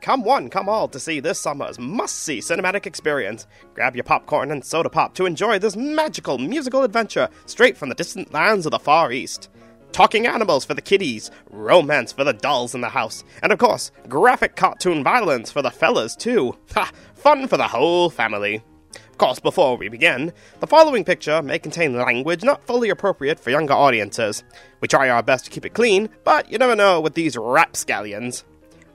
Come 0.00 0.24
one, 0.24 0.48
come 0.48 0.66
all 0.66 0.88
to 0.88 0.98
see 0.98 1.20
this 1.20 1.38
summer's 1.38 1.78
must 1.78 2.20
see 2.20 2.38
cinematic 2.38 2.86
experience. 2.86 3.46
Grab 3.74 3.94
your 3.94 4.04
popcorn 4.04 4.50
and 4.50 4.64
soda 4.64 4.88
pop 4.88 5.14
to 5.14 5.26
enjoy 5.26 5.58
this 5.58 5.76
magical 5.76 6.38
musical 6.38 6.84
adventure 6.84 7.28
straight 7.44 7.76
from 7.76 7.90
the 7.90 7.94
distant 7.94 8.32
lands 8.32 8.64
of 8.64 8.72
the 8.72 8.78
Far 8.78 9.12
East. 9.12 9.50
Talking 9.92 10.26
animals 10.26 10.64
for 10.64 10.72
the 10.72 10.80
kiddies, 10.80 11.30
romance 11.50 12.12
for 12.12 12.24
the 12.24 12.32
dolls 12.32 12.74
in 12.74 12.80
the 12.80 12.88
house, 12.88 13.24
and 13.42 13.52
of 13.52 13.58
course, 13.58 13.90
graphic 14.08 14.56
cartoon 14.56 15.04
violence 15.04 15.52
for 15.52 15.60
the 15.60 15.70
fellas 15.70 16.16
too. 16.16 16.56
Ha! 16.74 16.90
Fun 17.14 17.46
for 17.46 17.58
the 17.58 17.68
whole 17.68 18.08
family. 18.08 18.62
Of 18.94 19.18
course, 19.18 19.38
before 19.38 19.76
we 19.76 19.90
begin, 19.90 20.32
the 20.60 20.66
following 20.66 21.04
picture 21.04 21.42
may 21.42 21.58
contain 21.58 21.98
language 21.98 22.42
not 22.42 22.66
fully 22.66 22.88
appropriate 22.88 23.38
for 23.38 23.50
younger 23.50 23.74
audiences. 23.74 24.44
We 24.80 24.88
try 24.88 25.10
our 25.10 25.22
best 25.22 25.44
to 25.44 25.50
keep 25.50 25.66
it 25.66 25.74
clean, 25.74 26.08
but 26.24 26.50
you 26.50 26.56
never 26.56 26.74
know 26.74 27.02
with 27.02 27.12
these 27.12 27.36
rapscallions. 27.36 28.44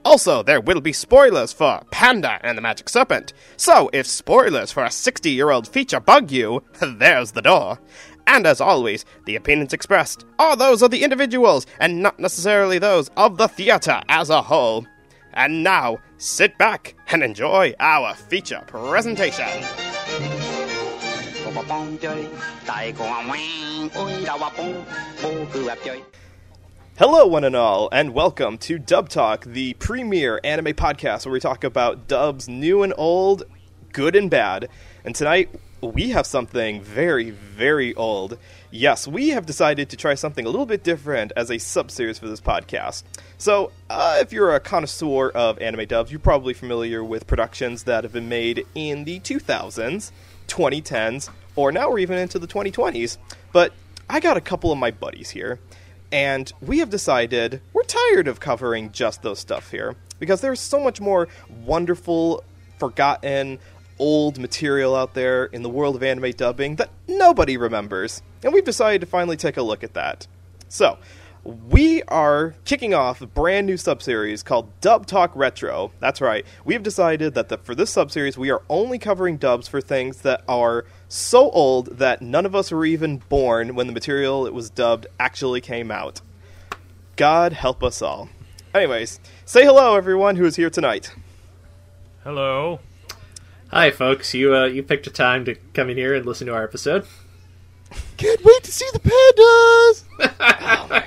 Also, 0.06 0.40
there 0.40 0.60
will 0.60 0.80
be 0.80 0.92
spoilers 0.92 1.52
for 1.52 1.80
Panda 1.90 2.38
and 2.44 2.56
the 2.56 2.62
Magic 2.62 2.88
Serpent. 2.88 3.32
So, 3.56 3.90
if 3.92 4.06
spoilers 4.06 4.70
for 4.70 4.84
a 4.84 4.90
60 4.90 5.28
year 5.32 5.50
old 5.50 5.66
feature 5.66 5.98
bug 5.98 6.30
you, 6.30 6.62
there's 6.80 7.32
the 7.32 7.42
door. 7.42 7.80
And 8.28 8.46
as 8.46 8.60
always, 8.60 9.04
the 9.24 9.34
opinions 9.34 9.72
expressed 9.72 10.24
are 10.38 10.54
those 10.54 10.80
of 10.80 10.92
the 10.92 11.02
individuals 11.02 11.66
and 11.80 12.04
not 12.04 12.20
necessarily 12.20 12.78
those 12.78 13.10
of 13.16 13.36
the 13.36 13.48
theater 13.48 14.00
as 14.08 14.30
a 14.30 14.42
whole. 14.42 14.86
And 15.32 15.64
now, 15.64 15.98
sit 16.18 16.56
back 16.56 16.94
and 17.08 17.24
enjoy 17.24 17.74
our 17.80 18.14
feature 18.14 18.62
presentation. 18.68 19.48
Hello, 26.98 27.26
one 27.26 27.44
and 27.44 27.54
all, 27.54 27.90
and 27.92 28.14
welcome 28.14 28.56
to 28.56 28.78
Dub 28.78 29.10
Talk, 29.10 29.44
the 29.44 29.74
premier 29.74 30.40
anime 30.42 30.72
podcast 30.72 31.26
where 31.26 31.32
we 31.34 31.40
talk 31.40 31.62
about 31.62 32.08
dubs 32.08 32.48
new 32.48 32.82
and 32.82 32.94
old, 32.96 33.42
good 33.92 34.16
and 34.16 34.30
bad. 34.30 34.70
And 35.04 35.14
tonight, 35.14 35.50
we 35.82 36.12
have 36.12 36.26
something 36.26 36.80
very, 36.80 37.32
very 37.32 37.94
old. 37.96 38.38
Yes, 38.70 39.06
we 39.06 39.28
have 39.28 39.44
decided 39.44 39.90
to 39.90 39.98
try 39.98 40.14
something 40.14 40.46
a 40.46 40.48
little 40.48 40.64
bit 40.64 40.82
different 40.84 41.32
as 41.36 41.50
a 41.50 41.58
sub 41.58 41.90
series 41.90 42.18
for 42.18 42.28
this 42.28 42.40
podcast. 42.40 43.02
So, 43.36 43.72
uh, 43.90 44.16
if 44.22 44.32
you're 44.32 44.54
a 44.54 44.60
connoisseur 44.60 45.28
of 45.28 45.58
anime 45.58 45.84
dubs, 45.84 46.10
you're 46.10 46.18
probably 46.18 46.54
familiar 46.54 47.04
with 47.04 47.26
productions 47.26 47.82
that 47.82 48.04
have 48.04 48.14
been 48.14 48.30
made 48.30 48.64
in 48.74 49.04
the 49.04 49.20
2000s, 49.20 50.12
2010s, 50.48 51.28
or 51.56 51.72
now 51.72 51.90
we're 51.90 51.98
even 51.98 52.16
into 52.16 52.38
the 52.38 52.46
2020s. 52.46 53.18
But 53.52 53.74
I 54.08 54.18
got 54.18 54.38
a 54.38 54.40
couple 54.40 54.72
of 54.72 54.78
my 54.78 54.92
buddies 54.92 55.28
here 55.28 55.58
and 56.12 56.52
we 56.60 56.78
have 56.78 56.90
decided 56.90 57.60
we're 57.72 57.82
tired 57.82 58.28
of 58.28 58.40
covering 58.40 58.92
just 58.92 59.22
those 59.22 59.38
stuff 59.38 59.70
here 59.70 59.96
because 60.18 60.40
there's 60.40 60.60
so 60.60 60.80
much 60.80 61.00
more 61.00 61.28
wonderful, 61.64 62.44
forgotten, 62.78 63.58
old 63.98 64.38
material 64.38 64.94
out 64.94 65.14
there 65.14 65.46
in 65.46 65.62
the 65.62 65.68
world 65.68 65.96
of 65.96 66.02
anime 66.02 66.30
dubbing 66.32 66.76
that 66.76 66.90
nobody 67.08 67.56
remembers. 67.56 68.22
And 68.42 68.52
we've 68.52 68.64
decided 68.64 69.00
to 69.00 69.06
finally 69.06 69.36
take 69.36 69.56
a 69.56 69.62
look 69.62 69.82
at 69.82 69.94
that. 69.94 70.26
So, 70.68 70.98
we 71.44 72.02
are 72.04 72.56
kicking 72.64 72.92
off 72.92 73.20
a 73.22 73.26
brand 73.26 73.66
new 73.66 73.74
subseries 73.74 74.44
called 74.44 74.68
Dub 74.80 75.06
Talk 75.06 75.30
Retro. 75.36 75.92
That's 76.00 76.20
right. 76.20 76.44
We 76.64 76.74
have 76.74 76.82
decided 76.82 77.34
that 77.34 77.48
the, 77.48 77.58
for 77.58 77.74
this 77.74 77.94
subseries, 77.94 78.36
we 78.36 78.50
are 78.50 78.62
only 78.68 78.98
covering 78.98 79.36
dubs 79.36 79.68
for 79.68 79.80
things 79.80 80.22
that 80.22 80.42
are 80.48 80.86
so 81.08 81.50
old 81.50 81.98
that 81.98 82.22
none 82.22 82.46
of 82.46 82.54
us 82.54 82.70
were 82.70 82.84
even 82.84 83.18
born 83.28 83.74
when 83.74 83.86
the 83.86 83.92
material 83.92 84.46
it 84.46 84.54
was 84.54 84.70
dubbed 84.70 85.06
actually 85.18 85.60
came 85.60 85.90
out. 85.90 86.20
God 87.16 87.52
help 87.52 87.82
us 87.82 88.02
all. 88.02 88.28
Anyways, 88.74 89.20
say 89.44 89.64
hello, 89.64 89.96
everyone 89.96 90.36
who 90.36 90.44
is 90.44 90.56
here 90.56 90.70
tonight. 90.70 91.12
Hello. 92.24 92.80
Hi, 93.68 93.90
folks. 93.90 94.34
You 94.34 94.54
uh, 94.54 94.64
you 94.66 94.82
picked 94.82 95.06
a 95.06 95.10
time 95.10 95.44
to 95.46 95.54
come 95.74 95.90
in 95.90 95.96
here 95.96 96.14
and 96.14 96.26
listen 96.26 96.46
to 96.48 96.54
our 96.54 96.64
episode. 96.64 97.06
Can't 98.16 98.44
wait 98.44 98.62
to 98.64 98.72
see 98.72 98.86
the 98.92 99.00
pandas. 100.20 101.04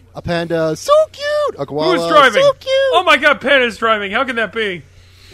a 0.14 0.22
panda, 0.22 0.74
so 0.74 0.92
cute. 1.12 1.56
A 1.58 1.66
koala, 1.66 1.96
Who's 1.96 2.08
driving? 2.08 2.42
so 2.42 2.52
cute. 2.54 2.72
Oh 2.92 3.02
my 3.04 3.16
god, 3.16 3.40
Panda's 3.40 3.76
driving. 3.76 4.12
How 4.12 4.24
can 4.24 4.36
that 4.36 4.52
be? 4.52 4.82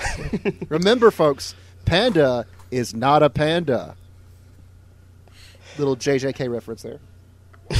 Remember, 0.69 1.10
folks, 1.10 1.54
panda 1.84 2.46
is 2.74 2.94
not 2.94 3.22
a 3.22 3.30
panda. 3.30 3.96
Little 5.78 5.96
JJK 5.96 6.50
reference 6.50 6.82
there. 6.82 7.00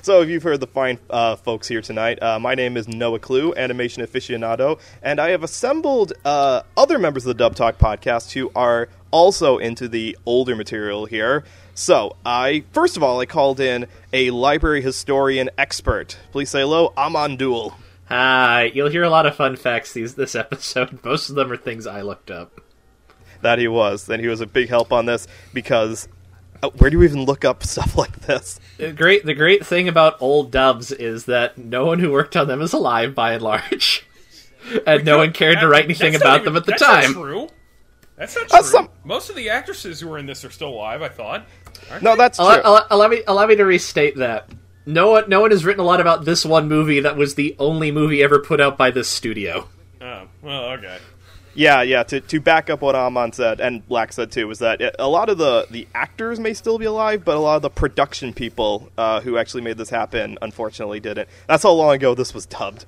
So, 0.00 0.22
if 0.22 0.28
you've 0.28 0.42
heard 0.42 0.60
the 0.60 0.66
fine 0.66 0.98
uh, 1.10 1.36
folks 1.36 1.68
here 1.68 1.82
tonight, 1.82 2.22
uh, 2.22 2.38
my 2.38 2.54
name 2.54 2.76
is 2.76 2.88
Noah 2.88 3.18
Clue, 3.18 3.52
animation 3.56 4.02
aficionado, 4.02 4.80
and 5.02 5.20
I 5.20 5.30
have 5.30 5.42
assembled 5.42 6.12
uh, 6.24 6.62
other 6.76 6.98
members 6.98 7.26
of 7.26 7.28
the 7.28 7.34
Dub 7.34 7.54
Talk 7.54 7.78
podcast 7.78 8.32
who 8.32 8.50
are 8.54 8.88
also 9.10 9.58
into 9.58 9.88
the 9.88 10.16
older 10.24 10.56
material 10.56 11.04
here. 11.06 11.44
So, 11.74 12.16
I 12.24 12.64
first 12.72 12.96
of 12.96 13.02
all, 13.02 13.20
I 13.20 13.26
called 13.26 13.60
in 13.60 13.86
a 14.12 14.30
library 14.30 14.82
historian 14.82 15.50
expert. 15.58 16.16
Please 16.32 16.48
say 16.48 16.60
hello, 16.60 16.92
Amandul. 16.96 17.74
Hi. 18.06 18.70
You'll 18.74 18.88
hear 18.90 19.04
a 19.04 19.10
lot 19.10 19.26
of 19.26 19.36
fun 19.36 19.56
facts 19.56 19.92
these 19.92 20.14
this 20.14 20.34
episode. 20.34 21.00
Most 21.04 21.28
of 21.28 21.36
them 21.36 21.52
are 21.52 21.56
things 21.56 21.86
I 21.86 22.00
looked 22.02 22.30
up. 22.30 22.60
That 23.42 23.58
he 23.58 23.68
was, 23.68 24.08
and 24.08 24.20
he 24.20 24.28
was 24.28 24.40
a 24.40 24.46
big 24.46 24.68
help 24.68 24.92
on 24.92 25.06
this 25.06 25.26
because 25.54 26.08
uh, 26.62 26.70
where 26.70 26.90
do 26.90 26.98
you 26.98 27.04
even 27.04 27.24
look 27.24 27.44
up 27.44 27.62
stuff 27.64 27.96
like 27.96 28.20
this? 28.20 28.58
The 28.78 28.92
great 28.92 29.24
the 29.24 29.34
great 29.34 29.64
thing 29.64 29.88
about 29.88 30.20
old 30.20 30.50
dubs 30.50 30.90
is 30.92 31.26
that 31.26 31.56
no 31.58 31.86
one 31.86 31.98
who 32.00 32.10
worked 32.12 32.36
on 32.36 32.48
them 32.48 32.60
is 32.62 32.72
alive 32.72 33.14
by 33.14 33.32
and 33.34 33.42
large, 33.42 34.06
and 34.86 35.04
no 35.04 35.18
one 35.18 35.32
cared 35.32 35.60
to 35.60 35.68
write 35.68 35.84
anything 35.84 36.14
about 36.14 36.40
even- 36.40 36.44
them 36.46 36.56
at 36.56 36.64
the 36.66 36.72
that's 36.72 36.82
time. 36.82 37.12
Not 37.12 37.20
true. 37.22 37.48
That's 38.16 38.34
not 38.34 38.52
Uh, 38.52 38.58
true. 38.58 38.66
some- 38.66 38.88
Most 39.04 39.30
of 39.30 39.36
the 39.36 39.48
actresses 39.50 40.00
who 40.00 40.08
were 40.08 40.18
in 40.18 40.26
this 40.26 40.44
are 40.44 40.50
still 40.50 40.70
alive. 40.70 41.02
I 41.02 41.08
thought. 41.08 41.46
Aren't 41.90 42.02
No, 42.02 42.10
they? 42.12 42.16
that's 42.16 42.38
true. 42.38 42.46
Allow, 42.46 42.60
allow, 42.64 42.86
allow 42.90 43.08
me 43.08 43.22
allow 43.28 43.46
me 43.46 43.54
to 43.54 43.64
restate 43.64 44.16
that. 44.16 44.48
No 44.84 45.10
one 45.12 45.24
no 45.28 45.40
one 45.40 45.52
has 45.52 45.64
written 45.64 45.80
a 45.80 45.84
lot 45.86 46.00
about 46.00 46.24
this 46.24 46.44
one 46.44 46.66
movie 46.68 46.98
that 47.00 47.16
was 47.16 47.36
the 47.36 47.54
only 47.60 47.92
movie 47.92 48.20
ever 48.22 48.40
put 48.40 48.60
out 48.60 48.76
by 48.76 48.90
this 48.90 49.08
studio. 49.08 49.68
Oh, 50.00 50.22
well, 50.42 50.64
okay. 50.70 50.98
Yeah, 51.58 51.82
yeah. 51.82 52.04
To, 52.04 52.20
to 52.20 52.40
back 52.40 52.70
up 52.70 52.82
what 52.82 52.94
Amon 52.94 53.32
said, 53.32 53.60
and 53.60 53.84
Black 53.88 54.12
said 54.12 54.30
too, 54.30 54.46
was 54.46 54.60
that 54.60 54.80
it, 54.80 54.94
a 54.96 55.08
lot 55.08 55.28
of 55.28 55.38
the, 55.38 55.66
the 55.68 55.88
actors 55.92 56.38
may 56.38 56.54
still 56.54 56.78
be 56.78 56.84
alive, 56.84 57.24
but 57.24 57.34
a 57.34 57.40
lot 57.40 57.56
of 57.56 57.62
the 57.62 57.70
production 57.70 58.32
people 58.32 58.92
uh, 58.96 59.20
who 59.20 59.36
actually 59.36 59.62
made 59.62 59.76
this 59.76 59.90
happen 59.90 60.38
unfortunately 60.40 61.00
didn't. 61.00 61.28
That's 61.48 61.64
how 61.64 61.72
long 61.72 61.96
ago 61.96 62.14
this 62.14 62.32
was 62.32 62.46
dubbed. 62.46 62.86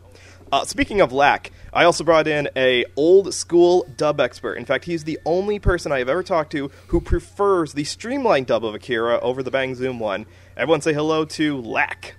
Uh, 0.52 0.64
speaking 0.64 1.00
of 1.00 1.12
lack, 1.12 1.50
I 1.72 1.82
also 1.82 2.04
brought 2.04 2.28
in 2.28 2.48
a 2.54 2.84
old 2.94 3.34
school 3.34 3.88
dub 3.96 4.20
expert. 4.20 4.54
In 4.54 4.64
fact, 4.64 4.84
he's 4.84 5.02
the 5.02 5.18
only 5.26 5.58
person 5.58 5.90
I 5.90 5.98
have 5.98 6.08
ever 6.08 6.22
talked 6.22 6.52
to 6.52 6.70
who 6.86 7.00
prefers 7.00 7.72
the 7.72 7.82
Streamline 7.82 8.44
dub 8.44 8.64
of 8.64 8.76
Akira 8.76 9.18
over 9.18 9.42
the 9.42 9.50
Bang 9.50 9.74
Zoom 9.74 9.98
one. 9.98 10.26
Everyone 10.56 10.80
say 10.80 10.92
hello 10.92 11.24
to 11.24 11.60
Lack. 11.60 12.14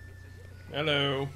Hello. 0.74 1.30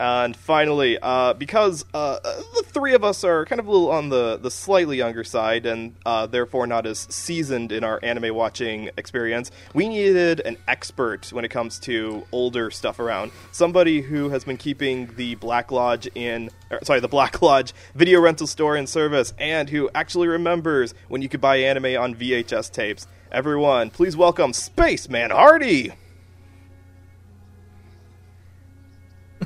And 0.00 0.36
finally, 0.36 0.98
uh, 1.00 1.34
because 1.34 1.84
uh, 1.94 2.18
the 2.22 2.64
three 2.66 2.94
of 2.94 3.04
us 3.04 3.22
are 3.22 3.44
kind 3.44 3.60
of 3.60 3.66
a 3.66 3.70
little 3.70 3.90
on 3.90 4.08
the, 4.08 4.38
the 4.38 4.50
slightly 4.50 4.96
younger 4.96 5.22
side 5.22 5.66
and 5.66 5.94
uh, 6.04 6.26
therefore 6.26 6.66
not 6.66 6.84
as 6.84 6.98
seasoned 6.98 7.70
in 7.70 7.84
our 7.84 8.00
anime 8.02 8.34
watching 8.34 8.90
experience, 8.96 9.52
we 9.72 9.88
needed 9.88 10.40
an 10.40 10.56
expert 10.66 11.32
when 11.32 11.44
it 11.44 11.48
comes 11.48 11.78
to 11.80 12.26
older 12.32 12.70
stuff 12.70 12.98
around. 12.98 13.30
Somebody 13.52 14.00
who 14.00 14.30
has 14.30 14.44
been 14.44 14.56
keeping 14.56 15.14
the 15.16 15.36
Black 15.36 15.70
Lodge 15.70 16.08
in, 16.14 16.50
or, 16.70 16.80
sorry, 16.82 17.00
the 17.00 17.08
Black 17.08 17.40
Lodge 17.40 17.72
video 17.94 18.20
rental 18.20 18.48
store 18.48 18.76
in 18.76 18.88
service 18.88 19.32
and 19.38 19.70
who 19.70 19.88
actually 19.94 20.26
remembers 20.26 20.92
when 21.08 21.22
you 21.22 21.28
could 21.28 21.40
buy 21.40 21.56
anime 21.58 22.00
on 22.00 22.16
VHS 22.16 22.72
tapes. 22.72 23.06
Everyone, 23.30 23.90
please 23.90 24.16
welcome 24.16 24.52
Spaceman 24.52 25.30
Hardy! 25.30 25.92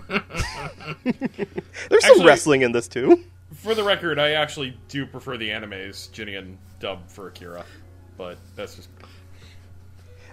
There's 1.04 2.04
some 2.04 2.10
Actually- 2.12 2.26
wrestling 2.26 2.62
in 2.62 2.72
this 2.72 2.88
too. 2.88 3.24
For 3.54 3.74
the 3.74 3.82
record, 3.82 4.18
I 4.18 4.32
actually 4.32 4.76
do 4.88 5.06
prefer 5.06 5.36
the 5.36 5.48
Animaze 5.48 6.10
Geneon 6.10 6.56
dub 6.80 7.08
for 7.08 7.28
Akira, 7.28 7.64
but 8.16 8.36
that's 8.54 8.76
just 8.76 8.88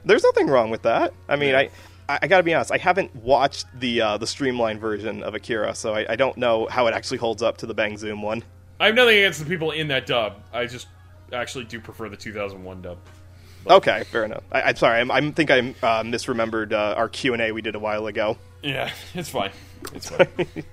There's 0.03 0.23
nothing 0.23 0.47
wrong 0.47 0.69
with 0.69 0.81
that. 0.83 1.13
I 1.29 1.35
mean, 1.37 1.49
Yeah. 1.51 1.69
I, 2.07 2.19
I, 2.21 2.27
gotta 2.27 2.43
be 2.43 2.53
honest. 2.53 2.71
I 2.71 2.77
haven't 2.77 3.15
watched 3.15 3.65
the 3.79 4.01
uh, 4.01 4.17
the 4.17 4.27
Streamline 4.27 4.79
version 4.79 5.23
of 5.23 5.33
Akira, 5.33 5.73
so 5.73 5.93
I, 5.95 6.05
I 6.11 6.15
don't 6.17 6.37
know 6.37 6.67
how 6.69 6.85
it 6.87 6.93
actually 6.93 7.17
holds 7.17 7.41
up 7.41 7.57
to 7.57 7.65
the 7.65 7.73
Bang 7.73 7.97
Zoom 7.97 8.21
one. 8.21 8.43
I 8.79 8.87
have 8.87 8.95
nothing 8.95 9.17
against 9.17 9.39
the 9.39 9.45
people 9.45 9.71
in 9.71 9.87
that 9.87 10.05
dub. 10.05 10.41
I 10.53 10.65
just 10.67 10.87
actually 11.33 11.63
do 11.63 11.79
prefer 11.79 12.09
the 12.09 12.17
2001 12.17 12.81
dub. 12.81 12.97
Okay, 13.67 14.03
fair 14.11 14.25
enough. 14.25 14.43
I, 14.51 14.61
I'm 14.61 14.75
sorry. 14.75 14.99
I'm, 14.99 15.09
I 15.09 15.31
think 15.31 15.49
I 15.49 15.59
uh, 15.59 16.03
misremembered 16.03 16.73
uh, 16.73 16.93
our 16.95 17.09
Q 17.09 17.33
and 17.33 17.41
A 17.41 17.51
we 17.53 17.61
did 17.61 17.73
a 17.75 17.79
while 17.79 18.05
ago. 18.05 18.37
Yeah, 18.63 18.91
it's 19.13 19.29
fine. 19.29 19.51
It's 19.93 20.09
fine. 20.09 20.27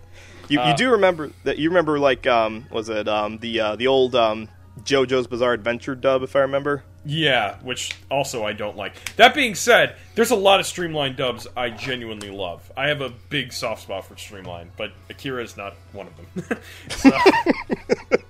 You, 0.48 0.58
Uh, 0.60 0.70
you 0.70 0.76
do 0.76 0.90
remember 0.90 1.30
that? 1.44 1.56
You 1.58 1.70
remember 1.70 1.98
like 2.00 2.26
um, 2.26 2.66
was 2.70 2.88
it 2.88 3.06
um, 3.08 3.38
the 3.38 3.60
uh, 3.60 3.76
the 3.76 3.86
old 3.86 4.14
um, 4.14 4.48
JoJo's 4.82 5.26
Bizarre 5.28 5.52
Adventure 5.52 5.94
dub, 5.94 6.22
if 6.22 6.34
I 6.34 6.40
remember. 6.40 6.82
Yeah, 7.06 7.56
which 7.62 7.96
also 8.10 8.44
I 8.44 8.52
don't 8.52 8.76
like. 8.76 9.14
That 9.16 9.34
being 9.34 9.54
said, 9.54 9.96
there's 10.14 10.30
a 10.30 10.36
lot 10.36 10.60
of 10.60 10.66
Streamline 10.66 11.16
dubs 11.16 11.46
I 11.56 11.70
genuinely 11.70 12.30
love. 12.30 12.70
I 12.76 12.88
have 12.88 13.00
a 13.00 13.10
big 13.28 13.52
soft 13.52 13.82
spot 13.82 14.04
for 14.04 14.16
Streamline, 14.16 14.70
but 14.76 14.92
Akira 15.10 15.42
is 15.42 15.56
not 15.56 15.74
one 15.92 16.08
of 16.08 16.16
them. 16.16 16.58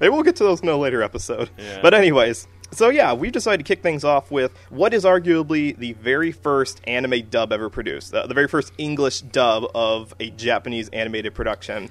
Maybe 0.00 0.08
we'll 0.10 0.22
get 0.22 0.36
to 0.36 0.44
those 0.44 0.60
in 0.60 0.68
a 0.68 0.76
later 0.76 1.02
episode. 1.02 1.50
Yeah. 1.58 1.80
But 1.82 1.94
anyways, 1.94 2.48
so 2.72 2.88
yeah, 2.88 3.12
we've 3.12 3.32
decided 3.32 3.64
to 3.64 3.68
kick 3.74 3.82
things 3.82 4.04
off 4.04 4.30
with 4.30 4.52
what 4.70 4.92
is 4.92 5.04
arguably 5.04 5.76
the 5.76 5.92
very 5.94 6.32
first 6.32 6.80
anime 6.86 7.28
dub 7.30 7.52
ever 7.52 7.70
produced, 7.70 8.14
uh, 8.14 8.26
the 8.26 8.34
very 8.34 8.48
first 8.48 8.72
English 8.78 9.20
dub 9.20 9.64
of 9.74 10.14
a 10.20 10.30
Japanese 10.30 10.88
animated 10.90 11.34
production. 11.34 11.90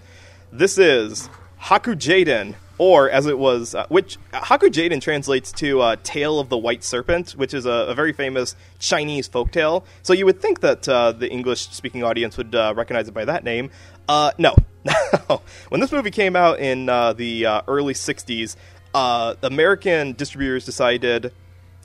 This 0.52 0.78
is 0.78 1.30
Haku 1.62 1.96
Jaden, 1.96 2.56
or 2.78 3.10
as 3.10 3.26
it 3.26 3.40
was, 3.40 3.74
uh, 3.74 3.86
which 3.88 4.18
Haku 4.34 4.70
Jaden 4.70 5.02
translates 5.02 5.52
to 5.54 5.82
uh, 5.82 5.96
"Tale 6.04 6.40
of 6.40 6.50
the 6.50 6.58
White 6.58 6.84
Serpent," 6.84 7.32
which 7.32 7.54
is 7.54 7.66
a, 7.66 7.70
a 7.70 7.96
very 7.96 8.14
famous 8.14 8.56
Chinese 8.80 9.30
folktale. 9.30 9.84
So 10.04 10.14
you 10.14 10.26
would 10.26 10.42
think 10.42 10.60
that 10.62 10.88
uh, 10.88 11.14
the 11.14 11.30
English-speaking 11.32 12.04
audience 12.04 12.38
would 12.38 12.54
uh, 12.54 12.74
recognize 12.76 13.08
it 13.08 13.14
by 13.14 13.26
that 13.26 13.44
name. 13.44 13.72
Uh, 14.08 14.32
no, 14.38 14.56
when 15.70 15.82
this 15.82 15.92
movie 15.92 16.12
came 16.12 16.36
out 16.36 16.60
in 16.60 16.90
uh, 16.90 17.14
the 17.14 17.46
early 17.68 17.94
'60s, 17.94 18.56
uh, 18.96 19.36
American 19.44 20.14
distributors 20.14 20.66
decided. 20.66 21.34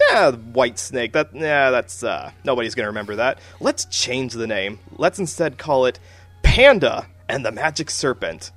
Yeah, 0.08 0.30
White 0.30 0.78
Snake. 0.78 1.12
That 1.12 1.30
yeah, 1.34 1.70
that's 1.70 2.02
uh, 2.02 2.30
nobody's 2.44 2.74
gonna 2.74 2.88
remember 2.88 3.16
that. 3.16 3.40
Let's 3.58 3.84
change 3.86 4.32
the 4.32 4.46
name. 4.46 4.78
Let's 4.96 5.18
instead 5.18 5.58
call 5.58 5.86
it 5.86 5.98
Panda 6.42 7.08
and 7.28 7.44
the 7.44 7.52
Magic 7.52 7.90
Serpent. 7.90 8.52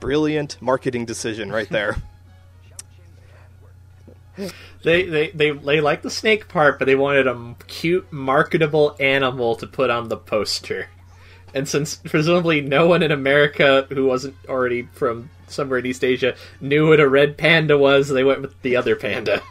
Brilliant 0.00 0.60
marketing 0.60 1.06
decision 1.06 1.50
right 1.50 1.68
there. 1.70 1.96
They, 4.82 5.04
they 5.04 5.30
they 5.30 5.52
they 5.52 5.80
like 5.80 6.02
the 6.02 6.10
snake 6.10 6.48
part, 6.48 6.80
but 6.80 6.86
they 6.86 6.96
wanted 6.96 7.28
a 7.28 7.54
cute, 7.68 8.12
marketable 8.12 8.96
animal 8.98 9.54
to 9.54 9.66
put 9.68 9.90
on 9.90 10.08
the 10.08 10.16
poster. 10.16 10.88
And 11.54 11.68
since 11.68 11.94
presumably 11.94 12.60
no 12.60 12.88
one 12.88 13.04
in 13.04 13.12
America 13.12 13.86
who 13.90 14.06
wasn't 14.06 14.34
already 14.48 14.88
from 14.92 15.30
somewhere 15.48 15.78
in 15.78 15.86
East 15.86 16.04
Asia 16.04 16.34
knew 16.60 16.88
what 16.88 17.00
a 17.00 17.08
red 17.08 17.36
panda 17.36 17.76
was, 17.78 18.08
they 18.08 18.24
went 18.24 18.40
with 18.42 18.60
the 18.62 18.76
other 18.76 18.96
panda. 18.96 19.42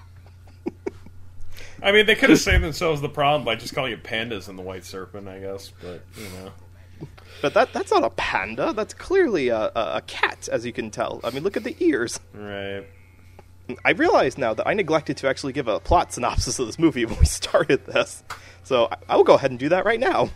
I 1.81 1.91
mean, 1.91 2.05
they 2.05 2.15
could 2.15 2.29
have 2.29 2.39
saved 2.39 2.63
themselves 2.63 3.01
the 3.01 3.09
problem 3.09 3.43
by 3.43 3.55
just 3.55 3.75
calling 3.75 3.91
it 3.91 4.03
pandas 4.03 4.47
and 4.47 4.57
the 4.57 4.63
White 4.63 4.85
Serpent, 4.85 5.27
I 5.27 5.39
guess. 5.39 5.73
But 5.81 6.01
you 6.15 6.29
know, 6.29 7.07
But 7.41 7.53
that 7.55 7.73
that's 7.73 7.91
not 7.91 8.03
a 8.05 8.09
panda. 8.11 8.71
That's 8.71 8.93
clearly 8.93 9.49
a, 9.49 9.71
a, 9.75 9.97
a 9.97 10.01
cat, 10.07 10.47
as 10.49 10.65
you 10.65 10.71
can 10.71 10.91
tell. 10.91 11.19
I 11.25 11.29
mean, 11.31 11.43
look 11.43 11.57
at 11.57 11.65
the 11.65 11.75
ears. 11.79 12.21
right? 12.33 12.85
I 13.83 13.91
realize 13.91 14.37
now 14.37 14.53
that 14.53 14.67
I 14.67 14.73
neglected 14.73 15.17
to 15.17 15.27
actually 15.29 15.53
give 15.53 15.67
a 15.67 15.79
plot 15.79 16.13
synopsis 16.13 16.57
of 16.59 16.67
this 16.67 16.79
movie 16.79 17.05
when 17.05 17.19
we 17.19 17.25
started 17.41 17.85
this. 17.85 18.23
So 18.63 18.87
I, 18.89 18.95
I 19.09 19.15
will 19.17 19.23
go 19.25 19.33
ahead 19.35 19.51
and 19.51 19.59
do 19.59 19.69
that 19.69 19.83
right 19.85 19.99
now. 19.99 20.29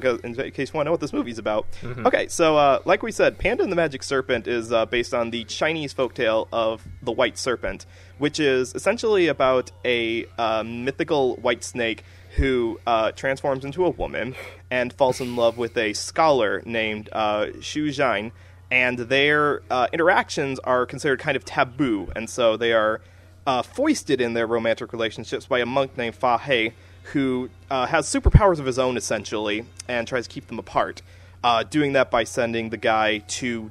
So, 0.00 0.20
in 0.22 0.34
case 0.34 0.70
you 0.72 0.76
want 0.76 0.84
to 0.84 0.84
know 0.84 0.90
what 0.92 1.00
this 1.00 1.12
movie's 1.12 1.38
about. 1.38 1.66
Okay, 2.06 2.28
so 2.28 2.56
uh, 2.56 2.80
like 2.84 3.02
we 3.02 3.12
said, 3.12 3.38
Panda 3.38 3.62
and 3.62 3.72
the 3.72 3.76
Magic 3.76 4.02
Serpent 4.02 4.46
is 4.46 4.72
uh, 4.72 4.86
based 4.86 5.12
on 5.12 5.30
the 5.30 5.44
Chinese 5.44 5.92
folktale 5.94 6.48
of 6.52 6.86
the 7.02 7.12
White 7.12 7.36
Serpent, 7.38 7.86
which 8.18 8.40
is 8.40 8.74
essentially 8.74 9.28
about 9.28 9.70
a 9.84 10.26
uh, 10.38 10.62
mythical 10.64 11.36
white 11.36 11.64
snake 11.64 12.04
who 12.36 12.80
uh, 12.86 13.12
transforms 13.12 13.64
into 13.64 13.84
a 13.84 13.90
woman 13.90 14.34
and 14.70 14.92
falls 14.92 15.20
in 15.20 15.36
love 15.36 15.58
with 15.58 15.76
a 15.76 15.92
scholar 15.92 16.62
named 16.64 17.08
uh, 17.12 17.46
Xu 17.56 17.88
Zhang, 17.88 18.32
and 18.70 18.98
their 18.98 19.62
uh, 19.70 19.88
interactions 19.92 20.58
are 20.60 20.86
considered 20.86 21.18
kind 21.18 21.36
of 21.36 21.44
taboo, 21.44 22.10
and 22.16 22.30
so 22.30 22.56
they 22.56 22.72
are 22.72 23.02
uh, 23.46 23.62
foisted 23.62 24.20
in 24.20 24.32
their 24.34 24.46
romantic 24.46 24.92
relationships 24.92 25.46
by 25.46 25.58
a 25.58 25.66
monk 25.66 25.96
named 25.96 26.14
Fa 26.14 26.38
He, 26.38 26.72
who 27.04 27.50
uh, 27.70 27.86
has 27.86 28.06
superpowers 28.06 28.58
of 28.58 28.66
his 28.66 28.78
own 28.78 28.96
essentially, 28.96 29.64
and 29.88 30.06
tries 30.06 30.26
to 30.26 30.32
keep 30.32 30.46
them 30.46 30.58
apart. 30.58 31.02
Uh, 31.44 31.64
doing 31.64 31.94
that 31.94 32.10
by 32.10 32.22
sending 32.22 32.70
the 32.70 32.76
guy 32.76 33.18
to 33.18 33.70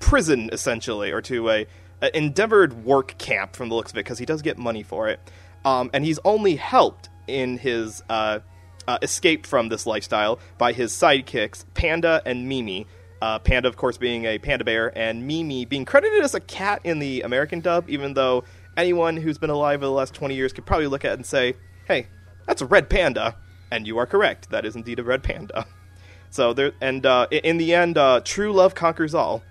prison 0.00 0.50
essentially, 0.52 1.10
or 1.10 1.22
to 1.22 1.48
a, 1.50 1.66
a 2.02 2.16
endeavored 2.16 2.84
work 2.84 3.16
camp 3.18 3.56
from 3.56 3.68
the 3.68 3.74
looks 3.74 3.90
of 3.92 3.96
it, 3.96 4.04
because 4.04 4.18
he 4.18 4.26
does 4.26 4.42
get 4.42 4.58
money 4.58 4.82
for 4.82 5.08
it. 5.08 5.20
Um, 5.64 5.90
and 5.92 6.04
he's 6.04 6.18
only 6.24 6.56
helped 6.56 7.08
in 7.26 7.58
his 7.58 8.02
uh, 8.08 8.40
uh, 8.86 8.98
escape 9.02 9.46
from 9.46 9.68
this 9.68 9.86
lifestyle 9.86 10.38
by 10.58 10.72
his 10.72 10.92
sidekicks, 10.92 11.64
Panda 11.74 12.22
and 12.24 12.48
Mimi. 12.48 12.86
Uh, 13.20 13.38
Panda, 13.38 13.66
of 13.68 13.76
course, 13.76 13.96
being 13.96 14.26
a 14.26 14.38
panda 14.38 14.62
bear, 14.62 14.96
and 14.96 15.26
Mimi 15.26 15.64
being 15.64 15.86
credited 15.86 16.22
as 16.22 16.34
a 16.34 16.40
cat 16.40 16.82
in 16.84 16.98
the 16.98 17.22
American 17.22 17.60
dub, 17.60 17.88
even 17.88 18.12
though 18.12 18.44
anyone 18.76 19.16
who's 19.16 19.38
been 19.38 19.50
alive 19.50 19.80
for 19.80 19.86
the 19.86 19.90
last 19.90 20.14
20 20.14 20.34
years 20.34 20.52
could 20.52 20.66
probably 20.66 20.86
look 20.86 21.04
at 21.04 21.12
it 21.12 21.14
and 21.14 21.24
say, 21.26 21.54
hey, 21.86 22.08
that's 22.46 22.62
a 22.62 22.66
red 22.66 22.88
panda. 22.88 23.36
And 23.70 23.86
you 23.86 23.98
are 23.98 24.06
correct. 24.06 24.50
That 24.50 24.64
is 24.64 24.76
indeed 24.76 24.98
a 25.00 25.02
red 25.02 25.22
panda. 25.24 25.66
So 26.30 26.52
there, 26.52 26.72
and 26.80 27.04
uh, 27.04 27.26
in 27.30 27.56
the 27.58 27.74
end, 27.74 27.98
uh, 27.98 28.20
true 28.24 28.52
love 28.52 28.74
conquers 28.74 29.14
all. 29.14 29.42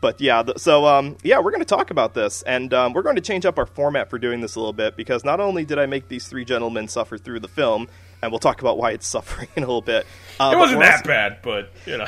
But 0.00 0.20
yeah, 0.20 0.42
th- 0.42 0.58
so 0.58 0.84
um, 0.86 1.16
yeah, 1.22 1.38
we're 1.38 1.52
going 1.52 1.60
to 1.62 1.64
talk 1.64 1.90
about 1.92 2.14
this, 2.14 2.42
and 2.42 2.74
um, 2.74 2.92
we're 2.92 3.02
going 3.02 3.14
to 3.14 3.22
change 3.22 3.46
up 3.46 3.56
our 3.58 3.66
format 3.66 4.10
for 4.10 4.18
doing 4.18 4.40
this 4.40 4.56
a 4.56 4.58
little 4.58 4.72
bit 4.72 4.96
because 4.96 5.22
not 5.24 5.38
only 5.38 5.64
did 5.64 5.78
I 5.78 5.86
make 5.86 6.08
these 6.08 6.26
three 6.26 6.44
gentlemen 6.44 6.88
suffer 6.88 7.16
through 7.18 7.38
the 7.40 7.46
film, 7.48 7.88
and 8.20 8.32
we'll 8.32 8.40
talk 8.40 8.60
about 8.60 8.78
why 8.78 8.90
it's 8.90 9.06
suffering 9.16 9.48
in 9.54 9.62
a 9.62 9.66
little 9.66 9.80
bit. 9.82 10.04
Uh, 10.40 10.50
It 10.54 10.58
wasn't 10.58 10.80
that 10.80 10.92
also- 10.94 11.08
bad, 11.08 11.38
but 11.42 11.70
you 11.86 11.98
know, 11.98 12.06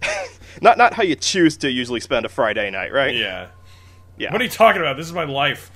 Not 0.60 0.78
not 0.78 0.94
how 0.94 1.02
you 1.04 1.14
choose 1.14 1.56
to 1.58 1.70
usually 1.70 2.00
spend 2.00 2.26
a 2.26 2.28
Friday 2.28 2.70
night, 2.70 2.92
right? 2.92 3.14
yeah. 3.14 3.48
Yeah. 4.18 4.32
What 4.32 4.40
are 4.40 4.44
you 4.44 4.50
talking 4.50 4.80
about? 4.82 4.96
This 4.96 5.06
is 5.06 5.12
my 5.12 5.24
life. 5.24 5.70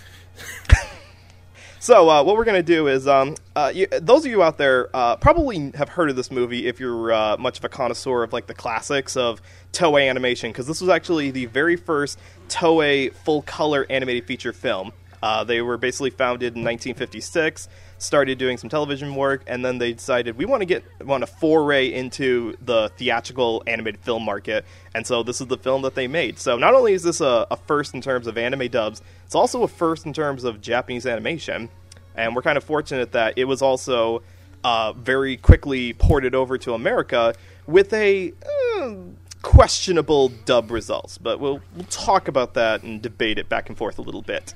So 1.78 2.08
uh, 2.08 2.22
what 2.22 2.36
we're 2.36 2.44
going 2.44 2.56
to 2.56 2.62
do 2.62 2.88
is, 2.88 3.06
um, 3.06 3.36
uh, 3.54 3.70
you, 3.74 3.86
those 3.86 4.24
of 4.24 4.30
you 4.30 4.42
out 4.42 4.56
there 4.56 4.88
uh, 4.94 5.16
probably 5.16 5.72
have 5.74 5.90
heard 5.90 6.08
of 6.08 6.16
this 6.16 6.30
movie 6.30 6.66
if 6.66 6.80
you're 6.80 7.12
uh, 7.12 7.36
much 7.36 7.58
of 7.58 7.64
a 7.64 7.68
connoisseur 7.68 8.22
of 8.22 8.32
like 8.32 8.46
the 8.46 8.54
classics 8.54 9.16
of 9.16 9.42
Toei 9.72 10.08
animation, 10.08 10.50
because 10.50 10.66
this 10.66 10.80
was 10.80 10.88
actually 10.88 11.30
the 11.30 11.46
very 11.46 11.76
first 11.76 12.18
Toei 12.48 13.14
full 13.14 13.42
color 13.42 13.86
animated 13.90 14.24
feature 14.24 14.52
film. 14.52 14.92
Uh, 15.22 15.44
they 15.44 15.60
were 15.60 15.76
basically 15.76 16.10
founded 16.10 16.56
in 16.56 16.62
1956, 16.62 17.68
started 17.98 18.38
doing 18.38 18.58
some 18.58 18.68
television 18.68 19.14
work, 19.14 19.42
and 19.46 19.64
then 19.64 19.78
they 19.78 19.92
decided 19.92 20.36
we 20.36 20.44
want 20.44 20.60
to 20.60 20.66
get 20.66 20.84
want 21.04 21.22
to 21.22 21.26
foray 21.26 21.92
into 21.92 22.56
the 22.62 22.90
theatrical 22.96 23.62
animated 23.66 24.00
film 24.00 24.24
market, 24.24 24.64
and 24.94 25.06
so 25.06 25.22
this 25.22 25.40
is 25.40 25.46
the 25.46 25.58
film 25.58 25.82
that 25.82 25.94
they 25.94 26.06
made. 26.06 26.38
So 26.38 26.58
not 26.58 26.74
only 26.74 26.92
is 26.92 27.02
this 27.02 27.20
a, 27.20 27.46
a 27.50 27.56
first 27.56 27.94
in 27.94 28.00
terms 28.00 28.26
of 28.26 28.36
anime 28.36 28.68
dubs, 28.68 29.02
it's 29.24 29.34
also 29.34 29.62
a 29.62 29.68
first 29.68 30.06
in 30.06 30.12
terms 30.12 30.44
of 30.44 30.60
Japanese 30.60 31.06
animation, 31.06 31.68
and 32.14 32.34
we're 32.34 32.42
kind 32.42 32.58
of 32.58 32.64
fortunate 32.64 33.12
that 33.12 33.34
it 33.36 33.44
was 33.44 33.62
also 33.62 34.22
uh, 34.64 34.92
very 34.92 35.36
quickly 35.36 35.92
ported 35.92 36.34
over 36.34 36.58
to 36.58 36.74
America 36.74 37.34
with 37.66 37.92
a 37.92 38.32
uh, 38.78 38.94
questionable 39.42 40.28
dub 40.44 40.70
results. 40.70 41.18
But 41.18 41.40
we'll 41.40 41.60
we'll 41.74 41.86
talk 41.86 42.28
about 42.28 42.54
that 42.54 42.82
and 42.82 43.00
debate 43.00 43.38
it 43.38 43.48
back 43.48 43.68
and 43.68 43.78
forth 43.78 43.98
a 43.98 44.02
little 44.02 44.22
bit. 44.22 44.54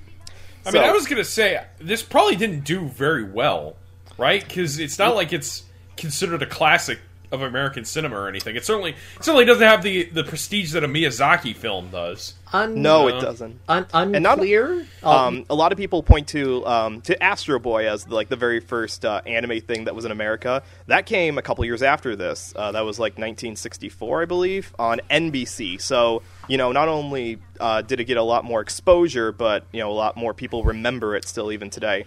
I 0.66 0.70
mean, 0.70 0.82
I 0.82 0.92
was 0.92 1.06
gonna 1.06 1.24
say 1.24 1.62
this 1.78 2.02
probably 2.02 2.36
didn't 2.36 2.64
do 2.64 2.86
very 2.86 3.24
well, 3.24 3.76
right? 4.18 4.42
Because 4.46 4.78
it's 4.78 4.98
not 4.98 5.14
like 5.14 5.32
it's 5.32 5.64
considered 5.96 6.42
a 6.42 6.46
classic 6.46 6.98
of 7.32 7.42
American 7.42 7.84
cinema 7.84 8.16
or 8.16 8.28
anything. 8.28 8.56
It 8.56 8.64
certainly 8.64 8.90
it 8.90 9.24
certainly 9.24 9.44
doesn't 9.44 9.66
have 9.66 9.82
the 9.82 10.04
the 10.04 10.24
prestige 10.24 10.72
that 10.72 10.84
a 10.84 10.88
Miyazaki 10.88 11.54
film 11.54 11.90
does. 11.90 12.34
Un- 12.52 12.82
no, 12.82 13.06
No. 13.06 13.16
it 13.16 13.20
doesn't. 13.20 13.60
un- 13.68 13.86
And 13.92 14.22
not- 14.24 14.38
unclear. 14.38 14.84
Um, 15.04 15.46
a 15.48 15.54
lot 15.54 15.70
of 15.70 15.78
people 15.78 16.02
point 16.02 16.26
to 16.28 16.66
um, 16.66 17.00
to 17.02 17.22
Astro 17.22 17.58
Boy 17.60 17.88
as 17.88 18.08
like 18.08 18.28
the 18.28 18.36
very 18.36 18.58
first 18.60 19.04
uh, 19.04 19.20
anime 19.24 19.60
thing 19.60 19.84
that 19.84 19.94
was 19.94 20.04
in 20.04 20.10
America. 20.10 20.62
That 20.88 21.06
came 21.06 21.38
a 21.38 21.42
couple 21.42 21.64
years 21.64 21.82
after 21.82 22.16
this. 22.16 22.52
Uh, 22.56 22.72
that 22.72 22.84
was 22.84 22.98
like 22.98 23.12
1964, 23.12 24.22
I 24.22 24.24
believe, 24.24 24.74
on 24.78 25.00
NBC. 25.10 25.80
So 25.80 26.22
you 26.48 26.58
know, 26.58 26.72
not 26.72 26.88
only 26.88 27.38
uh, 27.60 27.82
did 27.82 28.00
it 28.00 28.04
get 28.04 28.16
a 28.16 28.22
lot 28.22 28.44
more 28.44 28.60
exposure, 28.60 29.30
but 29.30 29.64
you 29.72 29.78
know, 29.80 29.90
a 29.90 29.94
lot 29.94 30.16
more 30.16 30.34
people 30.34 30.64
remember 30.64 31.14
it 31.14 31.26
still 31.28 31.52
even 31.52 31.70
today. 31.70 32.04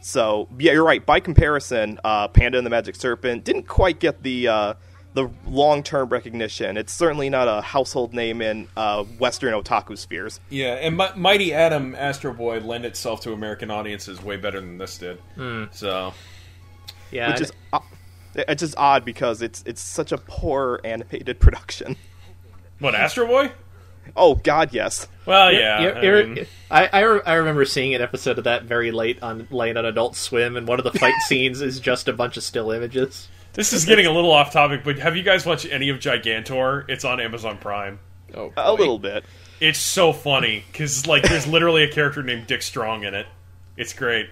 So 0.00 0.48
yeah, 0.58 0.72
you're 0.72 0.84
right. 0.84 1.04
By 1.04 1.20
comparison, 1.20 1.98
uh, 2.04 2.28
Panda 2.28 2.58
and 2.58 2.66
the 2.66 2.70
Magic 2.70 2.94
Serpent 2.96 3.44
didn't 3.44 3.64
quite 3.68 3.98
get 3.98 4.22
the 4.22 4.48
uh, 4.48 4.74
the 5.14 5.30
long 5.46 5.82
term 5.82 6.08
recognition. 6.10 6.76
It's 6.76 6.92
certainly 6.92 7.30
not 7.30 7.48
a 7.48 7.60
household 7.60 8.12
name 8.14 8.40
in 8.42 8.68
uh, 8.76 9.04
Western 9.04 9.52
otaku 9.54 9.96
spheres. 9.98 10.40
Yeah, 10.50 10.74
and 10.74 10.96
Mi- 10.96 11.08
Mighty 11.16 11.52
Atom 11.54 11.94
Astro 11.94 12.32
Boy 12.34 12.60
lend 12.60 12.84
itself 12.84 13.20
to 13.22 13.32
American 13.32 13.70
audiences 13.70 14.22
way 14.22 14.36
better 14.36 14.60
than 14.60 14.78
this 14.78 14.98
did. 14.98 15.18
So 15.72 16.12
yeah, 17.10 17.30
which 17.32 17.40
is 17.40 17.52
o- 17.72 17.82
it's 18.34 18.60
just 18.60 18.74
odd 18.76 19.04
because 19.04 19.42
it's 19.42 19.62
it's 19.66 19.80
such 19.80 20.12
a 20.12 20.18
poor 20.18 20.80
animated 20.84 21.40
production. 21.40 21.96
what 22.78 22.94
Astro 22.94 23.26
Boy? 23.26 23.50
Oh 24.14 24.34
God, 24.36 24.72
yes. 24.72 25.08
Well, 25.24 25.52
yeah. 25.52 25.80
you- 25.82 25.88
I 25.88 26.02
you're- 26.02 26.26
mean- 26.26 26.46
I, 26.70 26.88
I, 26.92 27.00
re- 27.02 27.20
I 27.24 27.34
remember 27.34 27.64
seeing 27.64 27.94
an 27.94 28.02
episode 28.02 28.38
of 28.38 28.44
that 28.44 28.64
very 28.64 28.90
late 28.90 29.22
on 29.22 29.46
late 29.50 29.76
on 29.76 29.84
Adult 29.84 30.16
Swim, 30.16 30.56
and 30.56 30.66
one 30.66 30.78
of 30.80 30.84
the 30.84 30.98
fight 30.98 31.14
scenes 31.26 31.60
is 31.62 31.78
just 31.80 32.08
a 32.08 32.12
bunch 32.12 32.36
of 32.36 32.42
still 32.42 32.70
images. 32.72 33.28
This 33.52 33.72
is 33.72 33.84
getting 33.84 34.04
a 34.06 34.10
little 34.10 34.32
off 34.32 34.52
topic, 34.52 34.82
but 34.84 34.98
have 34.98 35.16
you 35.16 35.22
guys 35.22 35.46
watched 35.46 35.66
any 35.70 35.88
of 35.88 35.98
Gigantor? 35.98 36.84
It's 36.88 37.04
on 37.04 37.20
Amazon 37.20 37.56
Prime. 37.58 37.98
Oh, 38.34 38.52
a 38.56 38.72
little 38.74 38.98
bit. 38.98 39.24
It's 39.60 39.78
so 39.78 40.12
funny 40.12 40.64
because 40.72 41.06
like 41.06 41.22
there's 41.22 41.46
literally 41.46 41.84
a 41.84 41.88
character 41.90 42.22
named 42.22 42.46
Dick 42.48 42.60
Strong 42.62 43.04
in 43.04 43.14
it. 43.14 43.26
It's 43.76 43.92
great. 43.92 44.28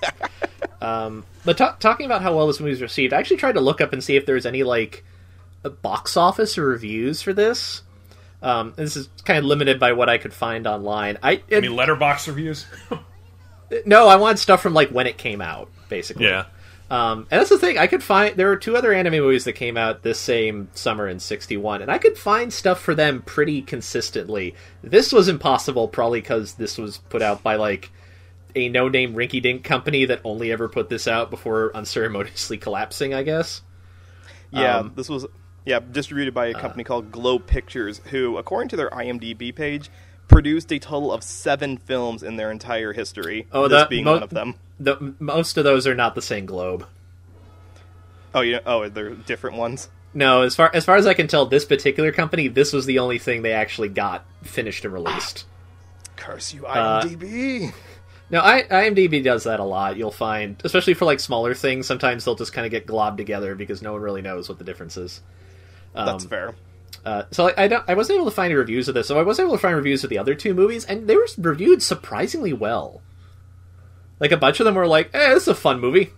um, 0.80 1.24
But 1.44 1.56
ta- 1.58 1.76
talking 1.80 2.06
about 2.06 2.22
how 2.22 2.34
well 2.36 2.46
this 2.46 2.60
movie's 2.60 2.82
received, 2.82 3.12
I 3.12 3.18
actually 3.18 3.36
tried 3.38 3.52
to 3.52 3.60
look 3.60 3.80
up 3.80 3.92
and 3.92 4.02
see 4.02 4.16
if 4.16 4.26
there's 4.26 4.46
any 4.46 4.62
like 4.62 5.04
uh, 5.64 5.68
box 5.70 6.16
office 6.16 6.58
or 6.58 6.66
reviews 6.66 7.22
for 7.22 7.32
this. 7.32 7.82
Um, 8.42 8.72
this 8.76 8.96
is 8.96 9.08
kind 9.24 9.38
of 9.38 9.44
limited 9.44 9.78
by 9.78 9.92
what 9.92 10.08
I 10.08 10.18
could 10.18 10.32
find 10.32 10.66
online. 10.66 11.18
I, 11.22 11.42
I 11.52 11.60
mean, 11.60 11.72
Letterboxd 11.72 12.26
reviews. 12.28 12.66
no, 13.86 14.08
I 14.08 14.16
want 14.16 14.38
stuff 14.38 14.62
from 14.62 14.74
like 14.74 14.90
when 14.90 15.06
it 15.06 15.18
came 15.18 15.40
out, 15.40 15.70
basically. 15.88 16.26
yeah. 16.26 16.46
Um, 16.90 17.28
and 17.30 17.38
that's 17.38 17.50
the 17.50 17.58
thing. 17.58 17.78
I 17.78 17.86
could 17.86 18.02
find 18.02 18.36
there 18.36 18.48
were 18.48 18.56
two 18.56 18.76
other 18.76 18.92
anime 18.92 19.12
movies 19.12 19.44
that 19.44 19.52
came 19.52 19.76
out 19.76 20.02
this 20.02 20.18
same 20.18 20.68
summer 20.74 21.06
in 21.06 21.20
'61, 21.20 21.82
and 21.82 21.90
I 21.90 21.98
could 21.98 22.18
find 22.18 22.52
stuff 22.52 22.80
for 22.80 22.96
them 22.96 23.22
pretty 23.22 23.62
consistently. 23.62 24.56
This 24.82 25.12
was 25.12 25.28
impossible, 25.28 25.86
probably 25.86 26.20
because 26.20 26.54
this 26.54 26.78
was 26.78 26.98
put 26.98 27.22
out 27.22 27.44
by 27.44 27.54
like 27.54 27.92
a 28.56 28.68
no-name 28.68 29.14
rinky-dink 29.14 29.62
company 29.62 30.06
that 30.06 30.20
only 30.24 30.50
ever 30.50 30.68
put 30.68 30.88
this 30.88 31.06
out 31.06 31.30
before 31.30 31.70
unceremoniously 31.76 32.58
collapsing. 32.58 33.14
I 33.14 33.22
guess. 33.22 33.62
Yeah, 34.50 34.78
Um, 34.78 34.92
this 34.96 35.08
was 35.08 35.26
yeah 35.64 35.80
distributed 35.80 36.34
by 36.34 36.46
a 36.46 36.54
company 36.54 36.84
called 36.84 37.10
Globe 37.12 37.46
Pictures, 37.46 38.00
who, 38.10 38.36
according 38.38 38.68
to 38.70 38.76
their 38.76 38.90
IMDb 38.90 39.54
page, 39.54 39.90
produced 40.28 40.72
a 40.72 40.78
total 40.78 41.12
of 41.12 41.22
seven 41.22 41.76
films 41.76 42.22
in 42.22 42.36
their 42.36 42.50
entire 42.50 42.92
history. 42.92 43.46
Oh, 43.52 43.68
this 43.68 43.80
that- 43.82 43.90
being 43.90 44.04
mo- 44.04 44.14
one 44.14 44.22
of 44.22 44.30
them. 44.30 44.54
The, 44.78 45.14
most 45.18 45.58
of 45.58 45.64
those 45.64 45.86
are 45.86 45.94
not 45.94 46.14
the 46.14 46.22
same 46.22 46.46
globe. 46.46 46.86
Oh, 48.34 48.40
yeah. 48.40 48.60
Oh, 48.64 48.88
they're 48.88 49.10
different 49.10 49.56
ones. 49.56 49.88
No, 50.14 50.42
as 50.42 50.56
far 50.56 50.70
as 50.72 50.84
far 50.84 50.96
as 50.96 51.06
I 51.06 51.14
can 51.14 51.28
tell, 51.28 51.46
this 51.46 51.64
particular 51.64 52.10
company, 52.12 52.48
this 52.48 52.72
was 52.72 52.86
the 52.86 52.98
only 52.98 53.18
thing 53.18 53.42
they 53.42 53.52
actually 53.52 53.88
got 53.88 54.24
finished 54.42 54.84
and 54.84 54.92
released. 54.94 55.44
Curse 56.16 56.54
you, 56.54 56.66
Uh, 56.66 57.02
IMDb. 57.04 57.72
No, 58.30 58.40
I, 58.40 58.62
IMDb 58.62 59.22
does 59.22 59.44
that 59.44 59.60
a 59.60 59.64
lot. 59.64 59.96
You'll 59.96 60.10
find, 60.10 60.60
especially 60.64 60.94
for 60.94 61.04
like 61.04 61.20
smaller 61.20 61.54
things, 61.54 61.86
sometimes 61.86 62.24
they'll 62.24 62.34
just 62.36 62.52
kind 62.52 62.64
of 62.64 62.70
get 62.70 62.86
globbed 62.86 63.16
together 63.18 63.54
because 63.54 63.82
no 63.82 63.92
one 63.92 64.00
really 64.00 64.22
knows 64.22 64.48
what 64.48 64.58
the 64.58 64.64
difference 64.64 64.96
is. 64.96 65.20
That's 65.94 66.24
fair. 66.24 66.54
Uh, 67.04 67.22
so 67.30 67.48
I, 67.48 67.64
I, 67.64 67.68
don't, 67.68 67.84
I 67.88 67.94
wasn't 67.94 68.16
able 68.16 68.26
to 68.26 68.34
find 68.34 68.46
any 68.46 68.54
reviews 68.56 68.86
of 68.88 68.94
this. 68.94 69.06
So 69.08 69.18
I 69.18 69.22
was 69.22 69.40
able 69.40 69.52
to 69.52 69.58
find 69.58 69.74
reviews 69.74 70.04
of 70.04 70.10
the 70.10 70.18
other 70.18 70.34
two 70.34 70.52
movies, 70.54 70.84
and 70.84 71.08
they 71.08 71.16
were 71.16 71.26
reviewed 71.38 71.82
surprisingly 71.82 72.52
well. 72.52 73.00
Like 74.18 74.32
a 74.32 74.36
bunch 74.36 74.60
of 74.60 74.64
them 74.66 74.74
were 74.74 74.86
like, 74.86 75.10
"Eh, 75.14 75.32
this 75.34 75.44
is 75.44 75.48
a 75.48 75.54
fun 75.54 75.80
movie. 75.80 76.10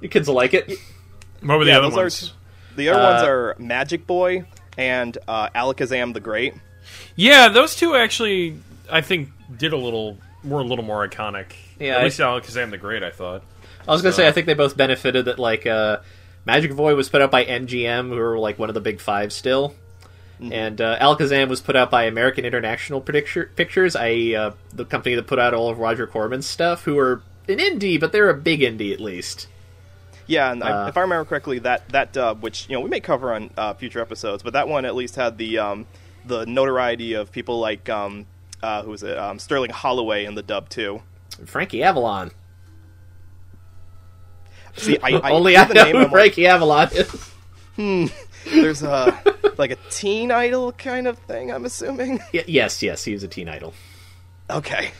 Your 0.00 0.10
kids 0.10 0.28
will 0.28 0.36
like 0.36 0.54
it." 0.54 0.70
What 1.42 1.58
were 1.58 1.64
the 1.64 1.70
Yeah, 1.72 1.78
other 1.78 1.88
those 1.90 1.96
are- 1.98 2.02
ones? 2.02 2.32
The 2.76 2.88
other 2.90 3.02
ones 3.02 3.22
Uh, 3.22 3.26
are 3.28 3.56
Magic 3.58 4.06
Boy 4.06 4.44
and 4.76 5.18
uh, 5.26 5.48
Alakazam 5.50 6.14
the 6.14 6.20
Great. 6.20 6.54
Yeah, 7.16 7.48
those 7.48 7.74
two 7.74 7.96
actually, 7.96 8.56
I 8.88 9.00
think, 9.00 9.30
did 9.56 9.72
a 9.72 9.76
little 9.76 10.16
were 10.44 10.60
a 10.60 10.64
little 10.64 10.84
more 10.84 11.06
iconic. 11.08 11.46
Yeah, 11.80 11.94
at 11.96 12.00
I- 12.00 12.04
least 12.04 12.20
Alakazam 12.20 12.70
the 12.70 12.78
Great, 12.78 13.02
I 13.02 13.10
thought. 13.10 13.42
I 13.88 13.90
was 13.90 14.02
gonna 14.02 14.12
So- 14.12 14.18
say 14.18 14.28
I 14.28 14.32
think 14.32 14.46
they 14.46 14.54
both 14.54 14.76
benefited 14.76 15.24
that 15.24 15.40
like 15.40 15.66
uh, 15.66 15.98
Magic 16.48 16.74
Boy 16.74 16.94
was 16.94 17.08
put 17.08 17.20
out 17.22 17.30
by 17.30 17.44
MGM, 17.44 18.08
who 18.08 18.18
are 18.18 18.38
like 18.38 18.58
one 18.58 18.68
of 18.70 18.74
the 18.74 18.80
big 18.80 19.00
five 19.00 19.32
still, 19.32 19.74
and 20.40 20.80
uh, 20.80 20.98
Alakazam 20.98 21.48
was 21.48 21.60
put 21.60 21.76
out 21.76 21.90
by 21.90 22.04
American 22.04 22.44
International 22.44 23.00
Picture- 23.00 23.50
Pictures, 23.54 23.94
i.e., 23.96 24.34
uh, 24.34 24.52
the 24.72 24.84
company 24.84 25.14
that 25.14 25.26
put 25.26 25.38
out 25.38 25.52
all 25.54 25.68
of 25.68 25.78
Roger 25.78 26.06
Corman's 26.06 26.46
stuff, 26.46 26.84
who 26.84 26.98
are 26.98 27.22
an 27.48 27.58
indie, 27.58 28.00
but 28.00 28.12
they're 28.12 28.30
a 28.30 28.34
big 28.34 28.60
indie 28.60 28.92
at 28.92 29.00
least. 29.00 29.46
Yeah, 30.26 30.50
and 30.52 30.62
I, 30.64 30.84
Uh, 30.84 30.88
if 30.88 30.96
I 30.96 31.00
remember 31.02 31.24
correctly, 31.24 31.58
that 31.60 31.88
that 31.90 32.12
dub, 32.12 32.42
which 32.42 32.68
you 32.68 32.74
know 32.76 32.80
we 32.80 32.88
may 32.90 33.00
cover 33.00 33.32
on 33.34 33.50
uh, 33.56 33.74
future 33.74 34.00
episodes, 34.00 34.42
but 34.42 34.52
that 34.54 34.68
one 34.68 34.84
at 34.84 34.94
least 34.94 35.16
had 35.16 35.38
the 35.38 35.58
um, 35.58 35.86
the 36.26 36.44
notoriety 36.46 37.14
of 37.14 37.32
people 37.32 37.58
like 37.58 37.88
um, 37.88 38.26
uh, 38.62 38.82
who 38.82 38.90
was 38.90 39.02
it, 39.02 39.16
um, 39.16 39.38
Sterling 39.38 39.70
Holloway 39.70 40.24
in 40.24 40.34
the 40.34 40.42
dub 40.42 40.68
too. 40.68 41.02
Frankie 41.46 41.82
Avalon. 41.82 42.30
See, 44.78 44.98
I, 45.02 45.10
I 45.18 45.30
Only 45.30 45.52
hear 45.52 45.62
I 45.62 45.64
the 45.66 45.74
know 45.74 45.84
name, 45.84 45.92
who 45.92 45.98
I'm 45.98 46.02
like, 46.04 46.12
Frankie 46.12 46.46
Avalon 46.46 46.88
is. 46.92 47.30
Hmm. 47.76 48.06
there's 48.46 48.82
a 48.82 49.22
like 49.56 49.70
a 49.70 49.76
teen 49.90 50.30
idol 50.32 50.72
kind 50.72 51.06
of 51.06 51.18
thing. 51.20 51.52
I'm 51.52 51.64
assuming. 51.64 52.18
Y- 52.34 52.44
yes, 52.46 52.82
yes, 52.82 53.04
he 53.04 53.12
was 53.12 53.22
a 53.22 53.28
teen 53.28 53.48
idol. 53.48 53.74
Okay. 54.50 54.90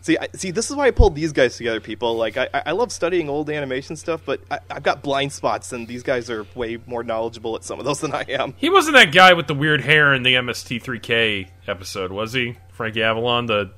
See, 0.00 0.16
I, 0.18 0.28
see, 0.34 0.50
this 0.52 0.70
is 0.70 0.76
why 0.76 0.86
I 0.86 0.90
pulled 0.90 1.14
these 1.14 1.32
guys 1.32 1.56
together, 1.56 1.80
people. 1.80 2.16
Like, 2.16 2.36
I, 2.38 2.48
I 2.54 2.62
I 2.66 2.72
love 2.72 2.92
studying 2.92 3.28
old 3.28 3.50
animation 3.50 3.94
stuff, 3.96 4.22
but 4.24 4.40
I, 4.50 4.58
I've 4.70 4.82
got 4.82 5.02
blind 5.02 5.32
spots, 5.32 5.72
and 5.72 5.86
these 5.86 6.02
guys 6.02 6.30
are 6.30 6.46
way 6.54 6.78
more 6.86 7.02
knowledgeable 7.04 7.56
at 7.56 7.64
some 7.64 7.78
of 7.78 7.84
those 7.84 8.00
than 8.00 8.14
I 8.14 8.22
am. 8.28 8.54
He 8.56 8.70
wasn't 8.70 8.96
that 8.96 9.12
guy 9.12 9.34
with 9.34 9.48
the 9.48 9.54
weird 9.54 9.82
hair 9.82 10.14
in 10.14 10.22
the 10.22 10.34
MST3K 10.34 11.48
episode, 11.66 12.10
was 12.12 12.32
he? 12.32 12.56
Frankie 12.72 13.02
Avalon, 13.02 13.46
the 13.46 13.72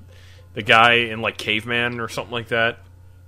the 0.54 0.62
guy 0.62 0.94
in 0.94 1.20
like 1.20 1.36
Caveman 1.38 2.00
or 2.00 2.08
something 2.08 2.32
like 2.32 2.48
that. 2.48 2.78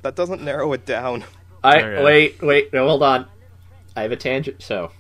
That 0.03 0.15
doesn't 0.17 0.43
narrow 0.43 0.73
it 0.73 0.85
down. 0.85 1.25
I 1.65 1.83
Okay. 1.83 2.05
wait, 2.05 2.43
wait, 2.43 2.73
no, 2.73 2.87
hold 2.89 3.03
on. 3.03 3.27
I 3.97 4.03
have 4.03 4.13
a 4.13 4.17
tangent. 4.17 4.63
So 4.63 4.91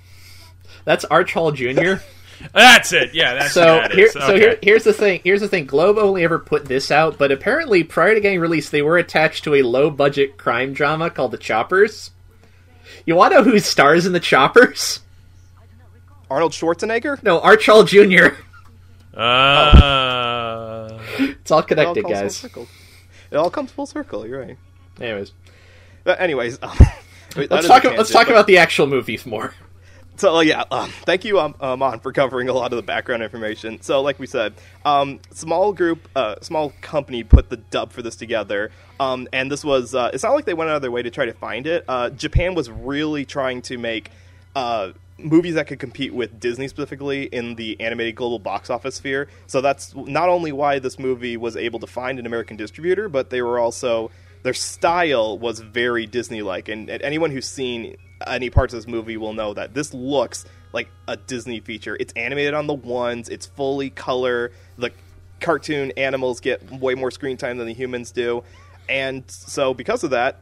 that's 0.85 1.05
Arch 1.07 1.33
Hall 1.33 1.51
Jr. 1.53 1.95
That's 2.53 2.93
it. 2.93 3.15
Yeah, 3.15 3.35
that's 3.35 3.53
so 3.53 3.77
what 3.77 3.83
that 3.83 3.93
here, 3.93 4.07
is. 4.07 4.13
so 4.15 4.19
Okay. 4.21 4.39
here, 4.41 4.59
here's 4.63 4.83
the 4.83 4.93
thing. 4.93 5.21
Here's 5.23 5.41
the 5.43 5.47
thing. 5.47 5.65
Globe 5.65 5.97
only 5.97 6.25
ever 6.25 6.41
put 6.41 6.65
this 6.65 6.91
out, 6.91 7.17
but 7.17 7.31
apparently 7.31 7.85
prior 7.85 8.15
to 8.17 8.21
getting 8.21 8.41
released, 8.41 8.73
they 8.73 8.83
were 8.83 8.99
attached 8.99 9.45
to 9.45 9.55
a 9.55 9.63
low 9.63 9.91
budget 9.91 10.39
crime 10.39 10.73
drama 10.73 11.09
called 11.09 11.31
The 11.31 11.39
Choppers. 11.39 12.11
You 13.07 13.15
want 13.15 13.33
to 13.33 13.39
know 13.39 13.45
who 13.45 13.61
stars 13.61 14.07
in 14.07 14.13
The 14.13 14.19
Choppers? 14.19 15.01
Arnold 16.29 16.51
Schwarzenegger. 16.51 17.23
No, 17.23 17.39
Arch 17.39 17.65
Hall 17.67 17.85
Jr. 17.85 18.27
Uh, 19.15 20.99
It's 21.19 21.51
all 21.51 21.59
It 21.61 21.61
all 21.61 21.63
connected, 21.63 22.05
guys. 22.05 22.45
It 22.45 23.37
all 23.37 23.51
comes 23.51 23.71
full 23.71 23.87
circle. 23.87 24.27
You're 24.27 24.41
right. 24.41 24.57
Anyways, 25.01 25.33
But 26.05 26.21
anyways, 26.21 26.59
um, 26.63 26.77
let's 27.37 27.67
talk. 27.67 27.85
a 27.85 27.91
Let's 27.91 28.11
talk 28.11 28.27
but- 28.27 28.33
about 28.33 28.47
the 28.47 28.59
actual 28.59 28.87
movies 28.87 29.27
more. 29.27 29.55
So 30.17 30.37
uh, 30.37 30.41
yeah, 30.41 30.65
um, 30.71 30.91
thank 31.07 31.25
you, 31.25 31.41
um, 31.41 31.55
um, 31.61 31.83
on 31.83 31.99
for 31.99 32.13
covering 32.13 32.49
a 32.49 32.53
lot 32.53 32.73
of 32.73 32.77
the 32.77 32.83
background 32.83 33.23
information. 33.23 33.81
So, 33.81 34.03
like 34.03 34.19
we 34.19 34.27
said, 34.27 34.53
um, 34.85 35.21
small 35.31 35.73
group, 35.73 36.07
uh, 36.15 36.37
small 36.43 36.73
company 36.83 37.25
put 37.25 37.49
the 37.49 37.57
dub 37.57 37.93
for 37.93 38.03
this 38.03 38.15
together, 38.15 38.71
um, 39.01 39.27
and 39.33 39.51
this 39.51 39.65
was. 39.65 39.95
Uh, 39.95 40.11
it's 40.13 40.23
not 40.23 40.35
like 40.35 40.45
they 40.45 40.55
went 40.55 40.71
out 40.71 40.77
of 40.77 40.83
their 40.83 40.91
way 40.91 41.03
to 41.03 41.11
try 41.11 41.25
to 41.25 41.33
find 41.33 41.67
it. 41.67 41.85
Uh, 41.89 42.11
Japan 42.11 42.55
was 42.55 42.71
really 42.71 43.25
trying 43.25 43.63
to 43.63 43.79
make 43.79 44.11
uh, 44.55 44.93
movies 45.19 45.55
that 45.55 45.67
could 45.67 45.79
compete 45.79 46.13
with 46.13 46.39
Disney 46.39 46.69
specifically 46.69 47.25
in 47.25 47.55
the 47.55 47.81
animated 47.81 48.15
global 48.15 48.39
box 48.39 48.69
office 48.71 48.97
sphere. 48.97 49.29
So 49.47 49.61
that's 49.61 49.95
not 49.95 50.29
only 50.29 50.53
why 50.53 50.79
this 50.79 50.99
movie 50.99 51.37
was 51.39 51.57
able 51.57 51.81
to 51.81 51.87
find 51.87 52.19
an 52.19 52.27
American 52.27 52.57
distributor, 52.57 53.09
but 53.09 53.31
they 53.31 53.41
were 53.41 53.59
also 53.59 54.11
their 54.43 54.55
style 54.55 55.39
was 55.39 55.61
very 55.61 56.07
Disney-like, 56.07 56.69
and, 56.69 56.89
and 56.91 57.03
anyone 57.03 57.31
who's 57.31 57.49
seen 57.49 57.97
any 58.27 58.51
parts 58.51 58.73
of 58.75 58.79
this 58.79 58.89
movie 58.89 59.17
will 59.17 59.33
know 59.33 59.55
that 59.55 59.75
this 59.75 59.93
looks 59.93 60.45
like 60.73 60.89
a 61.09 61.17
Disney 61.17 61.61
feature. 61.61 61.97
It's 61.99 62.13
animated 62.15 62.55
on 62.55 62.67
the 62.67 62.75
ones. 62.75 63.29
It's 63.29 63.47
fully 63.47 63.91
color. 63.91 64.53
The 64.79 64.93
cartoon 65.41 65.93
animals 65.97 66.41
get 66.41 66.71
way 66.71 66.95
more 66.95 67.11
screen 67.11 67.37
time 67.37 67.59
than 67.59 67.67
the 67.67 67.75
humans 67.75 68.11
do, 68.13 68.45
and 68.89 69.25
so 69.29 69.75
because 69.75 70.05
of 70.05 70.11
that, 70.11 70.41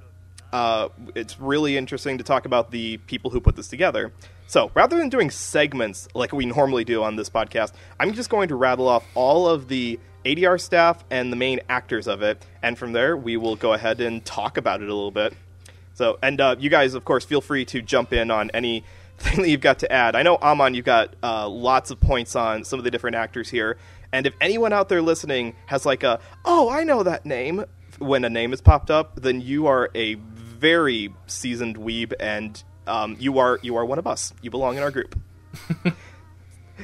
uh, 0.52 0.88
it's 1.14 1.38
really 1.38 1.76
interesting 1.76 2.19
to 2.19 2.25
talk 2.25 2.45
about 2.45 2.71
the 2.71 2.97
people 2.99 3.30
who 3.30 3.40
put 3.40 3.57
this 3.57 3.69
together. 3.69 4.12
So 4.47 4.71
rather 4.75 4.97
than 4.97 5.09
doing 5.11 5.30
segments 5.30 6.09
like 6.12 6.33
we 6.33 6.45
normally 6.45 6.83
do 6.83 7.04
on 7.04 7.14
this 7.14 7.30
podcast, 7.30 7.73
I'm 8.00 8.14
just 8.14 8.30
going 8.30 8.49
to 8.49 8.57
rattle 8.57 8.88
off 8.88 9.04
all 9.14 9.47
of 9.47 9.69
the 9.69 10.00
ADR 10.25 10.61
staff 10.61 11.05
and 11.11 11.33
the 11.33 11.37
main 11.37 11.61
actors 11.69 12.07
of 12.07 12.23
it, 12.23 12.45
and 12.62 12.79
from 12.79 12.93
there 12.93 13.17
we 13.17 13.37
will 13.37 13.57
go 13.57 13.73
ahead 13.73 14.00
and 14.00 14.25
talk 14.25 14.57
about 14.57 14.83
it 14.83 14.89
a 14.89 14.95
little 14.95 15.11
bit. 15.11 15.35
So, 15.95 16.19
and 16.23 16.41
uh, 16.41 16.57
you 16.59 16.71
guys, 16.71 16.95
of 16.95 17.05
course, 17.05 17.25
feel 17.25 17.41
free 17.41 17.65
to 17.67 17.83
jump 17.83 18.12
in 18.12 18.31
on 18.31 18.50
anything 18.53 18.85
that 19.37 19.49
you've 19.49 19.61
got 19.61 19.81
to 19.81 19.93
add. 19.93 20.17
I 20.17 20.23
know, 20.23 20.37
Amon, 20.37 20.75
you've 20.75 20.85
got 20.85 21.15
uh, 21.23 21.49
lots 21.49 21.91
of 21.91 22.00
points 22.00 22.37
on 22.37 22.65
some 22.65 22.79
of 22.79 22.85
the 22.85 22.91
different 22.91 23.17
actors 23.17 23.50
here. 23.50 23.77
And 24.12 24.27
if 24.27 24.35
anyone 24.41 24.73
out 24.73 24.89
there 24.89 25.03
listening 25.03 25.55
has 25.67 25.87
like 25.87 26.03
a, 26.03 26.21
oh, 26.45 26.69
I 26.69 26.85
know 26.85 27.03
that 27.03 27.25
name, 27.25 27.65
when 27.99 28.25
a 28.25 28.31
name 28.31 28.53
is 28.53 28.61
popped 28.61 28.91
up, 28.91 29.21
then 29.21 29.41
you 29.41 29.67
are 29.67 29.91
a 29.95 30.15
very 30.15 31.15
seasoned 31.27 31.77
weeb, 31.77 32.12
and 32.19 32.62
um, 32.87 33.17
you 33.19 33.39
are 33.39 33.59
you 33.62 33.77
are 33.77 33.85
one 33.85 33.99
of 33.99 34.07
us. 34.07 34.33
You 34.43 34.50
belong 34.50 34.77
in 34.77 34.83
our 34.83 34.91
group. 34.91 35.19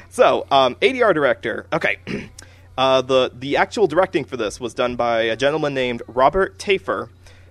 So, 0.09 0.45
um, 0.51 0.75
ADR 0.75 1.13
director. 1.13 1.67
Okay, 1.71 1.97
uh, 2.77 3.01
the 3.01 3.31
the 3.33 3.57
actual 3.57 3.87
directing 3.87 4.23
for 4.23 4.37
this 4.37 4.59
was 4.59 4.73
done 4.73 4.95
by 4.95 5.23
a 5.23 5.35
gentleman 5.35 5.73
named 5.73 6.01
Robert 6.07 6.57
Tafur. 6.57 7.09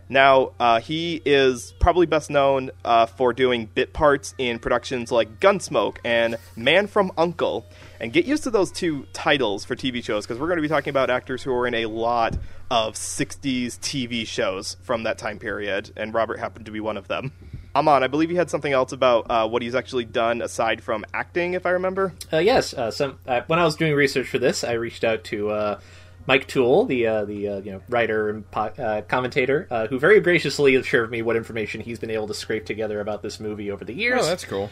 Now, 0.08 0.52
uh, 0.60 0.80
he 0.80 1.20
is 1.24 1.74
probably 1.80 2.06
best 2.06 2.30
known 2.30 2.70
uh, 2.84 3.06
for 3.06 3.32
doing 3.32 3.66
bit 3.66 3.92
parts 3.92 4.36
in 4.38 4.60
productions 4.60 5.10
like 5.10 5.40
Gunsmoke 5.40 5.96
and 6.04 6.36
Man 6.54 6.86
from 6.86 7.10
Uncle. 7.18 7.66
And 7.98 8.12
get 8.12 8.24
used 8.24 8.44
to 8.44 8.50
those 8.50 8.70
two 8.70 9.06
titles 9.12 9.64
for 9.64 9.74
TV 9.74 10.04
shows 10.04 10.24
because 10.24 10.38
we're 10.38 10.46
going 10.46 10.58
to 10.58 10.62
be 10.62 10.68
talking 10.68 10.90
about 10.90 11.10
actors 11.10 11.42
who 11.42 11.52
are 11.52 11.66
in 11.66 11.74
a 11.74 11.86
lot 11.86 12.38
of 12.70 12.94
60s 12.94 13.78
TV 13.78 14.26
shows 14.26 14.76
from 14.82 15.04
that 15.04 15.18
time 15.18 15.38
period, 15.38 15.92
and 15.96 16.12
Robert 16.12 16.38
happened 16.38 16.66
to 16.66 16.72
be 16.72 16.80
one 16.80 16.96
of 16.96 17.08
them. 17.08 17.32
Amon, 17.76 18.02
I 18.02 18.06
believe 18.06 18.30
you 18.30 18.38
had 18.38 18.48
something 18.48 18.72
else 18.72 18.92
about 18.92 19.26
uh, 19.28 19.46
what 19.46 19.60
he's 19.60 19.74
actually 19.74 20.06
done 20.06 20.40
aside 20.40 20.82
from 20.82 21.04
acting, 21.12 21.52
if 21.52 21.66
I 21.66 21.70
remember. 21.70 22.14
Uh, 22.32 22.38
yes, 22.38 22.72
uh, 22.72 22.90
some 22.90 23.18
uh, 23.26 23.42
when 23.48 23.58
I 23.58 23.64
was 23.64 23.76
doing 23.76 23.94
research 23.94 24.28
for 24.28 24.38
this, 24.38 24.64
I 24.64 24.72
reached 24.72 25.04
out 25.04 25.24
to 25.24 25.50
uh, 25.50 25.80
Mike 26.26 26.46
Toole, 26.48 26.86
the 26.86 27.06
uh, 27.06 27.24
the 27.26 27.48
uh, 27.48 27.58
you 27.58 27.72
know 27.72 27.82
writer 27.90 28.30
and 28.30 28.50
po- 28.50 28.72
uh, 28.78 29.02
commentator, 29.02 29.68
uh, 29.70 29.88
who 29.88 29.98
very 29.98 30.20
graciously 30.20 30.82
shared 30.84 31.02
with 31.02 31.10
me 31.10 31.20
what 31.20 31.36
information 31.36 31.82
he's 31.82 31.98
been 31.98 32.10
able 32.10 32.26
to 32.28 32.34
scrape 32.34 32.64
together 32.64 32.98
about 33.00 33.20
this 33.20 33.38
movie 33.38 33.70
over 33.70 33.84
the 33.84 33.92
years. 33.92 34.22
Oh, 34.22 34.26
that's 34.26 34.46
cool. 34.46 34.70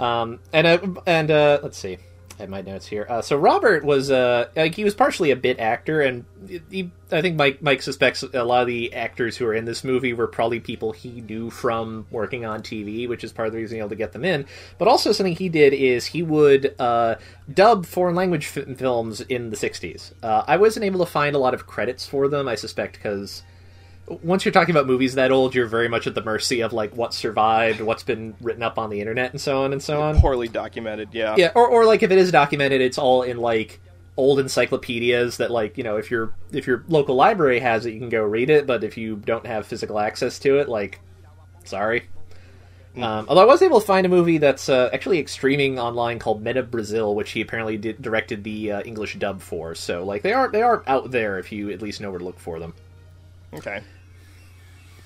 Um, 0.00 0.40
and 0.52 0.66
uh, 0.66 0.80
and 1.06 1.30
uh, 1.30 1.60
let's 1.62 1.78
see, 1.78 1.98
Have 2.40 2.48
my 2.48 2.62
notes 2.62 2.86
here. 2.86 3.06
Uh, 3.06 3.20
so 3.20 3.36
Robert 3.36 3.84
was 3.84 4.10
uh, 4.10 4.48
like 4.56 4.74
he 4.74 4.82
was 4.82 4.94
partially 4.94 5.30
a 5.30 5.36
bit 5.36 5.60
actor, 5.60 6.00
and 6.00 6.24
he, 6.70 6.90
I 7.12 7.20
think 7.20 7.36
Mike 7.36 7.60
Mike 7.60 7.82
suspects 7.82 8.22
a 8.22 8.44
lot 8.44 8.62
of 8.62 8.66
the 8.66 8.94
actors 8.94 9.36
who 9.36 9.44
are 9.44 9.52
in 9.52 9.66
this 9.66 9.84
movie 9.84 10.14
were 10.14 10.26
probably 10.26 10.58
people 10.58 10.92
he 10.92 11.20
knew 11.20 11.50
from 11.50 12.06
working 12.10 12.46
on 12.46 12.62
TV, 12.62 13.06
which 13.06 13.24
is 13.24 13.30
part 13.30 13.46
of 13.46 13.52
the 13.52 13.58
reason 13.58 13.76
he 13.76 13.82
was 13.82 13.84
able 13.84 13.90
to 13.90 13.96
get 13.96 14.12
them 14.12 14.24
in. 14.24 14.46
But 14.78 14.88
also 14.88 15.12
something 15.12 15.36
he 15.36 15.50
did 15.50 15.74
is 15.74 16.06
he 16.06 16.22
would 16.22 16.74
uh, 16.78 17.16
dub 17.52 17.84
foreign 17.84 18.14
language 18.14 18.46
films 18.46 19.20
in 19.20 19.50
the 19.50 19.56
'60s. 19.56 20.14
Uh, 20.22 20.42
I 20.46 20.56
wasn't 20.56 20.86
able 20.86 21.04
to 21.04 21.10
find 21.10 21.36
a 21.36 21.38
lot 21.38 21.52
of 21.52 21.66
credits 21.66 22.06
for 22.06 22.26
them. 22.26 22.48
I 22.48 22.54
suspect 22.54 22.94
because 22.94 23.42
once 24.22 24.44
you're 24.44 24.52
talking 24.52 24.74
about 24.74 24.86
movies 24.86 25.14
that 25.14 25.30
old, 25.30 25.54
you're 25.54 25.66
very 25.66 25.88
much 25.88 26.06
at 26.06 26.14
the 26.14 26.22
mercy 26.22 26.60
of 26.62 26.72
like 26.72 26.96
what 26.96 27.14
survived, 27.14 27.80
what's 27.80 28.02
been 28.02 28.34
written 28.40 28.62
up 28.62 28.78
on 28.78 28.90
the 28.90 29.00
internet, 29.00 29.30
and 29.30 29.40
so 29.40 29.62
on 29.62 29.72
and 29.72 29.82
so 29.82 30.02
on. 30.02 30.18
Poorly 30.20 30.48
documented, 30.48 31.10
yeah. 31.12 31.34
Yeah, 31.38 31.52
or, 31.54 31.68
or 31.68 31.86
like 31.86 32.02
if 32.02 32.10
it 32.10 32.18
is 32.18 32.32
documented, 32.32 32.80
it's 32.80 32.98
all 32.98 33.22
in 33.22 33.36
like 33.36 33.80
old 34.16 34.40
encyclopedias 34.40 35.38
that 35.38 35.50
like 35.50 35.78
you 35.78 35.84
know 35.84 35.96
if 35.96 36.10
your 36.10 36.34
if 36.52 36.66
your 36.66 36.84
local 36.88 37.14
library 37.14 37.60
has 37.60 37.86
it, 37.86 37.92
you 37.92 38.00
can 38.00 38.08
go 38.08 38.22
read 38.22 38.50
it. 38.50 38.66
But 38.66 38.84
if 38.84 38.96
you 38.96 39.16
don't 39.16 39.46
have 39.46 39.66
physical 39.66 39.98
access 39.98 40.38
to 40.40 40.58
it, 40.58 40.68
like, 40.68 41.00
sorry. 41.64 42.08
Um, 42.96 43.26
although 43.28 43.42
I 43.42 43.44
was 43.44 43.62
able 43.62 43.80
to 43.80 43.86
find 43.86 44.04
a 44.04 44.08
movie 44.08 44.38
that's 44.38 44.68
uh, 44.68 44.90
actually 44.92 45.24
streaming 45.26 45.78
online 45.78 46.18
called 46.18 46.42
Meta 46.42 46.64
Brazil, 46.64 47.14
which 47.14 47.30
he 47.30 47.40
apparently 47.40 47.76
did, 47.76 48.02
directed 48.02 48.42
the 48.42 48.72
uh, 48.72 48.82
English 48.82 49.16
dub 49.16 49.40
for. 49.40 49.76
So 49.76 50.04
like 50.04 50.22
they 50.22 50.32
are 50.32 50.48
they 50.48 50.62
are 50.62 50.82
out 50.88 51.12
there 51.12 51.38
if 51.38 51.52
you 51.52 51.70
at 51.70 51.80
least 51.80 52.00
know 52.00 52.10
where 52.10 52.18
to 52.18 52.24
look 52.24 52.40
for 52.40 52.58
them. 52.58 52.74
Okay. 53.54 53.80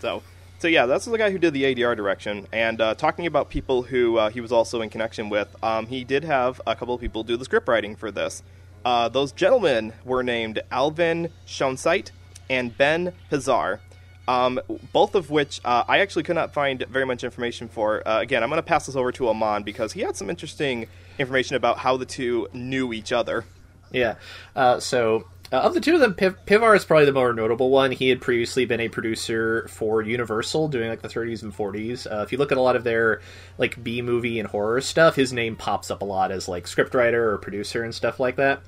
So, 0.01 0.23
so 0.59 0.69
yeah, 0.69 0.87
that's 0.87 1.05
the 1.05 1.19
guy 1.19 1.31
who 1.31 1.39
did 1.39 1.55
the 1.55 1.63
ADR 1.63 1.97
direction. 1.97 2.47
And 2.53 2.81
uh, 2.81 2.95
talking 2.95 3.27
about 3.27 3.51
people 3.51 3.83
who 3.83 4.17
uh, 4.17 4.31
he 4.31 4.41
was 4.41 4.53
also 4.53 4.81
in 4.81 4.91
connection 4.91 5.29
with, 5.29 5.55
um, 5.63 5.87
he 5.87 6.05
did 6.05 6.25
have 6.25 6.61
a 6.67 6.75
couple 6.75 6.95
of 6.95 7.01
people 7.01 7.23
do 7.23 7.37
the 7.37 7.45
script 7.45 7.69
writing 7.69 7.97
for 7.97 8.11
this. 8.11 8.43
Uh, 8.85 9.09
those 9.09 9.33
gentlemen 9.33 9.93
were 10.05 10.23
named 10.23 10.61
Alvin 10.71 11.31
Schonseit 11.47 12.11
and 12.51 12.77
Ben 12.77 13.13
Pivar. 13.31 13.81
Um, 14.27 14.59
both 14.93 15.15
of 15.15 15.29
which 15.29 15.61
uh, 15.65 15.85
I 15.87 15.99
actually 15.99 16.23
could 16.23 16.35
not 16.35 16.55
find 16.55 16.83
very 16.89 17.05
much 17.05 17.25
information 17.25 17.69
for. 17.69 18.07
Uh, 18.07 18.21
again, 18.21 18.43
I'm 18.43 18.49
going 18.49 18.59
to 18.59 18.63
pass 18.63 18.87
this 18.87 18.97
over 18.97 19.13
to 19.13 19.29
Amon 19.29 19.65
because 19.65 19.93
he 19.93 20.01
had 20.01 20.17
some 20.17 20.31
interesting 20.31 20.87
information 21.19 21.57
about 21.57 21.79
how 21.79 21.99
the 21.99 22.07
two 22.07 22.49
knew 22.55 22.93
each 22.93 23.13
other. 23.13 23.45
Yeah. 23.93 24.15
Uh, 24.57 24.81
so 24.81 25.29
uh, 25.55 25.61
of 25.61 25.75
the 25.75 25.81
two 25.81 25.95
of 25.95 26.01
them, 26.01 26.15
Piv- 26.15 26.37
Pivar 26.47 26.75
is 26.75 26.85
probably 26.85 27.05
the 27.05 27.13
more 27.13 27.33
notable 27.33 27.71
one. 27.71 27.93
He 27.93 28.09
had 28.09 28.21
previously 28.21 28.65
been 28.65 28.81
a 28.81 28.89
producer 28.89 29.69
for 29.69 30.03
Universal, 30.03 30.69
doing 30.69 30.89
like 30.89 31.03
the 31.03 31.09
30s 31.09 31.43
and 31.43 31.55
40s. 31.55 32.11
Uh, 32.11 32.23
if 32.23 32.33
you 32.33 32.39
look 32.39 32.51
at 32.51 32.59
a 32.59 32.61
lot 32.61 32.75
of 32.75 32.83
their 32.83 33.21
like 33.57 33.83
B 33.83 34.03
movie 34.03 34.41
and 34.41 34.49
horror 34.49 34.81
stuff, 34.81 35.15
his 35.15 35.33
name 35.33 35.55
pops 35.55 35.91
up 35.91 36.03
a 36.03 36.05
lot 36.05 36.33
as 36.33 36.49
like 36.49 36.65
scriptwriter 36.65 37.15
or 37.15 37.39
producer 37.39 37.85
and 37.85 37.95
stuff 37.95 38.19
like 38.19 38.37
that. 38.37 38.63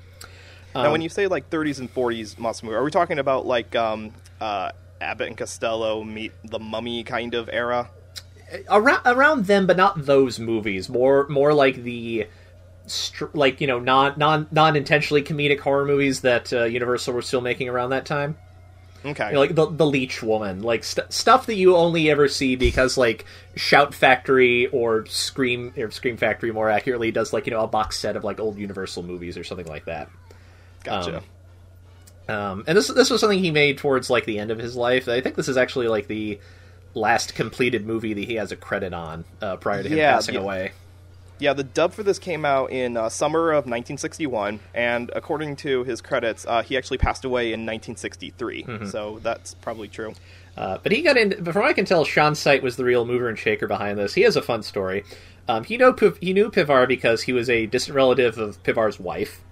now, 0.73 0.91
when 0.91 1.01
you 1.01 1.09
say 1.09 1.27
like 1.27 1.49
30s 1.49 1.79
and 1.79 1.93
40s 1.93 2.39
monster 2.39 2.65
movie, 2.65 2.77
are 2.77 2.83
we 2.83 2.91
talking 2.91 3.19
about 3.19 3.45
like 3.45 3.75
um, 3.75 4.13
uh, 4.39 4.71
Abbott 5.01 5.27
and 5.27 5.37
Costello 5.37 6.03
meet 6.03 6.31
the 6.45 6.59
Mummy 6.59 7.03
kind 7.03 7.33
of 7.33 7.49
era? 7.51 7.89
around 8.69 9.01
around 9.05 9.45
them, 9.45 9.67
but 9.67 9.77
not 9.77 10.05
those 10.05 10.39
movies. 10.39 10.89
More 10.89 11.27
more 11.27 11.53
like 11.53 11.83
the 11.83 12.27
str- 12.87 13.25
like 13.33 13.61
you 13.61 13.67
know 13.67 13.79
non 13.79 14.13
non 14.17 14.47
non 14.51 14.75
intentionally 14.75 15.21
comedic 15.23 15.59
horror 15.59 15.85
movies 15.85 16.21
that 16.21 16.51
uh, 16.51 16.63
Universal 16.63 17.13
were 17.13 17.21
still 17.21 17.41
making 17.41 17.69
around 17.69 17.91
that 17.91 18.05
time. 18.05 18.37
Okay. 19.05 19.27
You 19.27 19.33
know, 19.35 19.39
like 19.39 19.55
the 19.55 19.67
the 19.67 19.85
Leech 19.85 20.23
Woman, 20.23 20.63
like 20.63 20.83
st- 20.83 21.13
stuff 21.13 21.45
that 21.45 21.55
you 21.55 21.75
only 21.75 22.09
ever 22.09 22.27
see 22.27 22.55
because 22.55 22.97
like 22.97 23.25
Shout 23.55 23.93
Factory 23.93 24.67
or 24.67 25.05
Scream 25.05 25.71
or 25.77 25.91
Scream 25.91 26.17
Factory 26.17 26.51
more 26.51 26.69
accurately 26.69 27.11
does 27.11 27.31
like 27.31 27.45
you 27.45 27.51
know 27.51 27.61
a 27.61 27.67
box 27.67 27.97
set 27.99 28.15
of 28.15 28.23
like 28.23 28.39
old 28.39 28.57
Universal 28.57 29.03
movies 29.03 29.37
or 29.37 29.43
something 29.43 29.67
like 29.67 29.85
that. 29.85 30.09
gotcha. 30.83 31.17
um, 32.27 32.35
Um, 32.35 32.63
and 32.67 32.77
this 32.77 32.87
this 32.87 33.09
was 33.09 33.21
something 33.21 33.39
he 33.39 33.51
made 33.51 33.77
towards 33.77 34.09
like 34.09 34.25
the 34.25 34.39
end 34.39 34.51
of 34.51 34.57
his 34.57 34.75
life. 34.75 35.07
I 35.07 35.21
think 35.21 35.35
this 35.35 35.47
is 35.47 35.57
actually 35.57 35.87
like 35.87 36.07
the 36.07 36.39
last 36.93 37.35
completed 37.35 37.85
movie 37.85 38.13
that 38.15 38.25
he 38.25 38.35
has 38.35 38.51
a 38.51 38.55
credit 38.55 38.93
on 38.93 39.23
uh, 39.41 39.55
prior 39.57 39.83
to 39.83 39.89
him 39.89 39.97
Yeah, 39.97 40.13
passing 40.13 40.35
yeah. 40.35 40.41
away. 40.41 40.71
Yeah, 41.39 41.53
the 41.53 41.63
dub 41.63 41.93
for 41.93 42.03
this 42.03 42.17
came 42.17 42.45
out 42.45 42.71
in 42.71 42.97
uh, 42.97 43.09
summer 43.09 43.51
of 43.51 43.65
1961, 43.65 44.59
and 44.73 45.11
according 45.15 45.57
to 45.57 45.83
his 45.83 46.01
credits, 46.01 46.45
uh, 46.47 46.63
he 46.63 46.77
actually 46.77 46.97
passed 46.97 47.25
away 47.25 47.47
in 47.47 47.61
1963. 47.61 48.63
Mm-hmm. 48.63 48.85
So 48.87 49.19
that's 49.21 49.53
probably 49.55 49.87
true. 49.87 50.13
Uh, 50.57 50.79
but 50.81 50.91
he 50.91 51.03
got 51.03 51.17
in. 51.17 51.35
But 51.39 51.53
from 51.53 51.61
what 51.61 51.69
I 51.69 51.73
can 51.73 51.85
tell, 51.85 52.03
Schonseit 52.03 52.63
was 52.63 52.75
the 52.75 52.83
real 52.83 53.05
mover 53.05 53.29
and 53.29 53.37
shaker 53.37 53.67
behind 53.67 53.99
this. 53.99 54.15
He 54.15 54.21
has 54.21 54.35
a 54.35 54.41
fun 54.41 54.63
story. 54.63 55.03
Um, 55.47 55.63
he 55.63 55.77
know 55.77 55.95
he 56.19 56.33
knew 56.33 56.49
Pivar 56.49 56.87
because 56.87 57.21
he 57.21 57.33
was 57.33 57.49
a 57.49 57.67
distant 57.67 57.95
relative 57.95 58.37
of 58.39 58.61
Pivar's 58.63 58.99
wife, 58.99 59.43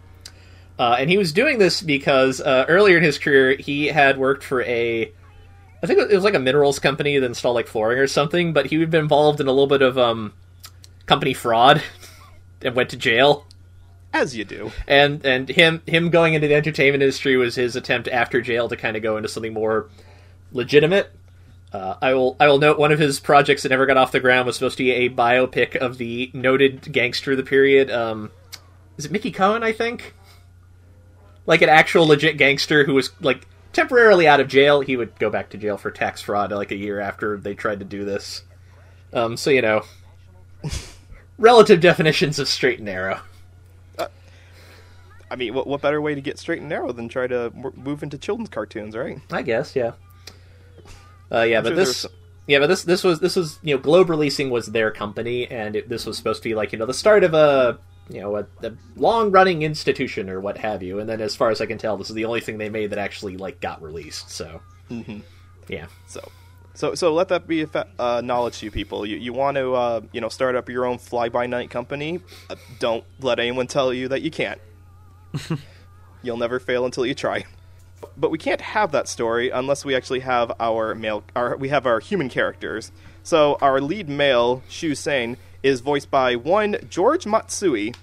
uh, 0.80 0.98
and 1.00 1.10
he 1.10 1.17
was 1.17 1.32
doing 1.32 1.60
this 1.60 1.82
because 1.82 2.41
uh, 2.41 2.65
earlier 2.67 2.98
in 2.98 3.04
his 3.04 3.19
career 3.19 3.56
he 3.56 3.88
had 3.88 4.17
worked 4.17 4.43
for 4.43 4.63
a, 4.63 5.13
I 5.84 5.88
think 5.88 6.00
it 6.00 6.13
was 6.13 6.24
like 6.24 6.34
a 6.34 6.39
minerals 6.39 6.80
company 6.80 7.17
that 7.19 7.26
installed 7.26 7.56
like 7.56 7.67
flooring 7.67 8.00
or 8.00 8.08
something. 8.08 8.52
But 8.52 8.65
he 8.65 8.80
had 8.80 8.89
been 8.89 9.02
involved 9.02 9.39
in 9.39 9.48
a 9.48 9.52
little 9.52 9.67
bit 9.67 9.84
of 9.84 10.00
um, 10.00 10.34
company 11.06 11.34
fraud 11.34 11.82
and 12.62 12.76
went 12.76 12.89
to 12.89 12.98
jail 12.98 13.46
As 14.13 14.36
you 14.36 14.44
do. 14.46 14.72
and 14.88 15.26
and 15.26 15.50
him 15.50 15.82
him 15.86 16.10
going 16.10 16.34
into 16.34 16.48
the 16.48 16.56
entertainment 16.56 17.04
industry 17.04 17.36
was 17.38 17.56
his 17.56 17.76
attempt 17.76 18.08
after 18.08 18.41
jail 18.41 18.68
to 18.70 18.76
kind 18.76 18.96
of 18.98 19.04
go 19.04 19.18
into 19.18 19.30
something 19.30 19.54
more 19.54 19.89
legitimate. 20.52 21.12
Uh, 21.74 21.96
I 22.02 22.13
will 22.13 22.38
I 22.39 22.48
will 22.48 22.58
note 22.60 22.80
one 22.80 22.91
of 22.94 23.00
his 23.00 23.20
projects 23.20 23.63
that 23.63 23.70
never 23.70 23.86
got 23.86 23.98
off 23.98 24.12
the 24.13 24.20
ground 24.22 24.46
was 24.48 24.56
supposed 24.56 24.78
to 24.78 24.84
be 24.84 24.91
a 24.91 25.10
biopic 25.10 25.76
of 25.76 25.98
the 25.98 26.32
noted 26.34 26.91
gangster 26.94 27.32
of 27.32 27.38
the 27.38 27.44
period. 27.44 27.91
Um, 27.91 28.32
is 28.98 29.06
it 29.06 29.12
Mickey 29.12 29.32
Cohen? 29.32 29.62
I 29.62 29.74
think, 29.74 30.13
like 31.46 31.62
an 31.62 31.68
actual 31.70 32.08
legit 32.08 32.38
gangster 32.38 32.86
who 32.86 32.94
was 32.94 33.12
like 33.20 33.46
temporarily 33.74 34.26
out 34.26 34.39
of 34.39 34.48
jail. 34.48 34.80
He 34.80 34.96
would 34.96 35.20
go 35.20 35.30
back 35.30 35.50
to 35.50 35.58
jail 35.58 35.76
for 35.78 35.91
tax 35.91 36.22
fraud 36.22 36.54
like 36.54 36.72
a 36.72 36.78
year 36.78 37.02
after 37.02 37.36
they 37.38 37.56
tried 37.56 37.80
to 37.80 37.86
do 37.86 38.06
this. 38.06 38.44
Um, 39.12 39.36
so 39.36 39.50
you 39.50 39.62
know, 39.62 39.82
relative 41.38 41.80
definitions 41.82 42.39
of 42.39 42.48
straight 42.48 42.80
and 42.80 42.86
narrow. 42.86 43.19
I 45.30 45.36
mean, 45.38 45.56
what, 45.56 45.65
what 45.65 45.82
better 45.82 46.00
way 46.02 46.13
to 46.13 46.21
get 46.21 46.38
straight 46.38 46.60
and 46.60 46.69
narrow 46.69 46.91
than 46.91 47.10
try 47.10 47.26
to 47.26 47.52
move 47.76 48.04
into 48.04 48.17
children's 48.17 48.50
cartoons, 48.50 48.95
right? 48.95 49.19
I 49.32 49.41
guess, 49.41 49.76
yeah. 49.76 49.93
Uh, 51.32 51.41
yeah, 51.41 51.62
but 51.62 51.69
sure 51.69 51.76
this, 51.76 52.02
there's- 52.04 52.15
yeah, 52.48 52.60
but 52.60 52.67
this, 52.67 52.84
this 52.84 53.04
was, 53.04 53.19
this 53.19 53.36
was, 53.36 53.58
you 53.63 53.76
know, 53.76 53.82
Globe 53.82 54.12
Releasing 54.12 54.52
was 54.52 54.67
their 54.67 54.91
company, 54.91 55.48
and 55.48 55.76
it, 55.76 55.89
this 55.89 56.06
was 56.06 56.15
supposed 56.15 56.43
to 56.43 56.50
be 56.50 56.54
like, 56.54 56.71
you 56.71 56.78
know, 56.78 56.86
the 56.86 56.93
start 56.93 57.24
of 57.24 57.34
a, 57.34 57.80
you 58.08 58.21
know, 58.21 58.36
a, 58.36 58.45
a 58.62 58.71
long-running 58.95 59.63
institution 59.63 60.30
or 60.30 60.39
what 60.39 60.60
have 60.60 60.84
you. 60.84 61.00
And 61.00 61.10
then, 61.10 61.21
as 61.21 61.36
far 61.36 61.50
as 61.50 61.60
I 61.60 61.65
can 61.65 61.80
tell, 61.80 61.98
this 61.98 62.10
is 62.10 62.15
the 62.15 62.26
only 62.26 62.41
thing 62.41 62.60
they 62.60 62.69
made 62.69 62.91
that 62.91 63.00
actually 63.00 63.36
like 63.36 63.60
got 63.60 63.82
released. 63.82 64.30
So, 64.30 64.62
yeah, 65.67 65.88
So, 66.08 66.21
so, 66.75 66.93
so 66.93 67.13
let 67.13 67.29
that 67.29 67.47
be 67.47 67.61
a 67.61 67.67
fa- 67.67 67.88
uh, 67.97 68.21
knowledge 68.23 68.59
to 68.59 68.65
you 68.65 68.71
people. 68.71 69.05
You, 69.05 69.17
you 69.17 69.33
want 69.33 69.55
to, 69.55 69.73
uh, 69.73 70.01
you 70.11 70.21
know, 70.21 70.29
start 70.29 70.55
up 70.55 70.69
your 70.69 70.85
own 70.85 70.97
fly-by-night 70.97 71.69
company? 71.69 72.19
Uh, 72.49 72.55
don't 72.79 73.03
let 73.21 73.39
anyone 73.39 73.67
tell 73.67 73.93
you 73.93 74.09
that 74.09 74.21
you 74.21 74.29
can't. 74.29 74.59
You'll 76.21 76.38
never 76.38 76.59
fail 76.59 76.85
until 76.85 77.05
you 77.05 77.15
try. 77.15 77.45
But 78.17 78.29
we 78.29 78.38
can't 78.38 78.61
have 78.61 78.91
that 78.91 79.07
story 79.07 79.49
unless 79.49 79.85
we 79.85 79.95
actually 79.95 80.19
have 80.19 80.51
our 80.59 80.93
male, 80.95 81.23
our, 81.35 81.55
we 81.55 81.69
have 81.69 81.85
our 81.85 81.99
human 81.99 82.29
characters. 82.29 82.91
So 83.23 83.57
our 83.61 83.81
lead 83.81 84.09
male, 84.09 84.61
Shu 84.67 84.95
Sein, 84.95 85.38
is 85.63 85.81
voiced 85.81 86.11
by 86.11 86.35
one 86.35 86.77
George 86.89 87.25
Matsui. 87.25 87.93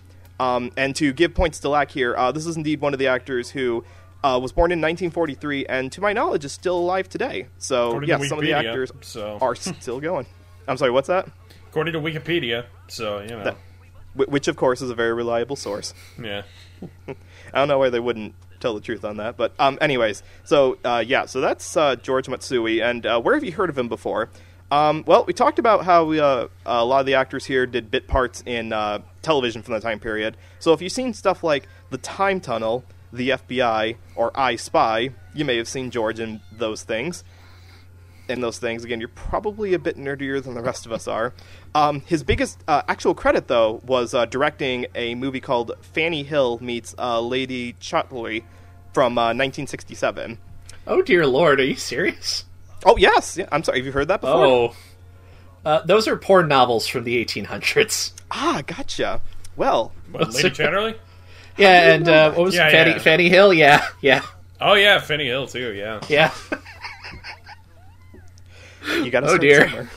Um, 0.41 0.73
and 0.77 0.97
to 0.97 1.13
give 1.13 1.35
points 1.35 1.61
to 1.61 1.69
Lack 1.69 1.91
here, 1.91 2.17
uh, 2.17 2.33
this 2.33 2.47
is 2.47 2.57
indeed 2.57 2.81
one 2.81 2.93
of 2.95 2.99
the 2.99 3.07
actors 3.07 3.51
who 3.51 3.85
uh, 4.25 4.39
was 4.43 4.53
born 4.53 4.71
in 4.73 4.81
1943 4.81 5.67
and, 5.67 5.93
to 5.93 6.01
my 6.01 6.13
knowledge, 6.13 6.45
is 6.45 6.53
still 6.53 6.79
alive 6.79 7.09
today. 7.09 7.47
So 7.59 7.89
According 7.89 8.09
yeah, 8.09 8.19
some 8.29 8.39
of 8.39 8.45
the 8.45 8.53
actors 8.53 8.93
so- 9.01 9.39
are 9.43 9.55
still 9.55 10.01
going. 10.01 10.27
I'm 10.69 10.77
sorry, 10.77 10.91
what's 10.91 11.09
that? 11.09 11.29
According 11.69 11.95
to 11.95 12.01
Wikipedia, 12.01 12.67
so 12.89 13.21
you 13.21 13.29
know, 13.29 13.45
That- 13.45 13.57
Which, 14.15 14.47
of 14.49 14.57
course, 14.57 14.83
is 14.83 14.91
a 14.91 14.95
very 14.95 15.13
reliable 15.15 15.57
source. 15.57 15.95
yeah. 16.23 16.43
I 17.09 17.15
don't 17.55 17.69
know 17.69 17.79
why 17.79 17.91
they 17.91 18.01
wouldn't 18.01 18.35
tell 18.61 18.75
the 18.75 18.81
truth 18.81 19.05
on 19.05 19.17
that, 19.19 19.37
but 19.37 19.55
um, 19.59 19.79
anyways, 19.81 20.23
so 20.45 20.79
uh, 20.85 21.03
yeah, 21.07 21.27
so 21.27 21.41
that's 21.41 21.77
uh, 21.77 21.97
George 21.97 22.29
Matsui, 22.29 22.81
and 22.83 23.05
uh, 23.07 23.21
where 23.21 23.35
have 23.35 23.45
you 23.45 23.53
heard 23.53 23.71
of 23.71 23.79
him 23.79 23.89
before? 23.89 24.31
Um, 24.71 25.05
well, 25.07 25.25
we 25.27 25.33
talked 25.35 25.59
about 25.59 25.85
how 25.85 26.05
we, 26.07 26.19
uh, 26.19 26.49
a 26.65 26.85
lot 26.85 27.01
of 27.01 27.07
the 27.07 27.15
actors 27.15 27.45
here 27.45 27.67
did 27.67 27.91
bit 27.91 28.09
parts 28.09 28.43
in 28.47 28.73
uh, 28.73 29.01
television 29.21 29.63
from 29.63 29.75
the 29.75 29.81
time 29.81 30.01
period. 30.01 30.37
So 30.61 30.73
if 30.73 30.81
you've 30.81 30.93
seen 30.93 31.13
stuff 31.13 31.45
like 31.45 31.69
The 31.91 31.99
Time 31.99 32.41
Tunnel, 32.41 32.83
The 33.13 33.31
FBI, 33.31 33.97
or 34.17 34.31
I 34.35 34.57
Spy, 34.57 35.11
you 35.35 35.45
may 35.45 35.57
have 35.59 35.69
seen 35.69 35.91
George 35.91 36.19
in 36.21 36.41
those 36.51 36.83
things. 36.83 37.25
in 38.29 38.41
those 38.41 38.59
things. 38.59 38.85
Again, 38.85 39.01
you're 39.01 39.09
probably 39.11 39.75
a 39.75 39.79
bit 39.79 39.99
nerdier 39.99 40.43
than 40.43 40.55
the 40.55 40.63
rest 40.63 40.87
of 40.87 40.93
us 40.93 41.07
are. 41.09 41.35
Um, 41.75 42.01
his 42.03 42.23
biggest 42.23 42.63
uh, 42.69 42.83
actual 42.89 43.15
credit, 43.15 43.49
though, 43.49 43.81
was 43.85 44.15
uh, 44.15 44.25
directing 44.27 44.87
a 44.95 45.15
movie 45.17 45.41
called 45.41 45.73
Fanny 45.83 46.23
Hill 46.23 46.59
Meets 46.63 46.95
uh, 46.99 47.21
Lady 47.21 47.75
Chatterley 47.75 48.45
from 48.95 49.19
uh, 49.19 49.35
1967. 49.35 50.39
Oh 50.87 51.03
dear 51.03 51.27
lord, 51.27 51.61
are 51.61 51.65
you 51.65 51.75
serious? 51.77 52.45
Oh 52.87 52.97
yes, 52.97 53.37
yeah, 53.37 53.47
I'm 53.53 53.63
sorry. 53.65 53.79
Have 53.79 53.87
you 53.87 53.93
heard 53.93 54.09
that 54.09 54.21
before? 54.21 54.45
Oh. 54.47 54.77
Uh, 55.65 55.81
those 55.85 56.09
are 56.09 56.17
porn 56.17 56.49
novels 56.49 56.87
from 56.87 57.05
the 57.05 57.25
1800s. 57.25 58.13
Ah, 58.31 58.63
gotcha. 58.67 59.21
Well, 59.57 59.93
What, 60.11 60.33
Lady 60.35 60.51
Chatterley? 60.51 60.97
Yeah, 61.59 61.93
and 61.95 62.09
uh, 62.09 62.33
what 62.33 62.45
was 62.45 62.55
Yeah, 62.55 62.71
Fanny, 62.71 62.91
yeah. 62.93 62.99
Fanny 62.99 63.29
Hill? 63.29 63.53
Yeah, 63.53 63.87
yeah, 64.01 64.23
Oh 64.61 64.75
yeah, 64.75 64.99
Fanny 65.01 65.27
Hill 65.27 65.47
too. 65.47 65.73
Yeah. 65.75 66.01
yeah. 66.09 66.33
you 69.03 69.11
got 69.11 69.21
to 69.21 69.27
Oh, 69.27 69.31
start 69.31 69.41
dear. 69.43 69.65
somewhere. 69.69 69.91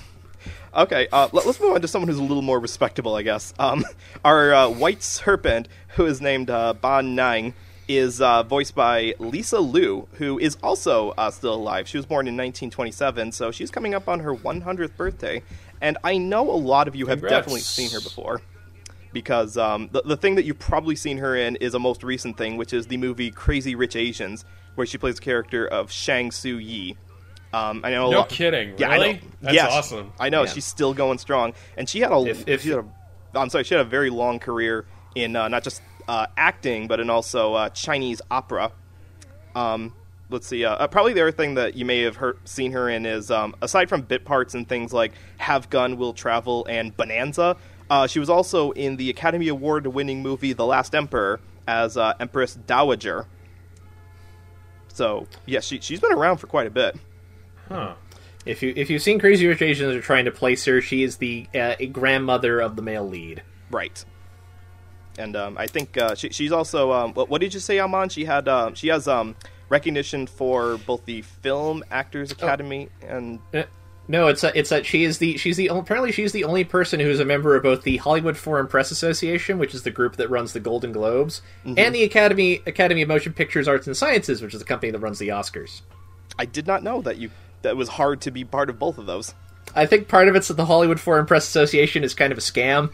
Okay, 0.76 1.08
uh, 1.13 1.30
let, 1.32 1.46
us 1.46 1.60
move 1.62 1.74
on 1.74 1.82
to 1.82 1.88
someone 1.88 2.10
who's 2.10 2.20
a 2.20 2.24
little 2.24 2.41
more 2.41 2.60
respectable, 2.60 3.15
I 3.15 3.22
guess. 3.22 3.54
Um, 3.58 3.86
our 4.26 4.54
uh, 4.54 4.70
white 4.70 5.02
serpent, 5.02 5.70
who 5.96 6.06
is 6.06 6.20
named 6.20 6.50
uh, 6.50 6.74
Ban 6.74 7.15
Nang, 7.15 7.54
is 7.88 8.20
uh, 8.20 8.44
voiced 8.44 8.76
by 8.76 9.13
Lisa 9.20 9.60
Lu, 9.60 10.08
who 10.13 10.38
is 10.38 10.58
also 10.62 11.12
uh, 11.12 11.32
still 11.32 11.54
alive. 11.54 11.88
She 11.88 11.98
was 11.98 12.06
born 12.06 12.28
in 12.28 12.34
1927, 12.34 13.32
so 13.32 13.52
she's 13.52 13.72
coming 13.72 13.94
up 13.94 14.10
on 14.10 14.20
her 14.20 14.36
100th 14.36 14.98
birthday. 14.98 15.41
And 15.80 15.98
I 16.04 16.18
know 16.18 16.50
a 16.52 16.58
lot 16.58 16.88
of 16.89 16.96
you 16.96 17.06
have 17.06 17.20
Congrats. 17.20 17.34
definitely 17.46 17.62
seen 17.62 17.91
her 17.91 18.02
before. 18.02 18.41
Because 19.15 19.58
um, 19.58 19.88
the, 19.93 20.01
the 20.01 20.17
thing 20.17 20.36
that 20.36 20.43
you've 20.43 20.60
probably 20.60 20.97
seen 20.97 21.19
her 21.19 21.38
in 21.38 21.56
is 21.56 21.73
a 21.73 21.80
most 21.80 22.04
recent 22.04 22.38
thing, 22.38 22.58
which 22.58 22.73
is 22.73 22.88
the 22.88 22.97
movie 22.97 23.32
Crazy 23.32 23.73
Rich 23.73 23.95
Asians, 23.95 24.43
where 24.75 24.86
she 24.86 24.97
plays 24.97 25.15
the 25.15 25.21
character 25.21 25.65
of 25.65 25.89
Shang 25.89 26.32
Su 26.32 26.58
Yi. 26.60 26.97
Um, 27.54 27.80
I 27.86 27.91
know 27.91 28.10
a 28.10 28.12
No 28.12 28.17
lot- 28.19 28.30
kidding. 28.30 28.73
yeah, 28.78 28.89
I 28.89 28.93
Really? 28.95 29.13
know. 29.13 29.19
That's 29.41 29.56
Yes. 29.56 29.71
awesome. 29.71 30.12
I 30.19 30.28
know 30.28 30.43
Yeah. 30.43 30.49
she's 30.51 30.65
still 30.65 30.93
going 30.93 31.17
strong, 31.17 31.54
and 31.78 31.88
she 31.88 32.01
had 32.01 32.12
a. 32.12 32.17
If- 32.25 32.45
if- 32.45 32.62
she 32.63 32.71
had 32.71 32.80
a 32.80 32.86
I'm 33.39 33.49
sorry, 33.49 33.63
she 33.63 33.73
had 33.73 33.82
a 33.86 33.89
very 33.89 34.10
long 34.10 34.38
career 34.39 34.86
in 35.15 35.36
uh, 35.38 35.47
not 35.47 35.63
just 35.63 35.82
uh, 36.10 36.28
acting, 36.36 36.88
but 36.89 36.99
in 36.99 37.10
also 37.10 37.54
uh, 37.54 37.69
Chinese 37.69 38.21
opera. 38.30 38.71
Um, 39.56 39.93
let's 40.30 40.45
see. 40.47 40.65
Uh, 40.65 40.75
uh, 40.75 40.88
probably 40.88 41.13
the 41.13 41.21
other 41.21 41.32
thing 41.32 41.56
that 41.56 41.75
you 41.75 41.86
may 41.86 42.01
have 42.01 42.17
heard, 42.17 42.38
seen 42.45 42.73
her 42.73 42.89
in 42.89 43.06
is, 43.06 43.32
um, 43.32 43.56
aside 43.62 43.88
from 43.89 44.01
bit 44.01 44.25
parts 44.25 44.54
and 44.56 44.67
things 44.67 44.91
like 44.93 45.13
"Have 45.38 45.69
Gun 45.69 45.95
Will 45.97 46.12
Travel" 46.13 46.65
and 46.69 46.95
"Bonanza," 46.97 47.56
uh, 47.89 48.08
she 48.08 48.19
was 48.19 48.30
also 48.30 48.71
in 48.71 48.98
the 48.98 49.10
Academy 49.10 49.48
Award-winning 49.48 50.21
movie 50.21 50.54
"The 50.54 50.65
Last 50.65 50.95
Emperor" 50.95 51.39
as 51.67 51.98
uh, 51.98 52.13
Empress 52.19 52.56
Dowager. 52.56 53.28
So, 54.88 55.28
yeah, 55.45 55.60
she 55.60 55.80
she's 55.80 56.00
been 56.00 56.13
around 56.13 56.38
for 56.38 56.48
quite 56.48 56.67
a 56.67 56.71
bit. 56.71 56.95
Huh. 57.67 57.95
If 58.45 58.62
you 58.62 58.74
if 58.76 58.89
you've 58.89 59.02
seen 59.02 59.19
Crazy 59.19 59.48
Rich 59.48 59.62
Asians 59.62 59.95
are 59.95 60.02
trying 60.02 60.26
to 60.26 60.32
place 60.32 60.65
her, 60.65 60.80
she 60.80 61.04
is 61.04 61.17
the 61.17 61.48
uh, 61.54 61.76
grandmother 61.91 62.60
of 62.60 62.76
the 62.76 62.82
male 62.82 63.08
lead. 63.08 63.41
Right. 63.71 64.06
And 65.17 65.36
um, 65.36 65.58
I 65.58 65.67
think 65.67 65.98
uh, 65.98 66.15
she, 66.15 66.30
she's 66.30 66.52
also. 66.52 66.91
Um, 66.91 67.13
what, 67.13 67.30
what 67.30 67.41
did 67.41 67.54
you 67.54 67.60
say, 67.60 67.80
Aman? 67.80 68.10
She 68.10 68.26
had. 68.26 68.48
Um, 68.48 68.76
she 68.76 68.89
has 68.89 69.08
um, 69.08 69.36
recognition 69.69 70.28
for 70.28 70.78
both 70.78 71.06
the 71.06 71.21
Film 71.21 71.84
Actors 71.89 72.32
Academy 72.32 72.89
and. 73.02 73.39
No, 74.08 74.28
it's 74.28 74.41
that 74.41 74.56
it's 74.56 74.70
that 74.70 74.86
she 74.86 75.04
is 75.04 75.18
the 75.18 75.38
she's 75.38 75.58
the 75.58 75.68
apparently 75.68 76.12
she's 76.12 76.32
the 76.32 76.44
only 76.44 76.63
person 76.63 77.00
who 77.00 77.10
is 77.10 77.20
a 77.20 77.26
member 77.26 77.56
of 77.56 77.63
both 77.63 77.84
the 77.84 77.98
Hollywood 77.98 78.38
Foreign 78.38 78.68
Press 78.68 78.91
Association, 78.91 79.58
which 79.58 79.74
is 79.74 79.84
the 79.84 79.91
group 79.91 80.18
that 80.18 80.30
runs 80.30 80.54
the 80.54 80.60
Golden 80.60 80.91
Globes, 80.91 81.41
mm-hmm. 81.65 81.78
and 81.78 81.94
the 81.96 82.04
Academy 82.04 82.62
Academy 82.68 83.02
of 83.02 83.08
Motion 83.08 83.34
Pictures 83.34 83.68
Arts 83.68 83.88
and 83.88 83.98
Sciences, 83.98 84.41
which 84.41 84.54
is 84.54 84.60
the 84.60 84.65
company 84.65 84.91
that 84.91 85.00
runs 85.00 85.18
the 85.18 85.30
Oscars. 85.30 85.82
I 86.38 86.46
did 86.46 86.68
not 86.68 86.84
know 86.84 87.02
that 87.02 87.18
you. 87.18 87.32
That 87.63 87.70
it 87.70 87.78
was 87.78 87.89
hard 87.89 88.22
to 88.22 88.32
be 88.32 88.44
part 88.44 88.70
of 88.70 88.78
both 88.78 89.00
of 89.00 89.08
those. 89.08 89.34
I 89.76 89.88
think 89.88 90.08
part 90.08 90.28
of 90.28 90.36
it's 90.36 90.50
that 90.50 90.54
the 90.54 90.65
Hollywood 90.65 91.00
Foreign 91.00 91.26
Press 91.26 91.48
Association 91.48 92.04
is 92.04 92.13
kind 92.13 92.32
of 92.32 92.38
a 92.38 92.41
scam. 92.41 92.91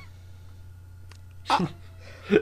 Ah. 1.49 1.69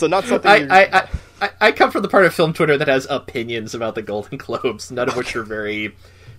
So 0.00 0.06
not 0.06 0.24
something. 0.24 0.50
I, 0.50 0.84
I, 0.86 1.08
I, 1.42 1.50
I 1.60 1.72
come 1.72 1.90
from 1.90 2.00
the 2.00 2.08
part 2.08 2.24
of 2.24 2.32
film 2.32 2.54
Twitter 2.54 2.78
that 2.78 2.88
has 2.88 3.06
opinions 3.10 3.74
about 3.74 3.94
the 3.94 4.00
Golden 4.00 4.38
Globes, 4.38 4.90
none 4.90 5.10
of 5.10 5.14
which 5.14 5.36
are 5.36 5.42
very 5.42 5.94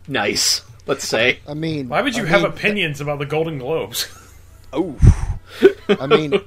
nice. 0.07 0.61
Let's 0.87 1.07
say. 1.07 1.39
I 1.47 1.53
mean, 1.53 1.89
Why 1.89 2.01
would 2.01 2.15
you 2.15 2.23
I 2.23 2.27
have 2.27 2.41
mean, 2.41 2.51
opinions 2.51 3.01
about 3.01 3.19
the 3.19 3.25
Golden 3.25 3.57
Globes? 3.59 4.07
oh, 4.73 4.95
I 5.89 6.07
mean, 6.07 6.31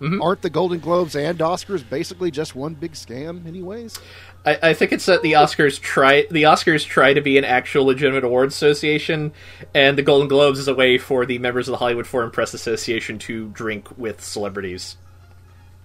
Mm-hmm. 0.00 0.22
aren't 0.22 0.40
the 0.40 0.48
Golden 0.48 0.78
Globes 0.78 1.14
and 1.14 1.38
Oscars 1.40 1.86
basically 1.86 2.30
just 2.30 2.54
one 2.56 2.72
big 2.72 2.92
scam, 2.92 3.46
anyways? 3.46 4.00
I, 4.46 4.58
I 4.62 4.72
think 4.72 4.92
it's 4.92 5.04
that 5.04 5.20
the 5.20 5.32
Oscars 5.32 5.78
try 5.78 6.24
the 6.30 6.44
Oscars 6.44 6.86
try 6.86 7.12
to 7.12 7.20
be 7.20 7.36
an 7.36 7.44
actual 7.44 7.84
legitimate 7.84 8.24
awards 8.24 8.54
association, 8.54 9.32
and 9.74 9.98
the 9.98 10.02
Golden 10.02 10.26
Globes 10.26 10.58
is 10.58 10.68
a 10.68 10.74
way 10.74 10.96
for 10.96 11.26
the 11.26 11.38
members 11.38 11.68
of 11.68 11.72
the 11.72 11.76
Hollywood 11.76 12.06
Foreign 12.06 12.30
Press 12.30 12.54
Association 12.54 13.18
to 13.18 13.48
drink 13.48 13.88
with 13.98 14.24
celebrities 14.24 14.96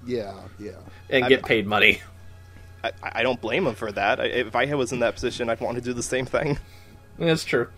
Yeah, 0.07 0.33
yeah. 0.59 0.71
and 1.09 1.25
I- 1.25 1.27
get 1.27 1.43
paid 1.43 1.67
money. 1.67 2.01
I, 3.03 3.19
I 3.19 3.23
don't 3.23 3.39
blame 3.41 3.65
him 3.67 3.75
for 3.75 3.91
that. 3.91 4.19
I, 4.19 4.25
if 4.25 4.55
I 4.55 4.73
was 4.75 4.91
in 4.91 4.99
that 4.99 5.13
position, 5.15 5.49
I'd 5.49 5.59
want 5.59 5.75
to 5.75 5.81
do 5.81 5.93
the 5.93 6.03
same 6.03 6.25
thing. 6.25 6.57
That's 7.19 7.43
true. 7.45 7.69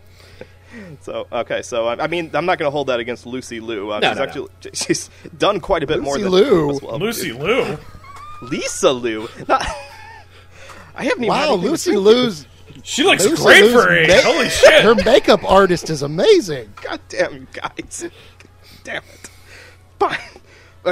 So 1.01 1.27
okay, 1.31 1.61
so 1.61 1.87
I, 1.87 2.03
I 2.03 2.07
mean, 2.07 2.29
I'm 2.33 2.45
not 2.45 2.59
going 2.59 2.67
to 2.67 2.71
hold 2.71 2.87
that 2.87 2.99
against 2.99 3.25
Lucy 3.25 3.59
Liu. 3.59 3.91
Uh, 3.91 3.99
No, 3.99 4.09
she's 4.09 4.17
no, 4.17 4.23
no. 4.23 4.27
actually 4.27 4.47
she's 4.73 5.09
done 5.37 5.59
quite 5.59 5.81
a 5.83 5.87
bit 5.87 6.01
more 6.01 6.17
Lucy 6.17 6.23
than 6.23 6.31
Liu? 6.33 6.69
as 6.71 6.81
well. 6.81 6.99
Lucy 6.99 7.31
Liu. 7.31 7.77
Lisa 8.41 8.91
Lu. 8.91 9.27
Not, 9.47 9.65
I 10.95 11.03
haven't 11.05 11.23
even. 11.23 11.27
Wow, 11.29 11.53
anything 11.53 11.71
Lucy 11.71 11.91
drink. 11.91 12.05
Liu's 12.05 12.47
She 12.83 13.03
looks 13.03 13.23
Lucy 13.25 13.43
great 13.43 13.61
Liu's 13.63 13.73
for 13.73 13.81
her 13.83 13.95
age. 13.97 14.07
ma- 14.09 14.21
Holy 14.31 14.49
shit. 14.49 14.81
her 14.83 14.95
makeup 14.95 15.43
artist 15.49 15.89
is 15.89 16.01
amazing. 16.01 16.73
God 16.83 16.99
damn 17.09 17.33
you 17.33 17.47
guys. 17.53 18.05
Damn 18.83 19.03
it. 19.03 19.29
Fine. 19.99 20.17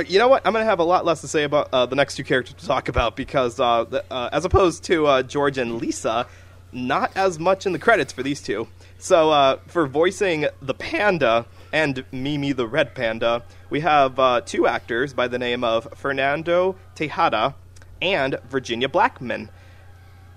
You 0.02 0.20
know 0.20 0.28
what? 0.28 0.46
I'm 0.46 0.52
going 0.52 0.62
to 0.62 0.70
have 0.70 0.80
a 0.80 0.84
lot 0.84 1.06
less 1.06 1.22
to 1.22 1.28
say 1.28 1.44
about 1.44 1.70
uh, 1.72 1.86
the 1.86 1.96
next 1.96 2.16
two 2.16 2.26
characters 2.26 2.56
to 2.56 2.66
talk 2.66 2.90
about 2.90 3.16
because, 3.16 3.62
uh, 3.62 3.86
the, 3.86 4.04
uh, 4.12 4.30
as 4.34 4.44
opposed 4.44 4.84
to 4.86 5.06
uh, 5.06 5.24
George 5.24 5.58
and 5.58 5.80
Lisa, 5.80 6.28
not 6.74 7.16
as 7.16 7.40
much 7.40 7.66
in 7.66 7.72
the 7.72 7.80
credits 7.80 8.12
for 8.12 8.22
these 8.22 8.42
two. 8.42 8.68
So, 8.98 9.32
uh, 9.32 9.60
for 9.68 9.88
voicing 9.88 10.48
the 10.62 10.74
panda 10.74 11.46
and 11.72 12.04
Mimi 12.12 12.52
the 12.52 12.68
red 12.68 12.94
panda, 12.94 13.44
we 13.70 13.80
have 13.82 14.20
uh, 14.20 14.42
two 14.42 14.68
actors 14.68 15.14
by 15.14 15.30
the 15.30 15.40
name 15.40 15.64
of 15.64 15.88
Fernando 15.96 16.76
Tejada 16.94 17.56
and 18.02 18.38
Virginia 18.50 18.90
Blackman. 18.90 19.50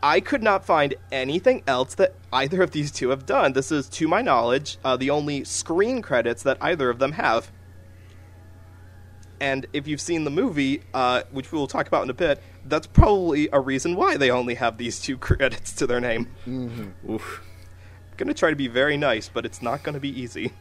I 0.01 0.21
could 0.21 0.45
not 0.45 0.65
find 0.65 0.95
anything 1.11 1.65
else 1.67 1.97
that 1.97 2.15
either 2.33 2.63
of 2.63 2.71
these 2.71 2.93
two 2.93 3.09
have 3.09 3.27
done. 3.27 3.55
This 3.55 3.73
is, 3.73 3.89
to 3.89 4.07
my 4.07 4.23
knowledge, 4.23 4.79
the 4.99 5.11
only 5.11 5.43
screen 5.43 6.01
credits 6.01 6.45
that 6.45 6.59
either 6.61 6.91
of 6.91 7.01
them 7.01 7.13
have. 7.13 7.51
And 9.41 9.67
if 9.73 9.87
you've 9.87 10.01
seen 10.01 10.25
the 10.25 10.31
movie, 10.31 10.83
uh, 10.93 11.23
which 11.31 11.53
we 11.53 11.59
will 11.59 11.67
talk 11.67 11.87
about 11.87 12.03
in 12.03 12.11
a 12.11 12.15
bit, 12.15 12.43
that's 12.65 12.87
probably 12.87 13.49
a 13.53 13.61
reason 13.61 13.95
why 13.95 14.17
they 14.17 14.31
only 14.31 14.55
have 14.55 14.79
these 14.79 15.01
two 15.01 15.17
credits 15.29 15.73
to 15.75 15.87
their 15.87 16.01
name. 16.01 16.29
Oof. 17.09 17.43
Gonna 18.17 18.35
try 18.35 18.51
to 18.51 18.57
be 18.57 18.67
very 18.67 18.97
nice, 18.97 19.29
but 19.29 19.47
it's 19.47 19.63
not 19.63 19.85
gonna 19.85 20.01
be 20.01 20.21
easy. 20.21 20.53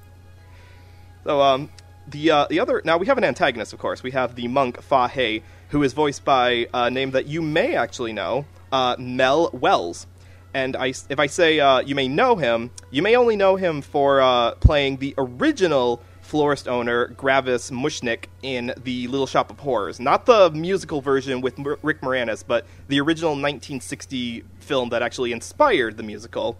So, 1.23 1.41
um, 1.41 1.71
the 2.07 2.31
uh, 2.31 2.47
the 2.49 2.59
other 2.59 2.81
now 2.85 2.97
we 2.97 3.07
have 3.07 3.17
an 3.17 3.23
antagonist, 3.23 3.73
of 3.73 3.79
course. 3.79 4.03
We 4.03 4.11
have 4.11 4.35
the 4.35 4.47
monk 4.47 4.81
Fa 4.81 5.07
He, 5.07 5.43
who 5.69 5.83
is 5.83 5.93
voiced 5.93 6.23
by 6.23 6.67
a 6.73 6.89
name 6.91 7.11
that 7.11 7.25
you 7.25 7.41
may 7.41 7.75
actually 7.75 8.13
know, 8.13 8.45
uh, 8.71 8.95
Mel 8.99 9.49
Wells. 9.53 10.07
And 10.53 10.75
I, 10.75 10.87
if 11.09 11.19
I 11.19 11.27
say 11.27 11.59
uh, 11.59 11.81
you 11.81 11.93
may 11.93 12.07
know 12.07 12.35
him, 12.35 12.71
you 12.89 13.01
may 13.01 13.15
only 13.15 13.35
know 13.35 13.57
him 13.57 13.81
for 13.81 14.21
uh, 14.21 14.51
playing 14.55 14.97
the 14.97 15.13
original 15.17 16.01
florist 16.27 16.67
owner 16.67 17.07
Gravis 17.07 17.71
Mushnick 17.71 18.25
in 18.43 18.73
The 18.83 19.07
Little 19.07 19.27
Shop 19.27 19.49
of 19.49 19.59
Horrors, 19.59 19.97
not 19.97 20.25
the 20.25 20.51
musical 20.51 20.99
version 20.99 21.39
with 21.39 21.57
M- 21.57 21.77
Rick 21.81 22.01
Moranis, 22.01 22.43
but 22.45 22.65
the 22.89 22.99
original 22.99 23.31
1960 23.31 24.43
film 24.59 24.89
that 24.89 25.01
actually 25.01 25.31
inspired 25.31 25.95
the 25.95 26.03
musical. 26.03 26.57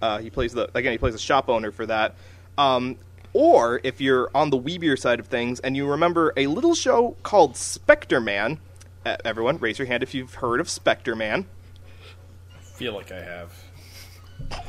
Uh, 0.00 0.18
he 0.18 0.30
plays 0.30 0.52
the 0.52 0.70
again. 0.74 0.92
He 0.92 0.98
plays 0.98 1.16
a 1.16 1.18
shop 1.18 1.48
owner 1.48 1.72
for 1.72 1.84
that. 1.86 2.14
Um, 2.56 2.96
or 3.32 3.80
if 3.82 4.00
you're 4.00 4.30
on 4.34 4.50
the 4.50 4.58
weebier 4.58 4.96
side 4.96 5.18
of 5.18 5.26
things 5.26 5.58
and 5.60 5.76
you 5.76 5.90
remember 5.90 6.32
a 6.36 6.46
little 6.46 6.76
show 6.76 7.16
called 7.24 7.56
Spectre 7.56 8.20
Man, 8.20 8.60
uh, 9.04 9.16
everyone 9.24 9.58
raise 9.58 9.80
your 9.80 9.86
hand 9.86 10.04
if 10.04 10.14
you've 10.14 10.34
heard 10.34 10.60
of 10.60 10.70
Spectre 10.70 11.16
Man. 11.16 11.46
I 12.56 12.60
feel 12.62 12.94
like 12.94 13.10
I 13.10 13.20
have. 13.20 13.64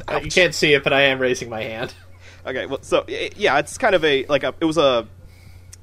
Uh, 0.07 0.19
you 0.23 0.31
can't 0.31 0.55
see 0.55 0.73
it, 0.73 0.83
but 0.83 0.91
I 0.91 1.01
am 1.01 1.19
raising 1.19 1.51
my 1.51 1.61
hand. 1.61 1.93
Okay, 2.49 2.65
well, 2.65 2.79
so 2.81 3.05
yeah, 3.07 3.59
it's 3.59 3.77
kind 3.77 3.93
of 3.93 4.03
a 4.03 4.25
like 4.25 4.43
a 4.43 4.55
it 4.59 4.65
was 4.65 4.79
a 4.79 5.07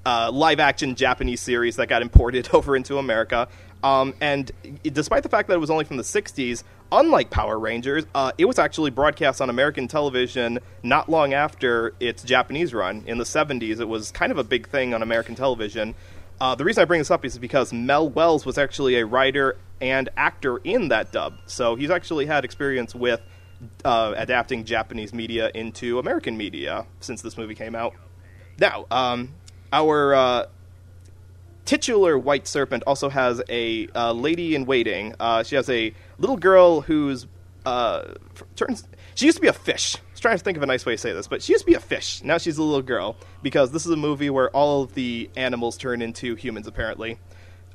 uh, 0.04 0.30
live 0.32 0.58
action 0.58 0.96
Japanese 0.96 1.40
series 1.40 1.76
that 1.76 1.86
got 1.88 2.02
imported 2.02 2.48
over 2.52 2.74
into 2.74 2.98
America. 2.98 3.46
Um, 3.84 4.14
and 4.20 4.50
despite 4.82 5.22
the 5.22 5.28
fact 5.28 5.46
that 5.46 5.54
it 5.54 5.60
was 5.60 5.70
only 5.70 5.84
from 5.84 5.96
the 5.96 6.02
60s, 6.02 6.64
unlike 6.90 7.30
Power 7.30 7.56
Rangers, 7.56 8.04
uh, 8.16 8.32
it 8.36 8.46
was 8.46 8.58
actually 8.58 8.90
broadcast 8.90 9.40
on 9.40 9.48
American 9.48 9.86
television 9.86 10.58
not 10.82 11.08
long 11.08 11.34
after 11.34 11.94
its 12.00 12.24
Japanese 12.24 12.74
run. 12.74 13.04
In 13.06 13.18
the 13.18 13.24
70s, 13.24 13.78
it 13.78 13.88
was 13.88 14.10
kind 14.10 14.32
of 14.32 14.38
a 14.38 14.44
big 14.44 14.68
thing 14.68 14.92
on 14.92 15.02
American 15.02 15.36
television. 15.36 15.94
Uh, 16.40 16.56
the 16.56 16.64
reason 16.64 16.82
I 16.82 16.84
bring 16.84 17.00
this 17.00 17.12
up 17.12 17.24
is 17.24 17.38
because 17.38 17.72
Mel 17.72 18.08
Wells 18.08 18.44
was 18.44 18.58
actually 18.58 18.96
a 18.96 19.06
writer 19.06 19.56
and 19.80 20.08
actor 20.16 20.58
in 20.58 20.88
that 20.88 21.12
dub. 21.12 21.38
So 21.46 21.76
he's 21.76 21.90
actually 21.90 22.26
had 22.26 22.44
experience 22.44 22.92
with 22.92 23.20
uh, 23.84 24.14
adapting 24.16 24.64
Japanese 24.64 25.12
media 25.12 25.50
into 25.54 25.98
American 25.98 26.36
media 26.36 26.86
since 27.00 27.22
this 27.22 27.36
movie 27.36 27.54
came 27.54 27.74
out. 27.74 27.94
Now, 28.58 28.86
um, 28.90 29.34
our 29.72 30.14
uh, 30.14 30.46
titular 31.64 32.18
White 32.18 32.46
Serpent 32.46 32.82
also 32.86 33.08
has 33.08 33.42
a 33.48 33.88
uh, 33.94 34.12
lady 34.12 34.54
in 34.54 34.64
waiting. 34.64 35.14
Uh, 35.20 35.42
she 35.42 35.56
has 35.56 35.68
a 35.68 35.92
little 36.18 36.36
girl 36.36 36.80
who's 36.80 37.26
uh, 37.66 38.14
turns. 38.54 38.86
She 39.14 39.26
used 39.26 39.36
to 39.36 39.42
be 39.42 39.48
a 39.48 39.52
fish. 39.52 39.96
I 39.96 40.00
was 40.12 40.20
trying 40.20 40.38
to 40.38 40.44
think 40.44 40.56
of 40.56 40.62
a 40.62 40.66
nice 40.66 40.86
way 40.86 40.94
to 40.94 40.98
say 40.98 41.12
this, 41.12 41.26
but 41.26 41.42
she 41.42 41.52
used 41.52 41.64
to 41.64 41.70
be 41.70 41.74
a 41.74 41.80
fish. 41.80 42.22
Now 42.22 42.38
she's 42.38 42.58
a 42.58 42.62
little 42.62 42.82
girl 42.82 43.16
because 43.42 43.72
this 43.72 43.84
is 43.84 43.92
a 43.92 43.96
movie 43.96 44.30
where 44.30 44.50
all 44.50 44.84
of 44.84 44.94
the 44.94 45.28
animals 45.36 45.76
turn 45.76 46.00
into 46.00 46.36
humans. 46.36 46.66
Apparently, 46.66 47.18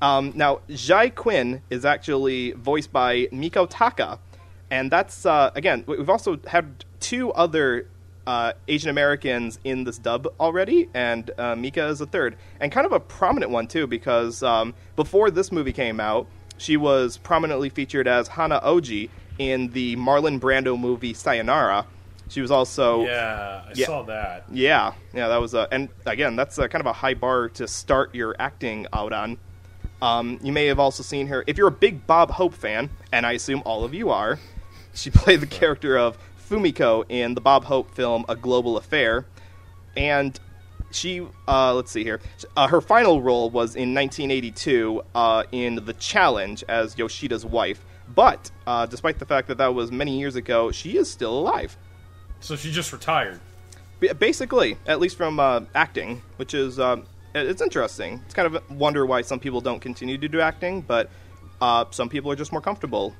um, 0.02 0.32
now 0.36 0.62
Jai 0.70 1.10
Quinn 1.10 1.62
is 1.70 1.86
actually 1.86 2.52
voiced 2.54 2.92
by 2.92 3.28
Miko 3.32 3.66
Taka, 3.66 4.20
and 4.72 4.90
that's 4.92 5.26
uh, 5.26 5.52
again 5.54 5.84
we- 5.86 5.98
we've 5.98 6.10
also 6.10 6.40
had 6.48 6.84
two 7.00 7.32
other 7.34 7.88
uh, 8.28 8.54
Asian 8.68 8.90
Americans 8.90 9.60
in 9.64 9.84
this 9.84 9.98
dub 9.98 10.28
already, 10.40 10.88
and 10.94 11.32
uh, 11.40 11.56
Mika 11.56 11.88
is 11.88 12.02
a 12.02 12.06
third, 12.06 12.38
and 12.60 12.72
kind 12.72 12.86
of 12.86 12.92
a 12.92 13.00
prominent 13.00 13.52
one 13.52 13.68
too, 13.68 13.86
because 13.88 14.42
um, 14.44 14.74
before 14.96 15.32
this 15.32 15.52
movie 15.52 15.74
came 15.74 16.00
out, 16.00 16.28
she 16.58 16.78
was 16.78 17.18
prominently 17.18 17.70
featured 17.70 18.08
as 18.08 18.28
Hana-ogi 18.28 19.10
in 19.40 19.70
the 19.72 19.96
Marlon 19.96 20.40
Brando 20.40 20.80
movie 20.80 21.16
Sayonara. 21.16 21.88
She 22.30 22.42
was 22.42 22.52
also 22.52 23.06
Yeah, 23.06 23.64
I 23.68 23.72
Yeah. 23.74 23.86
saw 23.88 24.04
that. 24.04 24.46
yeah, 24.52 24.94
yeah, 25.16 25.28
that 25.28 25.42
was 25.42 25.56
a, 25.56 25.68
and 25.72 25.90
again, 26.06 26.36
that's 26.36 26.60
a, 26.60 26.70
kind 26.70 26.80
of 26.82 26.86
a 26.86 26.94
high 26.94 27.16
bar 27.16 27.50
to 27.50 27.68
start 27.68 28.14
your 28.14 28.36
acting 28.38 28.86
out 28.94 29.14
on. 29.14 29.38
Um, 30.02 30.40
you 30.44 30.52
may 30.54 30.68
have 30.68 30.80
also 30.80 31.02
seen 31.02 31.26
her 31.28 31.44
if 31.48 31.58
you're 31.58 31.68
a 31.68 31.72
big 31.72 32.06
Bob 32.06 32.30
Hope 32.32 32.54
fan, 32.54 32.92
and 33.12 33.26
I 33.26 33.32
assume 33.34 33.64
all 33.66 33.84
of 33.84 33.96
you 33.96 34.12
are. 34.12 34.38
She 34.94 35.10
played 35.12 35.42
the 35.42 35.48
character 35.48 35.98
of 35.98 36.18
Fumiko 36.50 37.06
in 37.10 37.34
the 37.36 37.42
Bob 37.42 37.66
Hope 37.66 37.94
film 37.94 38.26
A 38.30 38.36
Global 38.36 38.78
Affair, 38.78 39.26
and 39.96 40.38
she 40.92 41.26
uh, 41.48 41.74
let's 41.74 41.92
see 41.92 42.04
here. 42.04 42.20
Uh, 42.58 42.68
her 42.68 42.82
final 42.82 43.22
role 43.22 43.50
was 43.50 43.76
in 43.76 43.94
1982 43.94 45.02
uh, 45.16 45.44
in 45.52 45.76
The 45.86 45.94
Challenge 45.94 46.64
as 46.68 46.96
Yoshida's 46.96 47.46
wife. 47.46 47.84
But 48.14 48.52
uh, 48.68 48.86
despite 48.88 49.20
the 49.20 49.26
fact 49.26 49.48
that 49.48 49.58
that 49.60 49.74
was 49.74 49.90
many 49.92 50.20
years 50.20 50.36
ago, 50.36 50.72
she 50.72 50.98
is 50.98 51.10
still 51.10 51.38
alive. 51.40 51.78
So 52.42 52.58
she 52.58 52.70
just 52.72 52.92
retired. 52.92 53.40
B- 54.02 54.12
Basically, 54.12 54.78
at 54.86 55.00
least 55.00 55.16
from 55.16 55.40
uh, 55.40 55.62
acting, 55.74 56.22
which 56.36 56.54
is 56.54 56.78
it- 56.78 57.00
it's 57.34 57.62
interesting. 57.62 58.22
It's 58.26 58.34
kind 58.34 58.54
of 58.54 58.56
a 58.70 58.74
wonder 58.74 59.06
why 59.06 59.22
some 59.22 59.40
people 59.40 59.62
don't 59.62 59.80
continue 59.80 60.18
to 60.18 60.28
do 60.28 60.42
acting, 60.42 60.82
but 60.82 61.10
uh, 61.62 61.86
some 61.92 62.10
people 62.10 62.30
are 62.30 62.36
just 62.36 62.52
more 62.52 62.60
comfortable 62.60 63.16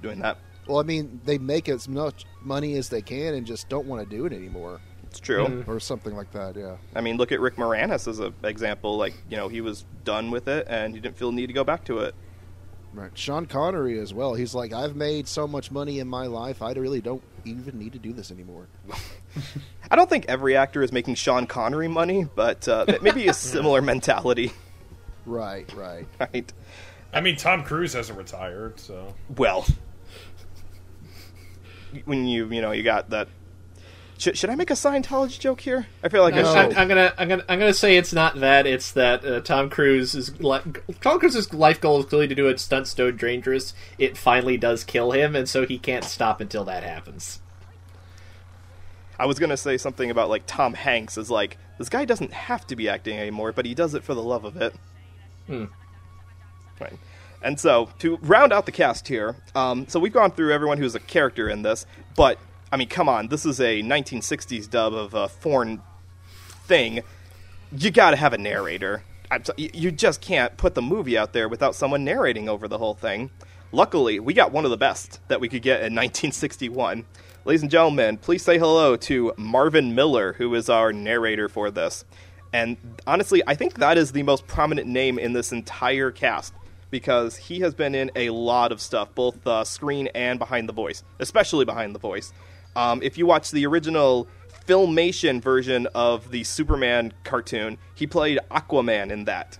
doing 0.00 0.20
that. 0.20 0.38
Well, 0.68 0.78
I 0.78 0.82
mean, 0.84 1.20
they 1.24 1.38
make 1.38 1.68
as 1.68 1.88
much 1.88 2.24
money 2.42 2.74
as 2.76 2.88
they 2.90 3.02
can 3.02 3.34
and 3.34 3.46
just 3.46 3.68
don't 3.68 3.86
want 3.86 4.08
to 4.08 4.16
do 4.16 4.26
it 4.26 4.32
anymore, 4.32 4.80
It's 5.04 5.18
true. 5.18 5.64
or 5.66 5.80
something 5.80 6.14
like 6.14 6.30
that. 6.32 6.56
Yeah. 6.56 6.76
I 6.94 7.00
mean, 7.00 7.16
look 7.16 7.32
at 7.32 7.40
Rick 7.40 7.56
Moranis 7.56 8.06
as 8.06 8.18
an 8.18 8.34
example. 8.44 8.96
Like, 8.98 9.14
you 9.30 9.36
know, 9.36 9.48
he 9.48 9.60
was 9.62 9.84
done 10.04 10.30
with 10.30 10.46
it 10.46 10.66
and 10.68 10.94
he 10.94 11.00
didn't 11.00 11.16
feel 11.16 11.30
the 11.30 11.36
need 11.36 11.46
to 11.48 11.52
go 11.54 11.64
back 11.64 11.84
to 11.86 11.98
it. 12.00 12.14
Right. 12.94 13.10
Sean 13.14 13.46
Connery 13.46 13.98
as 13.98 14.14
well. 14.14 14.34
He's 14.34 14.54
like, 14.54 14.72
I've 14.72 14.96
made 14.96 15.28
so 15.28 15.46
much 15.46 15.70
money 15.70 15.98
in 15.98 16.08
my 16.08 16.26
life, 16.26 16.62
I 16.62 16.72
really 16.72 17.00
don't 17.02 17.22
even 17.44 17.78
need 17.78 17.92
to 17.94 17.98
do 17.98 18.12
this 18.12 18.30
anymore. 18.30 18.66
I 19.90 19.96
don't 19.96 20.08
think 20.10 20.26
every 20.26 20.56
actor 20.56 20.82
is 20.82 20.90
making 20.92 21.14
Sean 21.16 21.46
Connery 21.46 21.88
money, 21.88 22.26
but 22.34 22.66
uh, 22.68 22.86
maybe 23.02 23.28
a 23.28 23.32
similar 23.34 23.80
mentality, 23.82 24.52
Right. 25.26 25.70
Right. 25.74 26.06
right? 26.20 26.52
I 27.12 27.20
mean, 27.20 27.36
Tom 27.36 27.62
Cruise 27.62 27.92
hasn't 27.94 28.18
retired, 28.18 28.80
so 28.80 29.14
Well, 29.36 29.66
when 32.04 32.26
you 32.26 32.48
you 32.50 32.60
know 32.60 32.72
you 32.72 32.82
got 32.82 33.10
that. 33.10 33.28
Should, 34.18 34.36
should 34.36 34.50
I 34.50 34.56
make 34.56 34.70
a 34.70 34.74
Scientology 34.74 35.38
joke 35.38 35.60
here? 35.60 35.86
I 36.02 36.08
feel 36.08 36.22
like 36.22 36.34
I'm, 36.34 36.44
I 36.44 36.64
should. 36.68 36.76
I'm 36.76 36.88
gonna, 36.88 37.14
I'm 37.16 37.28
gonna, 37.28 37.44
I'm 37.48 37.58
gonna 37.60 37.72
say 37.72 37.96
it's 37.96 38.12
not 38.12 38.40
that. 38.40 38.66
It's 38.66 38.90
that 38.92 39.24
uh, 39.24 39.40
Tom 39.40 39.70
Cruise's 39.70 40.40
li- 40.40 40.60
Tom 41.00 41.20
Cruise's 41.20 41.54
life 41.54 41.80
goal 41.80 42.00
is 42.00 42.06
clearly 42.06 42.26
to 42.26 42.34
do 42.34 42.48
a 42.48 42.58
stunt 42.58 42.88
so 42.88 43.12
dangerous 43.12 43.74
it 43.96 44.18
finally 44.18 44.56
does 44.56 44.82
kill 44.82 45.12
him, 45.12 45.36
and 45.36 45.48
so 45.48 45.64
he 45.64 45.78
can't 45.78 46.04
stop 46.04 46.40
until 46.40 46.64
that 46.64 46.82
happens. 46.82 47.40
I 49.20 49.26
was 49.26 49.38
gonna 49.38 49.56
say 49.56 49.78
something 49.78 50.10
about 50.10 50.28
like 50.28 50.44
Tom 50.46 50.74
Hanks 50.74 51.16
is 51.16 51.30
like 51.30 51.56
this 51.78 51.88
guy 51.88 52.04
doesn't 52.04 52.32
have 52.32 52.66
to 52.68 52.76
be 52.76 52.88
acting 52.88 53.18
anymore, 53.18 53.52
but 53.52 53.66
he 53.66 53.74
does 53.74 53.94
it 53.94 54.02
for 54.02 54.14
the 54.14 54.22
love 54.22 54.44
of 54.44 54.56
it. 54.56 54.74
Hmm. 55.46 55.66
Right. 56.80 56.98
And 57.42 57.58
so 57.58 57.90
to 58.00 58.16
round 58.18 58.52
out 58.52 58.66
the 58.66 58.72
cast 58.72 59.08
here, 59.08 59.36
um, 59.54 59.86
so 59.88 60.00
we've 60.00 60.12
gone 60.12 60.32
through 60.32 60.52
everyone 60.52 60.78
who's 60.78 60.94
a 60.94 61.00
character 61.00 61.48
in 61.48 61.62
this, 61.62 61.86
but 62.16 62.38
I 62.70 62.76
mean, 62.76 62.88
come 62.88 63.08
on, 63.08 63.28
this 63.28 63.46
is 63.46 63.60
a 63.60 63.82
1960s 63.82 64.68
dub 64.68 64.92
of 64.92 65.14
a 65.14 65.28
foreign 65.28 65.82
thing. 66.64 67.02
You 67.72 67.90
got 67.90 68.10
to 68.10 68.16
have 68.16 68.32
a 68.32 68.38
narrator. 68.38 69.02
So, 69.44 69.52
you 69.56 69.90
just 69.90 70.22
can't 70.22 70.56
put 70.56 70.74
the 70.74 70.82
movie 70.82 71.18
out 71.18 71.34
there 71.34 71.48
without 71.48 71.74
someone 71.74 72.02
narrating 72.02 72.48
over 72.48 72.66
the 72.66 72.78
whole 72.78 72.94
thing. 72.94 73.30
Luckily, 73.72 74.18
we 74.18 74.32
got 74.32 74.52
one 74.52 74.64
of 74.64 74.70
the 74.70 74.78
best 74.78 75.20
that 75.28 75.40
we 75.40 75.48
could 75.48 75.60
get 75.60 75.80
in 75.80 75.94
1961. 75.94 77.04
Ladies 77.44 77.62
and 77.62 77.70
gentlemen, 77.70 78.16
please 78.16 78.42
say 78.42 78.58
hello 78.58 78.96
to 78.96 79.34
Marvin 79.36 79.94
Miller, 79.94 80.32
who 80.34 80.54
is 80.54 80.70
our 80.70 80.92
narrator 80.92 81.48
for 81.48 81.70
this. 81.70 82.06
And 82.54 82.78
honestly, 83.06 83.42
I 83.46 83.54
think 83.54 83.74
that 83.74 83.98
is 83.98 84.12
the 84.12 84.22
most 84.22 84.46
prominent 84.46 84.88
name 84.88 85.18
in 85.18 85.34
this 85.34 85.52
entire 85.52 86.10
cast 86.10 86.54
because 86.90 87.36
he 87.36 87.60
has 87.60 87.74
been 87.74 87.94
in 87.94 88.10
a 88.16 88.30
lot 88.30 88.72
of 88.72 88.80
stuff, 88.80 89.14
both 89.14 89.46
uh, 89.46 89.64
screen 89.64 90.08
and 90.14 90.38
behind 90.38 90.68
the 90.68 90.72
voice, 90.72 91.02
especially 91.18 91.64
behind 91.64 91.94
the 91.94 91.98
voice. 91.98 92.32
Um, 92.76 93.02
if 93.02 93.18
you 93.18 93.26
watch 93.26 93.50
the 93.50 93.66
original 93.66 94.28
filmation 94.66 95.40
version 95.42 95.86
of 95.94 96.30
the 96.30 96.44
Superman 96.44 97.12
cartoon, 97.24 97.78
he 97.94 98.06
played 98.06 98.38
Aquaman 98.50 99.10
in 99.10 99.24
that. 99.24 99.58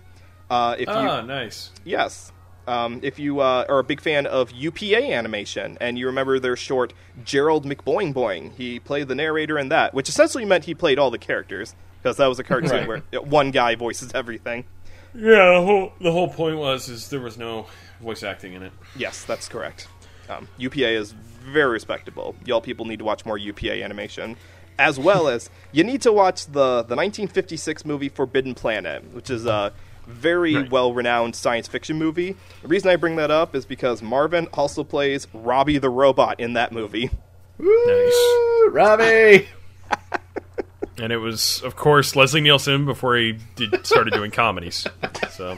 Uh, 0.49 0.75
if 0.77 0.87
you, 0.87 0.93
ah, 0.93 1.21
nice. 1.21 1.71
Yes. 1.83 2.31
Um, 2.67 2.99
if 3.01 3.17
you 3.17 3.39
uh, 3.39 3.65
are 3.67 3.79
a 3.79 3.83
big 3.83 3.99
fan 3.99 4.27
of 4.27 4.51
UPA 4.51 5.11
animation 5.11 5.77
and 5.81 5.97
you 5.97 6.05
remember 6.05 6.37
their 6.39 6.55
short 6.55 6.93
Gerald 7.23 7.65
McBoing 7.65 8.13
Boing, 8.13 8.53
he 8.55 8.79
played 8.79 9.07
the 9.07 9.15
narrator 9.15 9.57
in 9.57 9.69
that, 9.69 9.93
which 9.93 10.07
essentially 10.07 10.45
meant 10.45 10.65
he 10.65 10.75
played 10.75 10.99
all 10.99 11.09
the 11.09 11.17
characters 11.17 11.73
because 12.01 12.17
that 12.17 12.27
was 12.27 12.37
a 12.39 12.43
cartoon 12.43 12.69
Right. 12.87 12.87
where 12.87 13.21
one 13.21 13.49
guy 13.51 13.73
voices 13.75 14.11
everything. 14.13 14.65
Yeah, 15.15 15.53
the 15.55 15.61
whole 15.65 15.93
the 16.01 16.11
whole 16.11 16.27
point 16.29 16.57
was 16.57 16.87
is 16.89 17.09
there 17.09 17.19
was 17.19 17.37
no 17.37 17.65
voice 18.01 18.23
acting 18.23 18.53
in 18.53 18.63
it. 18.63 18.71
Yes, 18.95 19.23
that's 19.23 19.47
correct. 19.47 19.87
Um, 20.29 20.47
UPA 20.57 20.89
is 20.89 21.11
very 21.11 21.71
respectable. 21.71 22.35
Y'all 22.45 22.61
people 22.61 22.85
need 22.85 22.99
to 22.99 23.05
watch 23.05 23.25
more 23.25 23.37
UPA 23.37 23.81
animation, 23.83 24.37
as 24.77 24.99
well 24.99 25.27
as 25.27 25.49
you 25.71 25.83
need 25.83 26.01
to 26.03 26.11
watch 26.11 26.45
the 26.45 26.83
the 26.83 26.95
1956 26.95 27.85
movie 27.85 28.09
Forbidden 28.09 28.53
Planet, 28.53 29.03
which 29.13 29.29
is 29.29 29.45
a 29.47 29.73
very 30.05 30.55
Right. 30.55 30.71
well 30.71 30.93
renowned 30.93 31.35
science 31.35 31.67
fiction 31.67 31.97
movie. 31.97 32.35
The 32.61 32.67
reason 32.67 32.89
I 32.89 32.95
bring 32.95 33.15
that 33.17 33.31
up 33.31 33.55
is 33.55 33.65
because 33.65 34.01
Marvin 34.01 34.47
also 34.53 34.83
plays 34.83 35.27
Robbie 35.33 35.77
the 35.79 35.89
robot 35.89 36.39
in 36.39 36.53
that 36.53 36.71
movie. 36.71 37.09
Nice. 37.57 38.69
Robbie. 38.69 39.47
And 40.99 41.13
it 41.13 41.17
was, 41.17 41.61
of 41.63 41.75
course, 41.75 42.15
Leslie 42.15 42.41
Nielsen 42.41 42.85
before 42.85 43.15
he 43.15 43.37
did 43.55 43.85
started 43.85 44.13
doing 44.13 44.31
comedies. 44.31 44.85
So 45.31 45.57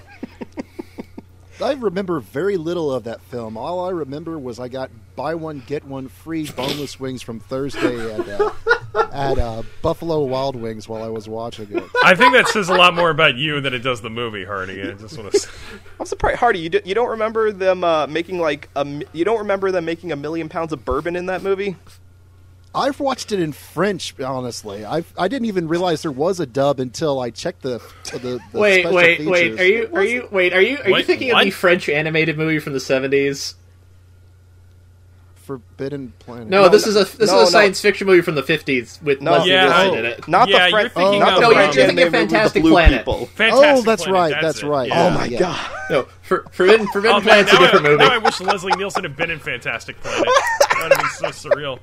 I 1.62 1.74
remember 1.74 2.20
very 2.20 2.58
little 2.58 2.92
of 2.92 3.04
that 3.06 3.22
film. 3.22 3.58
All 3.58 3.86
I 3.86 3.90
remember 3.92 4.38
was 4.40 4.60
I 4.60 4.68
got 4.68 4.92
buy 5.16 5.36
one 5.36 5.64
get 5.66 5.86
one 5.86 6.08
free 6.08 6.50
boneless 6.52 7.00
wings 7.00 7.22
from 7.22 7.40
Thursday 7.40 8.14
at 8.14 8.28
uh, 8.28 8.52
at 9.12 9.38
uh, 9.38 9.64
Buffalo 9.82 10.24
Wild 10.24 10.56
Wings 10.56 10.88
while 10.88 11.04
I 11.04 11.10
was 11.10 11.28
watching 11.28 11.68
it. 11.72 11.84
I 12.04 12.16
think 12.16 12.34
that 12.34 12.48
says 12.48 12.70
a 12.70 12.74
lot 12.74 12.96
more 12.96 13.10
about 13.10 13.36
you 13.36 13.62
than 13.62 13.74
it 13.74 13.80
does 13.80 14.02
the 14.02 14.10
movie, 14.10 14.46
Hardy. 14.46 14.82
I 14.82 14.92
just 14.94 15.18
want 15.18 15.32
to. 15.34 15.50
I'm 16.00 16.06
surprised, 16.06 16.40
Hardy. 16.40 16.60
You, 16.60 16.70
do, 16.70 16.82
you 16.84 16.96
don't 16.96 17.10
remember 17.10 17.52
them 17.52 17.84
uh, 17.84 18.08
making 18.08 18.40
like 18.40 18.70
a 18.76 18.86
you 19.14 19.26
don't 19.26 19.40
remember 19.40 19.72
them 19.72 19.86
making 19.86 20.12
a 20.12 20.16
million 20.16 20.50
pounds 20.50 20.74
of 20.74 20.84
bourbon 20.84 21.16
in 21.16 21.28
that 21.28 21.44
movie? 21.44 21.76
I've 22.74 23.00
watched 23.02 23.32
it 23.34 23.40
in 23.42 23.52
French. 23.52 24.18
Honestly, 24.22 24.86
I 24.86 25.04
I 25.18 25.28
didn't 25.28 25.48
even 25.48 25.68
realize 25.68 26.02
there 26.04 26.12
was 26.12 26.40
a 26.40 26.46
dub 26.46 26.80
until 26.80 27.20
I 27.20 27.30
checked 27.30 27.64
the 27.64 27.82
the, 28.14 28.20
the 28.20 28.40
Wait, 28.60 28.82
special 28.82 28.96
wait, 28.96 29.18
features. 29.18 29.30
wait. 29.32 29.60
Are 29.60 29.66
you, 29.66 29.90
are 29.94 30.04
you, 30.04 30.28
wait, 30.32 30.54
are 30.54 30.62
you, 30.62 30.78
are 30.78 30.88
you 30.88 30.94
Wait, 30.94 31.06
thinking 31.06 31.32
of 31.32 31.42
the 31.44 31.50
French 31.52 31.90
animated 31.90 32.38
movie 32.38 32.60
from 32.60 32.74
the 32.74 32.80
seventies? 32.80 33.56
Forbidden 35.36 36.14
Planet? 36.20 36.48
No, 36.48 36.70
this 36.70 36.88
is 36.88 36.96
a 36.96 37.00
this 37.18 37.18
no, 37.18 37.24
is 37.24 37.32
no. 37.32 37.44
a 37.44 37.48
science 37.48 37.82
fiction 37.82 38.08
movie 38.08 38.22
from 38.22 38.36
the 38.36 38.44
fifties 38.44 39.00
with 39.04 39.22
No. 39.22 39.32
Leslie 39.32 39.52
Yeah, 39.52 39.66
Nielsen 39.68 39.90
oh. 39.90 40.00
in 40.00 40.06
it. 40.06 40.28
Not 40.28 40.48
Yeah, 40.50 40.66
the 40.68 40.72
French. 40.72 40.92
you're 40.96 41.20
not 41.20 41.30
of- 41.30 41.36
the 41.36 41.42
No, 41.42 41.50
you're 41.50 41.56
French 41.56 41.76
thinking 41.76 41.80
oh, 41.80 41.82
of 41.82 41.82
uh, 41.82 41.82
anime 41.82 41.96
movie 41.96 42.04
the 42.06 42.12
Fantastic 42.12 42.62
blue 42.62 42.72
Planet. 42.72 42.98
people. 43.00 43.26
Fantastic 43.26 43.68
oh, 43.68 43.82
that's 43.82 44.04
Planet, 44.04 44.34
right. 44.34 44.42
That's 44.42 44.64
it. 44.64 44.68
right. 44.68 44.88
Yeah. 44.88 45.08
Oh 45.08 45.10
my 45.10 45.26
yeah. 45.26 45.40
god! 45.40 45.72
No, 45.90 46.08
for, 46.22 46.46
Forbidden 46.52 46.88
oh, 46.88 46.92
Forbidden 46.94 47.16
Oh, 47.18 47.20
man, 47.22 47.46
Planet's 47.46 47.52
a 47.52 47.56
now, 47.56 47.60
I, 47.60 47.64
different 47.66 47.86
movie. 47.86 47.98
now 47.98 48.10
I 48.14 48.18
wish 48.20 48.40
Leslie 48.40 48.74
Nielsen 48.78 49.04
had 49.04 49.18
been 49.18 49.32
in 49.32 49.40
Fantastic 49.40 50.00
Planet. 50.00 50.24
That 50.26 50.80
would 50.84 50.94
have 50.94 51.22
been 51.22 51.34
so 51.34 51.50
surreal. 51.50 51.80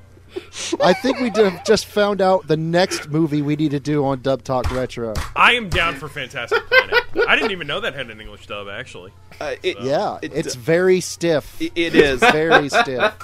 I 0.83 0.93
think 0.93 1.21
we 1.21 1.31
did, 1.31 1.53
just 1.65 1.87
found 1.87 2.21
out 2.21 2.47
the 2.47 2.57
next 2.57 3.09
movie 3.09 3.43
we 3.43 3.57
need 3.57 3.71
to 3.73 3.81
do 3.81 4.05
on 4.05 4.21
Dub 4.23 4.43
Talk 4.45 4.71
Retro. 4.71 5.15
I 5.37 5.53
am 5.55 5.69
down 5.69 5.95
for 5.97 6.09
Fantastic 6.09 6.63
Planet. 6.69 7.05
I 7.29 7.37
didn't 7.37 7.51
even 7.53 7.67
know 7.67 7.81
that 7.81 7.95
had 7.95 8.11
an 8.11 8.21
English 8.21 8.47
dub, 8.47 8.69
actually. 8.69 9.13
Uh, 9.41 9.55
it, 9.63 9.81
Yeah, 9.81 10.19
it- 10.23 10.33
it's 10.35 10.55
very 10.55 11.01
stiff. 11.01 11.61
it- 11.61 11.73
it 11.77 11.95
is. 11.95 12.21
very 12.21 12.69
stiff. 12.69 13.15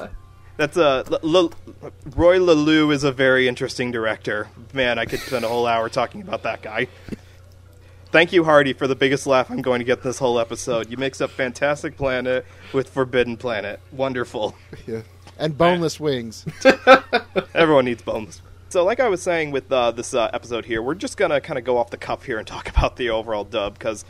That's 0.56 0.76
a 0.76 1.04
L- 1.22 1.36
L- 1.36 1.52
Roy 2.14 2.38
Laloux 2.38 2.92
is 2.92 3.02
a 3.04 3.10
very 3.10 3.48
interesting 3.48 3.90
director. 3.90 4.48
Man, 4.72 4.98
I 4.98 5.04
could 5.04 5.20
spend 5.20 5.44
a 5.44 5.48
whole 5.48 5.66
hour 5.66 5.88
talking 5.88 6.22
about 6.22 6.44
that 6.44 6.62
guy. 6.62 6.86
Thank 8.12 8.32
you, 8.32 8.44
Hardy, 8.44 8.72
for 8.72 8.86
the 8.86 8.94
biggest 8.94 9.26
laugh 9.26 9.50
I'm 9.50 9.60
going 9.62 9.80
to 9.80 9.84
get 9.84 10.04
this 10.04 10.20
whole 10.20 10.38
episode. 10.38 10.88
You 10.88 10.96
mix 10.96 11.20
up 11.20 11.30
Fantastic 11.30 11.96
Planet 11.96 12.46
with 12.72 12.88
Forbidden 12.88 13.36
Planet. 13.36 13.80
Wonderful. 13.90 14.54
Yeah. 14.86 15.02
And 15.38 15.58
boneless 15.58 15.98
wings. 15.98 16.44
Everyone 17.54 17.84
needs 17.86 18.02
bones. 18.02 18.40
So, 18.68 18.84
like 18.84 19.00
I 19.00 19.08
was 19.08 19.22
saying 19.22 19.50
with 19.52 19.70
uh, 19.70 19.90
this 19.92 20.14
uh, 20.14 20.30
episode 20.32 20.64
here, 20.64 20.82
we're 20.82 20.94
just 20.94 21.16
gonna 21.16 21.40
kind 21.40 21.58
of 21.58 21.64
go 21.64 21.76
off 21.78 21.90
the 21.90 21.96
cuff 21.96 22.24
here 22.24 22.38
and 22.38 22.46
talk 22.46 22.68
about 22.76 22.96
the 22.96 23.10
overall 23.10 23.44
dub 23.44 23.74
because 23.74 24.04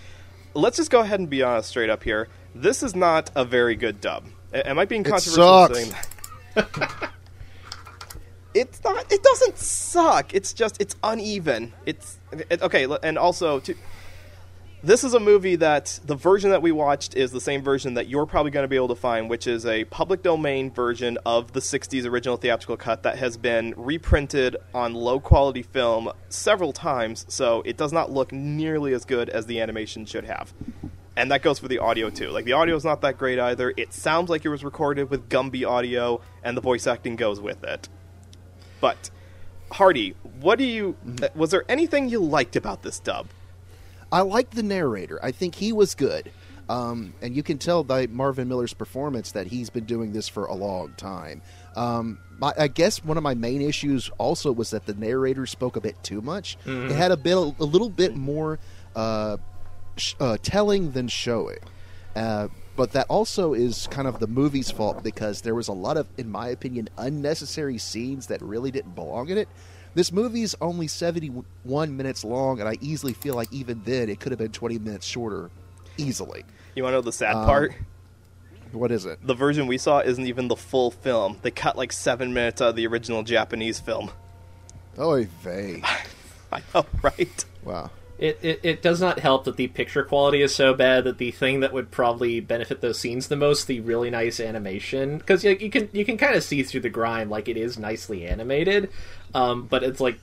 let's 0.55 0.77
just 0.77 0.91
go 0.91 1.01
ahead 1.01 1.21
and 1.21 1.29
be 1.29 1.43
honest 1.43 1.69
straight 1.71 1.91
up 1.91 2.03
here. 2.03 2.29
This 2.55 2.83
is 2.83 2.95
not 2.95 3.31
a 3.35 3.45
very 3.45 3.75
good 3.77 4.01
dub. 4.01 4.25
A- 4.53 4.69
Am 4.69 4.79
I 4.79 4.85
being 4.85 5.05
controversial? 5.05 5.65
in 5.67 5.75
sucks. 5.75 5.79
saying 5.79 5.95
that? 6.55 7.11
it's 8.55 8.83
not. 8.85 9.11
It 9.13 9.23
doesn't 9.23 9.59
suck. 9.59 10.35
It's 10.35 10.53
just 10.53 10.81
it's 10.81 10.97
uneven. 11.03 11.73
It's 11.87 12.19
it, 12.33 12.63
okay. 12.63 12.87
And 13.03 13.19
also, 13.19 13.61
to, 13.61 13.75
this 14.85 15.03
is 15.03 15.15
a 15.15 15.21
movie 15.21 15.57
that 15.57 15.99
the 16.05 16.15
version 16.15 16.51
that 16.51 16.61
we 16.61 16.71
watched 16.71 17.17
is 17.17 17.33
the 17.33 17.41
same 17.41 17.63
version 17.63 17.95
that 17.95 18.07
you're 18.07 18.27
probably 18.27 18.51
going 18.51 18.65
to 18.65 18.69
be 18.69 18.77
able 18.77 18.89
to 18.89 18.95
find, 18.95 19.31
which 19.31 19.47
is 19.47 19.65
a 19.65 19.85
public 19.87 20.23
domain 20.23 20.71
version 20.71 21.17
of 21.25 21.53
the 21.53 21.61
60s 21.61 22.05
original 22.05 22.37
theatrical 22.37 22.77
cut 22.77 23.03
that 23.03 23.17
has 23.17 23.39
been 23.39 23.73
reprinted 23.79 24.57
on 24.75 24.93
low 24.93 25.19
quality 25.19 25.63
film 25.63 26.13
several 26.29 26.75
times, 26.75 27.25
so 27.29 27.63
it 27.63 27.79
does 27.79 27.95
not 27.95 28.11
look 28.11 28.31
nearly 28.31 28.93
as 28.93 29.07
good 29.07 29.31
as 29.31 29.47
the 29.47 29.59
animation 29.59 30.05
should 30.05 30.25
have. 30.25 30.53
And 31.17 31.31
that 31.31 31.41
goes 31.41 31.59
for 31.59 31.69
the 31.69 31.79
audio 31.79 32.11
too. 32.11 32.29
Like 32.29 32.45
the 32.45 32.53
audio 32.53 32.77
is 32.77 32.85
not 32.85 33.01
that 33.01 33.17
great 33.17 33.39
either. 33.39 33.73
It 33.79 33.95
sounds 33.95 34.29
like 34.29 34.45
it 34.45 34.51
was 34.51 34.65
recorded 34.65 35.09
with 35.09 35.31
Gumby 35.31 35.67
audio, 35.67 36.21
and 36.43 36.57
the 36.57 36.61
voice 36.61 36.87
acting 36.87 37.17
goes 37.17 37.41
with 37.41 37.65
it. 37.65 37.89
But 38.83 39.09
Hardy, 39.73 40.15
what 40.41 40.59
do 40.59 40.65
you? 40.65 40.95
Mm-hmm. 41.07 41.25
Uh, 41.25 41.29
was 41.35 41.53
there 41.53 41.65
anything 41.71 42.11
you 42.11 42.21
liked 42.21 42.55
about 42.55 42.83
this 42.83 42.99
dub? 42.99 43.29
I 44.13 44.21
like 44.23 44.51
the 44.51 44.63
narrator. 44.63 45.19
I 45.23 45.31
think 45.33 45.55
he 45.57 45.73
was 45.73 45.95
good. 45.95 46.31
Um, 46.69 47.13
and 47.21 47.37
you 47.37 47.43
can 47.43 47.59
tell 47.59 47.85
by 47.85 48.07
Marvin 48.07 48.49
Miller's 48.49 48.73
performance 48.73 49.33
that 49.33 49.47
he's 49.49 49.69
been 49.69 49.85
doing 49.85 50.13
this 50.13 50.29
for 50.29 50.47
a 50.47 50.55
long 50.55 50.95
time. 50.97 51.43
Um, 51.77 52.19
my, 52.39 52.53
I 52.57 52.69
guess 52.69 53.05
one 53.05 53.19
of 53.19 53.23
my 53.23 53.35
main 53.35 53.61
issues 53.61 54.11
also 54.17 54.51
was 54.51 54.71
that 54.71 54.87
the 54.87 54.95
narrator 54.95 55.45
spoke 55.45 55.77
a 55.77 55.81
bit 55.81 56.03
too 56.03 56.23
much. 56.23 56.57
It 56.65 56.91
had 56.93 57.11
a 57.13 57.17
bit, 57.19 57.35
a 57.37 57.65
little 57.65 57.91
bit 57.91 58.17
more 58.17 58.59
uh, 58.97 59.37
sh- 59.97 60.15
uh, 60.19 60.39
telling 60.43 60.93
than 60.93 61.09
showing. 61.09 61.59
Uh, 62.17 62.49
but 62.77 62.93
that 62.93 63.07
also 63.09 63.53
is 63.53 63.87
kind 63.89 64.09
of 64.09 64.19
the 64.19 64.27
movie's 64.27 64.71
fault 64.71 65.03
because 65.05 65.43
there 65.43 65.55
was 65.55 65.69
a 65.69 65.73
lot 65.73 65.97
of, 65.97 66.07
in 66.17 66.31
my 66.31 66.49
opinion, 66.49 66.89
unnecessary 66.97 67.77
scenes 67.79 68.29
that 68.29 68.41
really 68.41 68.71
didn't 68.71 68.95
belong 68.95 69.29
in 69.29 69.39
it. 69.39 69.49
This 69.95 70.11
movie's 70.13 70.55
only 70.61 70.89
71 70.89 71.97
minutes 71.97 72.25
long, 72.25 72.61
and 72.61 72.69
I 72.69 72.77
easily 72.81 73.13
feel 73.13 73.35
like 73.35 73.53
even 73.53 73.81
then 73.85 74.09
it 74.09 74.19
could 74.21 74.33
have 74.33 74.39
been 74.39 74.51
20 74.53 74.79
minutes 74.79 75.07
shorter. 75.07 75.51
Easily. 75.97 76.45
You 76.75 76.83
want 76.83 76.93
to 76.95 76.97
know 76.99 77.03
the 77.03 77.13
sad 77.13 77.37
Um, 77.37 77.45
part? 77.47 77.75
What 78.73 78.91
is 78.91 79.07
it? 79.07 79.25
The 79.25 79.35
version 79.35 79.69
we 79.69 79.79
saw 79.79 80.01
isn't 80.01 80.27
even 80.27 80.49
the 80.49 80.57
full 80.57 80.91
film. 80.91 81.39
They 81.43 81.53
cut 81.53 81.77
like 81.77 81.93
seven 81.93 82.35
minutes 82.35 82.61
out 82.61 82.71
of 82.71 82.77
the 82.77 82.87
original 82.89 83.23
Japanese 83.23 83.79
film. 83.79 84.11
Oy 84.99 85.29
vey. 85.43 85.83
I 86.53 86.61
know, 86.75 86.85
right? 87.03 87.45
Wow. 87.63 87.91
It, 88.17 88.39
it 88.43 88.61
it 88.63 88.83
does 88.83 89.01
not 89.01 89.19
help 89.19 89.45
that 89.45 89.57
the 89.57 89.67
picture 89.67 90.05
quality 90.05 90.41
is 90.41 90.55
so 90.55 90.73
bad 90.73 91.03
that 91.05 91.19
the 91.19 91.33
thing 91.33 91.61
that 91.61 91.73
would 91.73 91.91
probably 91.91 92.39
benefit 92.39 92.81
those 92.81 92.99
scenes 92.99 93.27
the 93.27 93.37
most, 93.37 93.67
the 93.67 93.81
really 93.81 94.09
nice 94.09 94.39
animation, 94.39 95.19
because 95.19 95.43
you, 95.43 95.57
you 95.61 95.69
can 95.69 95.89
you 95.93 96.05
can 96.05 96.17
kind 96.17 96.37
of 96.37 96.45
see 96.45 96.63
through 96.63 96.83
the 96.83 96.89
grime, 96.91 97.29
like 97.29 97.49
it 97.49 97.57
is 97.57 97.77
nicely 97.77 98.25
animated, 98.25 98.91
um, 99.35 99.67
but 99.67 99.83
it's 99.83 100.01
like 100.01 100.21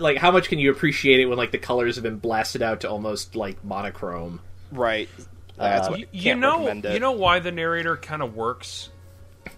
like 0.00 0.18
how 0.18 0.30
much 0.30 0.50
can 0.50 0.58
you 0.58 0.70
appreciate 0.70 1.18
it 1.20 1.26
when 1.26 1.38
like 1.38 1.50
the 1.50 1.58
colors 1.58 1.96
have 1.96 2.02
been 2.02 2.18
blasted 2.18 2.60
out 2.60 2.80
to 2.82 2.90
almost 2.90 3.34
like 3.36 3.64
monochrome? 3.64 4.40
Right. 4.70 5.08
That's 5.56 5.88
what, 5.88 6.00
you, 6.00 6.06
you 6.12 6.34
know, 6.34 6.72
you 6.72 6.98
know 6.98 7.12
why 7.12 7.38
the 7.38 7.52
narrator 7.52 7.96
kind 7.96 8.22
of 8.22 8.34
works. 8.34 8.90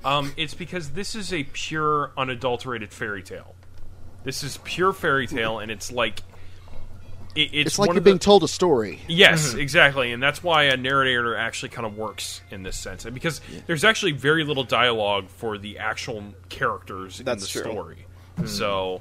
Um, 0.05 0.33
it's 0.37 0.55
because 0.55 0.91
this 0.91 1.15
is 1.15 1.33
a 1.33 1.45
pure, 1.45 2.13
unadulterated 2.17 2.93
fairy 2.93 3.23
tale. 3.23 3.55
This 4.23 4.43
is 4.43 4.59
pure 4.65 4.93
fairy 4.93 5.27
tale, 5.27 5.59
and 5.61 5.71
it's 5.71 5.91
like 5.91 6.21
it, 7.35 7.41
it's, 7.53 7.53
It's 7.69 7.79
like 7.79 7.89
you're 7.89 7.95
the- 7.97 8.01
being 8.01 8.19
told 8.19 8.45
a 8.45 8.49
story. 8.49 9.01
Yes, 9.09 9.55
exactly, 9.55 10.13
and 10.13 10.23
that's 10.23 10.43
why 10.43 10.65
a 10.65 10.77
narrator 10.77 11.37
actually 11.37 11.71
kind 11.71 11.87
of 11.87 11.97
works 11.97 12.41
in 12.51 12.63
this 12.63 12.77
sense, 12.77 13.05
and 13.05 13.15
because 13.15 13.41
there's 13.67 13.85
actually 13.85 14.13
very 14.13 14.45
little 14.45 14.65
dialogue 14.65 15.29
for 15.29 15.59
the 15.59 15.79
actual 15.79 16.23
characters 16.49 17.19
That's 17.19 17.43
in 17.55 17.61
the 17.63 17.65
true. 17.65 17.73
story. 17.73 18.07
So 18.47 19.01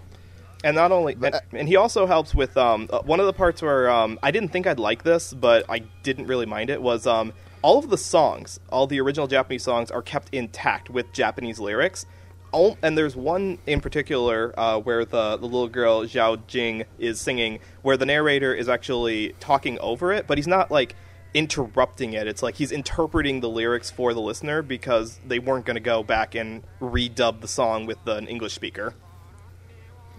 and 0.63 0.75
not 0.75 0.91
only, 0.91 1.17
and, 1.21 1.35
and 1.51 1.67
he 1.67 1.75
also 1.75 2.05
helps 2.05 2.33
with 2.33 2.55
um, 2.55 2.87
uh, 2.91 2.99
one 3.01 3.19
of 3.19 3.25
the 3.25 3.33
parts 3.33 3.61
where 3.61 3.89
um, 3.89 4.17
I 4.23 4.31
didn't 4.31 4.49
think 4.49 4.65
I'd 4.65 4.79
like 4.79 5.03
this, 5.03 5.33
but 5.33 5.65
I 5.69 5.79
didn't 6.03 6.27
really 6.27 6.45
mind 6.45 6.69
it. 6.69 6.81
Was 6.81 7.05
um, 7.05 7.33
all 7.61 7.79
of 7.79 7.89
the 7.89 7.97
songs, 7.97 8.59
all 8.69 8.87
the 8.87 9.01
original 9.01 9.27
Japanese 9.27 9.63
songs, 9.63 9.91
are 9.91 10.01
kept 10.01 10.33
intact 10.33 10.89
with 10.89 11.11
Japanese 11.13 11.59
lyrics. 11.59 12.05
Oh, 12.53 12.77
and 12.83 12.97
there's 12.97 13.15
one 13.15 13.57
in 13.65 13.81
particular 13.81 14.53
uh, 14.57 14.79
where 14.79 15.05
the, 15.05 15.37
the 15.37 15.45
little 15.45 15.67
girl 15.67 16.03
Zhao 16.03 16.45
Jing 16.45 16.83
is 16.99 17.19
singing, 17.19 17.59
where 17.81 17.97
the 17.97 18.05
narrator 18.05 18.53
is 18.53 18.69
actually 18.69 19.33
talking 19.39 19.79
over 19.79 20.13
it, 20.13 20.27
but 20.27 20.37
he's 20.37 20.47
not 20.47 20.69
like 20.69 20.95
interrupting 21.33 22.13
it. 22.13 22.27
It's 22.27 22.43
like 22.43 22.55
he's 22.55 22.71
interpreting 22.71 23.39
the 23.39 23.49
lyrics 23.49 23.89
for 23.89 24.13
the 24.13 24.21
listener 24.21 24.61
because 24.61 25.19
they 25.25 25.39
weren't 25.39 25.65
going 25.65 25.75
to 25.75 25.81
go 25.81 26.03
back 26.03 26.35
and 26.35 26.63
redub 26.79 27.41
the 27.41 27.47
song 27.47 27.85
with 27.87 28.05
an 28.07 28.27
English 28.27 28.53
speaker. 28.53 28.93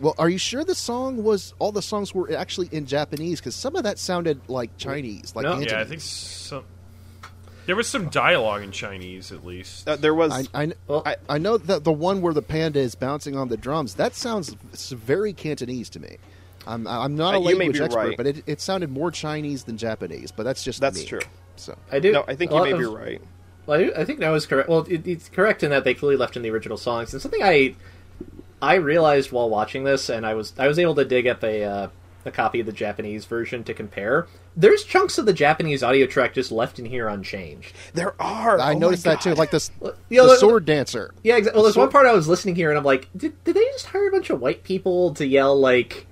Well, 0.00 0.14
are 0.18 0.28
you 0.28 0.38
sure 0.38 0.64
the 0.64 0.74
song 0.74 1.22
was 1.22 1.54
all 1.60 1.70
the 1.70 1.82
songs 1.82 2.12
were 2.12 2.36
actually 2.36 2.68
in 2.72 2.84
Japanese? 2.86 3.38
Because 3.38 3.54
some 3.54 3.76
of 3.76 3.84
that 3.84 3.98
sounded 3.98 4.40
like 4.48 4.76
Chinese, 4.76 5.36
like 5.36 5.44
No. 5.44 5.60
Yeah, 5.60 5.80
I 5.80 5.84
think 5.84 6.00
some. 6.00 6.64
There 7.66 7.76
was 7.76 7.88
some 7.88 8.08
dialogue 8.10 8.62
in 8.62 8.70
Chinese, 8.72 9.32
at 9.32 9.44
least. 9.44 9.88
Uh, 9.88 9.96
there 9.96 10.14
was 10.14 10.32
I, 10.54 10.62
I, 10.64 10.72
Well- 10.86 11.02
I, 11.06 11.16
I 11.28 11.38
know 11.38 11.56
that 11.58 11.84
the 11.84 11.92
one 11.92 12.20
where 12.20 12.34
the 12.34 12.42
panda 12.42 12.78
is 12.80 12.94
bouncing 12.94 13.36
on 13.36 13.48
the 13.48 13.56
drums. 13.56 13.94
That 13.94 14.14
sounds 14.14 14.50
very 14.90 15.32
Cantonese 15.32 15.88
to 15.90 16.00
me. 16.00 16.18
I'm, 16.66 16.86
I'm 16.86 17.14
not 17.16 17.34
a 17.34 17.38
Uh, 17.38 17.40
language 17.40 17.80
expert, 17.80 17.98
right. 17.98 18.16
but 18.16 18.26
it, 18.26 18.42
it 18.46 18.60
sounded 18.60 18.90
more 18.90 19.10
Chinese 19.10 19.64
than 19.64 19.76
Japanese. 19.76 20.30
But 20.32 20.44
that's 20.44 20.62
just 20.64 20.80
That's 20.80 20.98
me. 21.00 21.06
true. 21.06 21.20
So 21.56 21.76
I 21.92 21.98
do. 22.00 22.12
No, 22.12 22.24
I 22.26 22.34
think 22.34 22.52
you 22.52 22.62
may 22.62 22.72
of- 22.72 22.78
be 22.78 22.84
right. 22.86 23.20
Well, 23.66 23.80
I, 23.80 24.00
I 24.00 24.04
think 24.04 24.18
that 24.20 24.30
was 24.30 24.44
correct. 24.46 24.68
Well, 24.68 24.86
it, 24.88 25.06
it's 25.06 25.28
correct 25.30 25.62
in 25.62 25.70
that 25.70 25.84
they 25.84 25.94
clearly 25.94 26.16
left 26.16 26.36
in 26.36 26.42
the 26.42 26.50
original 26.50 26.76
songs, 26.76 27.12
and 27.14 27.22
something 27.22 27.42
I 27.42 27.74
I 28.60 28.74
realized 28.74 29.32
while 29.32 29.48
watching 29.48 29.84
this, 29.84 30.08
and 30.10 30.26
I 30.26 30.34
was 30.34 30.52
I 30.58 30.68
was 30.68 30.78
able 30.78 30.94
to 30.96 31.04
dig 31.04 31.26
up 31.26 31.42
a 31.44 31.64
uh, 31.64 31.88
a 32.24 32.30
copy 32.30 32.60
of 32.60 32.66
the 32.66 32.72
Japanese 32.72 33.24
version 33.26 33.64
to 33.64 33.74
compare. 33.74 34.26
There's 34.56 34.84
chunks 34.84 35.18
of 35.18 35.26
the 35.26 35.32
Japanese 35.32 35.82
audio 35.82 36.06
track 36.06 36.34
just 36.34 36.50
left 36.52 36.78
in 36.78 36.84
here 36.84 37.08
unchanged. 37.08 37.74
There 37.92 38.14
are. 38.20 38.58
I 38.60 38.72
Oh 38.74 38.78
noticed 38.78 39.04
that 39.04 39.20
too. 39.20 39.34
Like 39.34 39.50
this, 39.50 39.70
Well, 39.80 39.94
you 40.08 40.18
know, 40.18 40.26
the 40.28 40.34
the- 40.34 40.38
sword 40.38 40.64
dancer. 40.64 41.12
Yeah, 41.22 41.36
exactly. 41.36 41.58
Well, 41.58 41.64
there's 41.64 41.76
one 41.76 41.90
part 41.90 42.06
I 42.06 42.12
was 42.12 42.28
listening 42.28 42.54
here, 42.56 42.70
and 42.70 42.78
I'm 42.78 42.84
like, 42.84 43.08
did, 43.16 43.42
did 43.44 43.56
they 43.56 43.64
just 43.72 43.86
hire 43.86 44.08
a 44.08 44.12
bunch 44.12 44.30
of 44.30 44.40
white 44.40 44.62
people 44.64 45.12
to 45.14 45.26
yell 45.26 45.58
like 45.58 46.06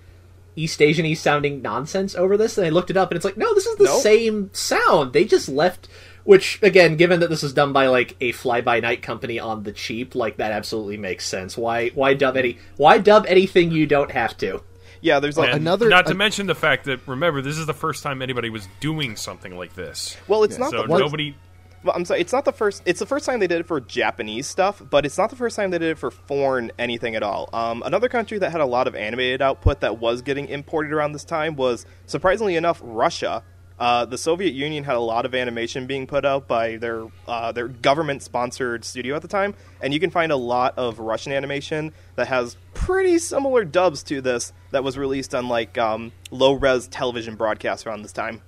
East 0.56 0.82
Asian-y 0.82 1.14
sounding 1.14 1.62
nonsense 1.62 2.14
over 2.14 2.36
this? 2.36 2.58
And 2.58 2.66
I 2.66 2.70
looked 2.70 2.90
it 2.90 2.96
up, 2.96 3.10
and 3.10 3.16
it's 3.16 3.24
like, 3.24 3.36
no, 3.36 3.54
this 3.54 3.66
is 3.66 3.76
the 3.76 3.84
Nope. 3.84 4.02
same 4.02 4.50
sound. 4.52 5.12
They 5.12 5.24
just 5.24 5.48
left. 5.48 5.88
Which, 6.24 6.60
again, 6.62 6.96
given 6.96 7.18
that 7.18 7.30
this 7.30 7.42
is 7.42 7.52
done 7.52 7.72
by 7.72 7.88
like 7.88 8.14
a 8.20 8.30
fly-by-night 8.30 9.02
company 9.02 9.40
on 9.40 9.64
the 9.64 9.72
cheap, 9.72 10.14
like 10.14 10.36
that 10.36 10.52
absolutely 10.52 10.96
makes 10.96 11.26
sense. 11.26 11.58
Why, 11.58 11.88
why 11.88 12.14
dub 12.14 12.36
any, 12.36 12.58
why 12.76 12.98
dub 12.98 13.24
anything 13.26 13.72
you 13.72 13.86
don't 13.88 14.12
have 14.12 14.36
to? 14.38 14.62
Yeah, 15.02 15.20
there's 15.20 15.36
like 15.36 15.50
And 15.52 15.60
another- 15.60 15.88
Not 15.90 16.06
to 16.06 16.12
an- 16.12 16.16
mention 16.18 16.46
the 16.46 16.54
fact 16.54 16.84
that 16.84 17.00
remember 17.06 17.42
this 17.42 17.58
is 17.58 17.66
the 17.66 17.74
first 17.74 18.02
time 18.02 18.22
anybody 18.22 18.48
was 18.48 18.66
doing 18.80 19.16
something 19.16 19.56
like 19.58 19.74
this. 19.74 20.16
well, 20.28 20.44
it's 20.44 20.56
not 20.58 20.70
So 20.70 20.82
the 20.82 20.88
first. 20.88 21.00
nobody. 21.00 21.36
Well, 21.84 21.92
I'm 21.96 22.04
sorry, 22.04 22.20
it's 22.20 22.32
not 22.32 22.44
the 22.44 22.52
first. 22.52 22.80
It's 22.86 23.00
the 23.00 23.06
first 23.06 23.26
time 23.26 23.40
they 23.40 23.48
did 23.48 23.58
it 23.58 23.66
for 23.66 23.80
Japanese 23.80 24.46
stuff, 24.46 24.80
but 24.88 25.04
it's 25.04 25.18
not 25.18 25.30
the 25.30 25.36
first 25.36 25.56
time 25.56 25.72
they 25.72 25.78
did 25.78 25.90
it 25.90 25.98
for 25.98 26.12
foreign 26.12 26.70
anything 26.78 27.16
at 27.16 27.24
all. 27.24 27.50
Um, 27.52 27.82
another 27.84 28.08
country 28.08 28.38
that 28.38 28.52
had 28.52 28.60
a 28.60 28.64
lot 28.66 28.86
of 28.86 28.94
animated 28.94 29.42
output 29.42 29.80
that 29.80 29.98
was 29.98 30.22
getting 30.22 30.46
imported 30.46 30.92
around 30.92 31.10
this 31.10 31.24
time 31.24 31.56
was, 31.56 31.84
surprisingly 32.06 32.54
enough, 32.54 32.80
Russia. 32.84 33.42
Uh, 33.82 34.04
the 34.04 34.16
Soviet 34.16 34.54
Union 34.54 34.84
had 34.84 34.94
a 34.94 35.00
lot 35.00 35.26
of 35.26 35.34
animation 35.34 35.88
being 35.88 36.06
put 36.06 36.24
out 36.24 36.46
by 36.46 36.76
their 36.76 37.08
uh, 37.26 37.50
their 37.50 37.66
government 37.66 38.22
sponsored 38.22 38.84
studio 38.84 39.16
at 39.16 39.22
the 39.22 39.26
time, 39.26 39.56
and 39.80 39.92
you 39.92 39.98
can 39.98 40.08
find 40.08 40.30
a 40.30 40.36
lot 40.36 40.78
of 40.78 41.00
Russian 41.00 41.32
animation 41.32 41.92
that 42.14 42.28
has 42.28 42.56
pretty 42.74 43.18
similar 43.18 43.64
dubs 43.64 44.04
to 44.04 44.20
this 44.20 44.52
that 44.70 44.84
was 44.84 44.96
released 44.96 45.34
on 45.34 45.48
like 45.48 45.78
um, 45.78 46.12
low 46.30 46.52
res 46.52 46.86
television 46.86 47.34
broadcasts 47.34 47.84
around 47.84 48.02
this 48.02 48.12
time. 48.12 48.40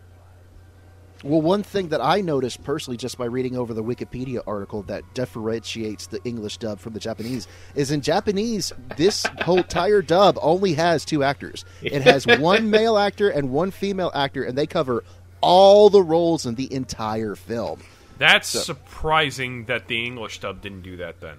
Well, 1.24 1.40
one 1.40 1.62
thing 1.62 1.88
that 1.88 2.02
I 2.02 2.20
noticed 2.20 2.62
personally 2.62 2.98
just 2.98 3.16
by 3.16 3.24
reading 3.24 3.56
over 3.56 3.72
the 3.72 3.82
Wikipedia 3.82 4.42
article 4.46 4.82
that 4.84 5.02
differentiates 5.14 6.06
the 6.06 6.22
English 6.22 6.58
dub 6.58 6.78
from 6.78 6.92
the 6.92 7.00
Japanese 7.00 7.48
is 7.74 7.90
in 7.90 8.02
Japanese, 8.02 8.72
this 8.98 9.24
whole 9.40 9.56
entire 9.56 10.02
dub 10.02 10.38
only 10.42 10.74
has 10.74 11.04
two 11.04 11.24
actors. 11.24 11.64
It 11.82 12.02
has 12.02 12.26
one 12.38 12.68
male 12.68 12.98
actor 12.98 13.30
and 13.30 13.50
one 13.50 13.70
female 13.70 14.12
actor, 14.14 14.44
and 14.44 14.56
they 14.56 14.66
cover 14.66 15.02
all 15.44 15.90
the 15.90 16.02
roles 16.02 16.46
in 16.46 16.54
the 16.54 16.72
entire 16.72 17.34
film. 17.34 17.80
That's 18.18 18.48
surprising 18.48 19.64
that 19.66 19.88
the 19.88 20.04
English 20.04 20.40
dub 20.40 20.62
didn't 20.62 20.82
do 20.82 20.96
that 20.98 21.20
then. 21.20 21.36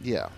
Yeah, 0.00 0.28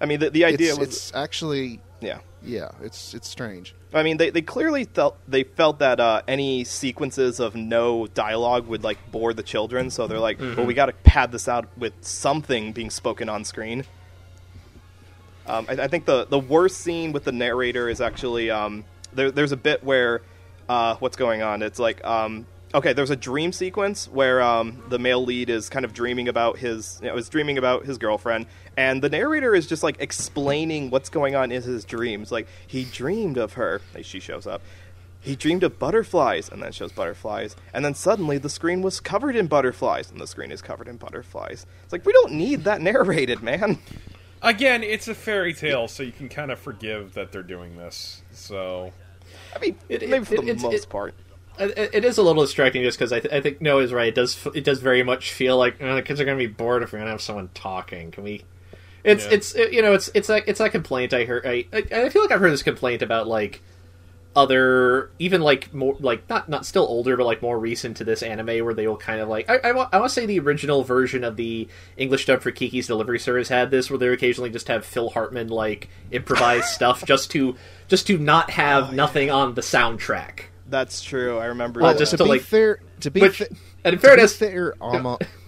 I 0.00 0.06
mean, 0.06 0.20
the, 0.20 0.30
the 0.30 0.44
idea 0.44 0.70
it's, 0.70 0.78
was 0.78 0.88
it's 0.88 1.14
actually 1.14 1.80
yeah. 2.00 2.18
yeah, 2.42 2.70
it's 2.82 3.14
it's 3.14 3.28
strange. 3.28 3.74
I 3.92 4.02
mean, 4.02 4.16
they, 4.16 4.30
they 4.30 4.42
clearly 4.42 4.84
felt 4.84 5.18
they 5.28 5.42
felt 5.42 5.80
that 5.80 6.00
uh, 6.00 6.22
any 6.26 6.64
sequences 6.64 7.40
of 7.40 7.54
no 7.54 8.06
dialogue 8.06 8.66
would 8.68 8.82
like 8.82 8.98
bore 9.10 9.34
the 9.34 9.42
children, 9.42 9.90
so 9.90 10.06
they're 10.06 10.20
like, 10.20 10.40
"Well, 10.40 10.64
we 10.64 10.74
got 10.74 10.86
to 10.86 10.92
pad 10.92 11.32
this 11.32 11.48
out 11.48 11.68
with 11.76 11.92
something 12.00 12.72
being 12.72 12.90
spoken 12.90 13.28
on 13.28 13.44
screen." 13.44 13.84
Um, 15.46 15.66
I, 15.68 15.72
I 15.72 15.88
think 15.88 16.06
the 16.06 16.24
the 16.26 16.38
worst 16.38 16.78
scene 16.78 17.12
with 17.12 17.24
the 17.24 17.32
narrator 17.32 17.88
is 17.88 18.00
actually 18.00 18.50
um, 18.50 18.84
there, 19.12 19.30
there's 19.30 19.52
a 19.52 19.56
bit 19.56 19.82
where 19.84 20.22
uh, 20.70 20.94
what's 21.00 21.16
going 21.16 21.42
on? 21.42 21.62
It's 21.62 21.80
like 21.80 22.02
um, 22.04 22.46
okay, 22.72 22.92
there's 22.92 23.10
a 23.10 23.16
dream 23.16 23.52
sequence 23.52 24.08
where 24.08 24.40
um, 24.40 24.80
the 24.88 25.00
male 25.00 25.24
lead 25.24 25.50
is 25.50 25.68
kind 25.68 25.84
of 25.84 25.92
dreaming 25.92 26.28
about 26.28 26.58
his 26.58 27.00
you 27.02 27.08
know, 27.08 27.16
is 27.16 27.28
dreaming 27.28 27.58
about 27.58 27.84
his 27.84 27.98
girlfriend, 27.98 28.46
and 28.76 29.02
the 29.02 29.08
narrator 29.08 29.52
is 29.52 29.66
just 29.66 29.82
like 29.82 29.96
explaining 29.98 30.90
what's 30.90 31.08
going 31.08 31.34
on 31.34 31.50
in 31.50 31.60
his 31.60 31.84
dreams. 31.84 32.30
Like 32.30 32.46
he 32.68 32.84
dreamed 32.84 33.36
of 33.36 33.54
her. 33.54 33.80
She 34.02 34.20
shows 34.20 34.46
up. 34.46 34.62
He 35.22 35.34
dreamed 35.34 35.64
of 35.64 35.78
butterflies, 35.78 36.48
and 36.48 36.62
then 36.62 36.70
shows 36.70 36.92
butterflies, 36.92 37.56
and 37.74 37.84
then 37.84 37.94
suddenly 37.94 38.38
the 38.38 38.48
screen 38.48 38.80
was 38.80 39.00
covered 39.00 39.34
in 39.34 39.48
butterflies, 39.48 40.08
and 40.08 40.20
the 40.20 40.26
screen 40.28 40.52
is 40.52 40.62
covered 40.62 40.86
in 40.86 40.98
butterflies. 40.98 41.66
It's 41.82 41.92
like 41.92 42.06
we 42.06 42.12
don't 42.12 42.32
need 42.32 42.62
that 42.64 42.80
narrated, 42.90 43.42
man. 43.42 43.80
Again, 44.40 44.84
it's 44.84 45.08
a 45.08 45.16
fairy 45.16 45.52
tale, 45.52 45.88
so 45.88 46.04
you 46.04 46.12
can 46.12 46.28
kind 46.28 46.52
of 46.52 46.60
forgive 46.60 47.14
that 47.14 47.32
they're 47.32 47.42
doing 47.42 47.76
this. 47.76 48.22
So 48.30 48.92
I 49.54 49.58
mean, 49.58 49.76
It- 49.88 50.02
maybe 50.02 50.16
it- 50.22 50.26
for 50.26 50.34
the 50.36 50.42
it's- 50.42 50.62
most 50.62 50.84
it- 50.84 50.88
part. 50.88 51.14
It, 51.58 51.90
it 51.92 52.04
is 52.06 52.16
a 52.16 52.22
little 52.22 52.42
distracting 52.42 52.82
just 52.84 52.98
because 52.98 53.12
I, 53.12 53.20
th- 53.20 53.34
I 53.34 53.42
think 53.42 53.60
Noah's 53.60 53.92
right. 53.92 54.08
It 54.08 54.14
does 54.14 54.46
it 54.54 54.64
does 54.64 54.80
very 54.80 55.02
much 55.02 55.30
feel 55.32 55.58
like 55.58 55.82
uh, 55.82 55.96
the 55.96 56.00
kids 56.02 56.18
are 56.18 56.24
going 56.24 56.38
to 56.38 56.46
be 56.48 56.50
bored 56.50 56.82
if 56.82 56.90
we're 56.92 57.00
going 57.00 57.08
to 57.08 57.12
have 57.12 57.20
someone 57.20 57.50
talking. 57.52 58.10
Can 58.12 58.24
we? 58.24 58.44
It's 59.04 59.26
Yeah. 59.26 59.32
it's 59.32 59.54
you 59.54 59.82
know 59.82 59.92
it's 59.92 60.10
it's 60.14 60.30
like 60.30 60.44
it's 60.46 60.58
a 60.60 60.70
complaint 60.70 61.12
I 61.12 61.24
heard. 61.24 61.44
I, 61.46 61.66
I 61.72 61.84
I 62.04 62.08
feel 62.08 62.22
like 62.22 62.30
I've 62.32 62.40
heard 62.40 62.52
this 62.52 62.62
complaint 62.62 63.02
about 63.02 63.26
like 63.26 63.60
other 64.36 65.10
even 65.18 65.40
like 65.40 65.74
more 65.74 65.96
like 65.98 66.28
not 66.28 66.48
not 66.48 66.64
still 66.64 66.84
older 66.84 67.16
but 67.16 67.26
like 67.26 67.42
more 67.42 67.58
recent 67.58 67.96
to 67.96 68.04
this 68.04 68.22
anime 68.22 68.64
where 68.64 68.74
they 68.74 68.86
will 68.86 68.96
kind 68.96 69.20
of 69.20 69.28
like 69.28 69.50
I 69.50 69.56
I, 69.70 69.72
wa- 69.72 69.88
I 69.92 69.98
want 69.98 70.10
to 70.10 70.14
say 70.14 70.24
the 70.24 70.38
original 70.38 70.84
version 70.84 71.24
of 71.24 71.34
the 71.36 71.66
English 71.96 72.26
dub 72.26 72.40
for 72.40 72.52
Kiki's 72.52 72.86
Delivery 72.86 73.18
Service 73.18 73.48
had 73.48 73.72
this 73.72 73.90
where 73.90 73.98
they 73.98 74.06
occasionally 74.08 74.50
just 74.50 74.68
have 74.68 74.84
Phil 74.86 75.10
Hartman 75.10 75.48
like 75.48 75.88
improvise 76.12 76.70
stuff 76.72 77.04
just 77.04 77.32
to 77.32 77.56
just 77.88 78.06
to 78.06 78.18
not 78.18 78.50
have 78.50 78.90
oh, 78.90 78.92
nothing 78.92 79.30
on 79.30 79.54
the 79.54 79.62
soundtrack. 79.62 80.42
That's 80.68 81.02
true. 81.02 81.38
I 81.38 81.46
remember. 81.46 81.80
Well, 81.80 81.92
that. 81.92 81.98
just 81.98 82.12
to 82.12 82.18
to, 82.18 82.22
be 82.24 82.28
like- 82.30 82.42
fair, 82.42 82.78
to 83.00 83.10
be 83.10 83.22
Which, 83.22 83.38
fa- 83.38 83.48
and 83.48 83.58
in 83.84 83.90
to 83.92 83.96
be 83.96 84.00
fairness, 84.00 84.36
fair, 84.36 84.74
Amon, 84.80 85.18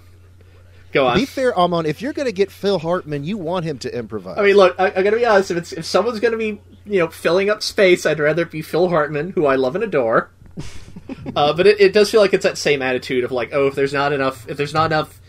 go 0.92 1.06
on. 1.06 1.16
be 1.16 1.24
fair, 1.24 1.56
Amon, 1.56 1.86
if 1.86 2.00
you're 2.00 2.12
going 2.12 2.26
to 2.26 2.32
get 2.32 2.50
Phil 2.50 2.78
Hartman, 2.78 3.24
you 3.24 3.36
want 3.36 3.64
him 3.64 3.78
to 3.78 3.96
improvise. 3.96 4.38
I 4.38 4.42
mean, 4.42 4.56
look, 4.56 4.74
I, 4.78 4.86
I 4.86 5.02
gotta 5.02 5.16
be 5.16 5.26
honest. 5.26 5.50
If 5.50 5.56
it's 5.56 5.72
if 5.72 5.84
someone's 5.84 6.20
gonna 6.20 6.36
be 6.36 6.60
you 6.84 6.98
know 6.98 7.08
filling 7.08 7.50
up 7.50 7.62
space, 7.62 8.06
I'd 8.06 8.18
rather 8.18 8.42
it 8.42 8.50
be 8.50 8.62
Phil 8.62 8.88
Hartman, 8.88 9.30
who 9.30 9.46
I 9.46 9.56
love 9.56 9.74
and 9.74 9.84
adore. 9.84 10.30
uh, 11.36 11.52
but 11.52 11.66
it, 11.66 11.80
it 11.80 11.92
does 11.92 12.10
feel 12.10 12.20
like 12.20 12.34
it's 12.34 12.44
that 12.44 12.58
same 12.58 12.82
attitude 12.82 13.24
of 13.24 13.32
like, 13.32 13.50
oh, 13.52 13.66
if 13.66 13.74
there's 13.74 13.92
not 13.92 14.12
enough, 14.12 14.48
if 14.48 14.56
there's 14.56 14.74
not 14.74 14.86
enough 14.86 15.20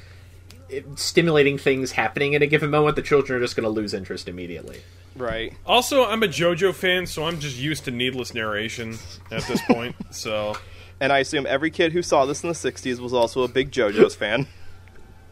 eh, 0.72 0.82
stimulating 0.95 1.57
things 1.57 1.91
happening 1.91 2.34
in 2.34 2.41
a 2.41 2.47
given 2.47 2.70
moment, 2.70 2.95
the 2.95 3.01
children 3.01 3.38
are 3.38 3.41
just 3.41 3.55
going 3.55 3.64
to 3.64 3.70
lose 3.70 3.93
interest 3.93 4.28
immediately. 4.28 4.82
right. 5.16 5.53
also, 5.66 6.05
I'm 6.05 6.24
a 6.24 6.28
JoJo 6.28 6.74
fan, 6.74 7.05
so 7.05 7.26
I'm 7.26 7.39
just 7.39 7.57
used 7.57 7.86
to 7.86 7.91
needless 7.91 8.34
narration 8.34 8.97
at 9.32 9.43
this 9.43 9.61
point. 9.64 9.95
So 10.11 10.55
And 10.99 11.11
I 11.11 11.20
assume 11.20 11.47
every 11.47 11.72
kid 11.72 11.91
who 11.91 12.01
saw 12.01 12.26
this 12.26 12.43
in 12.43 12.49
the 12.49 12.55
'60s 12.55 12.99
was 12.99 13.14
also 13.14 13.43
a 13.43 13.47
big 13.47 13.72
JoJo's 13.72 14.16
fan. 14.16 14.47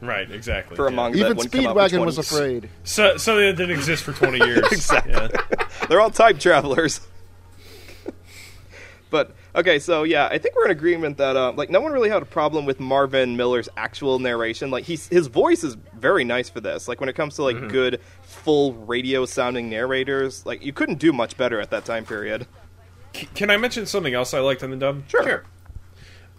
right, 0.01 0.29
exactly. 0.31 0.75
For 0.75 0.87
yeah. 0.87 0.93
among 0.93 1.15
Even 1.15 1.37
wouldn't 1.37 1.51
come 1.53 1.67
out 1.67 1.77
in 1.93 1.99
Speedwagon 1.99 2.05
was 2.05 2.17
afraid. 2.17 2.69
so 2.83 3.17
something 3.17 3.45
that 3.45 3.55
didn't 3.57 3.75
exist 3.77 4.03
for 4.03 4.13
20 4.13 4.37
years. 4.45 4.71
Exactly. 4.71 5.13
Yeah. 5.13 5.27
They're 5.89 6.01
all 6.01 6.09
time 6.11 6.37
travelers. 6.37 7.01
but 9.09 9.35
okay, 9.55 9.79
so 9.79 10.03
yeah, 10.03 10.27
I 10.27 10.37
think 10.37 10.55
we're 10.55 10.65
in 10.65 10.71
agreement 10.71 11.17
that 11.17 11.35
uh, 11.35 11.51
like 11.53 11.69
no 11.69 11.81
one 11.81 11.91
really 11.91 12.09
had 12.09 12.21
a 12.21 12.25
problem 12.25 12.65
with 12.65 12.79
Marvin 12.79 13.35
Miller's 13.37 13.69
actual 13.77 14.19
narration. 14.19 14.71
Like 14.71 14.85
he's 14.85 15.07
his 15.07 15.27
voice 15.27 15.63
is 15.63 15.75
very 15.97 16.23
nice 16.23 16.49
for 16.49 16.61
this. 16.61 16.87
Like 16.87 16.99
when 16.99 17.09
it 17.09 17.13
comes 17.15 17.35
to 17.35 17.43
like 17.43 17.69
good 17.69 17.99
full 18.23 18.73
radio 18.73 19.25
sounding 19.25 19.69
narrators, 19.69 20.45
like 20.45 20.63
you 20.63 20.73
couldn't 20.73 20.99
do 20.99 21.11
much 21.13 21.37
better 21.37 21.59
at 21.59 21.69
that 21.71 21.85
time 21.85 22.05
period. 22.05 22.47
C- 23.13 23.27
Can 23.35 23.49
I 23.49 23.57
mention 23.57 23.85
something 23.85 24.13
else 24.13 24.33
I 24.33 24.39
liked 24.39 24.63
in 24.63 24.71
the 24.71 24.77
dub? 24.77 25.03
Sure. 25.09 25.43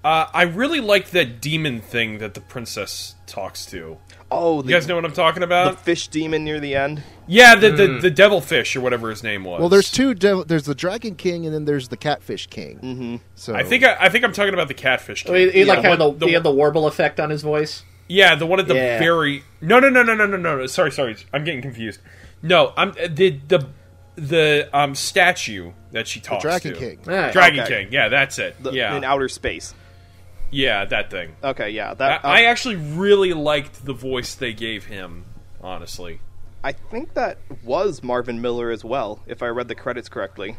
Uh, 0.05 0.27
I 0.33 0.43
really 0.43 0.81
like 0.81 1.11
that 1.11 1.41
demon 1.41 1.81
thing 1.81 2.19
that 2.19 2.35
the 2.35 2.41
princess 2.41 3.15
talks 3.27 3.65
to. 3.67 3.99
Oh, 4.33 4.61
the, 4.61 4.69
you 4.69 4.75
guys 4.75 4.89
know 4.89 4.97
what 4.97 5.05
I'm 5.05 5.13
talking 5.13 5.45
about? 5.45 5.77
The 5.77 5.83
fish 5.85 6.09
demon 6.09 6.43
near 6.43 6.59
the 6.59 6.75
end. 6.75 7.05
Yeah, 7.29 7.55
the 7.55 7.71
the, 7.71 7.87
mm. 7.87 8.01
the 8.01 8.11
devil 8.11 8.41
fish 8.41 8.75
or 8.75 8.81
whatever 8.81 9.11
his 9.11 9.23
name 9.23 9.45
was. 9.45 9.61
Well, 9.61 9.69
there's 9.69 9.91
two. 9.91 10.15
Devil, 10.15 10.45
there's 10.45 10.65
the 10.65 10.75
dragon 10.75 11.15
king, 11.15 11.47
and 11.47 11.55
then 11.55 11.67
there's 11.67 11.89
the 11.89 11.97
catfish 11.97 12.49
king. 12.49 12.79
Mm-hmm. 12.81 13.17
So 13.37 13.55
I 13.55 13.63
think 13.63 13.85
I, 13.85 13.97
I, 14.01 14.09
think 14.09 14.25
I'm 14.25 14.33
talking 14.33 14.55
about 14.55 14.67
the 14.69 14.75
catfish 14.75 15.23
king. 15.23 15.35
He, 15.35 15.51
he 15.51 15.61
yeah. 15.61 15.67
like 15.67 15.85
had 15.85 15.99
the, 15.99 16.13
the, 16.13 16.27
he 16.27 16.33
had 16.33 16.43
the 16.43 16.51
warble 16.51 16.89
effect 16.89 17.21
on 17.21 17.31
his 17.31 17.43
voice. 17.43 17.85
Yeah, 18.09 18.35
the 18.35 18.47
one 18.47 18.59
at 18.59 18.67
the 18.67 18.75
yeah. 18.75 18.99
very. 18.99 19.45
No, 19.61 19.79
no, 19.79 19.89
no, 19.89 20.03
no, 20.03 20.15
no, 20.15 20.27
no, 20.27 20.37
no. 20.37 20.67
Sorry, 20.67 20.91
sorry. 20.91 21.17
I'm 21.33 21.45
getting 21.45 21.63
confused. 21.63 22.01
No, 22.43 22.73
I'm 22.77 22.93
the 22.93 23.39
the 23.47 23.69
the 24.17 24.69
um 24.73 24.97
statue 24.97 25.73
that 25.93 26.09
she 26.09 26.19
talks 26.19 26.43
the 26.43 26.49
Dragon 26.49 26.73
to. 26.73 26.79
King. 26.79 26.99
Dragon 27.05 27.61
okay. 27.61 27.85
King. 27.85 27.93
Yeah, 27.93 28.09
that's 28.09 28.41
it. 28.41 28.61
The, 28.61 28.73
yeah, 28.73 28.97
in 28.97 29.05
outer 29.05 29.29
space 29.29 29.75
yeah, 30.53 30.85
that 30.85 31.11
thing. 31.11 31.35
Okay, 31.43 31.71
yeah, 31.71 31.91
I, 31.91 31.95
that 31.95 32.25
I 32.25 32.47
uh, 32.47 32.51
actually 32.51 32.77
really 32.77 33.33
liked 33.33 33.85
the 33.85 33.93
voice 33.95 34.35
they 34.37 34.53
gave 34.53 34.85
him. 34.87 35.25
Honestly, 35.61 36.21
I 36.63 36.73
think 36.73 37.15
that 37.15 37.39
was 37.65 38.03
Marvin 38.03 38.41
Miller 38.41 38.71
as 38.71 38.85
well, 38.85 39.21
if 39.27 39.43
I 39.43 39.49
read 39.49 39.67
the 39.69 39.75
credits 39.75 40.09
correctly. 40.09 40.57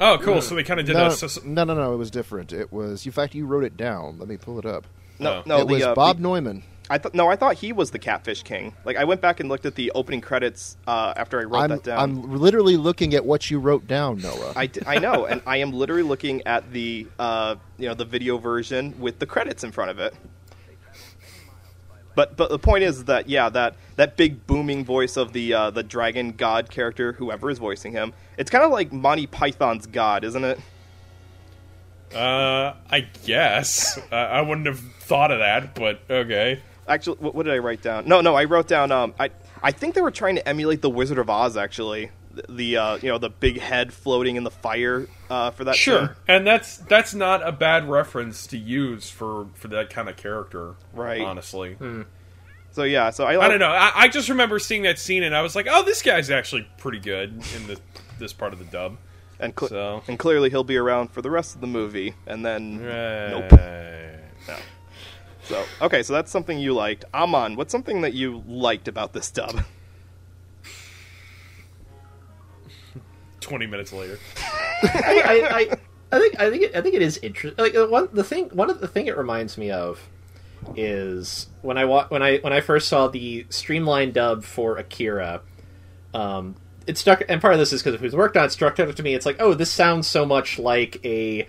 oh 0.00 0.18
cool. 0.20 0.40
So 0.42 0.54
they 0.54 0.62
kind 0.64 0.80
of 0.80 0.86
did 0.86 0.94
no, 0.96 1.04
a 1.04 1.10
s- 1.10 1.42
no, 1.44 1.64
no, 1.64 1.74
no. 1.74 1.94
It 1.94 1.96
was 1.96 2.10
different. 2.10 2.52
It 2.52 2.72
was. 2.72 3.06
In 3.06 3.12
fact, 3.12 3.34
you 3.34 3.46
wrote 3.46 3.64
it 3.64 3.76
down. 3.76 4.18
Let 4.18 4.28
me 4.28 4.36
pull 4.36 4.58
it 4.58 4.66
up. 4.66 4.86
No, 5.18 5.30
Oh. 5.38 5.42
no, 5.46 5.56
it 5.62 5.66
the, 5.68 5.72
was 5.74 5.82
uh, 5.82 5.94
Bob 5.94 6.16
the- 6.16 6.22
Neumann. 6.22 6.62
I 6.90 6.98
thought 6.98 7.14
no, 7.14 7.28
I 7.28 7.36
thought 7.36 7.54
he 7.54 7.72
was 7.72 7.92
the 7.92 8.00
Catfish 8.00 8.42
King. 8.42 8.74
Like 8.84 8.96
I 8.96 9.04
went 9.04 9.20
back 9.20 9.38
and 9.38 9.48
looked 9.48 9.64
at 9.64 9.76
the 9.76 9.92
opening 9.92 10.20
credits 10.20 10.76
uh, 10.88 11.14
after 11.16 11.40
I 11.40 11.44
wrote 11.44 11.60
I'm, 11.60 11.70
that 11.70 11.84
down. 11.84 11.98
I'm 12.00 12.32
literally 12.38 12.76
looking 12.76 13.14
at 13.14 13.24
what 13.24 13.48
you 13.48 13.60
wrote 13.60 13.86
down, 13.86 14.18
Noah. 14.18 14.54
I, 14.56 14.66
d- 14.66 14.80
I 14.84 14.98
know, 14.98 15.24
and 15.24 15.40
I 15.46 15.58
am 15.58 15.72
literally 15.72 16.02
looking 16.02 16.44
at 16.46 16.72
the 16.72 17.06
uh, 17.20 17.54
you 17.78 17.86
know 17.86 17.94
the 17.94 18.04
video 18.04 18.38
version 18.38 18.98
with 18.98 19.20
the 19.20 19.26
credits 19.26 19.62
in 19.62 19.70
front 19.70 19.92
of 19.92 20.00
it. 20.00 20.14
But 22.16 22.36
but 22.36 22.50
the 22.50 22.58
point 22.58 22.82
is 22.82 23.04
that 23.04 23.28
yeah 23.28 23.48
that 23.50 23.76
that 23.94 24.16
big 24.16 24.44
booming 24.48 24.84
voice 24.84 25.16
of 25.16 25.32
the 25.32 25.54
uh, 25.54 25.70
the 25.70 25.84
dragon 25.84 26.32
god 26.32 26.70
character 26.70 27.12
whoever 27.12 27.50
is 27.50 27.58
voicing 27.58 27.92
him 27.92 28.12
it's 28.36 28.50
kind 28.50 28.64
of 28.64 28.72
like 28.72 28.92
Monty 28.92 29.28
Python's 29.28 29.86
God 29.86 30.24
isn't 30.24 30.44
it? 30.44 30.58
uh, 32.14 32.74
I 32.90 33.06
guess 33.24 33.98
I 34.10 34.40
wouldn't 34.40 34.66
have 34.66 34.80
thought 34.80 35.30
of 35.30 35.38
that, 35.38 35.74
but 35.76 36.00
okay. 36.10 36.60
Actually, 36.90 37.16
what, 37.20 37.34
what 37.34 37.44
did 37.46 37.54
I 37.54 37.58
write 37.58 37.80
down? 37.82 38.06
No 38.06 38.20
no 38.20 38.34
I 38.34 38.44
wrote 38.44 38.68
down 38.68 38.92
um 38.92 39.14
I 39.18 39.30
I 39.62 39.70
think 39.72 39.94
they 39.94 40.00
were 40.02 40.10
trying 40.10 40.34
to 40.36 40.46
emulate 40.48 40.82
the 40.82 40.90
Wizard 40.90 41.18
of 41.18 41.30
Oz 41.30 41.56
actually 41.56 42.10
the, 42.32 42.44
the 42.48 42.76
uh, 42.76 42.96
you 42.96 43.08
know 43.08 43.18
the 43.18 43.30
big 43.30 43.58
head 43.60 43.92
floating 43.92 44.36
in 44.36 44.44
the 44.44 44.50
fire 44.50 45.06
uh, 45.30 45.50
for 45.50 45.64
that 45.64 45.74
Sure, 45.76 46.06
thing. 46.08 46.16
and 46.28 46.46
that's 46.46 46.76
that's 46.76 47.14
not 47.14 47.46
a 47.46 47.52
bad 47.52 47.88
reference 47.88 48.46
to 48.48 48.58
use 48.58 49.08
for 49.10 49.46
for 49.54 49.68
that 49.68 49.90
kind 49.90 50.08
of 50.08 50.16
character, 50.16 50.74
Right. 50.92 51.20
Honestly, 51.22 51.76
So 52.72 52.84
yeah 52.84 53.10
so 53.10 53.24
I 53.24 53.44
I 53.44 53.48
don't 53.48 53.58
know. 53.58 53.66
I, 53.70 53.90
I 53.94 54.08
just 54.08 54.28
remember 54.28 54.58
seeing 54.60 54.82
that 54.82 54.98
scene, 54.98 55.22
and 55.24 55.34
I 55.34 55.42
was 55.42 55.56
like, 55.56 55.66
"Oh, 55.68 55.82
this 55.84 56.02
guy's 56.02 56.30
actually 56.30 56.68
pretty 56.78 57.00
good 57.00 57.30
in 57.56 57.66
the 57.66 57.80
this 58.20 58.32
part 58.32 58.52
of 58.52 58.58
the 58.60 58.64
dub." 58.66 58.96
and 59.40 59.52
cl- 59.58 59.68
So- 59.70 60.02
and 60.06 60.18
clearly 60.18 60.50
he'll 60.50 60.62
be 60.64 60.76
around 60.76 61.10
for 61.12 61.22
the 61.22 61.30
rest 61.30 61.54
of 61.56 61.60
the 61.60 61.66
movie 61.66 62.14
and 62.26 62.44
then 62.46 62.76
nope. 62.76 63.52
Right. 63.52 64.60
So 65.50 65.66
okay, 65.82 66.04
so 66.04 66.12
that's 66.12 66.30
something 66.30 66.60
you 66.60 66.74
liked. 66.74 67.04
Amon, 67.12 67.56
what's 67.56 67.72
something 67.72 68.02
that 68.02 68.14
you 68.14 68.44
liked 68.46 68.86
about 68.86 69.12
this 69.12 69.28
dub? 69.32 69.64
Twenty 73.40 73.66
minutes 73.66 73.92
later, 73.92 74.20
I, 74.84 75.22
I, 75.24 75.58
I, 75.58 75.76
I 76.12 76.18
think 76.20 76.40
I 76.40 76.50
think 76.50 76.62
it, 76.62 76.76
I 76.76 76.80
think 76.82 76.94
it 76.94 77.02
is 77.02 77.18
interesting. 77.18 77.60
Like 77.60 77.74
uh, 77.74 77.88
one 77.88 78.08
the 78.12 78.22
thing 78.22 78.50
one 78.50 78.70
of 78.70 78.80
the 78.80 78.86
thing 78.86 79.08
it 79.08 79.18
reminds 79.18 79.58
me 79.58 79.72
of 79.72 80.08
is 80.76 81.48
when 81.62 81.76
I 81.76 81.84
wa- 81.84 82.06
when 82.10 82.22
I 82.22 82.38
when 82.38 82.52
I 82.52 82.60
first 82.60 82.86
saw 82.86 83.08
the 83.08 83.44
Streamline 83.48 84.12
dub 84.12 84.44
for 84.44 84.76
Akira. 84.76 85.40
Um, 86.14 86.54
it 86.86 86.96
struck, 86.96 87.22
and 87.28 87.40
part 87.40 87.54
of 87.54 87.58
this 87.58 87.72
is 87.72 87.82
because 87.82 87.94
of 87.94 88.00
who's 88.00 88.14
worked 88.14 88.36
on 88.36 88.44
it. 88.44 88.52
Struck 88.52 88.78
out 88.78 88.94
to 88.94 89.02
me, 89.02 89.14
it's 89.14 89.26
like, 89.26 89.36
oh, 89.40 89.54
this 89.54 89.70
sounds 89.70 90.06
so 90.06 90.24
much 90.24 90.58
like 90.60 91.04
a, 91.04 91.46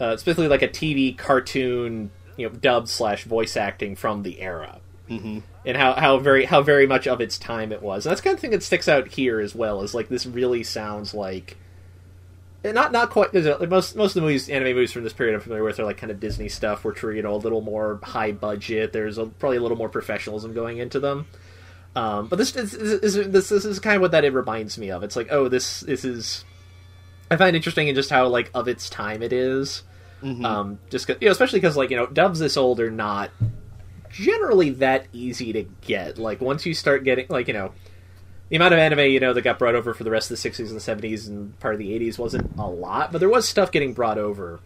uh, 0.00 0.16
specifically 0.16 0.48
like 0.48 0.62
a 0.62 0.68
TV 0.68 1.16
cartoon, 1.16 2.10
you 2.36 2.48
know, 2.48 2.54
dub 2.54 2.88
slash 2.88 3.24
voice 3.24 3.56
acting 3.56 3.96
from 3.96 4.22
the 4.22 4.40
era 4.40 4.80
Mm-hmm. 5.08 5.38
and 5.64 5.76
how, 5.76 5.92
how 5.92 6.18
very 6.18 6.46
how 6.46 6.62
very 6.62 6.84
much 6.84 7.06
of 7.06 7.20
its 7.20 7.38
time 7.38 7.70
it 7.70 7.80
was. 7.80 8.04
And 8.04 8.10
that's 8.10 8.20
kind 8.20 8.34
of 8.34 8.40
thing 8.40 8.50
that 8.50 8.64
sticks 8.64 8.88
out 8.88 9.06
here 9.06 9.38
as 9.38 9.54
well. 9.54 9.82
Is 9.82 9.94
like 9.94 10.08
this 10.08 10.26
really 10.26 10.64
sounds 10.64 11.14
like 11.14 11.56
eh, 12.64 12.72
not 12.72 12.90
not 12.90 13.10
quite. 13.10 13.32
Most 13.32 13.94
most 13.94 14.10
of 14.10 14.14
the 14.14 14.20
movies, 14.22 14.48
anime 14.48 14.74
movies 14.74 14.90
from 14.90 15.04
this 15.04 15.12
period, 15.12 15.36
I'm 15.36 15.40
familiar 15.40 15.62
with 15.62 15.78
are 15.78 15.84
like 15.84 15.98
kind 15.98 16.10
of 16.10 16.18
Disney 16.18 16.48
stuff, 16.48 16.84
which 16.84 17.04
are 17.04 17.12
you 17.12 17.22
know 17.22 17.34
a 17.34 17.36
little 17.36 17.60
more 17.60 18.00
high 18.02 18.32
budget. 18.32 18.92
There's 18.92 19.16
a, 19.16 19.26
probably 19.26 19.58
a 19.58 19.60
little 19.60 19.76
more 19.76 19.88
professionalism 19.88 20.52
going 20.54 20.78
into 20.78 20.98
them. 20.98 21.28
Um, 21.94 22.26
but 22.26 22.36
this 22.36 22.50
this, 22.50 22.72
this, 22.72 23.14
this 23.14 23.48
this 23.48 23.64
is 23.64 23.78
kind 23.78 23.94
of 23.94 24.02
what 24.02 24.10
that 24.10 24.24
it 24.24 24.32
reminds 24.32 24.76
me 24.76 24.90
of. 24.90 25.04
It's 25.04 25.14
like, 25.14 25.28
oh, 25.30 25.48
this 25.48 25.80
this 25.82 26.04
is. 26.04 26.44
I 27.30 27.36
find 27.36 27.54
interesting 27.54 27.86
in 27.86 27.94
just 27.94 28.10
how 28.10 28.26
like 28.26 28.50
of 28.54 28.66
its 28.66 28.90
time 28.90 29.22
it 29.22 29.32
is. 29.32 29.84
Um, 30.22 30.78
just 30.90 31.06
'cause- 31.06 31.16
you 31.20 31.26
know, 31.28 31.32
especially 31.32 31.60
because 31.60 31.76
like 31.76 31.90
you 31.90 31.96
know, 31.96 32.06
dubs 32.06 32.38
this 32.38 32.56
old 32.56 32.80
are 32.80 32.90
not 32.90 33.30
generally 34.10 34.70
that 34.70 35.06
easy 35.12 35.52
to 35.52 35.64
get. 35.82 36.18
Like 36.18 36.40
once 36.40 36.64
you 36.66 36.74
start 36.74 37.04
getting 37.04 37.26
like 37.28 37.48
you 37.48 37.54
know. 37.54 37.72
The 38.48 38.54
amount 38.54 38.74
of 38.74 38.78
anime, 38.78 39.00
you 39.10 39.18
know, 39.18 39.32
that 39.32 39.42
got 39.42 39.58
brought 39.58 39.74
over 39.74 39.92
for 39.92 40.04
the 40.04 40.10
rest 40.12 40.30
of 40.30 40.40
the 40.40 40.48
'60s 40.48 40.70
and 40.70 40.80
'70s 40.80 41.26
and 41.26 41.58
part 41.58 41.74
of 41.74 41.80
the 41.80 41.92
'80s 41.92 42.16
wasn't 42.16 42.48
a 42.56 42.64
lot, 42.68 43.10
but 43.10 43.18
there 43.18 43.28
was 43.28 43.48
stuff 43.48 43.72
getting 43.72 43.92
brought 43.92 44.18
over, 44.18 44.60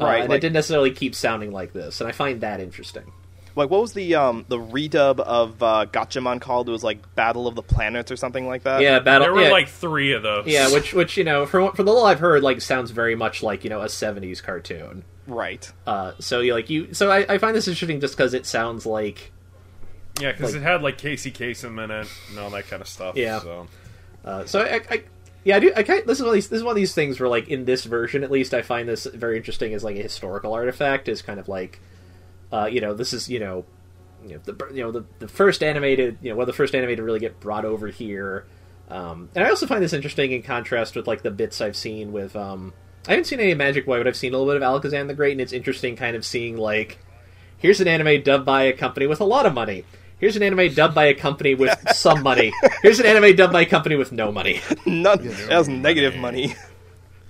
Uh, 0.00 0.04
Right, 0.04 0.20
and 0.20 0.28
like- 0.28 0.36
it 0.36 0.40
didn't 0.42 0.52
necessarily 0.54 0.92
keep 0.92 1.12
sounding 1.14 1.50
like 1.50 1.72
this, 1.72 2.00
and 2.00 2.06
I 2.08 2.12
find 2.12 2.40
that 2.42 2.60
interesting. 2.60 3.10
Like, 3.56 3.70
what 3.70 3.80
was 3.80 3.94
the 3.94 4.14
um 4.14 4.44
the 4.48 4.58
redub 4.58 5.18
of 5.20 5.62
uh, 5.62 5.86
Gatchaman 5.90 6.40
called? 6.40 6.68
It 6.68 6.72
was 6.72 6.84
like 6.84 7.14
Battle 7.14 7.46
of 7.46 7.54
the 7.54 7.62
Planets 7.62 8.12
or 8.12 8.16
something 8.16 8.46
like 8.46 8.62
that. 8.64 8.82
Yeah, 8.82 9.00
battle. 9.00 9.26
There 9.26 9.34
were 9.34 9.42
yeah, 9.42 9.50
like 9.50 9.68
three 9.68 10.12
of 10.12 10.22
those. 10.22 10.46
Yeah, 10.46 10.70
which 10.70 10.92
which 10.92 11.16
you 11.16 11.24
know, 11.24 11.46
from 11.46 11.72
from 11.72 11.86
the 11.86 11.92
little 11.92 12.06
I've 12.06 12.20
heard, 12.20 12.42
like 12.42 12.60
sounds 12.60 12.90
very 12.90 13.16
much 13.16 13.42
like 13.42 13.64
you 13.64 13.70
know 13.70 13.80
a 13.80 13.86
'70s 13.86 14.42
cartoon. 14.42 15.04
Right. 15.26 15.70
Uh, 15.86 16.12
so 16.20 16.40
you 16.40 16.54
like 16.54 16.70
you, 16.70 16.94
so 16.94 17.10
I, 17.10 17.34
I 17.34 17.38
find 17.38 17.56
this 17.56 17.66
interesting 17.66 18.00
just 18.00 18.16
because 18.16 18.34
it 18.34 18.46
sounds 18.46 18.86
like 18.86 19.32
yeah, 20.20 20.32
because 20.32 20.52
like- 20.52 20.62
it 20.62 20.64
had 20.64 20.82
like 20.82 20.98
Casey 20.98 21.30
Kasem 21.30 21.82
in 21.82 21.90
it 21.90 22.08
and 22.30 22.38
all 22.38 22.50
that 22.50 22.68
kind 22.68 22.80
of 22.80 22.88
stuff. 22.88 23.16
Yeah. 23.16 23.40
So. 23.40 23.66
Uh, 24.24 24.44
so 24.44 24.60
I, 24.60 24.80
I, 24.90 25.02
yeah, 25.44 25.56
I 25.56 25.60
do. 25.60 25.72
I 25.76 25.82
kind 25.82 26.02
this 26.06 26.18
is 26.18 26.22
one 26.22 26.30
of 26.30 26.34
these, 26.34 26.48
this 26.48 26.58
is 26.58 26.64
one 26.64 26.72
of 26.72 26.76
these 26.76 26.94
things 26.94 27.20
where 27.20 27.28
like 27.28 27.48
in 27.48 27.64
this 27.64 27.84
version 27.84 28.24
at 28.24 28.30
least, 28.30 28.54
I 28.54 28.62
find 28.62 28.88
this 28.88 29.06
very 29.06 29.36
interesting 29.36 29.74
as 29.74 29.84
like 29.84 29.96
a 29.96 30.02
historical 30.02 30.52
artifact. 30.52 31.08
Is 31.08 31.22
kind 31.22 31.38
of 31.38 31.48
like, 31.48 31.80
uh, 32.52 32.68
you 32.70 32.80
know, 32.80 32.94
this 32.94 33.12
is 33.12 33.28
you 33.28 33.38
know, 33.38 33.64
you 34.24 34.34
know 34.34 34.40
the 34.44 34.74
you 34.74 34.82
know 34.82 34.92
the, 34.92 35.04
the 35.18 35.28
first 35.28 35.62
animated 35.62 36.18
you 36.22 36.30
know 36.30 36.36
one 36.36 36.42
of 36.42 36.46
the 36.46 36.52
first 36.52 36.74
animated 36.74 36.98
to 36.98 37.02
really 37.02 37.20
get 37.20 37.40
brought 37.40 37.64
over 37.64 37.88
here. 37.88 38.46
Um, 38.88 39.30
and 39.34 39.44
I 39.44 39.50
also 39.50 39.66
find 39.66 39.82
this 39.82 39.92
interesting 39.92 40.32
in 40.32 40.42
contrast 40.42 40.94
with 40.94 41.06
like 41.06 41.22
the 41.22 41.30
bits 41.30 41.60
I've 41.60 41.76
seen 41.76 42.12
with. 42.12 42.36
Um, 42.36 42.72
I 43.06 43.12
haven't 43.12 43.26
seen 43.26 43.40
any 43.40 43.54
Magic 43.54 43.86
Boy, 43.86 43.98
but 43.98 44.06
I've 44.06 44.16
seen 44.16 44.34
a 44.34 44.38
little 44.38 44.52
bit 44.52 44.62
of 44.62 44.82
Alakazam 44.82 45.06
the 45.06 45.14
Great, 45.14 45.32
and 45.32 45.40
it's 45.40 45.52
interesting 45.52 45.96
kind 45.96 46.16
of 46.16 46.24
seeing 46.24 46.56
like, 46.56 46.98
here's 47.58 47.80
an 47.80 47.88
anime 47.88 48.22
dubbed 48.22 48.44
by 48.44 48.62
a 48.62 48.72
company 48.72 49.06
with 49.06 49.20
a 49.20 49.24
lot 49.24 49.46
of 49.46 49.54
money. 49.54 49.84
Here's 50.18 50.36
an 50.36 50.42
anime 50.42 50.72
dubbed 50.74 50.94
by 50.94 51.06
a 51.06 51.14
company 51.14 51.54
with 51.54 51.76
some 51.94 52.22
money. 52.22 52.52
Here's 52.82 52.98
an 52.98 53.06
anime 53.06 53.36
dubbed 53.36 53.52
by 53.52 53.62
a 53.62 53.66
company 53.66 53.96
with 53.96 54.12
no 54.12 54.32
money. 54.32 54.60
None. 54.86 55.24
It 55.24 55.50
has 55.50 55.68
negative 55.68 56.16
money. 56.16 56.54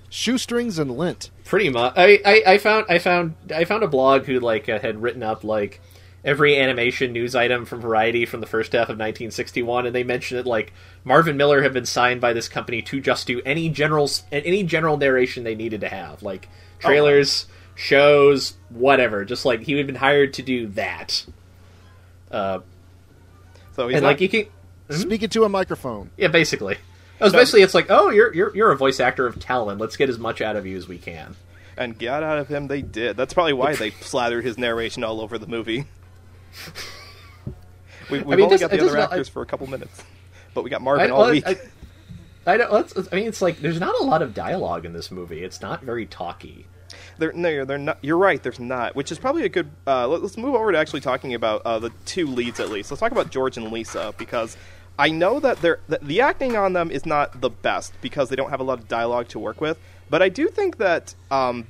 Shoestrings 0.09 0.79
and 0.79 0.97
lint. 0.97 1.31
Pretty 1.43 1.69
much. 1.69 1.93
I, 1.95 2.19
I, 2.25 2.43
I 2.53 2.57
found 2.57 2.85
I 2.89 2.97
found 2.99 3.35
I 3.53 3.65
found 3.65 3.83
a 3.83 3.87
blog 3.87 4.25
who 4.25 4.39
like 4.39 4.69
uh, 4.69 4.79
had 4.79 5.01
written 5.01 5.23
up 5.23 5.43
like 5.43 5.81
every 6.23 6.59
animation 6.59 7.13
news 7.13 7.35
item 7.35 7.63
from 7.65 7.79
Variety 7.79 8.25
from 8.25 8.41
the 8.41 8.47
first 8.47 8.73
half 8.73 8.83
of 8.89 8.97
1961, 8.97 9.85
and 9.85 9.95
they 9.95 10.03
mentioned 10.03 10.39
that 10.39 10.45
like 10.45 10.73
Marvin 11.03 11.37
Miller 11.37 11.61
had 11.61 11.73
been 11.73 11.85
signed 11.85 12.19
by 12.19 12.33
this 12.33 12.49
company 12.49 12.81
to 12.83 12.99
just 12.99 13.27
do 13.27 13.41
any 13.45 13.69
general 13.69 14.09
any 14.31 14.63
general 14.63 14.97
narration 14.97 15.43
they 15.43 15.55
needed 15.55 15.81
to 15.81 15.89
have, 15.89 16.23
like 16.23 16.47
trailers, 16.79 17.45
shows, 17.75 18.55
whatever. 18.69 19.23
Just 19.25 19.45
like 19.45 19.61
he 19.61 19.73
had 19.77 19.87
been 19.87 19.95
hired 19.95 20.33
to 20.33 20.41
do 20.41 20.67
that. 20.67 21.25
Uh, 22.31 22.59
So 23.73 23.87
he's 23.87 23.95
and 23.97 24.03
not, 24.03 24.09
like 24.09 24.21
you 24.21 24.29
can, 24.29 24.47
Speaking 24.89 25.29
to 25.29 25.43
a 25.43 25.49
microphone. 25.49 26.11
yeah, 26.17 26.27
basically. 26.29 26.77
It 27.19 27.23
was 27.23 27.33
basically 27.33 27.61
it's 27.61 27.73
like, 27.73 27.87
oh, 27.89 28.09
you're 28.09 28.33
you're 28.33 28.55
you're 28.55 28.71
a 28.71 28.77
voice 28.77 28.99
actor 28.99 29.25
of 29.25 29.39
talent. 29.39 29.79
Let's 29.79 29.95
get 29.97 30.09
as 30.09 30.19
much 30.19 30.41
out 30.41 30.55
of 30.55 30.65
you 30.65 30.77
as 30.77 30.87
we 30.87 30.97
can. 30.97 31.35
and 31.77 31.97
get 31.97 32.23
out 32.23 32.37
of 32.37 32.47
him 32.47 32.67
they 32.67 32.81
did. 32.81 33.17
That's 33.17 33.33
probably 33.33 33.53
why 33.53 33.75
they 33.77 33.91
slathered 33.91 34.43
his 34.43 34.57
narration 34.57 35.03
all 35.03 35.21
over 35.21 35.37
the 35.37 35.47
movie. 35.47 35.85
We, 38.09 38.19
we've 38.19 38.37
mean, 38.37 38.45
only 38.45 38.57
got 38.57 38.71
the 38.71 38.81
other 38.81 38.93
not- 38.93 39.11
actors 39.11 39.27
for 39.27 39.41
a 39.41 39.45
couple 39.45 39.67
minutes, 39.67 40.01
but 40.53 40.63
we 40.63 40.69
got 40.69 40.81
Marvin 40.81 41.07
I, 41.07 41.13
all 41.13 41.29
week. 41.29 41.45
I, 41.45 41.57
I 42.45 42.57
don't. 42.57 42.71
Let's, 42.71 42.97
I 43.11 43.15
mean, 43.15 43.27
it's 43.27 43.41
like 43.41 43.59
there's 43.59 43.79
not 43.79 43.99
a 43.99 44.03
lot 44.03 44.21
of 44.21 44.33
dialogue 44.33 44.85
in 44.85 44.93
this 44.93 45.11
movie. 45.11 45.43
It's 45.43 45.61
not 45.61 45.83
very 45.83 46.05
talky. 46.05 46.65
They're, 47.17 47.33
no, 47.33 47.65
they're 47.65 47.77
not. 47.77 47.97
You're 48.01 48.17
right. 48.17 48.41
There's 48.41 48.59
not, 48.59 48.95
which 48.95 49.11
is 49.11 49.19
probably 49.19 49.43
a 49.43 49.49
good. 49.49 49.69
Uh, 49.85 50.07
let, 50.07 50.21
us 50.21 50.37
move 50.37 50.55
over 50.55 50.71
to 50.71 50.77
actually 50.77 51.01
talking 51.01 51.33
about 51.33 51.63
uh, 51.65 51.79
the 51.79 51.91
two 52.05 52.27
leads 52.27 52.61
at 52.61 52.69
least. 52.69 52.91
Let's 52.91 53.01
talk 53.01 53.11
about 53.11 53.29
George 53.29 53.57
and 53.57 53.71
Lisa 53.71 54.13
because 54.17 54.55
I 54.99 55.09
know 55.09 55.39
that 55.39 55.61
they're 55.61 55.79
the, 55.87 56.21
acting 56.21 56.55
on 56.55 56.73
them 56.73 56.89
is 56.89 57.05
not 57.05 57.41
the 57.41 57.49
best 57.49 57.93
because 58.01 58.29
they 58.29 58.35
don't 58.35 58.49
have 58.49 58.59
a 58.59 58.63
lot 58.63 58.79
of 58.79 58.87
dialogue 58.87 59.27
to 59.29 59.39
work 59.39 59.61
with. 59.61 59.79
But 60.09 60.21
I 60.21 60.29
do 60.29 60.47
think 60.47 60.77
that, 60.77 61.13
um, 61.29 61.67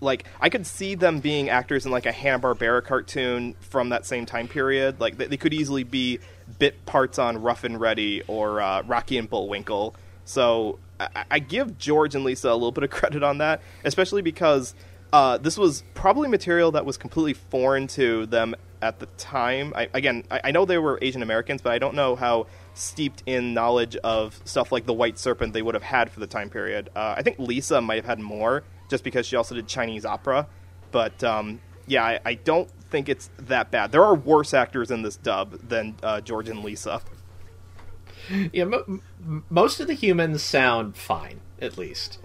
like, 0.00 0.24
I 0.40 0.50
could 0.50 0.66
see 0.66 0.94
them 0.94 1.20
being 1.20 1.48
actors 1.48 1.86
in 1.86 1.92
like 1.92 2.04
a 2.04 2.12
Hanna 2.12 2.38
Barbera 2.38 2.84
cartoon 2.84 3.54
from 3.60 3.90
that 3.90 4.04
same 4.04 4.26
time 4.26 4.48
period. 4.48 5.00
Like, 5.00 5.16
they, 5.16 5.26
they 5.26 5.36
could 5.36 5.54
easily 5.54 5.84
be 5.84 6.20
bit 6.58 6.84
parts 6.84 7.18
on 7.18 7.40
Ruff 7.40 7.64
and 7.64 7.80
Reddy 7.80 8.22
or 8.26 8.60
uh, 8.60 8.82
Rocky 8.82 9.16
and 9.16 9.30
Bullwinkle. 9.30 9.94
So 10.24 10.78
I, 11.00 11.24
I 11.30 11.38
give 11.38 11.78
George 11.78 12.14
and 12.14 12.24
Lisa 12.24 12.50
a 12.50 12.54
little 12.54 12.72
bit 12.72 12.84
of 12.84 12.90
credit 12.98 13.22
on 13.22 13.38
that, 13.38 13.62
especially 13.84 14.22
because 14.22 14.74
uh, 15.12 15.38
this 15.38 15.56
was 15.56 15.82
probably 15.94 16.28
material 16.28 16.72
that 16.72 16.84
was 16.84 16.96
completely 16.96 17.34
foreign 17.34 17.86
to 17.88 18.26
them 18.26 18.54
at 18.82 18.98
the 18.98 19.06
time. 19.16 19.72
I, 19.74 19.88
again, 19.94 20.24
I, 20.30 20.40
I 20.44 20.50
know 20.50 20.64
they 20.64 20.78
were 20.78 20.98
Asian 21.00 21.22
Americans, 21.22 21.62
but 21.62 21.72
I 21.72 21.78
don't 21.78 21.94
know 21.94 22.16
how 22.16 22.46
steeped 22.76 23.22
in 23.26 23.54
knowledge 23.54 23.96
of 23.96 24.40
stuff 24.44 24.70
like 24.70 24.86
the 24.86 24.92
White 24.92 25.18
Serpent 25.18 25.52
they 25.52 25.62
would 25.62 25.74
have 25.74 25.82
had 25.82 26.10
for 26.10 26.20
the 26.20 26.26
time 26.26 26.50
period. 26.50 26.90
Uh, 26.94 27.14
I 27.16 27.22
think 27.22 27.38
Lisa 27.38 27.80
might 27.80 27.96
have 27.96 28.04
had 28.04 28.20
more, 28.20 28.64
just 28.90 29.04
because 29.04 29.26
she 29.26 29.36
also 29.36 29.54
did 29.54 29.66
Chinese 29.66 30.04
opera. 30.04 30.46
But 30.90 31.22
um, 31.24 31.60
yeah, 31.86 32.04
I, 32.04 32.20
I 32.24 32.34
don't 32.34 32.70
think 32.90 33.08
it's 33.08 33.30
that 33.38 33.70
bad. 33.70 33.92
There 33.92 34.04
are 34.04 34.14
worse 34.14 34.54
actors 34.54 34.90
in 34.90 35.02
this 35.02 35.16
dub 35.16 35.58
than 35.68 35.96
uh, 36.02 36.20
George 36.20 36.48
and 36.48 36.62
Lisa. 36.62 37.00
Yeah, 38.52 38.64
mo- 38.64 39.00
most 39.50 39.80
of 39.80 39.86
the 39.86 39.94
humans 39.94 40.42
sound 40.42 40.96
fine, 40.96 41.40
at 41.60 41.78
least. 41.78 42.18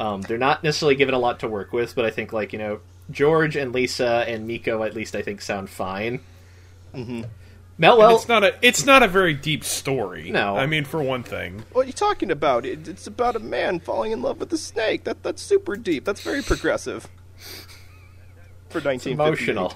Um, 0.00 0.22
they're 0.22 0.38
not 0.38 0.64
necessarily 0.64 0.96
given 0.96 1.14
a 1.14 1.18
lot 1.18 1.38
to 1.40 1.48
work 1.48 1.72
with, 1.72 1.94
but 1.94 2.04
I 2.04 2.10
think 2.10 2.32
like 2.32 2.52
you 2.52 2.58
know 2.58 2.80
George 3.10 3.56
and 3.56 3.72
Lisa 3.72 4.24
and 4.26 4.46
Miko 4.46 4.82
at 4.82 4.94
least 4.94 5.14
I 5.14 5.22
think 5.22 5.40
sound 5.40 5.70
fine. 5.70 6.20
Mm-hmm. 6.94 7.22
Mel, 7.76 7.98
well, 7.98 8.14
it's 8.14 8.28
not 8.28 8.44
a 8.44 8.54
it's 8.62 8.86
not 8.86 9.02
a 9.02 9.08
very 9.08 9.34
deep 9.34 9.64
story. 9.64 10.30
No. 10.30 10.56
I 10.56 10.66
mean 10.66 10.84
for 10.84 11.02
one 11.02 11.22
thing. 11.22 11.64
What 11.72 11.84
are 11.84 11.86
you 11.86 11.92
talking 11.92 12.30
about? 12.30 12.64
It, 12.64 12.86
it's 12.86 13.06
about 13.06 13.34
a 13.34 13.40
man 13.40 13.80
falling 13.80 14.12
in 14.12 14.22
love 14.22 14.38
with 14.38 14.52
a 14.52 14.58
snake. 14.58 15.04
That 15.04 15.22
that's 15.22 15.42
super 15.42 15.76
deep. 15.76 16.04
That's 16.04 16.20
very 16.20 16.42
progressive. 16.42 17.08
For 18.68 18.80
nineteen 18.80 19.14
emotional. 19.14 19.74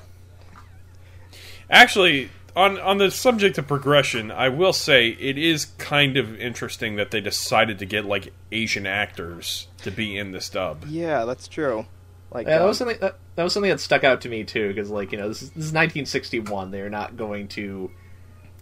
Actually, 1.70 2.30
on 2.54 2.78
on 2.78 2.98
the 2.98 3.10
subject 3.10 3.58
of 3.58 3.66
progression, 3.66 4.30
I 4.30 4.48
will 4.48 4.72
say 4.72 5.08
it 5.08 5.36
is 5.36 5.64
kind 5.64 6.16
of 6.16 6.40
interesting 6.40 6.96
that 6.96 7.10
they 7.10 7.20
decided 7.20 7.78
to 7.80 7.84
get 7.84 8.04
like 8.04 8.32
Asian 8.52 8.86
actors 8.86 9.66
to 9.78 9.90
be 9.90 10.16
in 10.16 10.32
this 10.32 10.48
dub. 10.48 10.84
Yeah, 10.86 11.24
that's 11.24 11.48
true. 11.48 11.86
Like 12.30 12.46
Yeah, 12.46 12.58
that 12.58 12.62
um, 12.62 12.68
was 12.68 12.78
something 12.78 12.98
that, 13.00 13.18
that 13.36 13.44
was 13.44 13.52
something 13.52 13.70
that 13.70 13.80
stuck 13.80 14.04
out 14.04 14.22
to 14.22 14.28
me 14.28 14.44
too, 14.44 14.68
because 14.68 14.90
like 14.90 15.12
you 15.12 15.18
know 15.18 15.28
this 15.28 15.42
is, 15.42 15.50
this 15.50 15.64
is 15.66 15.72
1961. 15.72 16.70
They're 16.70 16.90
not 16.90 17.16
going 17.16 17.48
to 17.48 17.90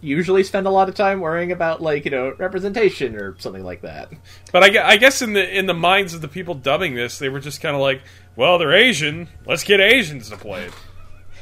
usually 0.01 0.43
spend 0.43 0.67
a 0.67 0.69
lot 0.69 0.89
of 0.89 0.95
time 0.95 1.19
worrying 1.19 1.51
about 1.51 1.81
like 1.81 2.05
you 2.05 2.11
know 2.11 2.33
representation 2.37 3.15
or 3.15 3.37
something 3.39 3.63
like 3.63 3.81
that. 3.81 4.11
But 4.51 4.63
I, 4.63 4.93
I 4.93 4.97
guess 4.97 5.21
in 5.21 5.33
the 5.33 5.57
in 5.57 5.65
the 5.65 5.73
minds 5.73 6.13
of 6.13 6.21
the 6.21 6.27
people 6.27 6.55
dubbing 6.55 6.95
this, 6.95 7.19
they 7.19 7.29
were 7.29 7.39
just 7.39 7.61
kind 7.61 7.75
of 7.75 7.81
like, 7.81 8.01
well, 8.35 8.57
they're 8.57 8.73
Asian. 8.73 9.27
Let's 9.45 9.63
get 9.63 9.79
Asians 9.79 10.29
to 10.29 10.37
play 10.37 10.65
it. 10.65 10.73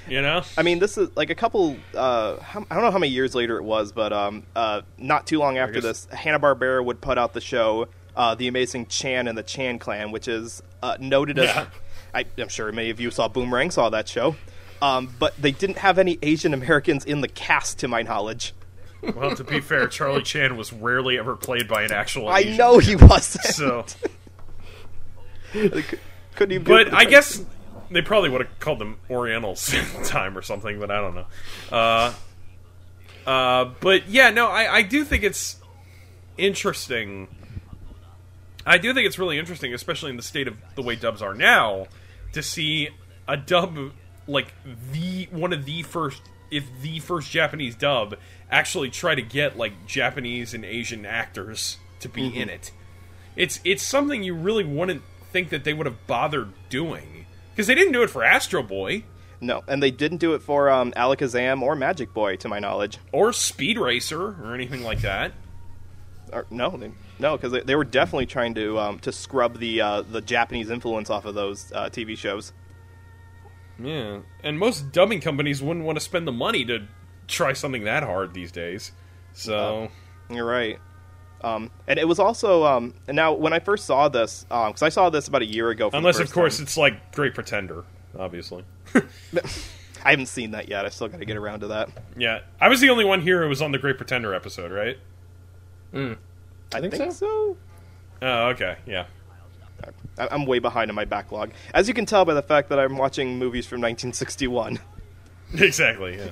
You 0.07 0.21
know? 0.21 0.43
I 0.55 0.61
mean, 0.61 0.77
this 0.77 0.97
is 0.99 1.09
like 1.15 1.31
a 1.31 1.35
couple. 1.35 1.77
Uh, 1.93 2.39
how, 2.39 2.65
I 2.69 2.75
don't 2.75 2.83
know 2.83 2.91
how 2.91 2.99
many 2.99 3.11
years 3.11 3.33
later 3.33 3.57
it 3.57 3.63
was, 3.63 3.91
but 3.91 4.13
um, 4.13 4.43
uh, 4.55 4.81
not 4.97 5.25
too 5.25 5.39
long 5.39 5.57
after 5.57 5.81
guess- 5.81 6.05
this, 6.05 6.07
Hanna 6.13 6.39
Barbera 6.39 6.83
would 6.83 7.01
put 7.01 7.17
out 7.17 7.33
the 7.33 7.41
show, 7.41 7.87
uh, 8.15 8.35
"The 8.35 8.47
Amazing 8.47 8.87
Chan 8.87 9.27
and 9.27 9.37
the 9.37 9.43
Chan 9.43 9.79
Clan," 9.79 10.11
which 10.11 10.27
is 10.27 10.61
uh, 10.81 10.97
noted 10.99 11.39
as. 11.39 11.45
Yeah. 11.45 11.67
I, 12.15 12.25
I'm 12.37 12.47
sure 12.47 12.71
many 12.71 12.89
of 12.89 12.99
you 12.99 13.11
saw 13.11 13.27
Boomerang, 13.27 13.71
saw 13.71 13.89
that 13.89 14.07
show, 14.07 14.35
um, 14.81 15.13
but 15.19 15.35
they 15.41 15.51
didn't 15.51 15.79
have 15.79 15.99
any 15.99 16.17
Asian 16.21 16.53
Americans 16.53 17.05
in 17.05 17.21
the 17.21 17.27
cast, 17.27 17.79
to 17.79 17.87
my 17.87 18.01
knowledge. 18.01 18.53
Well, 19.15 19.35
to 19.35 19.43
be 19.43 19.59
fair, 19.59 19.87
Charlie 19.87 20.23
Chan 20.23 20.55
was 20.57 20.73
rarely 20.73 21.19
ever 21.19 21.35
played 21.35 21.67
by 21.67 21.83
an 21.83 21.91
actual. 21.91 22.33
Asian 22.33 22.53
I 22.53 22.57
know 22.57 22.79
he 22.79 22.95
wasn't. 22.95 23.45
So, 23.45 23.85
couldn't 25.51 26.51
even. 26.51 26.63
but 26.63 26.93
I 26.93 27.05
guess 27.05 27.43
they 27.91 28.01
probably 28.01 28.29
would 28.29 28.41
have 28.41 28.59
called 28.59 28.79
them 28.79 28.97
Orientals 29.09 29.73
at 29.73 29.85
the 29.85 30.05
time 30.05 30.37
or 30.37 30.41
something. 30.41 30.79
But 30.79 30.91
I 30.91 31.01
don't 31.01 31.15
know. 31.15 31.25
Uh, 31.71 32.13
uh, 33.25 33.71
but 33.79 34.07
yeah, 34.07 34.29
no, 34.31 34.47
I, 34.47 34.75
I 34.75 34.81
do 34.81 35.03
think 35.03 35.23
it's 35.23 35.57
interesting. 36.37 37.27
I 38.65 38.77
do 38.77 38.93
think 38.93 39.05
it's 39.05 39.19
really 39.19 39.37
interesting, 39.37 39.73
especially 39.73 40.09
in 40.09 40.17
the 40.17 40.23
state 40.23 40.47
of 40.47 40.57
the 40.75 40.81
way 40.81 40.95
dubs 40.95 41.21
are 41.21 41.35
now, 41.35 41.87
to 42.35 42.43
see 42.43 42.89
a 43.27 43.35
dub 43.35 43.91
like 44.27 44.53
the 44.91 45.27
one 45.31 45.53
of 45.53 45.65
the 45.65 45.81
first, 45.83 46.21
if 46.51 46.65
the 46.81 46.99
first 46.99 47.31
Japanese 47.31 47.75
dub, 47.75 48.15
actually 48.51 48.89
try 48.89 49.15
to 49.15 49.21
get 49.21 49.57
like 49.57 49.87
Japanese 49.87 50.53
and 50.53 50.63
Asian 50.63 51.05
actors 51.05 51.77
to 52.01 52.09
be 52.09 52.27
in 52.27 52.49
it. 52.49 52.71
It's 53.35 53.59
it's 53.63 53.83
something 53.83 54.21
you 54.21 54.35
really 54.35 54.63
wouldn't 54.63 55.01
think 55.31 55.49
that 55.49 55.63
they 55.63 55.73
would 55.73 55.85
have 55.85 56.07
bothered 56.07 56.51
doing 56.69 57.25
because 57.51 57.67
they 57.67 57.75
didn't 57.75 57.93
do 57.93 58.03
it 58.03 58.09
for 58.09 58.23
Astro 58.23 58.61
Boy. 58.61 59.03
No, 59.41 59.63
and 59.67 59.81
they 59.81 59.91
didn't 59.91 60.17
do 60.17 60.33
it 60.33 60.41
for 60.41 60.69
um, 60.69 60.91
Alakazam 60.93 61.61
or 61.61 61.75
Magic 61.75 62.13
Boy, 62.13 62.35
to 62.37 62.47
my 62.47 62.59
knowledge. 62.59 62.97
or 63.11 63.33
Speed 63.33 63.77
Racer 63.77 64.35
or 64.43 64.53
anything 64.53 64.83
like 64.83 65.01
that. 65.01 65.33
Or, 66.31 66.45
no, 66.49 66.69
they, 66.69 66.91
no, 67.19 67.37
because 67.37 67.51
they, 67.51 67.61
they 67.61 67.75
were 67.75 67.83
definitely 67.83 68.25
trying 68.25 68.53
to 68.55 68.79
um, 68.79 68.99
to 68.99 69.11
scrub 69.11 69.59
the 69.59 69.81
uh, 69.81 70.01
the 70.01 70.21
Japanese 70.21 70.69
influence 70.69 71.09
off 71.09 71.25
of 71.25 71.35
those 71.35 71.71
uh, 71.71 71.89
TV 71.89 72.17
shows. 72.17 72.53
Yeah, 73.81 74.19
and 74.43 74.57
most 74.57 74.91
dubbing 74.91 75.21
companies 75.21 75.61
wouldn't 75.61 75.85
want 75.85 75.97
to 75.97 76.03
spend 76.03 76.27
the 76.27 76.31
money 76.31 76.65
to 76.65 76.87
try 77.27 77.53
something 77.53 77.83
that 77.83 78.03
hard 78.03 78.33
these 78.33 78.51
days. 78.51 78.91
So 79.33 79.89
You're 80.29 80.45
right. 80.45 80.79
Um, 81.41 81.69
and 81.87 81.99
it 81.99 82.07
was 82.07 82.17
also 82.17 82.63
um, 82.63 82.93
and 83.07 83.15
now 83.15 83.33
when 83.33 83.53
I 83.53 83.59
first 83.59 83.85
saw 83.85 84.09
this, 84.09 84.43
because 84.43 84.81
I 84.81 84.89
saw 84.89 85.09
this 85.09 85.27
about 85.27 85.41
a 85.41 85.45
year 85.45 85.69
ago. 85.69 85.89
For 85.89 85.91
the 85.91 85.97
unless 85.97 86.19
of 86.19 86.31
course 86.31 86.57
time. 86.57 86.63
it's 86.63 86.77
like 86.77 87.13
Great 87.13 87.35
Pretender, 87.35 87.85
obviously. 88.17 88.63
I 90.03 90.11
haven't 90.11 90.27
seen 90.27 90.51
that 90.51 90.69
yet. 90.69 90.85
I 90.85 90.89
still 90.89 91.07
got 91.07 91.19
to 91.19 91.25
get 91.25 91.35
around 91.35 91.61
to 91.61 91.67
that. 91.67 91.89
Yeah, 92.15 92.41
I 92.61 92.69
was 92.69 92.79
the 92.79 92.89
only 92.89 93.05
one 93.05 93.21
here 93.21 93.41
who 93.41 93.49
was 93.49 93.61
on 93.61 93.71
the 93.71 93.79
Great 93.79 93.97
Pretender 93.97 94.33
episode, 94.33 94.71
right? 94.71 94.97
I 96.73 96.81
think 96.81 96.93
think, 96.95 97.11
so. 97.11 97.17
so. 97.27 97.57
Oh, 98.21 98.47
okay, 98.49 98.77
yeah. 98.85 99.05
I- 100.17 100.27
I'm 100.31 100.45
way 100.45 100.59
behind 100.59 100.89
in 100.89 100.95
my 100.95 101.05
backlog, 101.05 101.51
as 101.73 101.87
you 101.87 101.93
can 101.93 102.05
tell 102.05 102.25
by 102.25 102.33
the 102.33 102.41
fact 102.41 102.69
that 102.69 102.79
I'm 102.79 102.97
watching 102.97 103.37
movies 103.37 103.65
from 103.65 103.81
1961. 103.81 104.79
Exactly. 105.53 106.17
Yeah. 106.17 106.31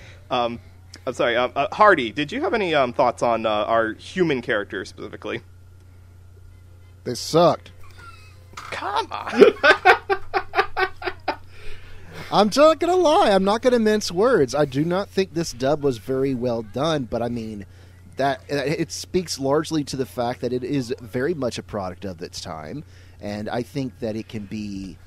um, 0.30 0.60
I'm 1.06 1.14
sorry, 1.14 1.36
um, 1.36 1.52
uh, 1.56 1.68
Hardy. 1.72 2.12
Did 2.12 2.30
you 2.30 2.42
have 2.42 2.52
any 2.52 2.74
um, 2.74 2.92
thoughts 2.92 3.22
on 3.22 3.46
uh, 3.46 3.48
our 3.48 3.94
human 3.94 4.42
character 4.42 4.84
specifically? 4.84 5.40
They 7.04 7.14
sucked. 7.14 7.72
Come 8.54 9.08
on. 9.10 9.42
I'm 12.32 12.50
not 12.54 12.78
gonna 12.78 12.94
lie. 12.94 13.30
I'm 13.30 13.42
not 13.42 13.62
gonna 13.62 13.78
mince 13.80 14.12
words. 14.12 14.54
I 14.54 14.64
do 14.66 14.84
not 14.84 15.08
think 15.08 15.34
this 15.34 15.52
dub 15.52 15.82
was 15.82 15.98
very 15.98 16.34
well 16.34 16.62
done, 16.62 17.04
but 17.04 17.22
I 17.22 17.28
mean 17.28 17.66
that 18.20 18.42
it 18.50 18.92
speaks 18.92 19.38
largely 19.38 19.82
to 19.84 19.96
the 19.96 20.04
fact 20.04 20.42
that 20.42 20.52
it 20.52 20.62
is 20.62 20.94
very 21.00 21.32
much 21.32 21.56
a 21.56 21.62
product 21.62 22.04
of 22.04 22.20
its 22.20 22.38
time, 22.38 22.84
and 23.18 23.48
I 23.48 23.62
think 23.62 23.98
that 24.00 24.14
it 24.14 24.28
can 24.28 24.44
be 24.44 24.98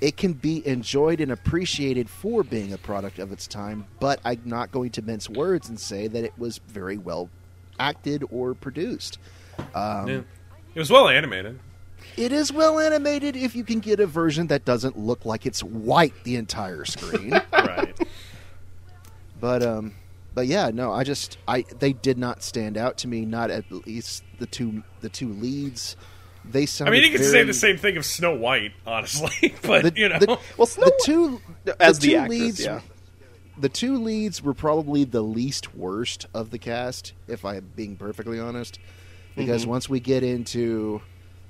it 0.00 0.16
can 0.16 0.34
be 0.34 0.64
enjoyed 0.64 1.20
and 1.20 1.32
appreciated 1.32 2.08
for 2.08 2.44
being 2.44 2.72
a 2.72 2.78
product 2.78 3.18
of 3.18 3.32
its 3.32 3.48
time. 3.48 3.86
But 3.98 4.20
I'm 4.24 4.42
not 4.44 4.70
going 4.70 4.90
to 4.92 5.02
mince 5.02 5.28
words 5.28 5.68
and 5.68 5.80
say 5.80 6.06
that 6.06 6.22
it 6.22 6.38
was 6.38 6.58
very 6.68 6.96
well 6.96 7.28
acted 7.80 8.22
or 8.30 8.54
produced. 8.54 9.18
Um, 9.74 10.08
yeah. 10.08 10.20
It 10.74 10.78
was 10.78 10.92
well 10.92 11.08
animated. 11.08 11.58
It 12.16 12.30
is 12.30 12.52
well 12.52 12.78
animated 12.78 13.34
if 13.34 13.56
you 13.56 13.64
can 13.64 13.80
get 13.80 13.98
a 13.98 14.06
version 14.06 14.46
that 14.46 14.64
doesn't 14.64 14.96
look 14.96 15.24
like 15.24 15.44
it's 15.44 15.64
white 15.64 16.14
the 16.22 16.36
entire 16.36 16.84
screen. 16.84 17.40
Right. 17.52 17.98
But 19.40 19.62
um, 19.62 19.94
but 20.34 20.46
yeah, 20.46 20.70
no, 20.72 20.92
I 20.92 21.04
just 21.04 21.38
I 21.48 21.62
they 21.78 21.92
did 21.92 22.18
not 22.18 22.42
stand 22.42 22.76
out 22.76 22.98
to 22.98 23.08
me. 23.08 23.24
Not 23.24 23.50
at 23.50 23.70
least 23.86 24.24
the 24.38 24.46
two 24.46 24.82
the 25.00 25.08
two 25.08 25.32
leads. 25.32 25.96
They 26.44 26.66
I 26.80 26.90
mean, 26.90 27.02
you 27.04 27.10
could 27.16 27.24
say 27.24 27.42
the 27.42 27.54
same 27.54 27.78
thing 27.78 27.96
of 27.96 28.04
Snow 28.04 28.34
White, 28.34 28.72
honestly, 28.86 29.54
but 29.62 29.82
The, 29.82 29.92
you 29.96 30.08
know, 30.10 30.18
the, 30.18 30.38
Well, 30.58 30.66
Snow 30.66 30.84
the 30.84 30.90
White- 30.90 31.00
two 31.04 31.40
As 31.80 31.98
the 32.00 32.08
the 32.08 32.12
two 32.12 32.18
actress, 32.18 32.38
leads, 32.40 32.60
yeah. 32.66 32.80
the 33.58 33.68
two 33.70 33.96
leads 33.96 34.42
were 34.42 34.52
probably 34.52 35.04
the 35.04 35.22
least 35.22 35.74
worst 35.74 36.26
of 36.34 36.50
the 36.50 36.58
cast, 36.58 37.14
if 37.28 37.46
I'm 37.46 37.70
being 37.74 37.96
perfectly 37.96 38.38
honest. 38.38 38.78
Because 39.36 39.62
Mm-hmm. 39.62 39.70
once 39.70 39.88
we 39.88 40.00
get 40.00 40.22
into 40.22 41.00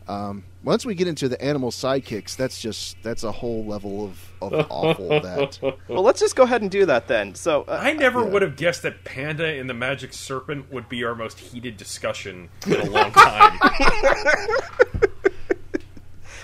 um, 0.06 0.44
once 0.62 0.84
we 0.84 0.94
get 0.94 1.08
into 1.08 1.28
the 1.28 1.40
animal 1.42 1.70
sidekicks, 1.70 2.36
that's 2.36 2.60
just 2.60 2.96
that's 3.02 3.22
a 3.24 3.32
whole 3.32 3.64
level 3.64 4.04
of, 4.04 4.32
of 4.42 4.66
awful 4.70 5.08
that 5.08 5.58
Well, 5.88 6.02
let's 6.02 6.20
just 6.20 6.36
go 6.36 6.42
ahead 6.42 6.62
and 6.62 6.70
do 6.70 6.84
that 6.86 7.08
then. 7.08 7.34
So, 7.34 7.62
uh, 7.62 7.78
I 7.80 7.92
never 7.94 8.20
Yeah. 8.20 8.28
would 8.28 8.42
have 8.42 8.56
guessed 8.56 8.82
that 8.82 9.04
Panda 9.04 9.46
and 9.46 9.68
the 9.68 9.74
Magic 9.74 10.12
Serpent 10.12 10.70
would 10.72 10.88
be 10.88 11.04
our 11.04 11.14
most 11.14 11.38
heated 11.38 11.76
discussion 11.76 12.50
in 12.66 12.74
a 12.74 12.84
long 12.90 13.12
time. 13.12 13.58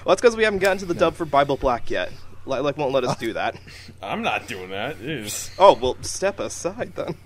well, 0.04 0.06
that's 0.06 0.20
because 0.20 0.36
we 0.36 0.44
haven't 0.44 0.60
gotten 0.60 0.78
to 0.78 0.86
the 0.86 0.94
dub 0.94 1.14
for 1.14 1.24
Bible 1.24 1.56
Black 1.56 1.90
yet. 1.90 2.10
Like, 2.46 2.62
like 2.62 2.76
won't 2.78 2.92
let 2.92 3.04
us 3.04 3.16
do 3.16 3.34
that. 3.34 3.56
I'm 4.02 4.22
not 4.22 4.48
doing 4.48 4.70
that. 4.70 4.98
Jeez. 4.98 5.50
Oh 5.58 5.74
well, 5.80 5.96
step 6.02 6.40
aside 6.40 6.94
then. 6.96 7.16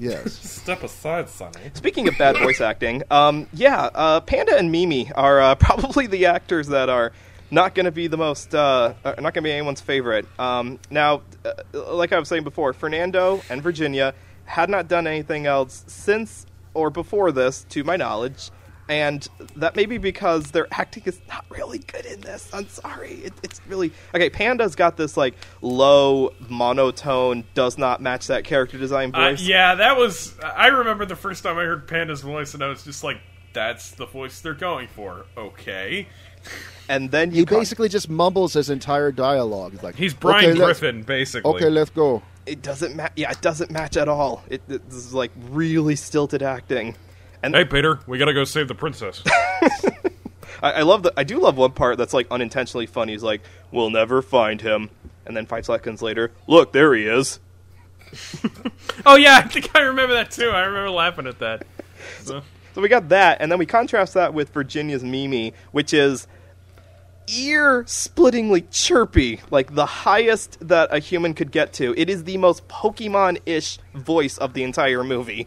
Yes. 0.00 0.32
Step 0.62 0.82
aside, 0.82 1.28
Sonny. 1.28 1.70
Speaking 1.74 2.08
of 2.08 2.16
bad 2.18 2.36
voice 2.38 2.60
acting, 2.60 3.02
um, 3.10 3.46
yeah, 3.52 3.90
uh, 3.94 4.20
Panda 4.20 4.56
and 4.56 4.72
Mimi 4.72 5.10
are 5.12 5.40
uh, 5.40 5.54
probably 5.56 6.06
the 6.06 6.26
actors 6.26 6.68
that 6.68 6.88
are 6.88 7.12
not 7.50 7.74
going 7.74 7.84
to 7.84 7.92
be 7.92 8.06
the 8.06 8.16
most, 8.16 8.54
uh, 8.54 8.94
not 9.04 9.14
going 9.14 9.32
to 9.34 9.42
be 9.42 9.52
anyone's 9.52 9.80
favorite. 9.80 10.26
Um, 10.38 10.78
now, 10.90 11.22
uh, 11.44 11.52
like 11.92 12.12
I 12.12 12.18
was 12.18 12.28
saying 12.28 12.44
before, 12.44 12.72
Fernando 12.72 13.42
and 13.50 13.62
Virginia 13.62 14.14
had 14.44 14.70
not 14.70 14.88
done 14.88 15.06
anything 15.06 15.46
else 15.46 15.84
since 15.86 16.46
or 16.74 16.90
before 16.90 17.32
this, 17.32 17.64
to 17.70 17.84
my 17.84 17.96
knowledge. 17.96 18.50
And 18.90 19.26
that 19.54 19.76
may 19.76 19.86
be 19.86 19.98
because 19.98 20.50
their 20.50 20.66
acting 20.72 21.04
is 21.06 21.20
not 21.28 21.44
really 21.48 21.78
good 21.78 22.04
in 22.06 22.20
this. 22.22 22.50
I'm 22.52 22.68
sorry. 22.68 23.12
It, 23.24 23.32
it's 23.44 23.60
really 23.68 23.92
okay. 24.14 24.28
Panda's 24.30 24.74
got 24.74 24.96
this 24.96 25.16
like 25.16 25.34
low 25.62 26.32
monotone, 26.48 27.44
does 27.54 27.78
not 27.78 28.02
match 28.02 28.26
that 28.26 28.42
character 28.42 28.78
design 28.78 29.12
Uh, 29.14 29.30
voice. 29.30 29.42
yeah, 29.42 29.76
that 29.76 29.96
was. 29.96 30.34
I 30.42 30.66
remember 30.66 31.06
the 31.06 31.14
first 31.16 31.44
time 31.44 31.56
I 31.56 31.62
heard 31.64 31.86
Panda's 31.86 32.20
voice, 32.22 32.52
and 32.54 32.64
I 32.64 32.66
was 32.66 32.82
just 32.82 33.04
like, 33.04 33.18
"That's 33.52 33.92
the 33.92 34.06
voice 34.06 34.40
they're 34.40 34.54
going 34.54 34.88
for." 34.88 35.24
Okay, 35.36 36.08
And 36.88 37.12
then 37.12 37.30
you 37.30 37.38
He 37.42 37.44
con- 37.46 37.58
basically 37.60 37.88
just 37.88 38.08
mumbles 38.10 38.54
his 38.54 38.70
entire 38.70 39.12
dialogue. 39.12 39.70
He's 39.72 39.82
like 39.84 39.94
he's 39.94 40.14
Brian 40.14 40.50
"Okay, 40.50 40.58
let's- 40.58 40.80
Griffin, 40.80 41.02
basically. 41.04 41.48
Okay, 41.54 41.68
let's 41.70 41.90
go. 41.90 42.22
it 42.46 42.60
doesn't 42.62 42.96
match. 42.96 43.12
Yeah, 43.14 43.30
it 43.30 43.40
doesn't 43.40 43.70
match 43.70 43.96
at 43.96 44.08
all. 44.08 44.42
It, 44.50 44.62
it 44.68 44.84
this 44.90 44.98
is 44.98 45.14
like 45.14 45.30
really 45.50 45.94
stilted 45.94 46.42
acting, 46.42 46.96
and 47.42 47.54
hey, 47.54 47.64
Peter, 47.64 48.00
we 48.06 48.18
gotta 48.18 48.34
go 48.34 48.44
save 48.44 48.68
the 48.68 48.74
princess. 48.74 49.22
I, 50.62 50.72
I 50.72 50.82
love 50.82 51.02
that. 51.04 51.14
I 51.16 51.24
do 51.24 51.38
love 51.38 51.56
one 51.56 51.72
part 51.72 51.98
that's 51.98 52.12
like 52.12 52.26
unintentionally 52.30 52.86
funny. 52.86 53.12
He's 53.12 53.22
like, 53.22 53.42
"We'll 53.70 53.90
never 53.90 54.22
find 54.22 54.60
him," 54.60 54.90
and 55.26 55.36
then 55.36 55.46
five 55.46 55.64
seconds 55.66 56.02
later, 56.02 56.32
look, 56.46 56.72
there 56.72 56.94
he 56.94 57.06
is. 57.06 57.40
oh 59.06 59.16
yeah, 59.16 59.36
I 59.44 59.48
think 59.48 59.74
I 59.74 59.80
remember 59.80 60.14
that 60.14 60.30
too. 60.30 60.50
I 60.50 60.62
remember 60.62 60.90
laughing 60.90 61.26
at 61.26 61.38
that. 61.38 61.66
So, 62.22 62.42
So 62.74 62.80
we 62.80 62.88
got 62.88 63.08
that, 63.10 63.38
and 63.40 63.50
then 63.50 63.58
we 63.58 63.66
contrast 63.66 64.14
that 64.14 64.34
with 64.34 64.50
Virginia's 64.50 65.04
Mimi, 65.04 65.54
which 65.72 65.92
is 65.94 66.26
ear-splittingly 67.28 68.66
chirpy, 68.72 69.40
like 69.50 69.74
the 69.74 69.86
highest 69.86 70.58
that 70.66 70.92
a 70.92 70.98
human 70.98 71.34
could 71.34 71.52
get 71.52 71.72
to. 71.74 71.94
It 71.96 72.10
is 72.10 72.24
the 72.24 72.36
most 72.38 72.66
Pokemon-ish 72.66 73.78
voice 73.94 74.36
of 74.38 74.54
the 74.54 74.64
entire 74.64 75.04
movie. 75.04 75.46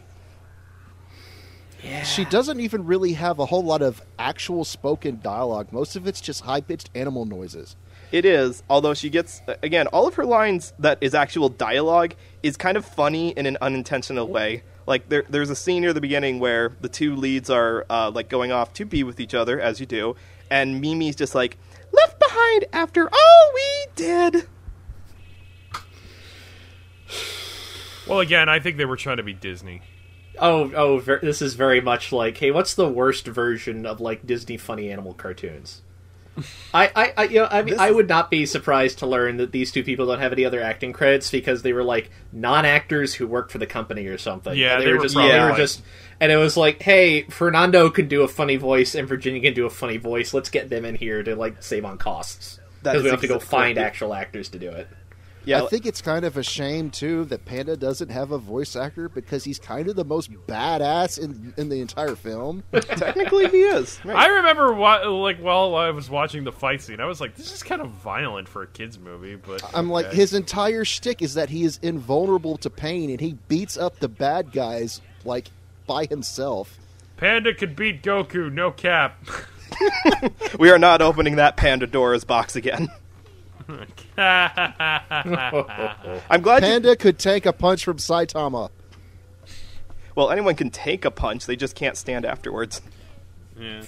She 2.04 2.24
doesn't 2.24 2.60
even 2.60 2.84
really 2.86 3.14
have 3.14 3.38
a 3.38 3.46
whole 3.46 3.64
lot 3.64 3.82
of 3.82 4.02
actual 4.18 4.64
spoken 4.64 5.20
dialogue. 5.22 5.72
Most 5.72 5.96
of 5.96 6.06
it's 6.06 6.20
just 6.20 6.42
high 6.42 6.60
pitched 6.60 6.90
animal 6.94 7.24
noises. 7.24 7.76
It 8.12 8.24
is, 8.24 8.62
although 8.70 8.94
she 8.94 9.10
gets 9.10 9.42
again 9.62 9.86
all 9.88 10.06
of 10.06 10.14
her 10.14 10.24
lines 10.24 10.72
that 10.78 10.98
is 11.00 11.14
actual 11.14 11.48
dialogue 11.48 12.14
is 12.42 12.56
kind 12.56 12.76
of 12.76 12.84
funny 12.84 13.30
in 13.30 13.46
an 13.46 13.58
unintentional 13.60 14.28
way. 14.28 14.62
Like 14.86 15.08
there, 15.08 15.24
there's 15.28 15.50
a 15.50 15.56
scene 15.56 15.82
near 15.82 15.92
the 15.92 16.00
beginning 16.00 16.38
where 16.38 16.76
the 16.80 16.88
two 16.88 17.16
leads 17.16 17.50
are 17.50 17.86
uh, 17.90 18.10
like 18.10 18.28
going 18.28 18.52
off 18.52 18.72
to 18.74 18.84
be 18.84 19.02
with 19.02 19.18
each 19.18 19.34
other, 19.34 19.60
as 19.60 19.80
you 19.80 19.86
do, 19.86 20.14
and 20.50 20.80
Mimi's 20.80 21.16
just 21.16 21.34
like 21.34 21.56
left 21.92 22.20
behind 22.20 22.66
after 22.72 23.08
all 23.08 23.52
we 23.54 23.86
did. 23.96 24.46
well, 28.06 28.20
again, 28.20 28.48
I 28.48 28.60
think 28.60 28.76
they 28.76 28.84
were 28.84 28.96
trying 28.96 29.16
to 29.16 29.22
be 29.22 29.32
Disney. 29.32 29.80
Oh, 30.38 30.72
oh, 30.74 30.98
ver- 30.98 31.20
this 31.20 31.40
is 31.42 31.54
very 31.54 31.80
much 31.80 32.12
like, 32.12 32.36
hey, 32.38 32.50
what's 32.50 32.74
the 32.74 32.88
worst 32.88 33.26
version 33.26 33.86
of 33.86 34.00
like 34.00 34.26
Disney 34.26 34.56
funny 34.56 34.90
animal 34.90 35.14
cartoons? 35.14 35.82
I, 36.74 36.90
I, 36.94 37.12
I, 37.16 37.24
you 37.24 37.40
know, 37.40 37.48
I 37.50 37.62
mean, 37.62 37.74
This 37.74 37.80
I 37.80 37.90
would 37.90 38.08
not 38.08 38.30
be 38.30 38.44
surprised 38.46 38.98
to 38.98 39.06
learn 39.06 39.36
that 39.36 39.52
these 39.52 39.70
two 39.70 39.84
people 39.84 40.06
don't 40.06 40.18
have 40.18 40.32
any 40.32 40.44
other 40.44 40.60
acting 40.60 40.92
credits 40.92 41.30
because 41.30 41.62
they 41.62 41.72
were 41.72 41.84
like 41.84 42.10
non-actors 42.32 43.14
who 43.14 43.26
worked 43.26 43.52
for 43.52 43.58
the 43.58 43.66
company 43.66 44.06
or 44.06 44.18
something. 44.18 44.56
Yeah, 44.56 44.78
they, 44.78 44.86
they 44.86 44.90
were 44.90 44.98
were 44.98 45.02
just, 45.04 45.14
probably 45.14 45.32
they 45.32 45.38
were 45.40 45.56
just, 45.56 45.82
and 46.20 46.32
it 46.32 46.36
was 46.36 46.56
like, 46.56 46.82
hey, 46.82 47.22
Fernando 47.22 47.88
can 47.90 48.08
do 48.08 48.22
a 48.22 48.28
funny 48.28 48.56
voice 48.56 48.94
and 48.94 49.06
Virginia 49.08 49.40
can 49.40 49.54
do 49.54 49.66
a 49.66 49.70
funny 49.70 49.96
voice. 49.96 50.34
Let's 50.34 50.50
get 50.50 50.68
them 50.70 50.84
in 50.84 50.96
here 50.96 51.22
to 51.22 51.36
like 51.36 51.62
save 51.62 51.84
on 51.84 51.98
costs 51.98 52.58
because 52.82 53.04
we 53.04 53.10
have 53.10 53.20
to 53.20 53.28
go 53.28 53.38
find 53.38 53.78
actual 53.78 54.12
actors 54.12 54.48
to 54.50 54.58
do 54.58 54.70
it. 54.70 54.88
Yeah, 55.44 55.62
I 55.62 55.66
think 55.66 55.86
it's 55.86 56.00
kind 56.00 56.24
of 56.24 56.36
a 56.36 56.42
shame 56.42 56.90
too 56.90 57.24
that 57.26 57.44
Panda 57.44 57.76
doesn't 57.76 58.10
have 58.10 58.30
a 58.30 58.38
voice 58.38 58.76
actor 58.76 59.08
because 59.08 59.44
he's 59.44 59.58
kind 59.58 59.88
of 59.88 59.96
the 59.96 60.04
most 60.04 60.32
badass 60.46 61.18
in 61.18 61.54
in 61.56 61.68
the 61.68 61.80
entire 61.80 62.16
film. 62.16 62.62
technically 62.72 63.48
he 63.48 63.62
is. 63.62 64.02
Right. 64.04 64.16
I 64.16 64.26
remember 64.26 64.72
wa- 64.72 65.06
like 65.08 65.38
while 65.38 65.74
I 65.74 65.90
was 65.90 66.08
watching 66.08 66.44
the 66.44 66.52
fight 66.52 66.82
scene, 66.82 67.00
I 67.00 67.06
was 67.06 67.20
like, 67.20 67.34
"This 67.36 67.52
is 67.52 67.62
kind 67.62 67.82
of 67.82 67.90
violent 67.90 68.48
for 68.48 68.62
a 68.62 68.66
kids 68.66 68.98
movie." 68.98 69.36
But 69.36 69.62
I'm 69.74 69.90
like 69.90 70.12
his 70.12 70.32
entire 70.34 70.84
shtick 70.84 71.22
is 71.22 71.34
that 71.34 71.50
he 71.50 71.64
is 71.64 71.78
invulnerable 71.82 72.56
to 72.58 72.70
pain 72.70 73.10
and 73.10 73.20
he 73.20 73.34
beats 73.48 73.76
up 73.76 73.98
the 73.98 74.08
bad 74.08 74.52
guys 74.52 75.00
like 75.24 75.48
by 75.86 76.06
himself. 76.06 76.78
Panda 77.16 77.54
could 77.54 77.76
beat 77.76 78.02
Goku, 78.02 78.52
no 78.52 78.70
cap. 78.70 79.24
we 80.58 80.70
are 80.70 80.78
not 80.78 81.00
opening 81.02 81.36
that 81.36 81.56
Pandora's 81.56 82.24
box 82.24 82.56
again. 82.56 82.88
I'm 83.68 83.86
glad. 86.42 86.62
You, 86.62 86.68
Panda 86.68 86.96
could 86.96 87.18
take 87.18 87.46
a 87.46 87.52
punch 87.52 87.84
from 87.84 87.98
Saitama. 87.98 88.70
well, 90.14 90.30
anyone 90.30 90.54
can 90.54 90.70
take 90.70 91.04
a 91.04 91.10
punch; 91.10 91.46
they 91.46 91.56
just 91.56 91.74
can't 91.74 91.96
stand 91.96 92.24
afterwards. 92.24 92.80
yeah. 93.58 93.82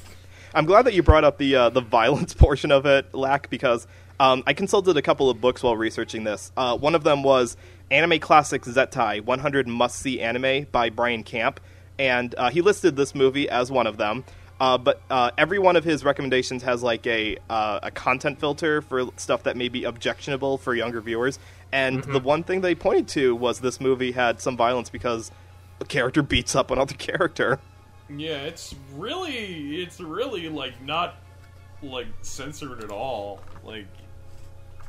I'm 0.55 0.65
glad 0.65 0.87
that 0.87 0.95
you 0.95 1.03
brought 1.03 1.25
up 1.25 1.37
the 1.37 1.55
uh, 1.55 1.69
the 1.69 1.83
violence 1.83 2.33
portion 2.35 2.73
of 2.73 2.87
it, 2.87 3.15
Lack, 3.15 3.51
because 3.51 3.87
um, 4.19 4.43
I 4.47 4.55
consulted 4.55 4.97
a 4.97 5.03
couple 5.03 5.29
of 5.29 5.41
books 5.41 5.63
while 5.63 5.77
researching 5.77 6.25
this. 6.25 6.51
Uh, 6.57 6.79
one 6.79 6.95
of 6.95 7.05
them 7.05 7.23
was 7.23 7.57
Anime 7.91 8.19
Classics 8.19 8.67
Zettai 8.67 9.23
100 9.23 9.69
Must 9.69 9.95
See 9.95 10.21
Anime 10.21 10.67
by 10.73 10.89
Brian 10.89 11.23
Camp, 11.23 11.61
and 11.99 12.35
uh, 12.39 12.49
he 12.51 12.63
listed 12.63 12.97
this 12.97 13.15
movie 13.15 13.49
as 13.51 13.71
one 13.71 13.87
of 13.87 13.99
them. 13.99 14.25
Uh, 14.59 14.79
but 14.79 15.01
uh, 15.11 15.31
every 15.37 15.59
one 15.59 15.77
of 15.77 15.85
his 15.85 16.05
recommendations 16.05 16.63
has 16.63 16.83
like 16.83 17.07
a 17.07 17.37
uh, 17.51 17.81
a 17.83 17.91
content 17.91 18.41
filter 18.41 18.81
for 18.81 19.09
stuff 19.17 19.43
that 19.43 19.57
may 19.57 19.69
be 19.69 19.85
objectionable 19.85 20.57
for 20.59 20.75
younger 20.75 21.01
viewers. 21.01 21.39
And 21.73 22.03
the 22.05 22.21
one 22.21 22.43
thing 22.43 22.61
they 22.63 22.75
pointed 22.75 23.09
to 23.09 23.35
was 23.35 23.61
this 23.61 23.81
movie 23.81 24.13
had 24.13 24.41
some 24.41 24.57
violence 24.57 24.89
because 24.89 25.31
a 25.81 25.85
character 25.85 26.23
beats 26.23 26.55
up 26.55 26.71
another 26.71 26.95
character. 26.99 27.59
Yeah, 28.09 28.43
it's 28.43 28.75
really, 28.95 29.83
it's 29.83 30.01
really 30.01 30.49
like 30.49 30.81
not 30.83 31.17
like 31.83 32.07
censored 32.23 32.83
at 32.83 32.91
all. 32.91 33.41
Like, 33.65 33.87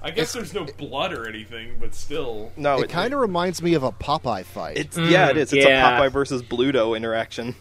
I 0.02 0.12
guess 0.12 0.34
there's 0.34 0.54
no 0.54 0.66
blood 0.66 1.14
or 1.14 1.28
anything, 1.28 1.78
but 1.80 1.96
still. 1.96 2.52
No, 2.56 2.80
It 2.80 2.90
kind 2.90 3.14
of 3.14 3.20
reminds 3.20 3.62
me 3.62 3.74
of 3.74 3.84
a 3.84 3.92
Popeye 3.92 4.46
fight. 4.46 4.78
It's 4.78 4.98
yeah, 4.98 5.30
it 5.30 5.38
is. 5.38 5.52
It's 5.52 5.66
yeah. 5.66 5.98
a 5.98 6.00
Popeye 6.00 6.12
versus 6.12 6.44
Bluto 6.44 6.96
interaction. 6.96 7.56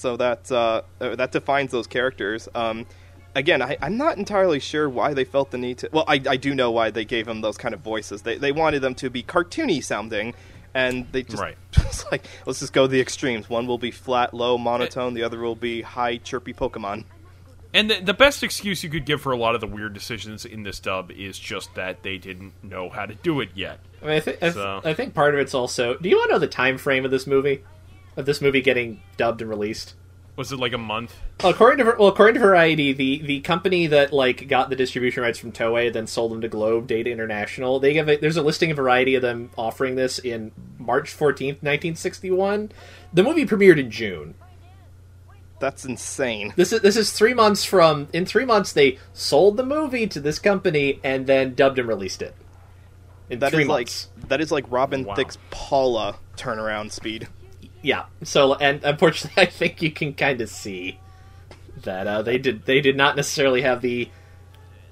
So 0.00 0.16
that 0.16 0.50
uh, 0.50 0.82
uh, 1.00 1.16
that 1.16 1.32
defines 1.32 1.70
those 1.70 1.86
characters. 1.86 2.48
Um, 2.54 2.86
again, 3.34 3.60
I, 3.62 3.76
I'm 3.82 3.96
not 3.96 4.16
entirely 4.16 4.60
sure 4.60 4.88
why 4.88 5.14
they 5.14 5.24
felt 5.24 5.50
the 5.50 5.58
need 5.58 5.78
to. 5.78 5.90
Well, 5.92 6.04
I, 6.08 6.20
I 6.28 6.36
do 6.36 6.54
know 6.54 6.70
why 6.70 6.90
they 6.90 7.04
gave 7.04 7.26
them 7.26 7.42
those 7.42 7.58
kind 7.58 7.74
of 7.74 7.80
voices. 7.80 8.22
They 8.22 8.38
they 8.38 8.52
wanted 8.52 8.80
them 8.80 8.94
to 8.96 9.10
be 9.10 9.22
cartoony 9.22 9.84
sounding, 9.84 10.34
and 10.74 11.06
they 11.12 11.22
just 11.22 11.42
Right. 11.42 11.56
just 11.72 12.10
like 12.10 12.24
let's 12.46 12.60
just 12.60 12.72
go 12.72 12.86
the 12.86 13.00
extremes. 13.00 13.50
One 13.50 13.66
will 13.66 13.78
be 13.78 13.90
flat, 13.90 14.32
low, 14.32 14.56
monotone. 14.56 15.14
The 15.14 15.22
other 15.22 15.38
will 15.38 15.54
be 15.56 15.82
high, 15.82 16.16
chirpy 16.16 16.54
Pokemon. 16.54 17.04
And 17.72 17.88
the, 17.88 18.00
the 18.00 18.14
best 18.14 18.42
excuse 18.42 18.82
you 18.82 18.90
could 18.90 19.04
give 19.04 19.20
for 19.20 19.30
a 19.30 19.36
lot 19.36 19.54
of 19.54 19.60
the 19.60 19.66
weird 19.68 19.94
decisions 19.94 20.44
in 20.44 20.64
this 20.64 20.80
dub 20.80 21.12
is 21.12 21.38
just 21.38 21.72
that 21.76 22.02
they 22.02 22.18
didn't 22.18 22.52
know 22.64 22.88
how 22.88 23.06
to 23.06 23.14
do 23.14 23.40
it 23.40 23.50
yet. 23.54 23.78
I, 24.02 24.06
mean, 24.06 24.16
I, 24.16 24.20
th- 24.20 24.38
I, 24.42 24.50
th- 24.50 24.80
I 24.84 24.94
think 24.94 25.14
part 25.14 25.34
of 25.34 25.40
it's 25.40 25.54
also. 25.54 25.94
Do 25.98 26.08
you 26.08 26.16
want 26.16 26.30
to 26.30 26.34
know 26.34 26.38
the 26.40 26.48
time 26.48 26.78
frame 26.78 27.04
of 27.04 27.12
this 27.12 27.28
movie? 27.28 27.62
Of 28.20 28.26
this 28.26 28.40
movie 28.40 28.60
getting 28.60 29.02
dubbed 29.16 29.40
and 29.40 29.48
released? 29.50 29.94
Was 30.36 30.52
it 30.52 30.58
like 30.58 30.72
a 30.72 30.78
month? 30.78 31.16
Well, 31.42 31.52
according 31.52 31.84
to 31.84 31.96
well, 31.98 32.08
according 32.08 32.34
to 32.34 32.40
Variety, 32.40 32.92
the, 32.92 33.20
the 33.22 33.40
company 33.40 33.86
that 33.88 34.12
like 34.12 34.46
got 34.46 34.70
the 34.70 34.76
distribution 34.76 35.22
rights 35.22 35.38
from 35.38 35.52
Toei, 35.52 35.92
then 35.92 36.06
sold 36.06 36.32
them 36.32 36.40
to 36.42 36.48
Globe 36.48 36.86
Data 36.86 37.10
International. 37.10 37.80
They 37.80 37.94
give 37.94 38.08
a, 38.08 38.16
there's 38.16 38.36
a 38.36 38.42
listing 38.42 38.70
of 38.70 38.76
Variety 38.76 39.14
of 39.16 39.22
them 39.22 39.50
offering 39.58 39.96
this 39.96 40.18
in 40.18 40.52
March 40.78 41.10
fourteenth, 41.12 41.62
nineteen 41.62 41.96
sixty 41.96 42.30
one. 42.30 42.70
The 43.12 43.22
movie 43.22 43.44
premiered 43.46 43.78
in 43.78 43.90
June. 43.90 44.34
That's 45.58 45.84
insane. 45.84 46.52
This 46.56 46.72
is 46.72 46.80
this 46.80 46.96
is 46.96 47.12
three 47.12 47.34
months 47.34 47.64
from 47.64 48.08
in 48.12 48.24
three 48.24 48.44
months 48.46 48.72
they 48.72 48.98
sold 49.12 49.56
the 49.56 49.64
movie 49.66 50.06
to 50.06 50.20
this 50.20 50.38
company 50.38 51.00
and 51.04 51.26
then 51.26 51.54
dubbed 51.54 51.78
and 51.78 51.88
released 51.88 52.22
it. 52.22 52.34
In 53.28 53.40
That 53.40 53.52
three 53.52 53.62
is 53.64 53.68
like 53.68 53.86
months. 53.86 54.08
that 54.28 54.40
is 54.40 54.50
like 54.50 54.64
Robin 54.70 55.04
Wow. 55.04 55.14
Thicke's 55.16 55.38
Paula 55.50 56.16
turnaround 56.36 56.92
speed. 56.92 57.28
Yeah. 57.82 58.04
So, 58.24 58.54
and 58.54 58.82
unfortunately, 58.84 59.42
I 59.42 59.46
think 59.46 59.82
you 59.82 59.90
can 59.90 60.14
kind 60.14 60.40
of 60.40 60.48
see 60.48 60.98
that 61.82 62.06
uh, 62.06 62.22
they 62.22 62.38
did 62.38 62.64
they 62.66 62.80
did 62.80 62.96
not 62.96 63.16
necessarily 63.16 63.62
have 63.62 63.80
the 63.80 64.08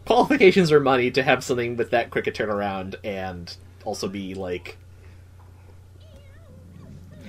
qualifications 0.07 0.73
or 0.73 0.81
money 0.81 1.11
to 1.11 1.23
have 1.23 1.45
something 1.45 1.77
with 1.77 1.91
that 1.91 2.11
quick 2.11 2.27
a 2.27 2.33
turnaround 2.33 2.95
and 3.05 3.55
also 3.85 4.09
be 4.09 4.35
like 4.35 4.79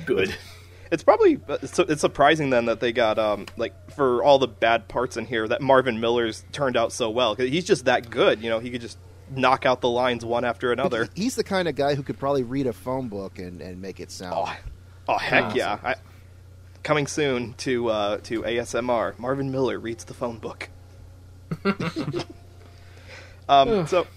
good. 0.05 0.35
It's 0.91 1.03
probably 1.03 1.39
it's, 1.47 1.77
it's 1.77 2.01
surprising 2.01 2.49
then 2.49 2.65
that 2.65 2.79
they 2.79 2.91
got 2.91 3.19
um 3.19 3.45
like 3.57 3.91
for 3.91 4.23
all 4.23 4.39
the 4.39 4.47
bad 4.47 4.87
parts 4.87 5.17
in 5.17 5.27
here 5.27 5.47
that 5.47 5.61
Marvin 5.61 5.99
Miller's 5.99 6.43
turned 6.51 6.75
out 6.75 6.91
so 6.91 7.11
well 7.11 7.35
'Cause 7.35 7.47
he's 7.47 7.65
just 7.65 7.85
that 7.85 8.09
good. 8.09 8.41
You 8.41 8.49
know, 8.49 8.57
he 8.57 8.71
could 8.71 8.81
just 8.81 8.97
knock 9.29 9.67
out 9.67 9.81
the 9.81 9.87
lines 9.89 10.25
one 10.25 10.43
after 10.43 10.71
another. 10.71 11.07
He's 11.13 11.35
the 11.35 11.43
kind 11.43 11.67
of 11.67 11.75
guy 11.75 11.93
who 11.93 12.01
could 12.01 12.17
probably 12.17 12.41
read 12.41 12.65
a 12.65 12.73
phone 12.73 13.07
book 13.07 13.37
and, 13.37 13.61
and 13.61 13.79
make 13.79 13.99
it 13.99 14.09
sound. 14.09 14.33
Oh, 14.35 14.51
oh 15.09 15.17
heck 15.17 15.45
Awesome. 15.45 15.57
yeah! 15.57 15.79
I, 15.83 15.95
coming 16.83 17.07
soon 17.07 17.53
to 17.55 17.89
uh, 17.89 18.17
to 18.23 18.43
ASMR. 18.43 19.17
Marvin 19.19 19.51
Miller 19.51 19.79
reads 19.79 20.05
the 20.05 20.13
phone 20.13 20.37
book. 20.37 20.69
um, 23.49 23.87
so 23.87 24.07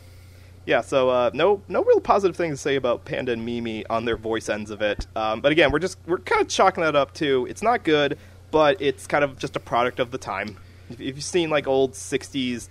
yeah, 0.66 0.80
so 0.80 1.10
uh, 1.10 1.30
no 1.34 1.62
no 1.68 1.82
real 1.82 2.00
positive 2.00 2.36
things 2.36 2.58
to 2.58 2.62
say 2.62 2.76
about 2.76 3.04
Panda 3.04 3.32
and 3.32 3.44
Mimi 3.44 3.84
on 3.86 4.04
their 4.04 4.16
voice 4.16 4.48
ends 4.48 4.70
of 4.70 4.82
it. 4.82 5.06
Um, 5.16 5.40
but 5.40 5.52
again, 5.52 5.72
we're 5.72 5.78
just 5.80 5.98
we're 6.06 6.18
kind 6.18 6.40
of 6.42 6.48
chalking 6.48 6.82
that 6.82 6.94
up 6.94 7.14
to 7.14 7.46
it's 7.46 7.62
not 7.62 7.84
good, 7.84 8.18
but 8.50 8.80
it's 8.80 9.06
kind 9.06 9.24
of 9.24 9.38
just 9.38 9.56
a 9.56 9.60
product 9.60 9.98
of 9.98 10.10
the 10.10 10.18
time. 10.18 10.58
If, 10.90 11.00
if 11.00 11.16
you've 11.16 11.24
seen 11.24 11.50
like 11.50 11.66
old 11.66 11.92
'60s 11.92 12.68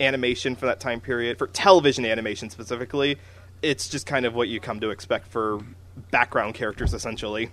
animation 0.00 0.56
for 0.56 0.66
that 0.66 0.80
time 0.80 1.00
period 1.00 1.38
for 1.38 1.46
television 1.48 2.04
animation 2.06 2.50
specifically, 2.50 3.18
it's 3.62 3.88
just 3.88 4.06
kind 4.06 4.26
of 4.26 4.34
what 4.34 4.48
you 4.48 4.60
come 4.60 4.80
to 4.80 4.90
expect 4.90 5.28
for 5.28 5.60
background 6.10 6.54
characters 6.54 6.94
essentially. 6.94 7.50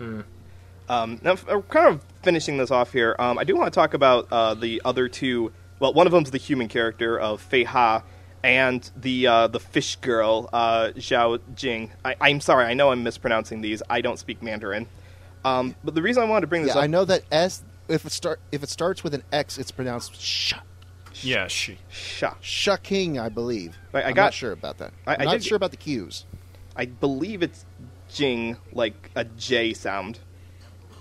Um, 0.00 1.20
now, 1.22 1.32
f- 1.32 1.48
uh, 1.48 1.60
kind 1.62 1.88
of 1.94 2.04
finishing 2.22 2.56
this 2.56 2.70
off 2.70 2.92
here, 2.92 3.14
um, 3.18 3.38
I 3.38 3.44
do 3.44 3.54
want 3.56 3.72
to 3.72 3.78
talk 3.78 3.94
about 3.94 4.26
uh, 4.32 4.54
the 4.54 4.82
other 4.84 5.08
two. 5.08 5.52
Well, 5.78 5.92
one 5.94 6.06
of 6.06 6.12
them's 6.12 6.30
the 6.30 6.38
human 6.38 6.68
character 6.68 7.18
of 7.18 7.40
Fei 7.40 7.64
Ha, 7.64 8.02
and 8.42 8.90
the 8.96 9.26
uh, 9.26 9.46
the 9.46 9.60
fish 9.60 9.96
girl 9.96 10.48
uh, 10.52 10.88
Zhao 10.96 11.38
Jing. 11.54 11.92
I, 12.04 12.16
I'm 12.20 12.40
sorry, 12.40 12.64
I 12.64 12.74
know 12.74 12.90
I'm 12.90 13.02
mispronouncing 13.04 13.60
these. 13.60 13.82
I 13.88 14.00
don't 14.00 14.18
speak 14.18 14.42
Mandarin. 14.42 14.86
Um, 15.44 15.74
but 15.84 15.94
the 15.94 16.02
reason 16.02 16.22
I 16.22 16.26
wanted 16.26 16.42
to 16.42 16.46
bring 16.48 16.62
this 16.62 16.74
Yeah, 16.74 16.78
up, 16.80 16.84
I 16.84 16.86
know 16.88 17.04
that 17.04 17.22
S. 17.30 17.62
If 17.88 18.04
it 18.04 18.12
start 18.12 18.40
if 18.52 18.62
it 18.62 18.68
starts 18.68 19.02
with 19.04 19.14
an 19.14 19.22
X, 19.32 19.58
it's 19.58 19.70
pronounced 19.70 20.20
sh. 20.20 20.54
Yeah, 21.22 21.48
she. 21.48 21.78
Sha. 21.88 22.34
Shucking, 22.40 23.18
I 23.18 23.28
believe. 23.28 23.76
Right, 23.92 24.04
I 24.04 24.08
I'm 24.08 24.14
got- 24.14 24.24
not 24.26 24.34
sure 24.34 24.52
about 24.52 24.78
that. 24.78 24.92
I- 25.06 25.14
I'm 25.14 25.20
I 25.20 25.24
not 25.24 25.32
did- 25.32 25.44
sure 25.44 25.56
about 25.56 25.70
the 25.72 25.76
cues. 25.76 26.24
I 26.76 26.86
believe 26.86 27.42
it's 27.42 27.64
Jing, 28.12 28.56
like 28.72 29.10
a 29.14 29.24
J 29.24 29.72
sound. 29.74 30.18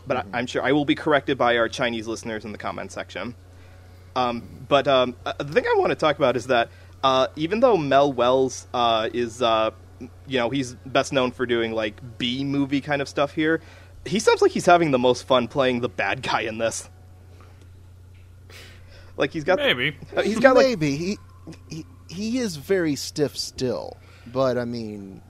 But 0.07 0.17
I, 0.17 0.23
I'm 0.33 0.47
sure 0.47 0.63
I 0.63 0.71
will 0.71 0.85
be 0.85 0.95
corrected 0.95 1.37
by 1.37 1.57
our 1.57 1.69
Chinese 1.69 2.07
listeners 2.07 2.45
in 2.45 2.51
the 2.51 2.57
comment 2.57 2.91
section. 2.91 3.35
Um, 4.15 4.43
but 4.67 4.87
um, 4.87 5.15
uh, 5.25 5.33
the 5.37 5.53
thing 5.53 5.65
I 5.65 5.75
want 5.77 5.91
to 5.91 5.95
talk 5.95 6.17
about 6.17 6.35
is 6.35 6.47
that 6.47 6.69
uh, 7.03 7.27
even 7.35 7.59
though 7.59 7.77
Mel 7.77 8.11
Wells 8.11 8.67
uh, 8.73 9.09
is, 9.13 9.41
uh, 9.41 9.71
you 9.99 10.39
know, 10.39 10.49
he's 10.49 10.73
best 10.85 11.13
known 11.13 11.31
for 11.31 11.45
doing 11.45 11.73
like 11.73 12.17
B 12.17 12.43
movie 12.43 12.81
kind 12.81 13.01
of 13.01 13.07
stuff 13.07 13.33
here, 13.33 13.61
he 14.05 14.19
sounds 14.19 14.41
like 14.41 14.51
he's 14.51 14.65
having 14.65 14.91
the 14.91 14.99
most 14.99 15.27
fun 15.27 15.47
playing 15.47 15.81
the 15.81 15.89
bad 15.89 16.21
guy 16.21 16.41
in 16.41 16.57
this. 16.57 16.89
Like 19.17 19.31
he's 19.31 19.43
got 19.43 19.59
Maybe. 19.59 19.97
uh, 20.15 20.21
he's 20.21 20.39
got 20.39 20.55
like 20.55 20.65
maybe 20.65 20.95
he, 20.95 21.17
he 21.69 21.85
he 22.07 22.37
is 22.39 22.55
very 22.55 22.95
stiff 22.95 23.37
still, 23.37 23.97
but 24.25 24.57
I 24.57 24.63
mean, 24.63 25.21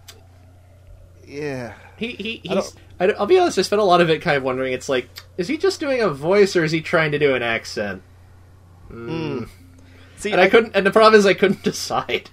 yeah. 1.29 1.73
He 1.97 2.09
he 2.09 2.41
I 2.49 2.55
he's. 2.55 2.75
I 2.99 3.07
don't- 3.07 3.19
I'll 3.19 3.25
be 3.25 3.39
honest. 3.39 3.57
I 3.57 3.61
spent 3.61 3.81
a 3.81 3.85
lot 3.85 4.01
of 4.01 4.09
it 4.09 4.21
kind 4.21 4.35
of 4.35 4.43
wondering. 4.43 4.73
It's 4.73 4.89
like, 4.89 5.09
is 5.37 5.47
he 5.47 5.57
just 5.57 5.79
doing 5.79 6.01
a 6.01 6.09
voice 6.09 6.55
or 6.55 6.63
is 6.63 6.71
he 6.71 6.81
trying 6.81 7.11
to 7.11 7.19
do 7.19 7.35
an 7.35 7.43
accent? 7.43 8.01
Hmm. 8.89 9.37
Hmm. 9.37 9.43
see 10.17 10.31
And 10.31 10.41
I, 10.41 10.49
couldn't. 10.49 10.75
And 10.75 10.85
the 10.85 10.91
problem 10.91 11.17
is, 11.17 11.25
I 11.25 11.33
couldn't 11.33 11.63
decide. 11.63 12.29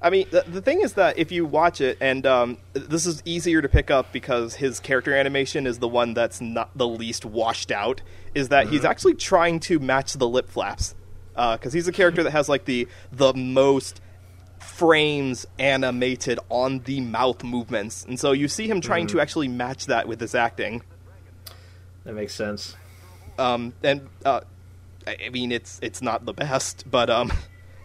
I 0.00 0.10
mean, 0.10 0.26
the, 0.30 0.44
the 0.46 0.62
thing 0.62 0.82
is 0.82 0.94
that 0.94 1.18
if 1.18 1.32
you 1.32 1.44
watch 1.44 1.80
it, 1.80 1.98
and 2.00 2.24
um, 2.26 2.58
this 2.74 3.06
is 3.06 3.22
easier 3.24 3.60
to 3.60 3.68
pick 3.68 3.90
up 3.90 4.12
because 4.12 4.54
his 4.54 4.78
character 4.78 5.14
animation 5.14 5.66
is 5.66 5.78
the 5.78 5.88
one 5.88 6.14
that's 6.14 6.40
not 6.40 6.70
the 6.76 6.86
least 6.86 7.24
washed 7.24 7.72
out, 7.72 8.02
is 8.34 8.50
that 8.50 8.68
he's 8.68 8.80
mm-hmm. 8.80 8.90
actually 8.90 9.14
trying 9.14 9.58
to 9.60 9.78
match 9.78 10.12
the 10.14 10.28
lip 10.28 10.48
flaps. 10.48 10.94
Uh, 11.34 11.56
because 11.56 11.72
he's 11.74 11.86
a 11.86 11.92
character 11.92 12.22
that 12.22 12.30
has 12.30 12.48
like 12.48 12.64
the 12.64 12.88
the 13.12 13.34
most 13.34 14.00
frames 14.58 15.46
animated 15.58 16.38
on 16.48 16.80
the 16.80 17.00
mouth 17.00 17.42
movements, 17.44 18.04
and 18.04 18.18
so 18.18 18.32
you 18.32 18.48
see 18.48 18.68
him 18.68 18.80
trying 18.80 19.06
to 19.08 19.20
actually 19.20 19.48
match 19.48 19.86
that 19.86 20.06
with 20.08 20.20
his 20.20 20.34
acting. 20.34 20.82
That 22.04 22.14
makes 22.14 22.34
sense. 22.34 22.76
Um, 23.38 23.72
and 23.82 24.08
uh, 24.24 24.40
I 25.06 25.16
I 25.26 25.28
mean, 25.30 25.52
it's 25.52 25.78
it's 25.82 26.02
not 26.02 26.24
the 26.24 26.32
best, 26.34 26.84
but 26.90 27.08
um, 27.10 27.32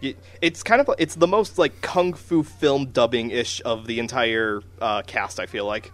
it's 0.40 0.62
kind 0.62 0.80
of 0.80 0.90
it's 0.98 1.14
the 1.16 1.26
most 1.26 1.58
like 1.58 1.80
kung 1.80 2.12
fu 2.14 2.42
film 2.42 2.86
dubbing 2.86 3.30
ish 3.30 3.62
of 3.64 3.86
the 3.86 3.98
entire 3.98 4.60
uh, 4.80 5.02
cast. 5.02 5.40
I 5.40 5.46
feel 5.46 5.64
like, 5.66 5.90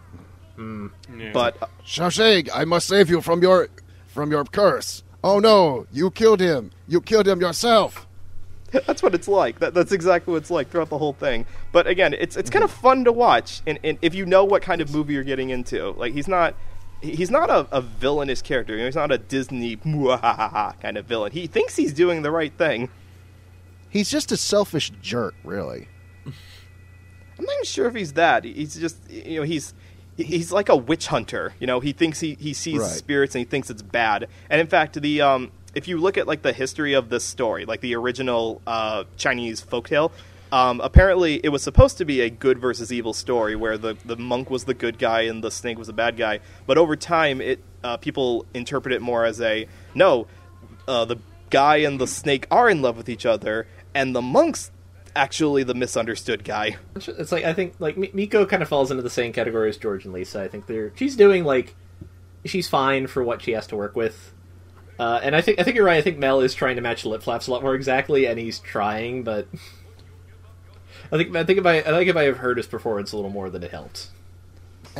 Yeah. 0.59 0.89
but 1.33 1.63
uh, 1.63 1.67
Shawshang, 1.85 2.49
I 2.55 2.65
must 2.65 2.89
save 2.89 3.09
you 3.11 3.21
from 3.21 3.43
your 3.43 3.69
from 4.09 4.31
your 4.31 4.45
curse. 4.45 5.03
Oh 5.23 5.39
no, 5.39 5.87
you 5.93 6.11
killed 6.11 6.41
him. 6.41 6.71
You 6.87 7.01
killed 7.01 7.29
him 7.29 7.41
yourself. 7.41 8.07
that's 8.87 9.03
what 9.03 9.15
it's 9.15 9.29
like. 9.29 9.59
That, 9.61 9.75
that's 9.75 9.93
exactly 9.93 10.33
what 10.33 10.39
it's 10.39 10.51
like 10.51 10.71
throughout 10.71 10.91
the 10.91 10.99
whole 10.99 11.13
thing. 11.15 11.47
But 11.73 11.87
again, 11.87 12.15
it's 12.15 12.37
it's 12.37 12.51
kind 12.51 12.65
of 12.65 12.71
fun 12.71 13.05
to 13.05 13.13
watch, 13.13 13.63
and, 13.67 13.79
and 13.83 13.99
if 14.03 14.15
you 14.15 14.27
know 14.27 14.45
what 14.45 14.63
kind 14.63 14.81
of 14.81 14.93
movie 14.95 15.15
you're 15.15 15.25
getting 15.25 15.51
into, 15.51 15.91
like 15.93 16.13
he's 16.13 16.29
not. 16.29 16.55
He's 17.01 17.31
not 17.31 17.49
a, 17.49 17.65
a 17.71 17.81
villainous 17.81 18.43
character. 18.43 18.73
You 18.73 18.81
know, 18.81 18.87
he's 18.87 18.97
not 18.97 19.13
a 19.13 19.19
Disney 19.19 19.77
kind 19.85 20.97
of 20.99 21.07
villain. 21.07 21.31
He 21.31 21.47
thinks 21.47 21.77
he's 21.77 21.93
doing 21.93 22.23
the 22.23 22.33
right 22.33 22.53
thing. 22.53 22.89
He's 23.89 24.11
just 24.11 24.33
a 24.33 24.37
selfish 24.37 24.91
jerk, 25.01 25.37
really. 25.45 25.87
I'm 26.27 27.45
not 27.45 27.53
even 27.55 27.65
sure 27.65 27.87
if 27.87 27.95
he's 27.95 28.15
that. 28.15 28.43
He's 28.43 28.75
just 28.75 28.97
you 29.09 29.39
know 29.39 29.43
he's 29.45 29.75
he's 30.17 30.51
like 30.51 30.69
a 30.69 30.77
witch 30.77 31.07
hunter. 31.07 31.55
You 31.61 31.69
know, 31.69 31.79
he 31.79 31.93
thinks 31.93 32.19
he 32.19 32.35
he 32.35 32.53
sees 32.53 32.81
Right. 32.81 32.91
spirits 32.91 33.35
and 33.37 33.45
he 33.45 33.49
thinks 33.49 33.71
it's 33.71 33.83
bad. 33.83 34.27
And 34.51 34.61
in 34.61 34.67
fact, 34.67 35.01
the 35.01 35.21
um 35.21 35.53
if 35.75 35.89
you 35.89 35.99
look 35.99 36.19
at 36.19 36.27
like 36.27 36.43
the 36.43 36.53
history 36.53 36.95
of 36.95 37.09
this 37.09 37.25
story, 37.25 37.65
like 37.65 37.81
the 37.81 37.95
original 37.95 38.63
uh, 38.67 39.05
Chinese 39.17 39.63
folktale. 39.63 40.13
Um, 40.51 40.81
apparently, 40.81 41.41
it 41.45 41.51
was 41.51 41.63
supposed 41.63 41.99
to 41.99 42.07
be 42.07 42.23
a 42.23 42.31
good 42.31 42.59
versus 42.59 42.91
evil 42.91 43.13
story 43.13 43.55
where 43.55 43.77
the, 43.77 43.99
the 44.07 44.17
monk 44.17 44.49
was 44.49 44.65
the 44.65 44.73
good 44.73 44.99
guy 44.99 45.23
and 45.23 45.45
the 45.45 45.51
snake 45.51 45.77
was 45.77 45.89
the 45.89 45.93
bad 45.93 46.17
guy. 46.17 46.41
But 46.67 46.79
over 46.79 46.97
time, 46.97 47.43
it 47.43 47.63
uh, 47.85 47.99
people 47.99 48.47
interpret 48.55 48.95
it 48.95 49.03
more 49.03 49.25
as 49.25 49.41
a 49.41 49.67
no, 49.95 50.27
uh, 50.87 51.05
the 51.05 51.17
guy 51.51 51.77
and 51.79 52.01
the 52.01 52.07
snake 52.07 52.47
are 52.51 52.69
in 52.69 52.83
love 52.83 52.97
with 52.97 53.09
each 53.09 53.27
other, 53.27 53.67
and 53.95 54.15
the 54.15 54.23
monk's 54.23 54.71
actually 55.15 55.65
the 55.65 55.75
misunderstood 55.75 56.45
guy. 56.45 56.77
It's 56.97 57.33
like 57.33 57.45
I 57.45 57.53
think 57.53 57.75
like 57.79 57.97
Mi- 57.97 58.11
Miko 58.15 58.47
kind 58.47 58.63
of 58.63 58.69
falls 58.69 58.91
into 58.91 59.03
the 59.03 59.11
same 59.11 59.33
category 59.33 59.69
as 59.69 59.77
George 59.77 60.05
and 60.05 60.15
Lisa. 60.15 60.41
I 60.41 60.49
think 60.49 60.67
they're 60.67 60.93
she's 60.97 61.17
doing 61.17 61.45
like 61.45 61.75
she's 62.45 62.69
fine 62.69 63.07
for 63.07 63.23
what 63.23 63.43
she 63.43 63.53
has 63.53 63.67
to 63.69 63.77
work 63.77 63.97
with. 63.97 64.33
Uh, 64.99 65.21
and 65.23 65.37
I 65.37 65.41
think 65.41 65.61
I 65.61 65.63
think 65.63 65.77
you're 65.77 65.85
right. 65.87 65.99
I 65.99 66.03
think 66.03 66.19
Mel 66.19 66.41
is 66.41 66.55
trying 66.55 66.77
to 66.77 66.83
match 66.83 67.05
lip 67.05 67.23
flaps 67.23 67.47
a 67.47 67.53
lot 67.53 67.63
more 67.63 67.75
exactly, 67.75 68.27
and 68.27 68.39
he's 68.39 68.59
trying, 68.59 69.23
but 69.23 69.47
I 71.13 71.17
think 71.17 71.35
I 71.37 71.45
think 71.45 71.59
if 71.61 71.67
I 71.67 71.79
I 71.79 71.83
think 71.83 72.11
if 72.11 72.17
I 72.17 72.25
have 72.25 72.39
heard 72.39 72.57
his 72.57 72.67
performance 72.67 73.13
a 73.13 73.17
little 73.17 73.31
more 73.31 73.49
than 73.51 73.63
it 73.63 73.71
helped. 73.71 74.09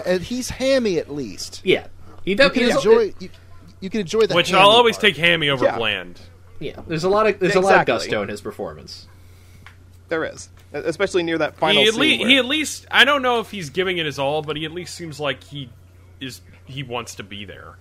And 0.07 0.23
he's 0.23 0.51
hammy 0.51 0.99
at 0.99 1.11
least. 1.13 1.61
Yeah, 1.65 1.89
he 2.25 2.31
You 2.33 2.37
can 2.37 2.53
he 2.55 2.63
is- 2.63 2.77
enjoy. 2.77 3.13
You, 3.19 3.29
you 3.81 3.91
can 3.91 4.01
enjoy 4.03 4.27
the. 4.27 4.35
Which 4.35 4.51
hammy 4.51 4.63
I'll 4.63 4.71
always 4.71 4.97
part. 4.97 5.03
take 5.15 5.17
hammy 5.17 5.51
over 5.51 5.65
Yeah. 5.65 5.77
bland. 5.77 6.21
Yeah, 6.61 6.81
there's 6.87 7.05
a 7.05 7.09
lot 7.09 7.27
of 7.27 7.39
there's 7.41 7.55
a 7.57 7.61
lot 7.61 7.81
of 7.81 7.87
gusto 7.87 8.23
in 8.23 8.29
his 8.29 8.41
performance. 8.41 9.07
There 10.09 10.25
is, 10.25 10.49
especially 10.73 11.23
near 11.25 11.39
that 11.39 11.57
final 11.57 11.83
He 11.83 11.89
at, 11.89 11.95
scene. 11.95 12.01
least, 12.01 12.21
where- 12.21 12.29
he 12.31 12.39
at 12.39 12.45
least 12.47 12.87
I 12.91 13.05
don't 13.05 13.23
know 13.23 13.41
if 13.41 13.51
he's 13.51 13.71
giving 13.71 13.99
it 13.99 14.07
his 14.07 14.19
all, 14.19 14.43
but 14.43 14.57
he 14.57 14.65
at 14.65 14.73
least 14.73 14.95
seems 14.95 15.19
like 15.21 15.43
he 15.45 15.71
is 16.21 16.41
he 16.67 16.83
wants 16.85 17.17
to 17.17 17.23
be 17.23 17.45
there. 17.45 17.75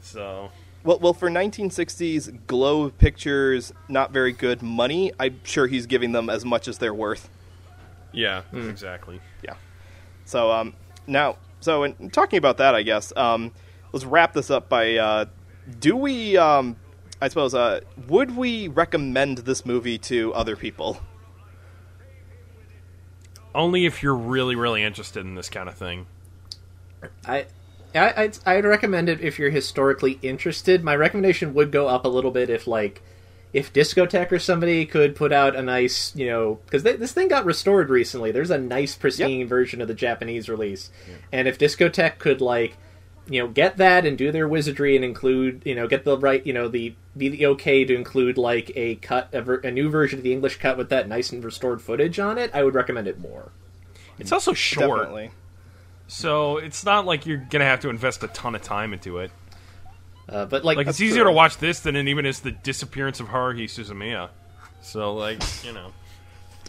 So 0.00 0.50
well, 0.84 0.98
well, 0.98 1.12
for 1.12 1.28
1960s 1.28 2.46
Globe 2.46 2.96
Pictures, 2.98 3.72
not 3.88 4.12
very 4.12 4.32
good 4.32 4.62
money. 4.62 5.12
I'm 5.18 5.40
sure 5.44 5.66
he's 5.66 5.86
giving 5.86 6.12
them 6.12 6.30
as 6.30 6.44
much 6.44 6.68
as 6.68 6.78
they're 6.78 6.94
worth. 6.94 7.28
yeah, 8.12 8.42
exactly. 8.52 9.20
Yeah. 9.42 9.54
So 10.24 10.50
um, 10.50 10.74
now, 11.06 11.36
so 11.60 11.84
in 11.84 12.10
talking 12.10 12.38
about 12.38 12.56
that, 12.58 12.74
I 12.74 12.82
guess 12.82 13.12
um, 13.16 13.52
let's 13.92 14.04
wrap 14.04 14.32
this 14.32 14.50
up 14.50 14.68
by 14.68 14.96
uh, 14.96 15.24
do 15.78 15.96
we? 15.96 16.36
Um, 16.36 16.76
I 17.20 17.28
suppose 17.28 17.54
uh, 17.54 17.80
would 18.08 18.36
we 18.36 18.68
recommend 18.68 19.38
this 19.38 19.66
movie 19.66 19.98
to 19.98 20.32
other 20.34 20.56
people? 20.56 21.00
Only 23.54 23.84
if 23.84 24.02
you're 24.02 24.14
really 24.14 24.56
really 24.56 24.82
interested 24.82 25.20
in 25.26 25.34
this 25.34 25.50
kind 25.50 25.68
of 25.68 25.74
thing. 25.74 26.06
I, 27.26 27.46
I 27.94 28.12
I'd, 28.16 28.38
I'd 28.46 28.64
recommend 28.64 29.08
it 29.08 29.20
if 29.20 29.38
you're 29.38 29.50
historically 29.50 30.18
interested. 30.22 30.84
My 30.84 30.96
recommendation 30.96 31.54
would 31.54 31.72
go 31.72 31.88
up 31.88 32.04
a 32.04 32.08
little 32.08 32.30
bit 32.30 32.50
if 32.50 32.66
like 32.66 33.02
if 33.52 33.72
Discotek 33.72 34.30
or 34.30 34.38
somebody 34.38 34.86
could 34.86 35.16
put 35.16 35.32
out 35.32 35.56
a 35.56 35.62
nice, 35.62 36.14
you 36.14 36.26
know, 36.26 36.60
because 36.64 36.84
this 36.84 37.12
thing 37.12 37.28
got 37.28 37.44
restored 37.44 37.90
recently. 37.90 38.30
There's 38.30 38.50
a 38.50 38.58
nice 38.58 38.94
pristine 38.94 39.48
version 39.48 39.80
of 39.80 39.88
the 39.88 39.94
Japanese 39.94 40.48
release, 40.48 40.90
and 41.32 41.48
if 41.48 41.58
Discotek 41.58 42.18
could 42.18 42.40
like, 42.40 42.76
you 43.28 43.40
know, 43.40 43.48
get 43.48 43.76
that 43.78 44.06
and 44.06 44.16
do 44.16 44.30
their 44.30 44.46
wizardry 44.46 44.94
and 44.94 45.04
include, 45.04 45.62
you 45.64 45.74
know, 45.74 45.88
get 45.88 46.04
the 46.04 46.16
right, 46.16 46.44
you 46.46 46.52
know, 46.52 46.68
the 46.68 46.94
be 47.16 47.28
the 47.28 47.46
okay 47.46 47.84
to 47.84 47.94
include 47.94 48.38
like 48.38 48.70
a 48.76 48.96
cut, 48.96 49.30
a, 49.32 49.42
ver- 49.42 49.60
a 49.60 49.70
new 49.70 49.90
version 49.90 50.20
of 50.20 50.22
the 50.22 50.32
English 50.32 50.58
cut 50.58 50.76
with 50.76 50.88
that 50.90 51.08
nice 51.08 51.32
and 51.32 51.42
restored 51.42 51.82
footage 51.82 52.20
on 52.20 52.38
it, 52.38 52.50
I 52.54 52.62
would 52.62 52.74
recommend 52.74 53.08
it 53.08 53.18
more. 53.18 53.50
It's 54.20 54.32
also 54.32 54.52
short, 54.52 55.00
Definitely. 55.00 55.30
So 56.10 56.56
it's 56.58 56.84
not 56.84 57.06
like 57.06 57.24
you're 57.26 57.38
gonna 57.50 57.64
have 57.64 57.80
to 57.80 57.88
invest 57.88 58.22
a 58.24 58.28
ton 58.28 58.54
of 58.54 58.62
time 58.62 58.92
into 58.92 59.18
it. 59.18 59.30
Uh, 60.28 60.44
but 60.46 60.64
like, 60.64 60.76
Like 60.76 60.86
it's 60.88 60.98
That's 60.98 61.00
easier 61.02 61.22
true. 61.22 61.30
to 61.32 61.36
watch 61.36 61.58
this 61.58 61.80
than 61.80 61.96
it 61.96 62.06
even 62.08 62.26
is 62.26 62.40
the 62.40 62.50
disappearance 62.52 63.20
of 63.20 63.28
Haruhi 63.28 63.64
Suzumiya. 63.64 64.28
So 64.82 65.14
like 65.14 65.40
you 65.64 65.72
know, 65.72 65.92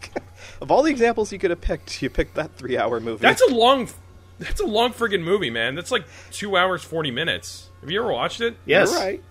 Of 0.62 0.70
all 0.72 0.84
the 0.84 0.92
examples 0.92 1.32
you 1.32 1.40
could 1.40 1.50
have 1.50 1.62
picked, 1.62 2.02
you 2.02 2.10
picked 2.10 2.36
that 2.36 2.56
three-hour 2.56 3.00
movie. 3.00 3.22
that's 3.22 3.42
a 3.42 3.54
long, 3.54 3.90
that's 4.40 4.60
a 4.62 4.66
long 4.66 4.94
friggin' 4.94 5.22
movie, 5.24 5.50
man. 5.50 5.74
That's 5.76 5.92
like 5.92 6.06
two 6.32 6.56
hours 6.58 6.84
forty 6.84 7.10
minutes. 7.12 7.70
Have 7.82 7.90
you 7.90 8.00
ever 8.02 8.12
watched 8.14 8.42
it? 8.42 8.56
yes, 8.66 8.92
You're 8.92 9.00
right. 9.00 9.24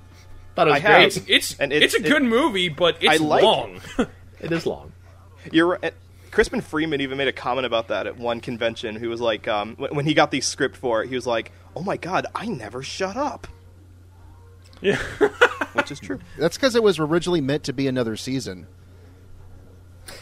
thought 0.56 0.66
it 0.68 0.70
was 0.72 0.76
I 0.76 0.80
have. 0.80 0.96
great. 0.96 1.06
It's 1.06 1.16
it's 1.52 1.61
And 1.61 1.72
it's, 1.72 1.94
it's- 1.94 2.04
a 2.08 2.12
good 2.12 2.22
movie, 2.24 2.68
but 2.68 2.96
it's 3.02 3.20
I 3.20 3.24
like 3.24 3.42
long. 3.44 3.80
It 4.40 4.50
is 4.52 4.64
long. 4.66 4.92
You're 5.52 5.66
right. 5.80 5.94
Crispin 6.30 6.60
Freeman 6.60 7.00
even 7.00 7.18
made 7.18 7.28
a 7.28 7.32
comment 7.32 7.66
about 7.66 7.88
that 7.88 8.06
at 8.06 8.16
one 8.16 8.40
convention. 8.40 8.96
Who 8.96 9.08
was 9.08 9.20
like, 9.20 9.48
um, 9.48 9.74
when, 9.76 9.94
when 9.96 10.04
he 10.06 10.14
got 10.14 10.30
the 10.30 10.40
script 10.40 10.76
for 10.76 11.02
it, 11.02 11.08
he 11.08 11.14
was 11.14 11.26
like, 11.26 11.50
"Oh 11.74 11.82
my 11.82 11.96
god, 11.96 12.26
I 12.34 12.46
never 12.46 12.82
shut 12.82 13.16
up," 13.16 13.46
yeah. 14.80 14.96
which 15.72 15.90
is 15.90 15.98
true. 16.00 16.20
That's 16.38 16.56
because 16.56 16.74
it 16.76 16.82
was 16.82 16.98
originally 16.98 17.40
meant 17.40 17.64
to 17.64 17.72
be 17.72 17.86
another 17.88 18.16
season. 18.16 18.66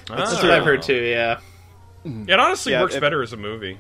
That's 0.09 0.33
Ah. 0.35 0.43
what 0.43 0.51
I've 0.51 0.65
heard 0.65 0.83
too. 0.83 0.95
Yeah. 1.03 1.41
It 2.05 2.39
honestly 2.41 2.73
Yeah, 2.73 2.83
works 2.83 2.95
it- 2.95 3.01
better 3.01 3.23
as 3.23 3.33
a 3.33 3.37
movie. 3.37 3.79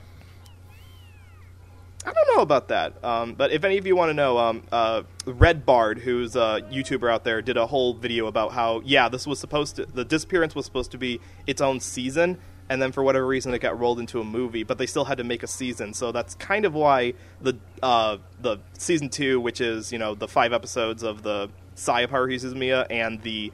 I 2.09 2.12
don't 2.12 2.36
know 2.36 2.42
about 2.42 2.68
that. 2.68 3.04
Um, 3.04 3.34
but 3.34 3.52
if 3.52 3.64
any 3.64 3.76
of 3.76 3.86
you 3.86 3.94
want 3.94 4.09
to 4.09 4.14
know, 4.14 4.38
um, 4.38 4.62
uh, 4.72 5.02
Red 5.26 5.66
Bard, 5.66 5.98
who's 5.98 6.36
a 6.36 6.62
YouTuber 6.70 7.12
out 7.12 7.22
there, 7.22 7.42
did 7.42 7.59
a 7.59 7.66
whole 7.66 7.92
video 7.92 8.28
about 8.28 8.52
how, 8.52 8.80
yeah, 8.82 9.11
this 9.11 9.26
was 9.26 9.38
supposed 9.38 9.76
to, 9.76 9.84
the 9.84 10.06
disappearance 10.06 10.54
was 10.54 10.64
supposed 10.64 10.90
to 10.92 10.98
be 10.98 11.20
its 11.46 11.61
own 11.61 11.80
season, 11.80 12.38
and 12.70 12.80
then 12.80 12.92
for 12.92 13.02
whatever 13.02 13.26
reason 13.26 13.52
it 13.52 13.59
got 13.59 13.78
rolled 13.78 14.00
into 14.00 14.20
a 14.20 14.24
movie, 14.24 14.62
but 14.62 14.78
they 14.78 14.86
still 14.86 15.04
had 15.04 15.18
to 15.18 15.24
make 15.24 15.42
a 15.42 15.46
season. 15.46 15.92
So 15.92 16.11
that's 16.11 16.34
kind 16.34 16.64
of 16.64 16.72
why 16.72 17.12
the 17.42 17.59
uh, 17.82 18.16
the 18.40 18.59
season 18.78 19.11
two, 19.11 19.38
which 19.38 19.61
is 19.61 19.92
you 19.92 19.98
know 19.98 20.14
the 20.14 20.28
five 20.28 20.54
episodes 20.54 21.02
of 21.02 21.22
the 21.22 21.50
Sigh 21.74 22.02
of 22.02 22.11
Haruhi 22.11 22.86
and 22.90 23.20
the 23.22 23.52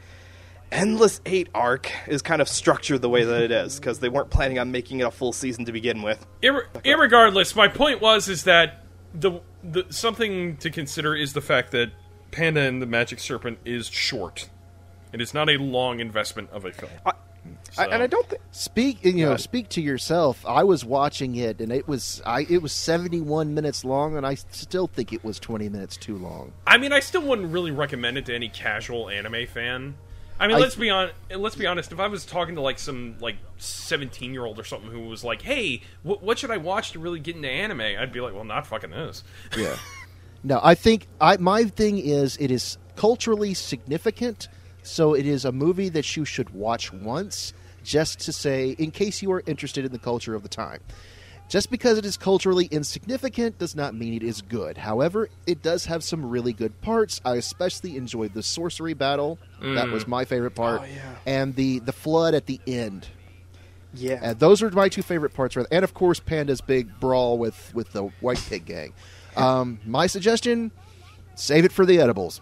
Endless 0.75 1.21
Eight 1.25 1.49
arc 1.55 1.91
is 2.09 2.21
kind 2.21 2.43
of 2.43 2.49
structured 2.49 3.01
the 3.01 3.09
way 3.09 3.23
that 3.23 3.43
it 3.43 3.53
is 3.53 3.79
because 3.79 4.01
they 4.01 4.09
weren't 4.09 4.31
planning 4.31 4.59
on 4.59 4.73
making 4.73 4.99
it 4.99 5.05
a 5.05 5.11
full 5.11 5.33
season 5.33 5.65
to 5.67 5.73
begin 5.73 6.03
with. 6.03 6.27
Ir- 6.43 6.69
irregardless, 6.85 7.55
my 7.55 7.69
point 7.69 8.01
was 8.01 8.29
is 8.29 8.43
that 8.45 8.85
the 9.15 9.41
the 9.63 9.87
something 9.91 10.57
to 10.57 10.71
consider 10.71 11.15
is 11.15 11.33
the 11.33 11.41
fact 11.41 11.71
that 11.71 11.93
Panda 12.33 12.61
and 12.63 12.83
the 12.83 12.87
Magic 12.87 13.21
Serpent 13.21 13.59
is 13.65 13.87
short. 13.87 14.51
And 15.13 15.23
It 15.23 15.25
is 15.25 15.33
not 15.33 15.49
a 15.49 15.57
long 15.59 16.01
investment 16.01 16.51
of 16.51 16.65
a 16.65 16.73
film. 16.73 16.91
I, 17.07 17.13
I, 17.79 17.87
and 17.87 18.03
I 18.03 18.09
don't 18.09 18.29
think. 18.29 18.43
Speak, 18.51 19.05
you 19.05 19.27
know, 19.27 19.37
speak 19.37 19.69
to 19.71 19.81
yourself. 19.81 20.45
I 20.45 20.65
was 20.65 20.85
watching 20.85 21.37
it, 21.37 21.61
and 21.61 21.71
it 21.71 21.87
was 21.87 22.21
I. 22.27 22.47
It 22.51 22.63
was 22.63 22.73
seventy-one 22.73 23.55
minutes 23.55 23.85
long, 23.85 24.17
and 24.17 24.27
I 24.27 24.35
still 24.35 24.89
think 24.89 25.13
it 25.13 25.23
was 25.23 25.39
twenty 25.39 25.69
minutes 25.69 25.97
too 25.97 26.17
long. 26.17 26.53
I 26.67 26.79
mean, 26.79 26.93
I 26.93 26.99
still 27.01 27.23
wouldn't 27.23 27.53
really 27.53 27.71
recommend 27.71 28.19
it 28.19 28.27
to 28.27 28.35
any 28.35 28.49
casual 28.49 29.09
anime 29.09 29.47
fan. 29.47 29.95
I 30.39 30.47
mean, 30.49 30.57
I- 30.57 30.61
let's 30.61 30.75
be 30.75 30.91
on. 30.91 31.11
Let's 31.35 31.55
be 31.57 31.67
honest. 31.67 31.93
If 31.93 32.01
I 32.01 32.09
was 32.09 32.25
talking 32.27 32.57
to 32.57 32.61
like 32.61 32.79
some 32.79 33.17
like 33.21 33.37
seventeen 33.59 34.33
year 34.33 34.45
old 34.45 34.59
or 34.59 34.65
something 34.65 34.91
who 34.91 35.09
was 35.09 35.23
like, 35.25 35.43
"Hey, 35.43 35.83
wh- 36.03 36.23
what 36.23 36.39
should 36.39 36.51
I 36.51 36.57
watch 36.57 36.93
to 36.93 36.99
really 36.99 37.21
get 37.21 37.37
into 37.37 37.49
anime?" 37.49 37.81
I'd 37.81 38.13
be 38.13 38.21
like, 38.21 38.35
"Well, 38.35 38.45
not 38.45 38.67
fucking 38.67 38.91
this." 38.91 39.23
Yeah. 39.57 39.77
no, 40.45 40.61
I 40.63 40.75
think 40.75 41.07
I. 41.21 41.37
My 41.37 41.65
thing 41.65 41.99
is, 41.99 42.37
it 42.39 42.51
is 42.51 42.79
culturally 42.97 43.55
significant, 43.55 44.49
so 44.83 45.15
it 45.15 45.27
is 45.27 45.45
a 45.45 45.53
movie 45.53 45.89
that 45.91 46.17
you 46.17 46.25
should 46.25 46.51
watch 46.51 46.93
once, 46.93 47.53
just 47.85 48.19
to 48.21 48.33
say, 48.33 48.71
in 48.71 48.91
case 48.91 49.23
you 49.23 49.31
are 49.33 49.43
interested 49.47 49.85
in 49.85 49.93
the 49.93 49.99
culture 49.99 50.35
of 50.35 50.43
the 50.43 50.49
time. 50.49 50.81
Just 51.49 51.71
because 51.71 51.99
it 51.99 52.05
is 52.05 52.17
culturally 52.17 52.67
insignificant 52.67 53.59
does 53.59 53.77
not 53.77 53.95
mean 53.95 54.15
it 54.15 54.23
is 54.23 54.43
good. 54.43 54.79
However, 54.79 55.29
it 55.47 55.63
does 55.63 55.87
have 55.87 56.03
some 56.03 56.25
really 56.25 56.53
good 56.53 56.81
parts. 56.81 57.21
I 57.25 57.37
especially 57.37 57.97
enjoyed 57.97 58.35
the 58.35 58.43
sorcery 58.43 58.95
battle. 58.95 59.39
That 59.61 59.89
was 59.89 60.07
my 60.07 60.25
favorite 60.25 60.55
part. 60.55 60.81
Oh, 60.83 60.85
yeah. 60.85 61.15
And 61.27 61.55
the 61.55 61.79
the 61.81 61.93
flood 61.93 62.35
at 62.35 62.47
the 62.47 62.61
end. 62.67 63.09
Yeah. 63.95 64.21
And 64.23 64.39
those 64.39 64.63
are 64.63 64.71
my 64.71 64.89
two 64.89 65.03
favorite 65.03 65.35
parts. 65.35 65.57
And 65.57 65.85
of 65.85 65.95
course, 65.95 66.19
Panda's 66.19 66.61
big 66.61 66.99
brawl 66.99 67.39
with 67.39 67.73
with 67.75 67.93
the 67.93 68.05
White 68.21 68.45
Pig 68.49 68.65
Gang. 68.65 68.93
Um, 69.37 69.81
my 69.87 70.07
suggestion: 70.07 70.73
save 71.35 71.65
it 71.65 71.73
for 71.73 71.87
the 71.87 72.01
edibles. 72.01 72.41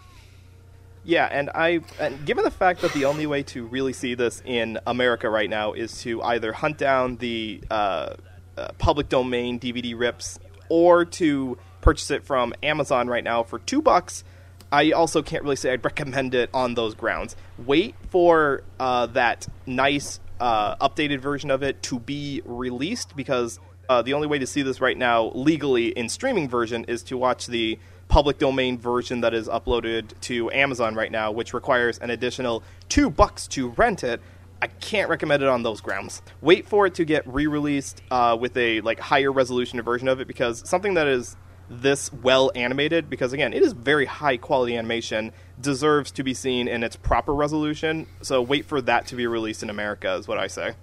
Yeah, 1.05 1.28
and 1.30 1.50
I, 1.53 1.80
and 1.98 2.24
given 2.24 2.44
the 2.44 2.50
fact 2.50 2.80
that 2.82 2.92
the 2.92 3.07
only 3.07 3.26
way 3.26 3.42
to 3.44 3.66
really 3.66 3.92
see 3.92 4.14
this 4.14 4.40
in 4.44 4.78
America 4.86 5.28
right 5.28 5.50
now 5.50 5.72
is 5.72 6.00
to 6.03 6.22
either 6.22 6.53
hunt 6.53 6.78
down 6.78 7.16
the 7.16 7.61
uh, 7.70 8.14
uh, 8.57 8.72
public 8.78 9.09
domain 9.09 9.59
DVD 9.59 9.98
rips 9.98 10.38
or 10.68 11.05
to 11.05 11.59
purchase 11.80 12.11
it 12.11 12.24
from 12.24 12.55
Amazon 12.62 13.09
right 13.09 13.24
now 13.24 13.42
for 13.42 13.59
two 13.59 13.82
bucks. 13.82 14.24
I 14.70 14.92
also 14.92 15.22
can't 15.22 15.42
really 15.42 15.57
say 15.57 15.72
I'd 15.72 15.84
recommend 15.84 16.34
it 16.34 16.50
on 16.55 16.74
those 16.74 16.94
grounds. 16.94 17.36
Wait 17.59 17.94
for 18.11 18.62
uh, 18.80 19.07
that 19.07 19.46
nice 19.66 20.20
uh, 20.40 20.76
updated 20.76 21.20
version 21.20 21.50
of 21.50 21.62
it 21.62 21.82
to 21.84 21.98
be 21.98 22.42
released 22.44 23.14
because 23.14 23.61
uh, 23.88 24.03
the 24.03 24.14
only 24.14 24.26
way 24.26 24.38
to 24.38 24.46
see 24.46 24.62
this 24.62 24.80
right 24.80 24.96
now 24.96 25.30
legally 25.34 25.88
in 25.88 26.09
streaming 26.09 26.48
version 26.48 26.84
is 26.84 27.03
to 27.03 27.18
watch 27.18 27.46
the 27.46 27.78
public 28.09 28.38
domain 28.38 28.78
version 28.78 29.20
that 29.22 29.34
is 29.34 29.48
uploaded 29.48 30.18
to 30.20 30.50
Amazon 30.50 30.94
right 30.94 31.11
now, 31.11 31.30
which 31.30 31.55
requires 31.55 31.98
an 31.98 32.11
additional 32.11 32.62
two 32.88 33.09
bucks 33.09 33.46
to 33.48 33.68
rent 33.70 34.05
it. 34.05 34.20
I 34.62 34.68
can't 34.68 35.10
recommend 35.10 35.42
it 35.42 35.48
on 35.48 35.64
those 35.64 35.80
grounds. 35.80 36.22
Wait 36.40 36.68
for 36.68 36.86
it 36.86 36.94
to 36.94 37.04
get 37.04 37.26
re-released 37.26 38.00
uh, 38.12 38.36
with 38.40 38.56
a 38.56 38.80
like 38.82 39.00
higher 39.00 39.32
resolution 39.32 39.82
version 39.82 40.06
of 40.06 40.20
it 40.20 40.28
because 40.28 40.66
something 40.68 40.94
that 40.94 41.08
is 41.08 41.36
this 41.68 42.12
well 42.12 42.52
animated 42.54 43.08
because 43.08 43.32
again 43.32 43.54
it 43.54 43.62
is 43.62 43.72
very 43.72 44.04
high 44.04 44.36
quality 44.36 44.76
animation 44.76 45.32
deserves 45.60 46.10
to 46.10 46.22
be 46.22 46.34
seen 46.34 46.68
in 46.68 46.82
its 46.82 46.96
proper 46.96 47.34
resolution 47.34 48.06
so 48.20 48.42
wait 48.42 48.66
for 48.66 48.82
that 48.82 49.06
to 49.06 49.16
be 49.16 49.26
released 49.26 49.62
in 49.62 49.70
america 49.70 50.14
is 50.16 50.28
what 50.28 50.36
i 50.36 50.46
say 50.46 50.74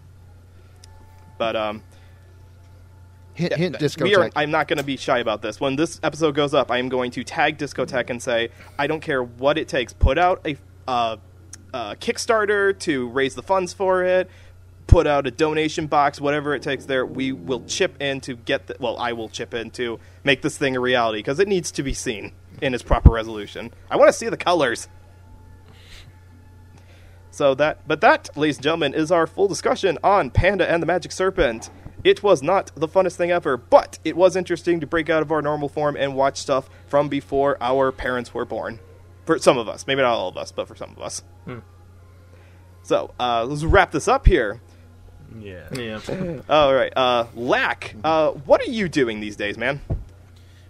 but 1.38 1.56
um 1.56 1.84
Hint, 3.36 3.54
hint 3.54 3.98
we 4.02 4.16
are. 4.16 4.30
I'm 4.36 4.52
not 4.52 4.68
going 4.68 4.80
to 4.80 4.84
be 4.84 4.98
shy 4.98 5.20
about 5.20 5.42
this. 5.42 5.62
When 5.62 5.78
this 5.78 5.98
episode 6.04 6.36
goes 6.36 6.54
up, 6.54 6.70
I 6.72 6.78
am 6.78 6.90
going 6.90 7.10
to 7.12 7.24
tag 7.24 7.58
Discotek 7.58 8.10
and 8.10 8.22
say, 8.22 8.50
I 8.78 8.86
don't 8.86 9.00
care 9.00 9.24
what 9.24 9.58
it 9.58 9.70
takes. 9.70 9.94
Put 9.94 10.18
out 10.18 10.46
a 10.46 10.58
uh, 10.90 11.16
uh, 11.74 11.96
Kickstarter 11.96 12.78
to 12.80 13.08
raise 13.10 13.36
the 13.36 13.44
funds 13.44 13.74
for 13.74 14.04
it. 14.04 14.30
Put 14.88 15.06
out 15.06 15.28
a 15.28 15.32
donation 15.32 15.88
box, 15.88 16.20
whatever 16.20 16.56
it 16.56 16.64
takes. 16.64 16.86
There, 16.86 17.06
we 17.06 17.32
will 17.32 17.64
chip 17.66 18.02
in 18.02 18.22
to 18.22 18.36
get. 18.36 18.68
The, 18.68 18.76
well, 18.80 18.98
I 18.98 19.14
will 19.14 19.30
chip 19.30 19.54
in 19.54 19.70
to 19.72 20.00
make 20.24 20.42
this 20.42 20.58
thing 20.58 20.76
a 20.76 20.80
reality 20.80 21.20
because 21.20 21.40
it 21.40 21.48
needs 21.48 21.72
to 21.74 21.84
be 21.84 21.94
seen 21.94 22.32
in 22.62 22.74
its 22.74 22.84
proper 22.84 23.12
resolution. 23.12 23.72
I 23.90 23.98
want 23.98 24.10
to 24.10 24.14
see 24.14 24.30
the 24.30 24.38
colors. 24.38 24.88
So 27.32 27.54
that, 27.56 27.88
but 27.88 28.02
that, 28.02 28.36
ladies 28.36 28.58
and 28.58 28.64
gentlemen, 28.64 28.94
is 28.94 29.12
our 29.12 29.28
full 29.28 29.48
discussion 29.48 29.98
on 30.04 30.32
Panda 30.32 30.70
and 30.70 30.82
the 30.82 30.88
Magic 30.88 31.12
Serpent. 31.12 31.70
It 32.04 32.24
was 32.24 32.42
not 32.42 32.72
the 32.76 32.88
funnest 32.88 33.16
thing 33.16 33.30
ever, 33.30 33.58
but 33.58 34.00
it 34.04 34.16
was 34.16 34.36
interesting 34.36 34.80
to 34.80 34.88
break 34.88 35.10
out 35.10 35.22
of 35.22 35.32
our 35.32 35.42
normal 35.42 35.70
form 35.70 35.96
and 35.96 36.16
watch 36.16 36.38
stuff 36.38 36.70
from 36.88 37.10
before 37.10 37.58
our 37.62 37.92
parents 37.92 38.34
were 38.34 38.46
born. 38.46 38.80
For 39.30 39.38
some 39.38 39.60
of 39.60 39.70
us, 39.70 39.86
maybe 39.86 40.02
not 40.02 40.12
all 40.12 40.28
of 40.28 40.38
us, 40.38 40.52
but 40.52 40.68
for 40.68 40.76
some 40.76 40.90
of 40.90 41.00
us. 41.04 41.22
So 42.82 43.14
uh, 43.20 43.46
let's 43.46 43.64
wrap 43.64 43.92
this 43.92 44.08
up 44.08 44.26
here. 44.26 44.60
Yeah. 45.40 45.72
Yeah. 45.72 46.00
All 46.50 46.74
right, 46.74 46.92
uh, 46.98 47.28
Lack, 47.36 47.94
uh, 48.04 48.32
what 48.32 48.60
are 48.60 48.72
you 48.72 48.90
doing 48.90 49.20
these 49.20 49.36
days, 49.36 49.56
man? 49.56 49.82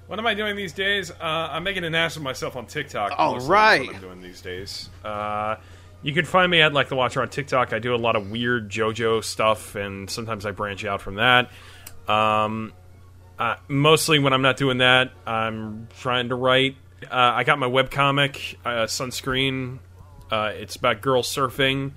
What 0.07 0.19
am 0.19 0.27
I 0.27 0.33
doing 0.33 0.57
these 0.57 0.73
days? 0.73 1.09
Uh, 1.09 1.23
I'm 1.23 1.63
making 1.63 1.85
an 1.85 1.95
ass 1.95 2.17
of 2.17 2.21
myself 2.21 2.57
on 2.57 2.65
TikTok. 2.65 3.13
All 3.17 3.35
mostly. 3.35 3.47
That's 3.47 3.49
right. 3.49 3.87
what 3.87 3.95
I'm 3.95 4.01
doing 4.01 4.21
these 4.21 4.41
days. 4.41 4.89
Uh, 5.05 5.55
you 6.01 6.13
can 6.13 6.25
find 6.25 6.51
me 6.51 6.59
at 6.61 6.73
like 6.73 6.89
the 6.89 6.97
Watcher 6.97 7.21
on 7.21 7.29
TikTok. 7.29 7.71
I 7.71 7.79
do 7.79 7.95
a 7.95 7.95
lot 7.95 8.17
of 8.17 8.29
weird 8.29 8.69
JoJo 8.69 9.23
stuff, 9.23 9.75
and 9.75 10.09
sometimes 10.09 10.45
I 10.45 10.51
branch 10.51 10.83
out 10.83 11.01
from 11.01 11.15
that. 11.15 11.49
Um, 12.09 12.73
uh, 13.39 13.55
mostly 13.69 14.19
when 14.19 14.33
I'm 14.33 14.41
not 14.41 14.57
doing 14.57 14.79
that, 14.79 15.13
I'm 15.25 15.87
trying 15.97 16.27
to 16.27 16.35
write. 16.35 16.75
Uh, 17.03 17.33
I 17.35 17.43
got 17.43 17.59
my 17.59 17.67
webcomic, 17.67 18.55
uh, 18.65 18.85
Sunscreen. 18.85 19.79
Uh, 20.31 20.51
it's 20.55 20.75
about 20.75 21.01
girl 21.01 21.23
surfing. 21.23 21.91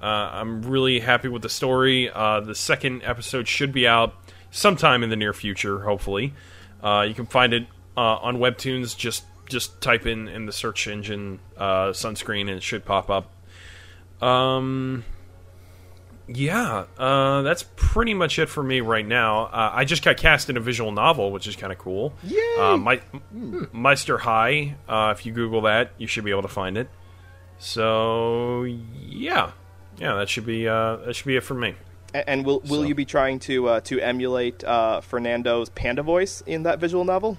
Uh, 0.00 0.04
I'm 0.04 0.62
really 0.62 1.00
happy 1.00 1.28
with 1.28 1.42
the 1.42 1.48
story. 1.48 2.10
Uh, 2.10 2.40
the 2.40 2.54
second 2.54 3.02
episode 3.02 3.48
should 3.48 3.72
be 3.72 3.86
out 3.86 4.14
sometime 4.50 5.02
in 5.02 5.10
the 5.10 5.16
near 5.16 5.32
future, 5.32 5.80
hopefully. 5.80 6.34
Uh, 6.82 7.04
you 7.08 7.14
can 7.14 7.26
find 7.26 7.52
it 7.52 7.66
uh, 7.96 8.16
on 8.16 8.38
Webtoons. 8.38 8.96
Just 8.96 9.24
just 9.48 9.80
type 9.80 10.04
in 10.06 10.28
in 10.28 10.44
the 10.44 10.52
search 10.52 10.86
engine 10.86 11.40
sunscreen 11.58 12.42
and 12.42 12.50
it 12.50 12.62
should 12.62 12.84
pop 12.84 13.08
up. 13.08 13.32
Um, 14.22 15.04
yeah, 16.28 16.84
uh, 16.98 17.42
that's 17.42 17.64
pretty 17.76 18.14
much 18.14 18.38
it 18.38 18.48
for 18.48 18.62
me 18.62 18.80
right 18.80 19.06
now. 19.06 19.44
Uh, 19.46 19.70
I 19.74 19.84
just 19.84 20.04
got 20.04 20.16
cast 20.18 20.48
in 20.50 20.56
a 20.56 20.60
visual 20.60 20.92
novel, 20.92 21.32
which 21.32 21.46
is 21.46 21.56
kind 21.56 21.72
of 21.72 21.78
cool. 21.78 22.12
Yay! 22.22 22.56
Uh, 22.60 22.76
My, 22.76 23.00
Meister 23.72 24.18
High. 24.18 24.76
Uh, 24.88 25.14
if 25.16 25.24
you 25.26 25.32
Google 25.32 25.62
that, 25.62 25.92
you 25.98 26.06
should 26.06 26.24
be 26.24 26.30
able 26.30 26.42
to 26.42 26.48
find 26.48 26.76
it. 26.76 26.88
So 27.58 28.62
yeah, 28.64 29.52
yeah, 29.98 30.14
that 30.14 30.28
should 30.28 30.46
be 30.46 30.68
uh, 30.68 30.96
that 30.96 31.14
should 31.16 31.26
be 31.26 31.36
it 31.36 31.42
for 31.42 31.54
me. 31.54 31.74
A- 32.14 32.28
And 32.28 32.44
will 32.46 32.60
will 32.60 32.82
So- 32.82 32.88
you 32.88 32.94
be 32.94 33.04
trying 33.04 33.38
to 33.40 33.68
uh, 33.68 33.80
to 33.82 34.00
emulate 34.00 34.62
uh, 34.64 35.00
Fernando's 35.00 35.68
panda 35.70 36.02
voice 36.02 36.42
in 36.46 36.62
that 36.64 36.78
visual 36.78 37.04
novel? 37.04 37.38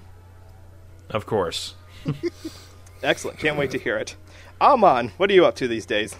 Of 1.08 1.26
course. 1.26 1.74
Excellent. 3.02 3.38
Can't 3.38 3.56
wait 3.56 3.70
to 3.72 3.78
hear 3.78 3.96
it. 3.96 4.16
Amon, 4.60 5.12
what 5.16 5.30
are 5.30 5.32
you 5.34 5.46
up 5.46 5.54
to 5.56 5.66
these 5.68 5.86
days? 5.86 6.14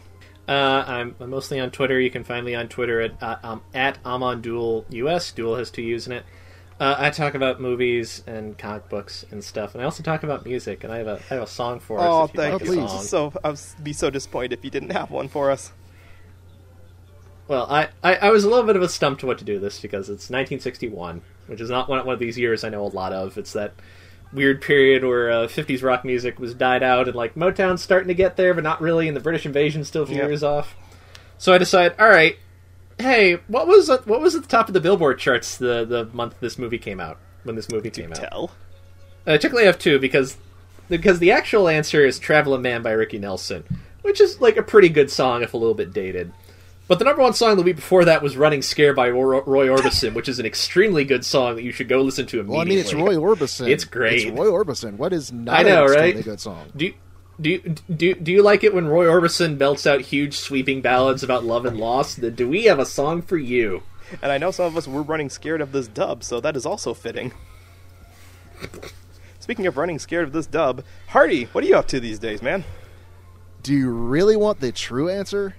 Uh, 0.51 0.85
I'm, 0.85 1.15
I'm 1.21 1.31
mostly 1.31 1.61
on 1.61 1.71
Twitter. 1.71 2.01
You 2.01 2.11
can 2.11 2.25
find 2.25 2.45
me 2.45 2.57
on 2.57 2.67
Twitter 2.67 3.01
at 3.01 3.23
uh, 3.23 3.37
um, 3.45 3.63
at 3.73 4.03
AmonDuel 4.03 4.85
US. 4.91 5.31
Duel 5.31 5.55
has 5.55 5.71
two 5.71 5.83
U's 5.83 6.09
in 6.09 6.13
it. 6.13 6.25
Uh, 6.81 6.97
I 6.99 7.11
talk 7.11 7.35
about 7.35 7.61
movies 7.61 8.25
and 8.27 8.59
comic 8.59 8.89
books 8.89 9.25
and 9.31 9.45
stuff, 9.45 9.75
and 9.75 9.83
I 9.83 9.85
also 9.85 10.03
talk 10.03 10.25
about 10.25 10.45
music. 10.45 10.83
And 10.83 10.93
I 10.93 10.99
have 10.99 11.07
a 11.07 11.23
I 11.31 11.35
have 11.35 11.45
a 11.45 11.47
song 11.47 11.79
for 11.79 12.01
us. 12.01 12.05
Oh, 12.05 12.25
if 12.25 12.33
thank 12.33 12.55
like 12.55 12.65
you. 12.65 12.73
a 12.73 12.77
please. 12.77 12.91
song. 12.91 13.03
So 13.05 13.33
I 13.45 13.51
would 13.51 13.61
be 13.81 13.93
so 13.93 14.11
disappointed 14.11 14.53
if 14.53 14.65
you 14.65 14.71
didn't 14.73 14.91
have 14.91 15.13
one 15.13 15.29
for 15.29 15.53
us. 15.53 15.73
Well, 17.47 17.67
I, 17.71 17.89
I, 18.03 18.15
I 18.17 18.31
was 18.31 18.43
a 18.43 18.49
little 18.49 18.67
bit 18.67 18.77
of 18.77 18.83
a 18.83 18.89
stump 18.89 19.21
to 19.21 19.27
what 19.27 19.39
to 19.39 19.45
do 19.45 19.59
this 19.61 19.81
because 19.81 20.09
it's 20.09 20.31
1961, 20.31 21.21
which 21.47 21.61
is 21.61 21.71
not 21.71 21.89
one, 21.89 22.05
one 22.07 22.15
of 22.15 22.21
these 22.21 22.39
years 22.39 22.65
I 22.65 22.71
know 22.71 22.85
a 22.85 22.89
lot 22.89 23.13
of. 23.13 23.39
It's 23.39 23.53
that 23.53 23.75
weird 24.33 24.61
period 24.63 25.05
where 25.05 25.31
uh, 25.31 25.47
50s 25.47 25.83
rock 25.83 26.05
music 26.05 26.39
was 26.39 26.55
died 26.55 26.83
out 26.83 27.07
and 27.09 27.17
like 27.17 27.35
Motown's 27.35 27.83
starting 27.83 28.09
to 28.09 28.15
get 28.15 28.37
there, 28.37 28.55
but 28.55 28.63
not 28.65 28.81
really, 28.81 29.09
and 29.09 29.17
the 29.17 29.21
British 29.21 29.45
invasion's 29.47 29.89
still 29.89 30.03
a 30.03 30.07
few 30.07 30.17
Yep. 30.17 30.29
years 30.29 30.43
off. 30.43 30.75
So 31.39 31.53
I 31.53 31.59
decided, 31.59 31.99
all 31.99 32.09
right, 32.09 32.37
hey, 32.99 33.39
what 33.49 33.67
was 33.67 33.89
at- 33.91 34.07
what 34.07 34.21
was 34.21 34.35
at 34.35 34.43
the 34.43 34.49
top 34.49 34.69
of 34.69 34.75
the 34.75 34.81
Billboard 34.81 35.19
charts 35.19 35.57
the 35.57 35.85
the 35.85 36.05
month 36.13 36.35
this 36.41 36.59
movie 36.59 36.79
came 36.79 37.01
out? 37.01 37.19
When 37.45 37.57
this 37.57 37.71
movie 37.71 37.89
came 37.91 38.11
out, 38.13 38.17
Tell. 38.17 38.51
uh, 39.27 39.33
technically 39.39 39.63
I 39.63 39.67
have 39.67 39.79
two 39.79 39.99
because 39.99 40.37
because 40.91 41.19
the 41.21 41.33
actual 41.33 41.69
answer 41.69 42.05
is 42.05 42.19
"Traveling 42.19 42.61
Man" 42.63 42.83
by 42.83 42.91
Ricky 42.93 43.19
Nelson, 43.19 43.65
which 44.03 44.21
is 44.21 44.41
like 44.43 44.59
a 44.59 44.63
pretty 44.63 44.91
good 44.91 45.11
song 45.11 45.43
if 45.43 45.55
a 45.55 45.57
little 45.57 45.75
bit 45.75 45.93
dated. 45.95 46.33
But 46.91 46.99
the 46.99 47.05
number 47.05 47.23
one 47.23 47.35
song 47.35 47.57
the 47.57 47.63
week 47.63 47.77
before 47.77 48.05
that 48.07 48.21
was 48.21 48.37
"Running 48.37 48.63
Scared" 48.63 48.97
by 48.97 49.11
Roy 49.11 49.43
Roy 49.43 49.69
Orbison, 49.69 50.13
which 50.13 50.29
is 50.29 50.41
an 50.41 50.45
extremely 50.45 51.05
good 51.05 51.25
song 51.25 51.55
that 51.55 51.63
you 51.63 51.71
should 51.71 51.89
go 51.89 52.03
listen 52.03 52.27
to 52.27 52.41
immediately. 52.41 52.53
Well, 52.53 52.61
I 52.61 52.69
mean, 52.69 52.79
it's 52.81 52.93
Roy 52.93 53.15
Orbison. 53.15 53.69
It's 53.69 53.85
great. 53.85 54.27
It's 54.27 54.37
Roy 54.37 54.47
Orbison. 54.47 54.97
What 54.97 55.13
is 55.13 55.31
not 55.31 55.61
I 55.61 55.63
know, 55.63 55.85
an 55.85 55.91
right? 55.93 55.99
extremely 55.99 56.23
good 56.25 56.41
song? 56.41 56.73
Do 56.75 56.87
you, 56.87 56.95
do 57.41 57.51
you, 57.51 57.75
do 57.95 58.15
do 58.17 58.33
you 58.33 58.43
like 58.43 58.65
it 58.65 58.75
when 58.75 58.89
Roy 58.89 59.05
Orbison 59.05 59.57
belts 59.57 59.87
out 59.87 60.01
huge 60.01 60.35
sweeping 60.37 60.81
ballads 60.81 61.23
about 61.23 61.45
love 61.45 61.65
and 61.65 61.79
loss? 61.79 62.17
Then 62.17 62.35
do 62.35 62.49
we 62.49 62.65
have 62.65 62.81
a 62.81 62.87
song 62.87 63.23
for 63.23 63.39
you? 63.39 63.85
And 64.21 64.33
I 64.33 64.39
know 64.39 64.51
some 64.51 64.67
of 64.67 64.77
us 64.77 64.89
were 64.89 65.03
running 65.03 65.31
scared 65.31 65.61
of 65.61 65.71
this 65.71 65.87
dub, 65.87 66.25
so 66.25 66.41
that 66.41 66.57
is 66.57 66.67
also 66.67 66.93
fitting. 66.93 67.31
Speaking 69.39 69.69
of 69.69 69.77
running 69.77 70.01
scared 70.01 70.25
of 70.25 70.33
this 70.33 70.49
dub, 70.49 70.83
Hardy, 71.07 71.45
what 71.45 71.63
are 71.63 71.69
you 71.69 71.77
up 71.77 71.87
to 71.87 72.01
these 72.01 72.19
days, 72.19 72.43
man? 72.43 72.65
Do 73.63 73.75
you 73.75 73.91
really 73.91 74.37
want 74.37 74.59
the 74.59 74.73
true 74.73 75.09
answer? 75.09 75.55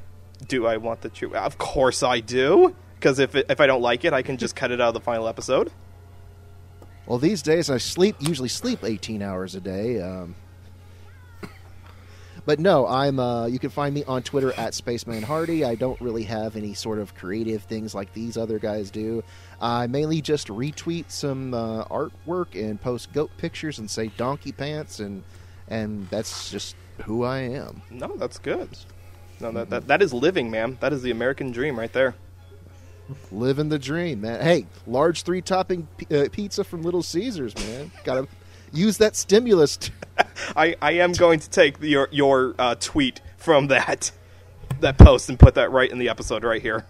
Do 0.48 0.66
I 0.66 0.78
want 0.78 1.02
the 1.02 1.10
true? 1.10 1.36
Of 1.36 1.58
course 1.58 2.04
I 2.04 2.20
do. 2.20 2.76
Because 2.96 3.20
if 3.20 3.36
it, 3.36 3.48
if 3.50 3.60
I 3.60 3.68
don't 3.68 3.82
like 3.82 4.06
it, 4.06 4.14
I 4.14 4.22
can 4.22 4.38
just 4.38 4.56
cut 4.56 4.72
it 4.72 4.80
out 4.80 4.90
of 4.90 4.94
the 4.94 5.02
final 5.02 5.28
episode. 5.28 5.72
Well, 7.08 7.18
these 7.18 7.42
days 7.42 7.70
I 7.70 7.78
sleep 7.78 8.16
usually 8.20 8.50
sleep 8.50 8.84
18 8.84 9.22
hours 9.22 9.56
a 9.56 9.60
day. 9.60 10.02
Um, 10.02 10.36
but 12.46 12.60
no, 12.60 12.88
I'm. 12.88 13.20
Uh, 13.20 13.48
you 13.48 13.60
can 13.60 13.70
find 13.70 13.94
me 13.94 14.04
on 14.06 14.24
Twitter 14.24 14.54
at 14.54 14.74
Spaceman 14.74 15.24
Hardy. 15.24 15.64
I 15.64 15.76
don't 15.76 16.00
really 16.00 16.24
have 16.24 16.56
any 16.56 16.74
sort 16.74 17.00
of 17.00 17.16
creative 17.16 17.64
things 17.64 17.94
like 17.94 18.14
these 18.14 18.38
other 18.38 18.60
guys 18.60 18.92
do. 18.92 19.24
I 19.60 19.88
mainly 19.88 20.22
just 20.22 20.48
retweet 20.48 21.12
some 21.12 21.54
uh, 21.54 21.86
artwork 21.86 22.54
and 22.54 22.80
post 22.80 23.14
goat 23.14 23.32
pictures 23.38 23.80
and 23.80 23.90
say 23.90 24.08
donkey 24.18 24.52
pants 24.52 25.00
and 25.00 25.24
and 25.68 26.08
that's 26.10 26.52
just 26.52 26.76
who 27.04 27.24
I 27.24 27.40
am. 27.40 27.82
No, 27.90 28.16
that's 28.18 28.40
good. 28.40 28.70
No, 29.42 29.52
that, 29.52 29.70
that 29.72 29.88
that 29.88 30.02
is 30.02 30.14
living, 30.14 30.52
man. 30.52 30.78
That 30.82 30.94
is 30.94 31.02
the 31.02 31.12
American 31.12 31.52
dream 31.52 31.78
right 31.78 31.92
there. 31.92 32.16
Living 33.32 33.70
the 33.70 33.80
dream, 33.80 34.22
man. 34.22 34.42
Hey, 34.42 34.68
large 34.86 35.24
three 35.24 35.42
topping 35.42 35.88
p- 35.98 36.16
uh, 36.16 36.28
pizza 36.32 36.64
from 36.64 36.84
Little 36.84 37.04
Caesars, 37.04 37.56
man. 37.58 37.92
Gotta 38.04 38.28
use 38.72 38.98
that 38.98 39.16
stimulus. 39.16 39.80
I, 40.56 40.76
I 40.82 40.94
am 40.94 41.12
going 41.14 41.40
to 41.40 41.50
take 41.50 41.82
your 41.82 42.08
your 42.12 42.56
uh, 42.60 42.76
tweet 42.80 43.22
from 43.38 43.68
that 43.68 44.12
that 44.80 44.98
post 44.98 45.30
and 45.30 45.40
put 45.40 45.56
that 45.56 45.72
right 45.72 45.90
in 45.90 45.98
the 45.98 46.10
episode 46.10 46.44
right 46.44 46.62
here. 46.62 46.86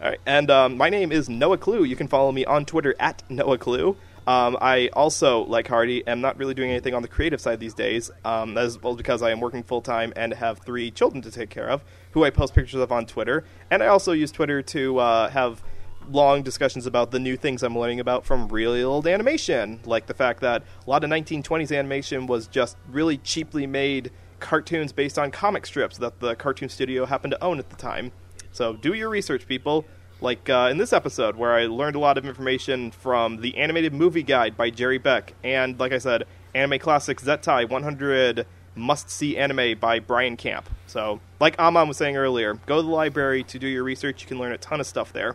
All 0.00 0.08
right, 0.08 0.20
and 0.26 0.50
um, 0.50 0.76
my 0.76 0.88
name 0.88 1.12
is 1.12 1.28
Noah 1.28 1.58
Clue. 1.58 1.84
You 1.84 1.96
can 1.96 2.08
follow 2.08 2.32
me 2.32 2.44
on 2.44 2.64
Twitter 2.64 2.94
at 2.98 3.22
Noah 3.30 3.58
Clue. 3.58 3.96
Um, 4.26 4.56
I 4.60 4.88
also, 4.92 5.44
like 5.44 5.66
Hardy, 5.66 6.06
am 6.06 6.20
not 6.20 6.38
really 6.38 6.54
doing 6.54 6.70
anything 6.70 6.94
on 6.94 7.02
the 7.02 7.08
creative 7.08 7.40
side 7.40 7.58
these 7.58 7.74
days, 7.74 8.10
um, 8.24 8.56
as 8.56 8.80
well 8.80 8.94
because 8.94 9.22
I 9.22 9.30
am 9.30 9.40
working 9.40 9.62
full 9.62 9.82
time 9.82 10.12
and 10.14 10.32
have 10.34 10.58
three 10.60 10.90
children 10.90 11.22
to 11.22 11.30
take 11.30 11.50
care 11.50 11.68
of, 11.68 11.82
who 12.12 12.24
I 12.24 12.30
post 12.30 12.54
pictures 12.54 12.80
of 12.80 12.92
on 12.92 13.06
Twitter. 13.06 13.44
And 13.70 13.82
I 13.82 13.88
also 13.88 14.12
use 14.12 14.30
Twitter 14.30 14.62
to 14.62 14.98
uh, 14.98 15.30
have 15.30 15.62
long 16.10 16.42
discussions 16.42 16.86
about 16.86 17.10
the 17.10 17.18
new 17.18 17.36
things 17.36 17.62
I'm 17.62 17.76
learning 17.78 18.00
about 18.00 18.24
from 18.24 18.48
really 18.48 18.82
old 18.82 19.06
animation, 19.06 19.80
like 19.84 20.06
the 20.06 20.14
fact 20.14 20.40
that 20.40 20.62
a 20.86 20.90
lot 20.90 21.04
of 21.04 21.10
1920s 21.10 21.76
animation 21.76 22.26
was 22.26 22.46
just 22.46 22.76
really 22.90 23.18
cheaply 23.18 23.66
made 23.66 24.10
cartoons 24.40 24.92
based 24.92 25.18
on 25.18 25.30
comic 25.30 25.66
strips 25.66 25.98
that 25.98 26.20
the 26.20 26.34
cartoon 26.34 26.68
studio 26.68 27.06
happened 27.06 27.32
to 27.32 27.42
own 27.44 27.58
at 27.58 27.70
the 27.70 27.76
time. 27.76 28.12
So 28.50 28.74
do 28.74 28.92
your 28.92 29.08
research, 29.08 29.46
people. 29.46 29.84
Like 30.22 30.48
uh, 30.48 30.68
in 30.70 30.78
this 30.78 30.92
episode, 30.92 31.34
where 31.34 31.52
I 31.52 31.66
learned 31.66 31.96
a 31.96 31.98
lot 31.98 32.16
of 32.16 32.24
information 32.24 32.92
from 32.92 33.40
the 33.40 33.56
animated 33.58 33.92
movie 33.92 34.22
guide 34.22 34.56
by 34.56 34.70
Jerry 34.70 34.98
Beck, 34.98 35.34
and 35.42 35.78
like 35.80 35.92
I 35.92 35.98
said, 35.98 36.24
Anime 36.54 36.78
Classics 36.78 37.24
Zettai 37.24 37.68
100 37.68 38.46
must 38.76 39.10
see 39.10 39.36
anime 39.36 39.78
by 39.78 39.98
Brian 39.98 40.36
Camp. 40.36 40.70
So, 40.86 41.20
like 41.40 41.58
Amon 41.58 41.88
was 41.88 41.96
saying 41.96 42.16
earlier, 42.16 42.54
go 42.66 42.76
to 42.76 42.82
the 42.82 42.88
library 42.88 43.42
to 43.44 43.58
do 43.58 43.66
your 43.66 43.82
research. 43.82 44.22
You 44.22 44.28
can 44.28 44.38
learn 44.38 44.52
a 44.52 44.58
ton 44.58 44.78
of 44.78 44.86
stuff 44.86 45.12
there. 45.12 45.34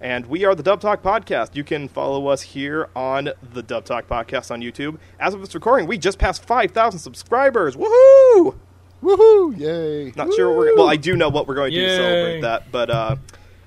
And 0.00 0.26
we 0.26 0.44
are 0.44 0.56
the 0.56 0.62
Dub 0.62 0.80
Talk 0.80 1.00
Podcast. 1.00 1.54
You 1.54 1.62
can 1.64 1.88
follow 1.88 2.26
us 2.26 2.42
here 2.42 2.88
on 2.96 3.30
the 3.52 3.62
Dub 3.62 3.84
Talk 3.84 4.08
Podcast 4.08 4.50
on 4.50 4.60
YouTube. 4.60 4.98
As 5.20 5.34
of 5.34 5.40
this 5.40 5.54
recording, 5.54 5.86
we 5.86 5.98
just 5.98 6.18
passed 6.18 6.44
5,000 6.44 6.98
subscribers. 6.98 7.76
Woohoo! 7.76 8.56
Woohoo! 9.02 9.56
Yay! 9.56 10.12
Not 10.16 10.34
sure 10.34 10.48
what 10.48 10.58
we're. 10.58 10.76
Well, 10.76 10.88
I 10.88 10.96
do 10.96 11.14
know 11.14 11.28
what 11.28 11.46
we're 11.46 11.54
going 11.54 11.70
to 11.70 11.76
do 11.76 11.86
to 11.86 11.96
celebrate 11.96 12.40
that, 12.40 12.72
but 12.72 12.90
uh, 12.90 13.16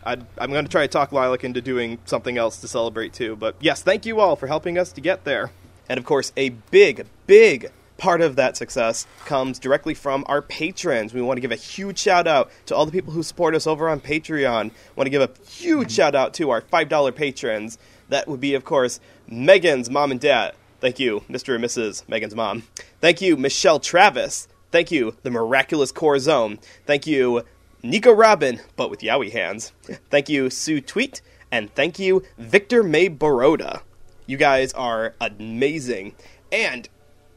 I, 0.07 0.17
I'm 0.37 0.51
going 0.51 0.63
to 0.63 0.71
try 0.71 0.83
to 0.83 0.87
talk 0.87 1.11
Lilac 1.11 1.43
into 1.43 1.61
doing 1.61 1.99
something 2.05 2.37
else 2.37 2.61
to 2.61 2.67
celebrate 2.67 3.11
too. 3.11 3.35
But 3.35 3.55
yes, 3.59 3.83
thank 3.83 4.05
you 4.05 4.21
all 4.21 4.37
for 4.37 4.47
helping 4.47 4.77
us 4.77 4.93
to 4.93 5.01
get 5.01 5.25
there. 5.25 5.51
And 5.89 5.97
of 5.97 6.05
course, 6.05 6.31
a 6.37 6.49
big, 6.49 7.05
big 7.27 7.71
part 7.97 8.21
of 8.21 8.37
that 8.37 8.55
success 8.55 9.05
comes 9.25 9.59
directly 9.59 9.93
from 9.93 10.23
our 10.27 10.41
patrons. 10.41 11.13
We 11.13 11.21
want 11.21 11.37
to 11.37 11.41
give 11.41 11.51
a 11.51 11.55
huge 11.55 11.99
shout 11.99 12.25
out 12.25 12.49
to 12.67 12.75
all 12.75 12.85
the 12.85 12.91
people 12.91 13.11
who 13.11 13.23
support 13.23 13.53
us 13.53 13.67
over 13.67 13.89
on 13.89 13.99
Patreon. 13.99 14.71
want 14.95 15.07
to 15.07 15.09
give 15.09 15.21
a 15.21 15.31
huge 15.49 15.91
shout 15.91 16.15
out 16.15 16.33
to 16.35 16.51
our 16.51 16.61
$5 16.61 17.15
patrons. 17.15 17.77
That 18.07 18.27
would 18.29 18.39
be, 18.39 18.53
of 18.53 18.63
course, 18.63 19.01
Megan's 19.27 19.89
mom 19.89 20.11
and 20.11 20.21
dad. 20.21 20.53
Thank 20.79 20.99
you, 20.99 21.21
Mr. 21.29 21.55
and 21.55 21.63
Mrs. 21.63 22.07
Megan's 22.07 22.35
mom. 22.35 22.63
Thank 23.01 23.19
you, 23.19 23.35
Michelle 23.35 23.79
Travis. 23.79 24.47
Thank 24.71 24.91
you, 24.91 25.15
the 25.23 25.31
Miraculous 25.31 25.91
Core 25.91 26.19
Zone. 26.19 26.59
Thank 26.85 27.07
you, 27.07 27.43
Nico 27.83 28.11
Robin, 28.11 28.59
but 28.75 28.89
with 28.89 29.01
Yowie 29.01 29.31
hands. 29.31 29.71
Thank 30.09 30.29
you, 30.29 30.49
Sue 30.49 30.81
Tweet. 30.81 31.21
And 31.51 31.73
thank 31.75 31.99
you, 31.99 32.23
Victor 32.37 32.83
May 32.83 33.07
Baroda. 33.07 33.81
You 34.25 34.37
guys 34.37 34.73
are 34.73 35.15
amazing. 35.21 36.15
And 36.51 36.89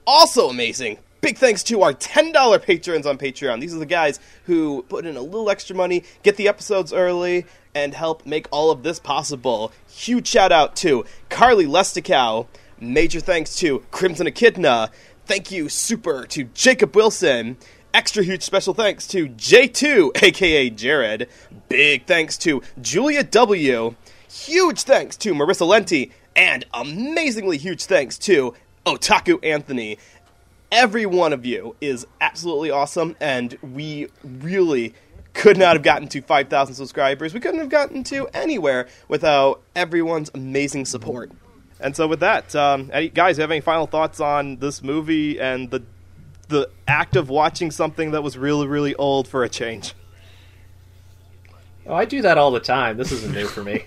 also 0.06 0.48
amazing. 0.48 0.98
Big 1.20 1.36
thanks 1.36 1.62
to 1.64 1.82
our 1.82 1.92
$10 1.92 2.62
patrons 2.62 3.06
on 3.06 3.18
Patreon. 3.18 3.60
These 3.60 3.74
are 3.74 3.78
the 3.78 3.86
guys 3.86 4.18
who 4.44 4.82
put 4.88 5.04
in 5.04 5.16
a 5.16 5.22
little 5.22 5.50
extra 5.50 5.76
money, 5.76 6.02
get 6.22 6.36
the 6.36 6.48
episodes 6.48 6.92
early, 6.92 7.44
and 7.74 7.94
help 7.94 8.24
make 8.24 8.48
all 8.50 8.70
of 8.70 8.82
this 8.82 8.98
possible. 8.98 9.70
Huge 9.88 10.26
shout 10.26 10.50
out 10.50 10.76
to 10.76 11.04
Carly 11.28 11.66
Lesticow. 11.66 12.46
Major 12.80 13.20
thanks 13.20 13.54
to 13.56 13.80
Crimson 13.90 14.26
Echidna. 14.26 14.90
Thank 15.26 15.50
you, 15.50 15.68
super, 15.68 16.24
to 16.28 16.44
Jacob 16.44 16.96
Wilson. 16.96 17.58
Extra 17.92 18.22
huge 18.22 18.42
special 18.42 18.72
thanks 18.72 19.08
to 19.08 19.28
J2, 19.28 20.22
aka 20.22 20.70
Jared. 20.70 21.28
Big 21.68 22.06
thanks 22.06 22.38
to 22.38 22.62
Julia 22.80 23.24
W. 23.24 23.96
Huge 24.30 24.82
thanks 24.82 25.16
to 25.16 25.34
Marissa 25.34 25.66
Lenti. 25.66 26.12
And 26.36 26.64
amazingly 26.72 27.58
huge 27.58 27.86
thanks 27.86 28.16
to 28.18 28.54
Otaku 28.86 29.44
Anthony. 29.44 29.98
Every 30.70 31.04
one 31.04 31.32
of 31.32 31.44
you 31.44 31.74
is 31.80 32.06
absolutely 32.20 32.70
awesome, 32.70 33.16
and 33.20 33.58
we 33.60 34.06
really 34.22 34.94
could 35.34 35.56
not 35.56 35.74
have 35.74 35.82
gotten 35.82 36.06
to 36.08 36.20
5,000 36.20 36.76
subscribers. 36.76 37.34
We 37.34 37.40
couldn't 37.40 37.58
have 37.58 37.70
gotten 37.70 38.04
to 38.04 38.28
anywhere 38.28 38.86
without 39.08 39.62
everyone's 39.74 40.30
amazing 40.32 40.86
support. 40.86 41.32
And 41.80 41.96
so, 41.96 42.06
with 42.06 42.20
that, 42.20 42.54
um, 42.54 42.92
guys, 43.14 43.38
have 43.38 43.50
any 43.50 43.60
final 43.60 43.88
thoughts 43.88 44.20
on 44.20 44.58
this 44.58 44.80
movie 44.80 45.40
and 45.40 45.70
the 45.72 45.82
the 46.50 46.68
act 46.86 47.16
of 47.16 47.30
watching 47.30 47.70
something 47.70 48.10
that 48.10 48.22
was 48.22 48.36
really, 48.36 48.66
really 48.66 48.94
old 48.96 49.26
for 49.26 49.42
a 49.44 49.48
change? 49.48 49.94
Oh, 51.86 51.94
I 51.94 52.04
do 52.04 52.22
that 52.22 52.36
all 52.38 52.50
the 52.50 52.60
time. 52.60 52.96
This 52.98 53.10
isn't 53.12 53.32
new 53.32 53.46
for 53.46 53.64
me. 53.64 53.84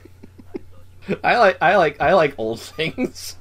I 1.23 1.37
like 1.37 1.57
I 1.61 1.75
like 1.77 2.01
I 2.01 2.13
like 2.13 2.33
old 2.37 2.59
things. 2.59 3.35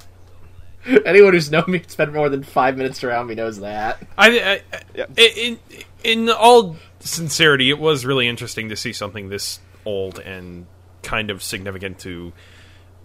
Anyone 1.07 1.33
who's 1.33 1.51
known 1.51 1.65
me 1.69 1.83
spent 1.87 2.13
more 2.13 2.29
than 2.29 2.43
five 2.43 2.77
minutes 2.77 3.03
around 3.05 3.29
me 3.29 3.37
knows 3.37 3.61
that. 3.61 4.03
I, 4.19 4.61
I, 4.73 4.81
Yeah. 4.95 5.07
in 5.17 5.59
in 6.05 6.29
all 6.29 6.77
sincerity, 7.01 7.71
it 7.71 7.79
was 7.79 8.05
really 8.05 8.29
interesting 8.29 8.69
to 8.69 8.77
see 8.77 8.93
something 8.93 9.29
this 9.29 9.61
old 9.85 10.19
and 10.19 10.67
kind 11.03 11.31
of 11.31 11.43
significant 11.43 11.99
to 12.01 12.33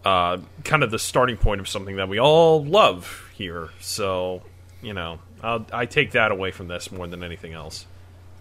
uh, 0.05 0.37
kind 0.63 0.83
of 0.83 0.89
the 0.91 0.99
starting 0.99 1.37
point 1.37 1.61
of 1.61 1.67
something 1.67 1.95
that 1.97 2.09
we 2.09 2.19
all 2.19 2.63
love 2.65 3.29
here. 3.35 3.69
So 3.79 4.41
you 4.81 4.93
know, 4.93 5.19
I'll, 5.43 5.65
I 5.71 5.85
take 5.85 6.11
that 6.11 6.31
away 6.31 6.51
from 6.51 6.67
this 6.67 6.91
more 6.91 7.07
than 7.07 7.23
anything 7.23 7.53
else. 7.53 7.85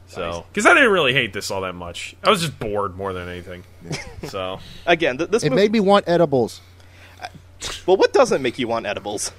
So 0.08 0.46
because 0.52 0.66
I 0.66 0.74
didn't 0.74 0.92
really 0.92 1.12
hate 1.12 1.32
this 1.32 1.50
all 1.50 1.62
that 1.62 1.74
much, 1.74 2.14
I 2.22 2.30
was 2.30 2.40
just 2.40 2.58
bored 2.60 2.96
more 2.96 3.12
than 3.12 3.28
anything. 3.28 3.64
so 4.28 4.60
Again, 4.86 5.18
th- 5.18 5.30
this 5.30 5.42
It 5.42 5.50
movie, 5.50 5.62
made 5.62 5.72
me 5.72 5.80
want 5.80 6.04
edibles. 6.08 6.60
well, 7.86 7.96
what 7.96 8.12
doesn't 8.12 8.40
make 8.40 8.58
you 8.58 8.68
want 8.68 8.86
edibles? 8.86 9.32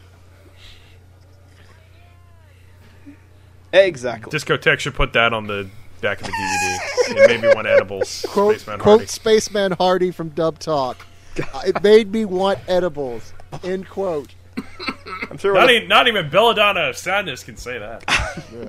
Exactly. 3.74 4.32
Discotek 4.38 4.80
should 4.80 4.94
put 4.96 5.14
that 5.14 5.34
on 5.34 5.48
the 5.48 5.70
back 6.02 6.20
of 6.22 6.28
the 6.28 6.32
DVD. 6.34 7.16
it 7.24 7.28
made 7.28 7.42
me 7.42 7.54
want 7.54 7.68
edibles. 7.68 8.26
Quote, 8.30 8.56
Spaceman 8.56 8.80
quote 8.80 9.00
Hardy. 9.00 9.06
Spaceman 9.08 9.72
Hardy 9.74 10.12
from 10.12 10.30
Dub 10.30 10.60
Talk. 10.60 11.06
Uh, 11.54 11.62
it 11.68 11.84
made 11.84 12.12
me 12.12 12.26
want 12.26 12.60
edibles. 12.68 13.34
End 13.64 13.88
quote. 13.88 14.34
I'm 15.30 15.38
sure 15.38 15.54
Not, 15.54 15.68
we'll- 15.68 15.76
even, 15.78 15.88
not 15.88 16.08
even 16.08 16.30
Belladonna 16.30 16.82
of 16.90 16.98
Sadness 16.98 17.44
can 17.44 17.58
say 17.58 17.78
that. 17.80 18.04
yeah. 18.54 18.66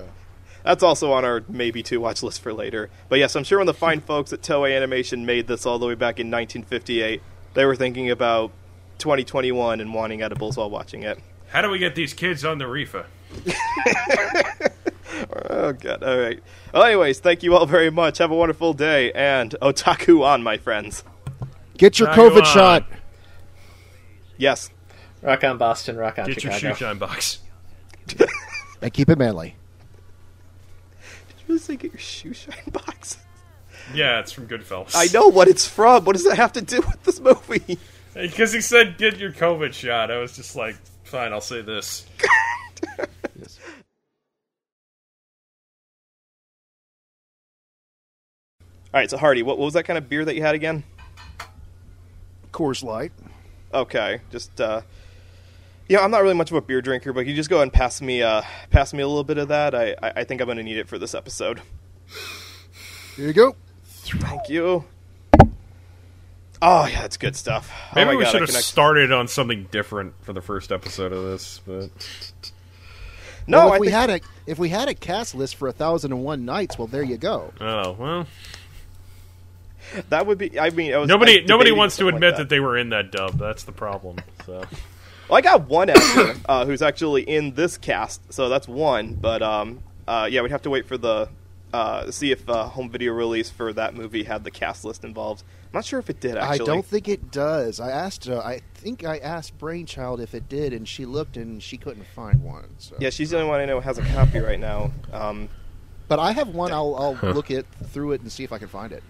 That's 0.64 0.82
also 0.82 1.12
on 1.12 1.24
our 1.24 1.42
maybe 1.48 1.82
to 1.84 1.98
watch 1.98 2.22
list 2.22 2.42
for 2.42 2.52
later. 2.52 2.90
But 3.08 3.18
yes, 3.20 3.34
I'm 3.36 3.44
sure 3.44 3.58
when 3.58 3.66
the 3.66 3.74
fine 3.74 4.00
folks 4.02 4.32
at 4.32 4.42
Toei 4.42 4.76
Animation 4.76 5.24
made 5.24 5.46
this 5.46 5.64
all 5.66 5.78
the 5.78 5.86
way 5.86 5.94
back 5.94 6.18
in 6.20 6.26
1958, 6.30 7.22
they 7.54 7.64
were 7.64 7.76
thinking 7.76 8.10
about 8.10 8.50
2021 8.98 9.80
and 9.80 9.94
wanting 9.94 10.20
edibles 10.22 10.56
while 10.56 10.68
watching 10.70 11.02
it. 11.04 11.18
How 11.48 11.62
do 11.62 11.70
we 11.70 11.78
get 11.78 11.94
these 11.94 12.12
kids 12.12 12.44
on 12.44 12.58
the 12.58 12.66
reefer? 12.66 13.06
Oh 15.50 15.72
god. 15.72 16.02
All 16.02 16.18
right. 16.18 16.40
Well, 16.72 16.82
anyways, 16.84 17.18
thank 17.20 17.42
you 17.42 17.54
all 17.56 17.66
very 17.66 17.90
much. 17.90 18.18
Have 18.18 18.30
a 18.30 18.34
wonderful 18.34 18.72
day 18.74 19.10
and 19.12 19.54
otaku 19.62 20.22
on, 20.22 20.42
my 20.42 20.58
friends. 20.58 21.02
Get 21.76 21.98
your 21.98 22.08
Now 22.08 22.22
you 22.24 22.30
COVID 22.30 22.38
on. 22.40 22.44
shot. 22.54 22.86
Yes. 24.36 24.70
Rock 25.22 25.44
on 25.44 25.58
Boston, 25.58 25.96
rock 25.96 26.18
on 26.18 26.26
Get 26.26 26.42
your 26.44 26.52
Chicago. 26.52 26.74
shoe 26.74 26.84
shine 26.84 26.98
box. 26.98 27.38
And 28.80 28.92
keep 28.94 29.08
it 29.10 29.18
manly. 29.18 29.56
Did 31.26 31.34
you 31.40 31.44
really 31.48 31.58
say 31.58 31.74
get 31.74 31.92
your 31.92 31.98
shoe 31.98 32.32
shine 32.32 32.54
box? 32.70 33.18
Yeah, 33.92 34.20
it's 34.20 34.30
from 34.30 34.46
Goodfellas. 34.46 34.92
I 34.94 35.06
know 35.12 35.26
what 35.26 35.48
it's 35.48 35.66
from. 35.66 36.04
What 36.04 36.14
does 36.14 36.24
that 36.26 36.36
have 36.36 36.52
to 36.52 36.60
do 36.62 36.76
with 36.82 37.02
this 37.02 37.18
movie? 37.18 37.76
Because 38.14 38.52
he 38.52 38.60
said 38.60 38.96
get 38.96 39.16
your 39.18 39.32
COVID 39.32 39.72
shot. 39.72 40.12
I 40.12 40.18
was 40.18 40.36
just 40.36 40.54
like, 40.54 40.76
fine, 41.02 41.32
I'll 41.32 41.40
say 41.40 41.60
this. 41.62 42.06
Yes. 43.40 43.58
All 48.94 49.00
right. 49.00 49.10
So 49.10 49.16
Hardy, 49.18 49.42
what, 49.42 49.58
what 49.58 49.64
was 49.66 49.74
that 49.74 49.84
kind 49.84 49.98
of 49.98 50.08
beer 50.08 50.24
that 50.24 50.34
you 50.34 50.42
had 50.42 50.54
again? 50.54 50.82
Coors 52.52 52.82
Light. 52.82 53.12
Okay, 53.72 54.20
just 54.30 54.60
uh 54.60 54.80
yeah, 55.88 56.00
I'm 56.00 56.10
not 56.10 56.22
really 56.22 56.34
much 56.34 56.50
of 56.50 56.56
a 56.56 56.60
beer 56.60 56.82
drinker, 56.82 57.12
but 57.12 57.26
you 57.26 57.34
just 57.34 57.48
go 57.50 57.56
ahead 57.56 57.64
and 57.64 57.72
pass 57.72 58.00
me 58.00 58.22
uh 58.22 58.42
pass 58.70 58.92
me 58.92 59.02
a 59.02 59.08
little 59.08 59.24
bit 59.24 59.38
of 59.38 59.48
that? 59.48 59.74
I 59.74 59.94
I, 60.02 60.12
I 60.16 60.24
think 60.24 60.40
I'm 60.40 60.46
gonna 60.48 60.62
need 60.62 60.76
it 60.78 60.88
for 60.88 60.98
this 60.98 61.14
episode. 61.14 61.60
Here 63.16 63.26
you 63.26 63.32
go. 63.32 63.56
Thank 63.84 64.48
you. 64.48 64.84
Oh 66.60 66.86
yeah, 66.86 67.02
that's 67.02 67.16
good 67.16 67.36
stuff. 67.36 67.70
Maybe 67.94 68.08
oh 68.10 68.12
my 68.12 68.16
we 68.18 68.24
God, 68.24 68.30
should 68.32 68.40
have 68.42 68.50
can- 68.50 68.60
started 68.62 69.12
on 69.12 69.28
something 69.28 69.68
different 69.70 70.14
for 70.22 70.32
the 70.32 70.40
first 70.42 70.72
episode 70.72 71.12
of 71.12 71.22
this. 71.24 71.60
But 71.66 71.90
No, 73.46 73.58
well, 73.58 73.68
if 73.68 73.72
I 73.74 73.78
we 73.78 73.86
think, 73.86 73.96
had 73.96 74.10
a 74.10 74.20
if 74.46 74.58
we 74.58 74.68
had 74.68 74.88
a 74.88 74.94
cast 74.94 75.34
list 75.34 75.54
for 75.56 75.68
a 75.68 75.72
thousand 75.72 76.12
and 76.12 76.24
one 76.24 76.44
nights, 76.44 76.76
well, 76.78 76.88
there 76.88 77.02
you 77.04 77.16
go. 77.16 77.52
oh 77.60 77.92
well, 77.92 78.26
that 80.08 80.26
would 80.26 80.38
be. 80.38 80.58
I 80.58 80.70
mean, 80.70 80.92
I 80.92 80.98
was, 80.98 81.08
nobody 81.08 81.42
I 81.42 81.44
nobody 81.46 81.70
wants 81.72 81.96
to 81.98 82.08
admit 82.08 82.30
like 82.34 82.36
that. 82.38 82.48
they 82.48 82.60
were 82.60 82.76
in 82.76 82.90
that 82.90 83.12
dub. 83.12 83.38
That's 83.38 83.62
the 83.64 83.72
problem. 83.72 84.16
So 84.44 84.64
Well, 85.28 85.36
I 85.36 85.40
got 85.40 85.68
one 85.68 85.90
actor 85.90 86.34
uh, 86.48 86.64
who's 86.64 86.82
actually 86.82 87.22
in 87.22 87.54
this 87.54 87.76
cast, 87.76 88.32
so 88.32 88.48
that's 88.48 88.66
one. 88.66 89.14
But 89.14 89.42
um, 89.42 89.80
uh, 90.06 90.28
yeah, 90.30 90.40
we'd 90.42 90.50
have 90.50 90.62
to 90.62 90.70
wait 90.70 90.86
for 90.86 90.96
the 90.96 91.28
uh, 91.72 92.10
see 92.10 92.32
if 92.32 92.48
uh, 92.48 92.64
home 92.64 92.88
video 92.90 93.12
release 93.12 93.50
for 93.50 93.72
that 93.74 93.94
movie 93.94 94.24
had 94.24 94.44
the 94.44 94.50
cast 94.50 94.84
list 94.84 95.04
involved. 95.04 95.44
I'm 95.66 95.76
not 95.76 95.84
sure 95.84 95.98
if 95.98 96.08
it 96.08 96.18
did. 96.18 96.38
Actually, 96.38 96.60
I 96.60 96.64
don't 96.64 96.86
think 96.86 97.08
it 97.08 97.30
does. 97.30 97.78
I 97.78 97.90
asked. 97.90 98.28
Uh, 98.28 98.38
I 98.38 98.62
think 98.74 99.04
I 99.04 99.18
asked 99.18 99.58
Brainchild 99.58 100.20
if 100.20 100.34
it 100.34 100.48
did, 100.48 100.72
and 100.72 100.88
she 100.88 101.04
looked 101.04 101.36
and 101.36 101.62
she 101.62 101.76
couldn't 101.76 102.06
find 102.06 102.42
one. 102.42 102.70
So. 102.78 102.96
Yeah, 102.98 103.10
she's 103.10 103.30
the 103.30 103.36
only 103.36 103.50
one 103.50 103.60
I 103.60 103.66
know 103.66 103.80
has 103.80 103.98
a 103.98 104.02
copy 104.02 104.38
right 104.38 104.58
now. 104.58 104.92
Um, 105.12 105.50
But 106.08 106.18
I 106.18 106.32
have 106.32 106.48
one. 106.48 106.72
I'll, 106.72 106.96
I'll 106.96 107.32
look 107.34 107.50
it 107.50 107.66
through 107.84 108.12
it 108.12 108.22
and 108.22 108.32
see 108.32 108.44
if 108.44 108.52
I 108.52 108.56
can 108.56 108.68
find 108.68 108.92
it. 108.92 109.02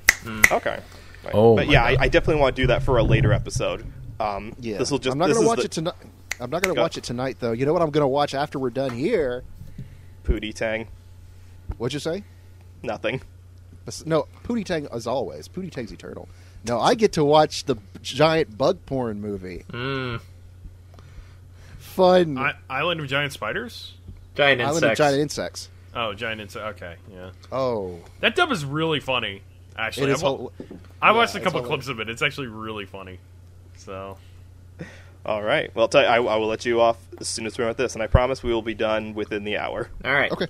Okay. 0.50 0.80
Right. 1.24 1.34
Oh 1.34 1.54
but 1.56 1.68
yeah, 1.68 1.84
I, 1.84 1.96
I 2.00 2.08
definitely 2.08 2.40
want 2.40 2.56
to 2.56 2.62
do 2.62 2.66
that 2.68 2.82
for 2.82 2.98
a 2.98 3.02
later 3.04 3.32
episode. 3.32 3.86
Um, 4.20 4.54
Yeah, 4.58 4.78
this 4.78 4.90
will 4.90 4.98
just. 4.98 5.12
I'm 5.12 5.18
not 5.18 5.26
going 5.30 5.40
to 5.40 5.46
watch 5.46 5.58
the 5.60 5.64
it 5.66 5.70
tonight. 5.72 5.94
I'm 6.40 6.50
not 6.50 6.62
going 6.62 6.74
to 6.74 6.80
watch 6.80 6.96
it 6.96 7.04
tonight, 7.04 7.36
though. 7.40 7.52
You 7.52 7.66
know 7.66 7.72
what 7.72 7.82
I'm 7.82 7.90
going 7.90 8.02
to 8.02 8.08
watch 8.08 8.34
after 8.34 8.58
we're 8.58 8.70
done 8.70 8.90
here? 8.90 9.42
Pootie 10.24 10.54
Tang. 10.54 10.86
What'd 11.78 11.94
you 11.94 12.00
say? 12.00 12.22
Nothing. 12.82 13.20
No, 14.04 14.26
Pootie 14.44 14.64
Tang 14.64 14.86
as 14.92 15.06
always. 15.06 15.48
Pootie 15.48 15.72
Tang's 15.72 15.92
eternal. 15.92 16.28
No, 16.66 16.78
I 16.78 16.94
get 16.94 17.12
to 17.12 17.24
watch 17.24 17.64
the 17.64 17.76
giant 18.02 18.58
bug 18.58 18.78
porn 18.86 19.20
movie. 19.20 19.64
Mm. 19.70 20.20
Fun. 21.78 22.38
I, 22.38 22.54
Island 22.68 23.00
of 23.00 23.06
Giant 23.08 23.32
Spiders. 23.32 23.94
Giant 24.34 24.60
Island 24.60 24.76
of 24.84 24.90
insects. 24.90 24.98
Giant 24.98 25.20
Insects. 25.20 25.68
Oh, 25.94 26.14
giant 26.14 26.40
insect. 26.40 26.64
Okay, 26.76 26.96
yeah. 27.12 27.30
Oh, 27.50 27.98
That 28.20 28.36
dub 28.36 28.52
is 28.52 28.64
really 28.64 29.00
funny. 29.00 29.42
Actually, 29.76 30.10
it 30.10 30.14
is. 30.14 30.22
I, 30.22 30.26
wa- 30.26 30.36
hol- 30.36 30.52
I 31.00 31.12
watched 31.12 31.34
yeah, 31.34 31.40
a 31.40 31.44
couple 31.44 31.62
clips 31.62 31.88
of 31.88 31.98
it. 31.98 32.08
It's 32.08 32.22
actually 32.22 32.48
really 32.48 32.84
funny. 32.84 33.18
So 33.88 34.18
All 35.24 35.42
right. 35.42 35.74
Well, 35.74 35.84
I'll 35.84 35.88
tell 35.88 36.02
you, 36.02 36.08
I, 36.08 36.16
I 36.16 36.36
will 36.36 36.48
let 36.48 36.66
you 36.66 36.78
off 36.78 36.98
as 37.18 37.26
soon 37.26 37.46
as 37.46 37.56
we're 37.56 37.64
done 37.64 37.70
with 37.70 37.78
this, 37.78 37.94
and 37.94 38.02
I 38.02 38.06
promise 38.06 38.42
we 38.42 38.52
will 38.52 38.60
be 38.60 38.74
done 38.74 39.14
within 39.14 39.44
the 39.44 39.56
hour. 39.56 39.88
All 40.04 40.12
right. 40.12 40.30
Okay. 40.30 40.46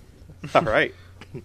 All 0.57 0.63
right. 0.63 0.93